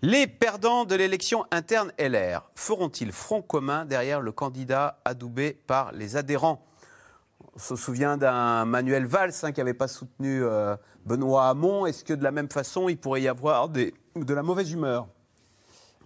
Les 0.02 0.28
perdants 0.28 0.86
de 0.86 0.96
l'élection 0.96 1.46
interne 1.52 1.91
LR 1.98 2.43
feront-ils 2.56 3.12
front 3.12 3.41
commun 3.41 3.86
derrière 3.86 4.22
le 4.22 4.32
candidat 4.32 5.00
adoubé 5.06 5.58
par 5.68 5.91
les 5.93 6.18
adhérents? 6.18 6.66
On 7.56 7.60
se 7.60 7.76
souvient 7.76 8.18
d'un 8.18 8.66
Manuel 8.66 9.06
Valls 9.06 9.32
hein, 9.43 9.52
qui 9.52 9.62
n'avait 9.62 9.74
pas 9.74 9.88
soutenu 9.88 10.43
euh, 10.43 10.76
Benoît 11.06 11.48
Hamon. 11.48 11.86
Est-ce 11.86 12.04
que 12.04 12.14
de 12.14 12.24
la 12.24 12.32
même 12.32 12.50
façon, 12.50 12.89
il 12.89 12.98
pourrait 12.98 13.22
y 13.22 13.28
avoir 13.28 13.70
de 13.70 13.93
la 14.16 14.43
mauvaise 14.43 14.72
humeur? 14.72 15.08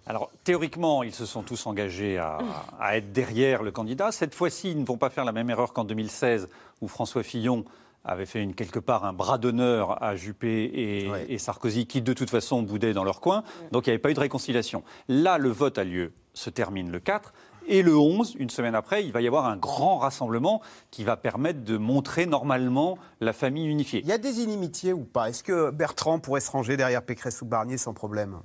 Alors, 0.06 0.32
théoriquement, 0.44 1.04
ils 1.04 1.14
se 1.14 1.26
sont 1.26 1.44
tous 1.44 1.68
engagés 1.68 2.18
à 2.18 2.98
être 2.98 3.12
derrière 3.12 3.62
le 3.64 3.72
candidat. 3.72 4.12
Cette 4.12 4.34
fois-ci, 4.34 4.72
ils 4.72 4.80
ne 4.80 4.86
vont 4.86 4.98
pas 4.98 5.10
faire 5.10 5.26
la 5.26 5.32
même 5.32 5.50
erreur 5.50 5.74
qu'en 5.74 5.84
2016, 5.84 6.50
où 6.82 6.88
François 6.88 7.22
Fillon 7.22 7.66
avait 8.06 8.26
fait 8.26 8.42
une, 8.42 8.56
quelque 8.56 8.80
part 8.80 9.06
un 9.06 9.14
bras 9.14 9.38
d'honneur 9.38 10.02
à 10.04 10.16
Juppé 10.16 10.64
et, 10.64 11.10
et 11.28 11.38
Sarkozy, 11.38 11.86
qui 11.86 12.02
de 12.02 12.14
toute 12.14 12.30
façon 12.30 12.62
boudaient 12.62 12.94
dans 12.94 13.04
leur 13.04 13.22
coin. 13.22 13.44
Donc, 13.72 13.88
il 13.88 13.90
n'y 13.90 13.94
avait 13.94 14.00
pas 14.02 14.12
eu 14.12 14.14
de 14.14 14.20
réconciliation. 14.20 14.84
Là, 15.08 15.38
le 15.38 15.50
vote 15.50 15.78
a 15.78 15.84
lieu, 15.84 16.14
se 16.34 16.50
termine 16.50 16.92
le 16.92 17.00
4. 17.00 17.34
Et 17.68 17.84
le 17.84 17.96
11, 17.96 18.36
une 18.40 18.50
semaine 18.50 18.74
après, 18.74 19.06
il 19.06 19.12
va 19.12 19.22
y 19.22 19.28
avoir 19.28 19.46
un 19.46 19.56
grand 19.58 19.98
rassemblement 20.00 20.60
qui 20.90 21.04
va 21.04 21.18
permettre 21.18 21.64
de 21.64 21.78
montrer 21.78 22.26
normalement 22.26 22.98
la 23.20 23.32
famille 23.32 23.68
unifiée. 23.68 24.00
Il 24.04 24.08
y 24.08 24.12
a 24.12 24.18
des 24.18 24.42
inimitiés 24.42 24.92
ou 24.92 25.04
pas? 25.04 25.30
Est-ce 25.30 25.44
que 25.44 25.70
Bertrand 25.70 26.18
pourrait 26.20 26.42
se 26.42 26.50
ranger 26.50 26.78
derrière 26.78 27.04
Pécresse 27.04 27.42
ou 27.44 27.46
Barnier 27.46 27.78
sans 27.78 27.94
problème? 27.94 28.40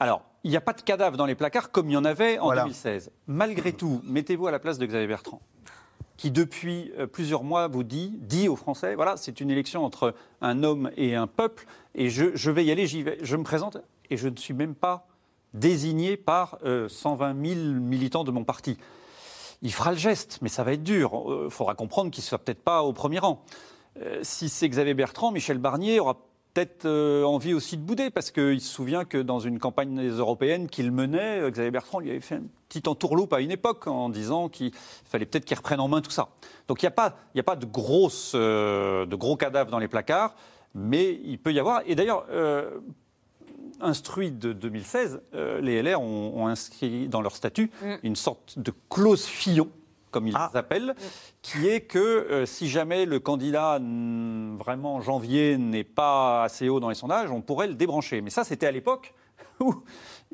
Alors, 0.00 0.22
il 0.42 0.50
n'y 0.50 0.56
a 0.56 0.60
pas 0.60 0.72
de 0.72 0.80
cadavre 0.80 1.16
dans 1.16 1.26
les 1.26 1.36
placards 1.36 1.70
comme 1.70 1.88
il 1.88 1.92
y 1.92 1.96
en 1.96 2.04
avait 2.04 2.40
en 2.40 2.46
Voilà. 2.46 2.62
2016. 2.62 3.12
Malgré 3.28 3.72
tout, 3.74 4.00
mettez-vous 4.04 4.48
à 4.48 4.50
la 4.50 4.58
place 4.58 4.78
de 4.78 4.86
Xavier 4.86 5.06
Bertrand, 5.06 5.40
qui 6.22 6.30
depuis 6.30 6.92
euh, 7.00 7.08
plusieurs 7.08 7.42
mois 7.42 7.66
vous 7.66 7.82
dit, 7.82 8.12
dit 8.20 8.48
aux 8.48 8.54
Français, 8.54 8.94
voilà, 8.94 9.16
c'est 9.16 9.40
une 9.40 9.50
élection 9.50 9.84
entre 9.84 10.14
un 10.40 10.62
homme 10.62 10.92
et 10.96 11.16
un 11.16 11.26
peuple, 11.26 11.66
et 11.96 12.10
je, 12.10 12.48
vais 12.48 12.64
y 12.64 12.70
aller, 12.70 12.86
je 12.86 13.36
me 13.36 13.42
présente, 13.42 13.78
et 14.08 14.16
je 14.16 14.28
ne 14.28 14.36
suis 14.36 14.54
même 14.54 14.76
pas 14.76 15.08
désigné 15.52 16.16
par 16.16 16.58
euh, 16.64 16.88
120 16.88 17.44
000 17.44 17.60
militants 17.80 18.22
de 18.22 18.30
mon 18.30 18.44
parti. 18.44 18.78
Il 19.62 19.72
fera 19.72 19.90
le 19.90 19.98
geste, 19.98 20.38
mais 20.42 20.48
ça 20.48 20.62
va 20.62 20.74
être 20.74 20.84
dur. 20.84 21.24
Il 21.46 21.50
faudra 21.50 21.74
comprendre 21.74 22.12
qu'il 22.12 22.22
ne 22.22 22.26
soit 22.26 22.38
peut-être 22.38 22.62
pas 22.62 22.84
au 22.84 22.92
premier 22.92 23.18
rang. 23.18 23.42
Euh, 24.00 24.20
si 24.22 24.48
c'est 24.48 24.68
Xavier 24.68 24.94
Bertrand, 24.94 25.32
Michel 25.32 25.58
Barnier 25.58 25.98
aura 25.98 26.18
peut-être 26.52 26.84
euh, 26.84 27.24
envie 27.24 27.54
aussi 27.54 27.76
de 27.76 27.82
bouder, 27.82 28.10
parce 28.10 28.30
qu'il 28.30 28.60
se 28.60 28.72
souvient 28.72 29.04
que 29.04 29.18
dans 29.18 29.38
une 29.40 29.58
campagne 29.58 29.94
des 29.94 30.10
européennes 30.10 30.68
qu'il 30.68 30.92
menait, 30.92 31.40
euh, 31.40 31.50
Xavier 31.50 31.70
Bertrand 31.70 31.98
lui 31.98 32.10
avait 32.10 32.20
fait 32.20 32.36
un 32.36 32.44
petit 32.68 32.88
entourloupe 32.88 33.32
à 33.32 33.40
une 33.40 33.50
époque 33.50 33.86
en 33.86 34.08
disant 34.08 34.48
qu'il 34.48 34.72
fallait 35.04 35.26
peut-être 35.26 35.44
qu'il 35.44 35.56
reprenne 35.56 35.80
en 35.80 35.88
main 35.88 36.00
tout 36.00 36.10
ça. 36.10 36.28
Donc 36.68 36.82
il 36.82 36.86
n'y 36.86 36.88
a 36.88 36.92
pas, 36.92 37.16
a 37.46 37.56
de, 37.56 37.66
grosses, 37.66 38.32
euh, 38.34 39.06
de 39.06 39.16
gros 39.16 39.36
cadavres 39.36 39.70
dans 39.70 39.78
les 39.78 39.88
placards, 39.88 40.34
mais 40.74 41.20
il 41.24 41.38
peut 41.38 41.52
y 41.52 41.58
avoir. 41.58 41.82
Et 41.86 41.94
d'ailleurs, 41.94 42.26
euh, 42.30 42.80
instruits 43.80 44.30
de 44.30 44.52
2016, 44.52 45.20
euh, 45.34 45.60
les 45.60 45.82
LR 45.82 46.00
ont, 46.00 46.42
ont 46.42 46.46
inscrit 46.46 47.08
dans 47.08 47.20
leur 47.20 47.36
statut 47.36 47.70
Mm. 47.82 47.94
une 48.02 48.16
sorte 48.16 48.58
de 48.58 48.72
clause 48.90 49.24
Fillon, 49.24 49.68
comme 50.12 50.28
ils 50.28 50.36
l'appellent, 50.54 50.94
qui 51.42 51.66
est 51.66 51.80
que 51.80 51.98
euh, 51.98 52.46
si 52.46 52.68
jamais 52.68 53.04
le 53.04 53.18
candidat 53.18 53.80
mm, 53.80 54.56
vraiment 54.56 54.94
en 54.96 55.00
janvier 55.00 55.58
n'est 55.58 55.82
pas 55.82 56.44
assez 56.44 56.68
haut 56.68 56.78
dans 56.78 56.90
les 56.90 56.94
sondages, 56.94 57.32
on 57.32 57.40
pourrait 57.40 57.66
le 57.66 57.74
débrancher. 57.74 58.20
Mais 58.20 58.30
ça, 58.30 58.44
c'était 58.44 58.66
à 58.66 58.70
l'époque 58.70 59.14
où 59.60 59.74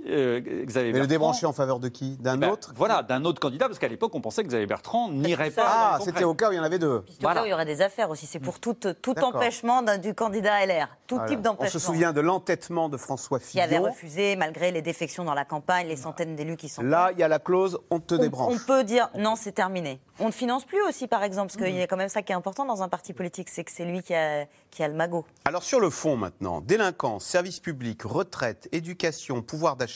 euh, 0.07 0.41
Xavier 0.65 0.93
Mais 0.93 1.01
le 1.01 1.07
débrancher 1.07 1.47
en 1.47 1.53
faveur 1.53 1.81
de 1.81 1.89
qui? 1.89 2.17
D'un 2.19 2.37
Ben, 2.37 2.51
autre? 2.51 2.73
Voilà, 2.77 3.03
d'un 3.03 3.25
autre 3.25 3.41
candidat, 3.41 3.67
parce 3.67 3.79
qu'à 3.79 3.89
l'époque, 3.89 4.15
on 4.15 4.21
pensait 4.21 4.43
que 4.43 4.49
Xavier 4.49 4.67
Bertrand 4.67 5.11
n'irait 5.11 5.51
ça. 5.51 5.63
pas. 5.63 5.69
Ah, 5.71 5.97
le 5.99 6.05
c'était 6.05 6.25
au 6.25 6.35
cas 6.35 6.49
où 6.49 6.53
il 6.53 6.57
y 6.57 6.61
en 6.61 6.63
avait 6.65 6.79
deux. 6.79 7.03
Puis 7.03 7.17
au 7.23 7.27
cas 7.29 7.43
où 7.43 7.47
il 7.47 7.51
y 7.51 7.53
aurait 7.53 7.65
des 7.67 7.83
affaires 7.83 8.11
aussi. 8.11 8.27
C'est 8.27 8.39
pour 8.41 8.61
tout, 8.61 8.75
tout 8.75 9.15
D'accord. 9.15 9.37
empêchement 9.37 9.83
du 10.01 10.15
candidat 10.15 10.65
LR. 10.67 10.89
Tout 11.07 11.15
Voilà. 11.17 11.31
type 11.31 11.39
On 11.41 11.43
d'empêchement. 11.43 11.71
se 11.73 11.79
souvient 11.79 12.13
de 12.13 12.21
l'entêtement 12.21 12.89
de 12.89 12.97
François 12.97 13.39
Qui 13.41 13.61
avait 13.61 13.77
Fillon. 13.77 13.89
refusé, 13.89 14.37
malgré 14.37 14.71
les 14.73 14.83
défections 14.83 15.25
dans 15.25 15.35
la 15.35 15.45
campagne, 15.45 15.87
les 15.89 15.97
centaines 15.97 16.37
d'élus 16.37 16.57
qui 16.57 16.69
sont. 16.69 16.83
Là, 16.83 17.11
il 17.13 17.19
y 17.19 17.23
a 17.23 17.29
la 17.29 17.39
clause 17.39 17.79
on 17.91 18.01
te 18.01 18.15
on, 18.15 18.19
débranche. 18.19 18.55
on 18.55 18.67
peut 18.67 18.85
dire 18.85 19.09
non, 19.17 19.35
c'est 19.37 19.53
terminé. 19.53 20.01
On 20.21 20.27
ne 20.27 20.33
finance 20.33 20.65
plus 20.65 20.83
aussi, 20.89 21.07
par 21.07 21.23
exemple, 21.23 21.53
parce 21.53 21.57
qu'il 21.65 21.75
Mmh. 21.75 21.79
y 21.79 21.83
a 21.83 21.87
quand 21.87 21.97
même 21.97 22.09
ça 22.09 22.23
qui 22.23 22.33
est 22.33 22.35
important 22.35 22.65
dans 22.65 22.83
un 22.83 22.89
parti 22.89 23.13
politique, 23.13 23.49
c'est 23.49 23.63
que 23.65 23.71
c'est 23.71 23.85
lui 23.85 24.03
qui 24.03 24.15
a, 24.15 24.47
qui 24.71 24.83
a 24.83 24.89
le 24.89 24.95
magot. 24.95 25.25
Alors 25.45 25.63
sur 25.63 25.81
le 25.81 25.91
fond 25.91 26.17
maintenant, 26.17 26.61
délinquance, 26.61 27.25
services 27.25 27.61
publics, 27.61 28.03
retraite, 28.03 28.69
éducation, 28.73 29.43
pouvoir 29.43 29.77
d'achat, 29.77 29.88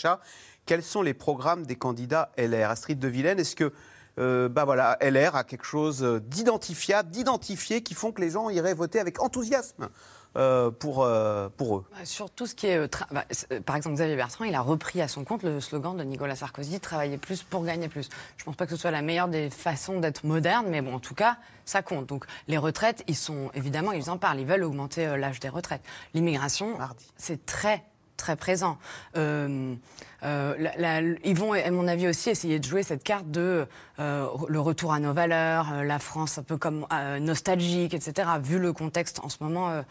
quels 0.67 0.83
sont 0.83 1.03
les 1.03 1.15
programmes 1.15 1.67
des 1.67 1.77
candidats 1.77 2.31
LR 2.39 2.71
Astrid 2.71 2.99
de 2.99 3.09
Vilaine, 3.09 3.39
est-ce 3.39 3.57
que 3.57 3.73
euh, 4.19 4.49
bah 4.49 4.65
voilà, 4.67 4.99
LR 5.01 5.37
a 5.37 5.45
quelque 5.45 5.65
chose 5.65 6.03
d'identifiable, 6.27 7.11
d'identifié 7.11 7.83
qui 7.83 7.95
font 7.95 8.13
que 8.13 8.21
les 8.21 8.31
gens 8.31 8.51
iraient 8.51 8.75
voter 8.75 9.01
avec 9.01 9.23
enthousiasme 9.23 9.89
euh, 10.37 10.71
pour, 10.71 11.03
euh, 11.03 11.49
pour 11.57 11.79
eux? 11.79 11.85
Bah, 11.93 12.05
Sur 12.05 12.31
tout 12.31 12.47
ce 12.47 12.55
qui 12.55 12.67
est. 12.67 12.77
euh, 12.77 12.89
bah, 13.11 13.25
euh, 13.51 13.61
par 13.61 13.75
exemple, 13.77 13.95
Xavier 13.97 14.17
Bertrand, 14.17 14.45
il 14.45 14.55
a 14.55 14.61
repris 14.61 15.01
à 15.01 15.09
son 15.09 15.25
compte 15.25 15.43
le 15.43 15.61
slogan 15.61 15.97
de 15.97 16.05
Nicolas 16.05 16.37
Sarkozy 16.37 16.79
travailler 16.79 17.17
plus 17.17 17.43
pour 17.43 17.65
gagner 17.65 17.89
plus. 17.89 18.11
Je 18.37 18.43
ne 18.43 18.45
pense 18.45 18.57
pas 18.57 18.67
que 18.67 18.73
ce 18.73 18.77
soit 18.81 18.91
la 18.91 19.01
meilleure 19.03 19.29
des 19.29 19.49
façons 19.49 19.99
d'être 19.99 20.25
moderne, 20.25 20.67
mais 20.69 20.83
bon, 20.83 20.95
en 20.95 21.01
tout 21.01 21.15
cas, 21.15 21.39
ça 21.65 21.81
compte. 21.81 22.07
Donc, 22.07 22.27
les 22.49 22.59
retraites, 22.59 23.05
ils 23.09 23.17
sont. 23.17 23.51
Évidemment, 23.55 23.93
ils 23.93 24.11
en 24.11 24.19
parlent. 24.19 24.41
Ils 24.41 24.47
veulent 24.47 24.65
augmenter 24.65 25.07
euh, 25.07 25.17
l'âge 25.17 25.41
des 25.41 25.49
retraites. 25.49 25.83
L'immigration, 26.13 26.77
c'est 27.17 27.47
très 27.47 27.83
très 28.23 28.37
présent. 28.37 28.79
Euh, 29.17 29.75
euh, 30.23 30.55
la- 30.57 31.01
la- 31.01 31.09
ils 31.25 31.37
vont, 31.37 31.53
à 31.55 31.71
mon 31.73 31.89
avis, 31.89 32.07
aussi 32.07 32.31
essayer 32.31 32.61
de 32.61 32.65
jouer 32.65 32.85
cette 32.85 33.03
carte 33.03 33.29
de 33.33 33.67
euh, 33.99 34.27
le 34.49 34.61
retour 34.61 34.93
à 34.93 35.01
nos 35.01 35.13
valeurs, 35.13 35.83
la 35.83 35.99
France 35.99 36.39
un 36.39 36.45
peu 36.45 36.57
comme 36.57 36.87
nostalgique, 37.21 37.95
etc. 37.95 38.29
Vu 38.41 38.61
le 38.61 38.73
contexte 38.73 39.19
en 39.25 39.29
ce 39.29 39.39
moment 39.43 39.83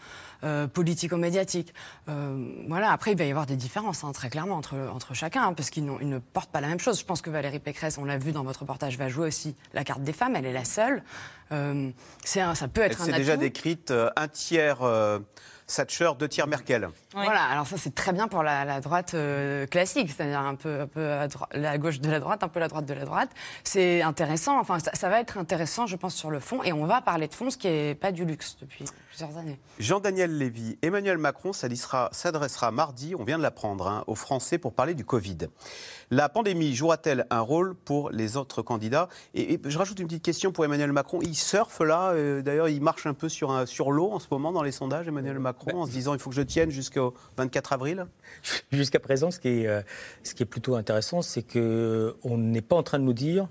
politico-médiatique. 0.72 1.74
Voilà. 2.06 2.90
Après, 2.92 3.12
il 3.12 3.18
va 3.18 3.24
y 3.24 3.30
avoir 3.30 3.46
des 3.46 3.56
différences, 3.56 4.02
hein, 4.04 4.12
très 4.12 4.30
clairement, 4.30 4.56
entre, 4.56 4.76
entre 4.94 5.12
chacun, 5.14 5.42
hein, 5.48 5.52
parce 5.52 5.68
qu'ils 5.70 5.84
ne 5.84 6.18
portent 6.18 6.50
pas 6.50 6.60
la 6.62 6.68
même 6.68 6.80
chose. 6.80 6.98
Je 6.98 7.04
pense 7.04 7.20
que 7.22 7.30
Valérie 7.30 7.58
Pécresse, 7.60 7.98
on 7.98 8.04
l'a 8.04 8.16
vu 8.18 8.32
dans 8.32 8.42
votre 8.44 8.60
reportage, 8.60 8.96
va 8.96 9.08
jouer 9.08 9.28
aussi 9.28 9.54
la 9.74 9.84
carte 9.84 10.02
des 10.02 10.12
femmes. 10.14 10.34
Elle 10.36 10.46
est 10.46 10.52
la 10.52 10.64
seule. 10.64 11.02
C'est 12.24 12.40
ça 12.54 12.68
peut 12.68 12.80
Elle 12.80 12.92
être 12.92 13.02
un 13.02 13.04
s'est 13.04 13.12
déjà 13.12 13.36
décrite 13.36 13.92
un 14.16 14.28
tiers 14.28 14.78
Thatcher, 15.74 16.10
deux 16.18 16.28
tiers 16.28 16.46
Merkel. 16.46 16.88
Voilà, 17.12 17.44
alors 17.44 17.66
ça 17.66 17.76
c'est 17.76 17.94
très 17.94 18.12
bien 18.12 18.28
pour 18.28 18.42
la, 18.42 18.64
la 18.64 18.80
droite 18.80 19.14
euh, 19.14 19.66
classique, 19.66 20.10
c'est-à-dire 20.10 20.40
un 20.40 20.54
peu, 20.54 20.80
un 20.80 20.86
peu 20.86 21.12
à 21.12 21.28
la 21.52 21.78
gauche 21.78 22.00
de 22.00 22.10
la 22.10 22.20
droite, 22.20 22.42
un 22.42 22.48
peu 22.48 22.60
la 22.60 22.68
droite 22.68 22.86
de 22.86 22.94
la 22.94 23.04
droite. 23.04 23.30
C'est 23.64 24.02
intéressant, 24.02 24.58
enfin 24.58 24.78
ça, 24.78 24.90
ça 24.94 25.08
va 25.08 25.20
être 25.20 25.38
intéressant 25.38 25.86
je 25.86 25.96
pense 25.96 26.14
sur 26.14 26.30
le 26.30 26.40
fond, 26.40 26.62
et 26.62 26.72
on 26.72 26.84
va 26.84 27.00
parler 27.00 27.28
de 27.28 27.34
fond, 27.34 27.50
ce 27.50 27.56
qui 27.56 27.68
n'est 27.68 27.94
pas 27.94 28.12
du 28.12 28.24
luxe 28.24 28.56
depuis 28.60 28.84
plusieurs 29.12 29.36
années. 29.36 29.58
Jean-Daniel 29.78 30.38
Lévy, 30.38 30.78
Emmanuel 30.80 31.18
Macron 31.18 31.52
s'adressera- 31.52 32.70
mardi, 32.70 33.14
on 33.14 33.24
vient 33.24 33.36
de 33.36 33.42
l'apprendre, 33.42 33.86
hein, 33.86 34.04
aux 34.06 34.14
Français 34.14 34.56
pour 34.56 34.72
parler 34.72 34.94
du 34.94 35.04
Covid. 35.04 35.36
La 36.10 36.30
pandémie 36.30 36.74
jouera-t-elle 36.74 37.26
un 37.28 37.40
rôle 37.40 37.74
pour 37.74 38.08
les 38.10 38.38
autres 38.38 38.62
candidats? 38.62 39.08
Et, 39.34 39.52
et 39.54 39.60
je 39.62 39.76
rajoute 39.76 39.98
une 40.00 40.06
petite 40.06 40.22
question 40.24 40.50
pour 40.50 40.64
Emmanuel 40.64 40.92
Macron. 40.92 41.18
Il 41.20 41.34
surfe 41.34 41.80
là, 41.80 42.12
euh, 42.12 42.40
d'ailleurs 42.40 42.70
il 42.70 42.80
marche 42.80 43.04
un 43.06 43.12
peu 43.12 43.28
sur, 43.28 43.50
un- 43.50 43.66
sur 43.66 43.92
l'eau 43.92 44.10
en 44.12 44.18
ce 44.18 44.28
moment 44.30 44.50
dans 44.50 44.62
les 44.62 44.72
sondages, 44.72 45.06
Emmanuel 45.08 45.38
Macron, 45.38 45.82
en 45.82 45.86
se 45.86 45.90
disant 45.90 46.14
il 46.14 46.18
faut 46.20 46.30
que 46.30 46.36
je 46.36 46.40
tienne 46.42 46.70
jusqu'au 46.70 47.12
24 47.36 47.74
avril? 47.74 48.06
Jusqu'à 48.72 48.98
présent, 49.00 49.30
ce 49.30 49.38
qui 49.38 49.48
est, 49.48 49.66
euh, 49.66 49.82
ce 50.22 50.32
qui 50.34 50.42
est 50.42 50.46
plutôt 50.46 50.74
intéressant, 50.76 51.20
c'est 51.20 51.42
qu'on 51.42 52.38
n'est 52.38 52.62
pas 52.62 52.76
en 52.76 52.82
train 52.82 52.98
de 52.98 53.04
nous 53.04 53.12
dire 53.12 53.46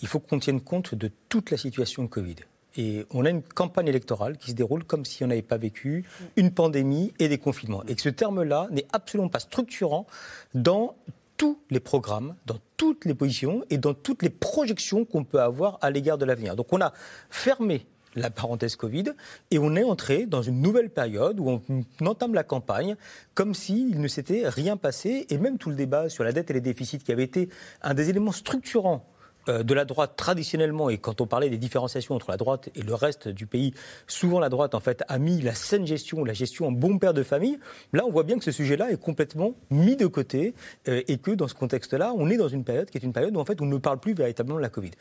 il 0.00 0.08
faut 0.08 0.20
qu'on 0.20 0.38
tienne 0.38 0.60
compte 0.62 0.94
de 0.94 1.10
toute 1.28 1.50
la 1.50 1.58
situation 1.58 2.02
de 2.02 2.08
Covid. 2.08 2.36
Et 2.76 3.06
on 3.10 3.24
a 3.24 3.30
une 3.30 3.42
campagne 3.42 3.88
électorale 3.88 4.38
qui 4.38 4.50
se 4.50 4.56
déroule 4.56 4.84
comme 4.84 5.04
si 5.04 5.24
on 5.24 5.26
n'avait 5.26 5.42
pas 5.42 5.58
vécu 5.58 6.04
une 6.36 6.52
pandémie 6.52 7.12
et 7.18 7.28
des 7.28 7.38
confinements. 7.38 7.82
Et 7.86 7.94
que 7.94 8.02
ce 8.02 8.08
terme-là 8.08 8.68
n'est 8.70 8.86
absolument 8.92 9.28
pas 9.28 9.40
structurant 9.40 10.06
dans 10.54 10.96
tous 11.36 11.58
les 11.70 11.80
programmes, 11.80 12.34
dans 12.46 12.58
toutes 12.76 13.04
les 13.04 13.14
positions 13.14 13.64
et 13.70 13.78
dans 13.78 13.94
toutes 13.94 14.22
les 14.22 14.30
projections 14.30 15.04
qu'on 15.04 15.24
peut 15.24 15.40
avoir 15.40 15.78
à 15.82 15.90
l'égard 15.90 16.18
de 16.18 16.24
l'avenir. 16.24 16.56
Donc 16.56 16.72
on 16.72 16.80
a 16.80 16.92
fermé 17.30 17.86
la 18.14 18.30
parenthèse 18.30 18.76
Covid 18.76 19.04
et 19.50 19.58
on 19.58 19.74
est 19.74 19.84
entré 19.84 20.26
dans 20.26 20.42
une 20.42 20.60
nouvelle 20.60 20.90
période 20.90 21.40
où 21.40 21.48
on 21.48 22.06
entame 22.06 22.34
la 22.34 22.44
campagne 22.44 22.96
comme 23.34 23.54
s'il 23.54 24.00
ne 24.00 24.08
s'était 24.08 24.48
rien 24.48 24.76
passé 24.76 25.26
et 25.30 25.38
même 25.38 25.58
tout 25.58 25.70
le 25.70 25.76
débat 25.76 26.08
sur 26.08 26.24
la 26.24 26.32
dette 26.32 26.50
et 26.50 26.54
les 26.54 26.60
déficits 26.60 26.98
qui 26.98 27.12
avait 27.12 27.24
été 27.24 27.48
un 27.82 27.94
des 27.94 28.10
éléments 28.10 28.32
structurants 28.32 29.06
de 29.48 29.74
la 29.74 29.84
droite 29.84 30.12
traditionnellement, 30.16 30.90
et 30.90 30.98
quand 30.98 31.20
on 31.20 31.26
parlait 31.26 31.50
des 31.50 31.58
différenciations 31.58 32.14
entre 32.14 32.30
la 32.30 32.36
droite 32.36 32.68
et 32.74 32.82
le 32.82 32.94
reste 32.94 33.28
du 33.28 33.46
pays, 33.46 33.74
souvent 34.06 34.38
la 34.38 34.48
droite 34.48 34.74
en 34.74 34.80
fait 34.80 35.02
a 35.08 35.18
mis 35.18 35.40
la 35.40 35.54
saine 35.54 35.86
gestion, 35.86 36.24
la 36.24 36.32
gestion 36.32 36.68
en 36.68 36.72
bon 36.72 36.98
père 36.98 37.14
de 37.14 37.22
famille. 37.22 37.58
Là, 37.92 38.04
on 38.06 38.10
voit 38.10 38.22
bien 38.22 38.38
que 38.38 38.44
ce 38.44 38.52
sujet-là 38.52 38.90
est 38.90 39.00
complètement 39.00 39.54
mis 39.70 39.96
de 39.96 40.06
côté 40.06 40.54
euh, 40.88 41.02
et 41.08 41.18
que 41.18 41.32
dans 41.32 41.48
ce 41.48 41.54
contexte-là, 41.54 42.12
on 42.16 42.30
est 42.30 42.36
dans 42.36 42.48
une 42.48 42.64
période 42.64 42.88
qui 42.90 42.98
est 42.98 43.02
une 43.02 43.12
période 43.12 43.36
où 43.36 43.40
en 43.40 43.44
fait 43.44 43.60
on 43.60 43.66
ne 43.66 43.78
parle 43.78 43.98
plus 43.98 44.14
véritablement 44.14 44.56
de 44.56 44.62
la 44.62 44.68
Covid. 44.68 44.92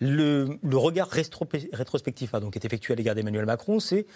Le, 0.00 0.58
regard 0.72 1.10
rétro- 1.10 1.46
rétrospectif 1.72 2.30
pardon, 2.30 2.50
qui 2.50 2.58
est 2.58 2.64
effectué 2.64 2.94
à 2.94 2.96
l'égard 2.96 3.14
d'Emmanuel 3.14 3.46
Macron, 3.46 3.80
c'est 3.80 4.06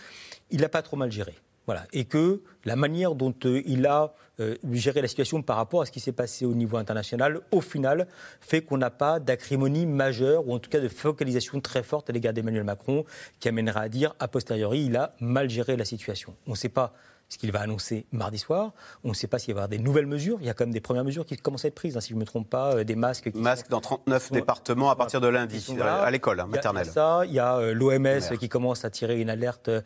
il 0.51 0.61
n'a 0.61 0.69
pas 0.69 0.83
trop 0.83 0.97
mal 0.97 1.13
géré. 1.13 1.35
Voilà. 1.67 1.85
Et 1.93 2.05
que 2.05 2.43
la 2.65 2.77
manière 2.77 3.15
dont 3.15 3.35
euh, 3.45 3.63
il 3.67 3.87
a 3.87 4.15
euh, 4.41 4.57
géré 4.73 5.01
la 5.01 5.09
situation 5.09 5.43
par 5.43 5.57
rapport 5.57 5.83
à 5.83 5.87
ce 5.87 5.93
qui 5.93 6.01
s'est 6.01 6.13
passé 6.13 6.45
au 6.45 6.55
niveau 6.55 6.77
international, 6.77 7.41
au 7.53 7.61
final, 7.61 8.07
fait 8.41 8.63
qu'on 8.63 8.79
n'a 8.79 8.91
pas 8.91 9.21
d'acrimonie 9.21 9.87
majeure, 9.87 10.47
ou 10.47 10.55
en 10.55 10.59
tout 10.59 10.71
cas 10.71 10.81
de 10.81 10.89
focalisation 10.89 11.61
très 11.61 11.83
forte 11.83 12.11
à 12.11 12.13
l'égard 12.13 12.33
d'Emmanuel 12.33 12.65
Macron, 12.65 13.05
qui 13.41 13.49
amènera 13.49 13.81
à 13.81 13.89
dire, 13.89 14.15
a 14.19 14.29
posteriori, 14.29 14.85
il 14.85 14.97
a 14.97 15.15
mal 15.21 15.49
géré 15.49 15.77
la 15.77 15.85
situation. 15.85 16.35
On 16.47 16.53
ne 16.53 16.57
sait 16.57 16.69
pas 16.69 16.93
ce 17.29 17.39
qu'il 17.39 17.51
va 17.53 17.61
annoncer 17.61 18.07
mardi 18.13 18.39
soir. 18.39 18.73
On 19.03 19.09
ne 19.11 19.15
sait 19.15 19.27
pas 19.27 19.39
s'il 19.39 19.55
va 19.55 19.59
y 19.59 19.63
avoir 19.63 19.69
des 19.69 19.79
nouvelles 19.79 20.07
mesures. 20.07 20.39
Il 20.41 20.47
y 20.47 20.51
a 20.51 20.55
quand 20.55 20.65
même 20.65 20.73
des 20.75 20.81
premières 20.81 21.05
mesures 21.05 21.25
qui 21.27 21.37
commencent 21.37 21.65
à 21.65 21.69
être 21.69 21.75
prises, 21.75 21.97
hein, 21.97 22.01
si 22.01 22.11
je 22.11 22.15
ne 22.15 22.21
me 22.21 22.25
trompe 22.25 22.49
pas, 22.49 22.75
euh, 22.77 22.85
des 22.85 22.97
masques. 22.97 23.31
Qui 23.33 23.39
Masques 23.39 23.69
dans 23.71 23.81
39 23.81 24.31
départements 24.33 24.91
à 24.91 24.97
partir 24.97 25.21
de 25.21 25.29
lundi, 25.29 25.65
Voilà. 25.77 26.03
à 26.03 26.11
l'école 26.11 26.41
hein, 26.41 26.47
Il 26.49 26.51
y 26.51 26.55
a- 26.55 26.57
maternelle. 26.57 26.85
Il 26.85 26.89
y 26.89 26.91
a 26.91 26.93
ça, 26.93 27.23
il 27.27 27.33
y 27.33 27.39
a 27.39 27.57
euh, 27.57 27.73
l'OMS 27.75 28.39
qui 28.39 28.49
commence 28.49 28.85
à 28.85 28.91
tirer 28.91 29.21
une 29.21 29.31
alerte 29.31 29.69
euh, 29.69 29.81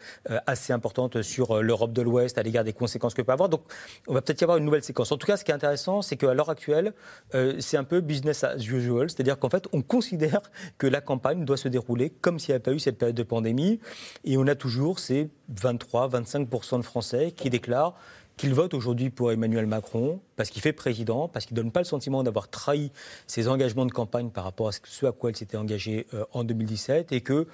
assez 0.47 0.72
importante 0.72 1.22
sur 1.22 1.57
euh, 1.59 1.62
l'Europe 1.62 1.93
de 1.93 2.03
l'Ouest 2.03 2.39
à 2.39 2.43
l'égard 2.43 2.64
des 2.64 2.72
conséquences 2.72 3.14
que 3.14 3.22
peut 3.22 3.32
avoir. 3.32 3.49
Donc, 3.49 3.62
on 4.09 4.14
va 4.14 4.20
peut-être 4.20 4.41
y 4.41 4.45
avoir 4.45 4.59
une 4.59 4.64
nouvelle 4.64 4.82
séquence. 4.82 5.12
En 5.12 5.16
tout 5.16 5.26
cas, 5.26 5.36
ce 5.36 5.45
qui 5.45 5.51
est 5.51 5.55
intéressant, 5.55 6.03
c'est 6.03 6.16
qu'à 6.16 6.34
l'heure 6.34 6.51
actuelle, 6.51 6.93
euh, 7.34 7.57
c'est 7.61 7.76
un 7.76 7.84
peu 7.84 8.01
business 8.01 8.45
as 8.45 8.57
usual, 8.57 9.09
c'est-à-dire 9.11 9.39
qu'en 9.39 9.49
fait, 9.51 9.66
on 9.72 9.82
considère 9.82 10.41
que 10.76 10.86
la 10.86 11.01
campagne 11.01 11.45
doit 11.45 11.57
se 11.57 11.68
dérouler 11.68 12.11
comme 12.11 12.39
s'il 12.39 12.51
n'y 12.53 12.57
avait 12.57 12.62
pas 12.62 12.72
eu 12.72 12.78
cette 12.78 12.99
période 12.99 13.16
de 13.16 13.22
pandémie, 13.22 13.80
et 14.24 14.36
on 14.36 14.47
a 14.47 14.55
toujours 14.55 14.99
ces 14.99 15.30
23-25% 15.55 16.78
de 16.78 16.82
Français 16.82 17.28
qui 17.37 17.51
déclarent 17.51 17.95
qu'il 18.39 18.55
vote 18.55 18.72
aujourd'hui 18.72 19.11
pour 19.11 19.33
Emmanuel 19.33 19.66
Macron 19.66 20.20
parce 20.37 20.49
qu'il 20.49 20.62
fait 20.62 20.72
président, 20.72 21.29
parce 21.29 21.45
qu'il 21.45 21.57
ne 21.57 21.62
donne 21.62 21.72
pas 21.72 21.81
le 21.81 21.85
sentiment 21.85 22.22
d'avoir 22.22 22.49
trahi 22.49 22.93
ses 23.26 23.49
engagements 23.49 23.85
de 23.85 23.93
campagne 23.93 24.31
par 24.31 24.45
rapport 24.45 24.68
à 24.68 24.72
ce 24.72 25.07
à 25.07 25.12
quoi 25.12 25.31
il 25.31 25.37
s'était 25.37 25.57
engagé 25.57 26.07
euh, 26.14 26.24
en 26.33 26.45
2017 26.45 27.12
et 27.12 27.20
que, 27.20 27.47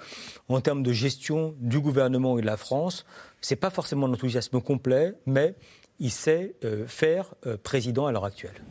en 0.49 0.61
termes 0.61 0.83
de 0.83 0.93
gestion 0.93 1.55
du 1.59 1.81
gouvernement 1.81 2.39
et 2.39 2.43
de 2.43 2.47
la 2.47 2.59
France, 2.59 3.07
c'est 3.41 3.57
pas 3.57 3.71
forcément 3.71 4.07
l'enthousiasme 4.07 4.61
complet, 4.61 5.15
mais 5.27 5.55
il 5.99 6.11
sait 6.11 6.55
euh, 6.65 6.87
faire 6.87 7.35
euh, 7.47 7.57
président 7.57 8.07
à 8.07 8.13
l'heure 8.13 8.27
actuelle. 8.27 8.63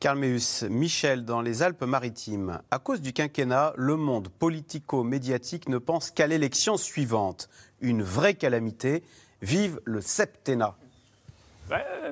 Karl 0.00 0.18
Meus, 0.18 0.64
Michel, 0.70 1.24
dans 1.24 1.42
les 1.42 1.62
Alpes-Maritimes, 1.62 2.60
à 2.70 2.78
cause 2.78 3.00
du 3.00 3.12
quinquennat, 3.12 3.72
le 3.76 3.96
monde 3.96 4.28
politico-médiatique 4.28 5.68
ne 5.68 5.78
pense 5.78 6.10
qu'à 6.12 6.28
l'élection 6.28 6.76
suivante. 6.76 7.48
Une 7.80 8.02
vraie 8.02 8.34
calamité. 8.34 9.02
Vive 9.42 9.80
le 9.84 10.00
septennat. 10.00 10.74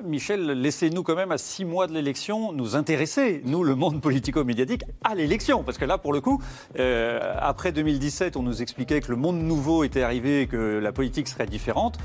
Michel, 0.03 0.45
laissez-nous 0.45 1.03
quand 1.03 1.15
même 1.15 1.31
à 1.31 1.37
six 1.37 1.65
mois 1.65 1.87
de 1.87 1.93
l'élection 1.93 2.53
nous 2.53 2.75
intéresser, 2.75 3.41
nous, 3.45 3.63
le 3.63 3.75
monde 3.75 4.01
politico-médiatique, 4.01 4.83
à 5.03 5.15
l'élection. 5.15 5.63
Parce 5.63 5.77
que 5.77 5.85
là, 5.85 5.97
pour 5.97 6.13
le 6.13 6.21
coup, 6.21 6.41
euh, 6.79 7.33
après 7.39 7.71
2017, 7.71 8.37
on 8.37 8.43
nous 8.43 8.61
expliquait 8.61 9.01
que 9.01 9.09
le 9.09 9.17
monde 9.17 9.37
nouveau 9.37 9.83
était 9.83 10.03
arrivé 10.03 10.41
et 10.41 10.47
que 10.47 10.77
la 10.77 10.91
politique 10.91 11.27
serait 11.27 11.47
différente. 11.47 11.97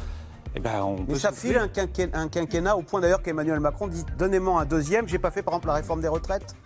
Eh 0.55 0.61
ben, 0.61 0.83
on 0.83 1.05
Mais 1.09 1.19
ça 1.19 1.33
file 1.33 1.59
un 1.59 1.69
quinquennat, 1.69 2.19
un 2.19 2.29
quinquennat 2.29 2.77
au 2.77 2.83
point 2.83 3.01
d'ailleurs 3.01 3.23
qu'Emmanuel 3.23 3.61
Macron 3.61 3.87
dit 3.87 4.05
Donnez-moi 4.19 4.63
un 4.63 4.65
deuxième, 4.65 5.09
j'ai 5.09 5.19
pas 5.19 5.31
fait 5.31 5.43
par 5.43 5.55
exemple 5.55 5.69
la 5.69 5.75
réforme 5.75 6.01
des 6.01 6.09
retraites. 6.09 6.57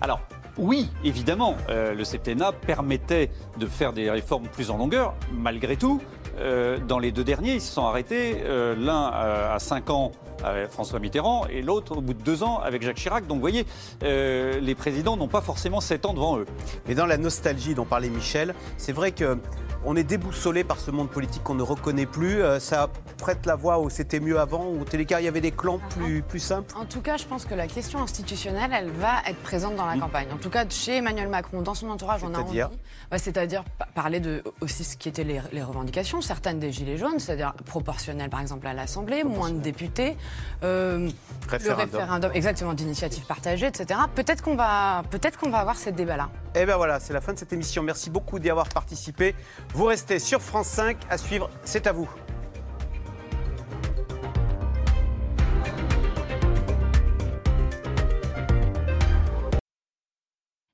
Alors, 0.00 0.20
oui, 0.56 0.90
évidemment, 1.04 1.56
euh, 1.68 1.94
le 1.94 2.02
septennat 2.02 2.50
permettait 2.52 3.30
de 3.58 3.66
faire 3.66 3.92
des 3.92 4.10
réformes 4.10 4.48
plus 4.48 4.70
en 4.70 4.76
longueur. 4.76 5.14
Malgré 5.32 5.76
tout, 5.76 6.00
euh, 6.40 6.78
dans 6.78 6.98
les 6.98 7.12
deux 7.12 7.24
derniers, 7.24 7.54
ils 7.54 7.60
se 7.60 7.72
sont 7.72 7.84
arrêtés, 7.86 8.42
euh, 8.44 8.74
l'un 8.78 9.12
euh, 9.12 9.54
à 9.54 9.58
5 9.58 9.90
ans 9.90 10.12
avec 10.44 10.70
François 10.70 11.00
Mitterrand 11.00 11.46
et 11.50 11.62
l'autre 11.62 11.96
au 11.96 12.00
bout 12.00 12.14
de 12.14 12.22
2 12.22 12.42
ans 12.44 12.58
avec 12.60 12.82
Jacques 12.82 12.96
Chirac. 12.96 13.26
Donc, 13.26 13.36
vous 13.36 13.40
voyez, 13.40 13.66
euh, 14.04 14.60
les 14.60 14.74
présidents 14.74 15.16
n'ont 15.16 15.26
pas 15.28 15.40
forcément 15.40 15.80
7 15.80 16.06
ans 16.06 16.14
devant 16.14 16.38
eux. 16.38 16.46
Mais 16.86 16.94
dans 16.94 17.06
la 17.06 17.16
nostalgie 17.18 17.74
dont 17.74 17.84
parlait 17.84 18.08
Michel, 18.10 18.54
c'est 18.76 18.92
vrai 18.92 19.12
que 19.12 19.38
On 19.84 19.94
est 19.94 20.02
déboussolé 20.02 20.64
par 20.64 20.80
ce 20.80 20.90
monde 20.90 21.08
politique 21.08 21.44
qu'on 21.44 21.54
ne 21.54 21.62
reconnaît 21.62 22.04
plus. 22.04 22.42
Euh, 22.42 22.58
ça 22.58 22.88
prête 23.16 23.46
la 23.46 23.54
voie 23.54 23.78
où 23.78 23.88
c'était 23.88 24.18
mieux 24.18 24.40
avant, 24.40 24.66
où 24.66 24.80
au 24.80 24.84
télécar 24.84 25.20
il 25.20 25.24
y 25.24 25.28
avait 25.28 25.40
des 25.40 25.52
clans 25.52 25.78
plus, 25.90 26.20
plus 26.22 26.40
simples 26.40 26.74
En 26.76 26.84
tout 26.84 27.00
cas, 27.00 27.16
je 27.16 27.24
pense 27.24 27.44
que 27.44 27.54
la 27.54 27.68
question 27.68 28.02
institutionnelle, 28.02 28.72
elle 28.74 28.90
va 28.90 29.22
être 29.28 29.40
présente 29.40 29.76
dans 29.76 29.86
la 29.86 29.96
campagne. 29.96 30.26
En 30.34 30.36
tout 30.36 30.50
cas, 30.50 30.64
chez 30.68 30.96
Emmanuel 30.96 31.28
Macron, 31.28 31.62
dans 31.62 31.74
son 31.74 31.88
entourage, 31.90 32.22
on 32.24 32.34
a 32.34 32.38
envie. 32.40 32.56
C'est-à-dire 32.58 32.70
Ouais, 33.12 33.18
C'est-à-dire 33.18 33.62
pa- 33.78 33.86
parler 33.94 34.18
de 34.18 34.42
aussi 34.60 34.82
ce 34.82 34.96
qui 34.96 35.08
étaient 35.08 35.22
les, 35.24 35.40
les 35.52 35.62
revendications, 35.62 36.20
certaines 36.28 36.58
des 36.58 36.72
Gilets 36.72 36.98
jaunes, 36.98 37.18
c'est-à-dire 37.18 37.54
proportionnel 37.64 38.28
par 38.28 38.40
exemple 38.40 38.66
à 38.66 38.74
l'Assemblée, 38.74 39.24
moins 39.24 39.50
de 39.50 39.60
députés, 39.60 40.16
euh, 40.62 41.08
Référendum. 41.48 41.86
le 41.86 41.96
référendum 41.96 42.30
exactement 42.34 42.74
d'initiative 42.74 43.24
partagée, 43.24 43.66
etc. 43.66 43.98
Peut-être 44.14 44.42
qu'on 44.42 44.54
va, 44.54 45.04
peut-être 45.10 45.38
qu'on 45.38 45.48
va 45.48 45.58
avoir 45.58 45.76
ces 45.76 45.92
débats-là. 45.92 46.28
Et 46.54 46.66
ben 46.66 46.76
voilà, 46.76 47.00
c'est 47.00 47.14
la 47.14 47.22
fin 47.22 47.32
de 47.32 47.38
cette 47.38 47.54
émission. 47.54 47.82
Merci 47.82 48.10
beaucoup 48.10 48.38
d'y 48.38 48.50
avoir 48.50 48.68
participé. 48.68 49.34
Vous 49.72 49.86
restez 49.86 50.18
sur 50.18 50.42
France 50.42 50.66
5 50.66 50.98
à 51.08 51.16
suivre. 51.16 51.48
C'est 51.64 51.86
à 51.86 51.92
vous. 51.92 52.08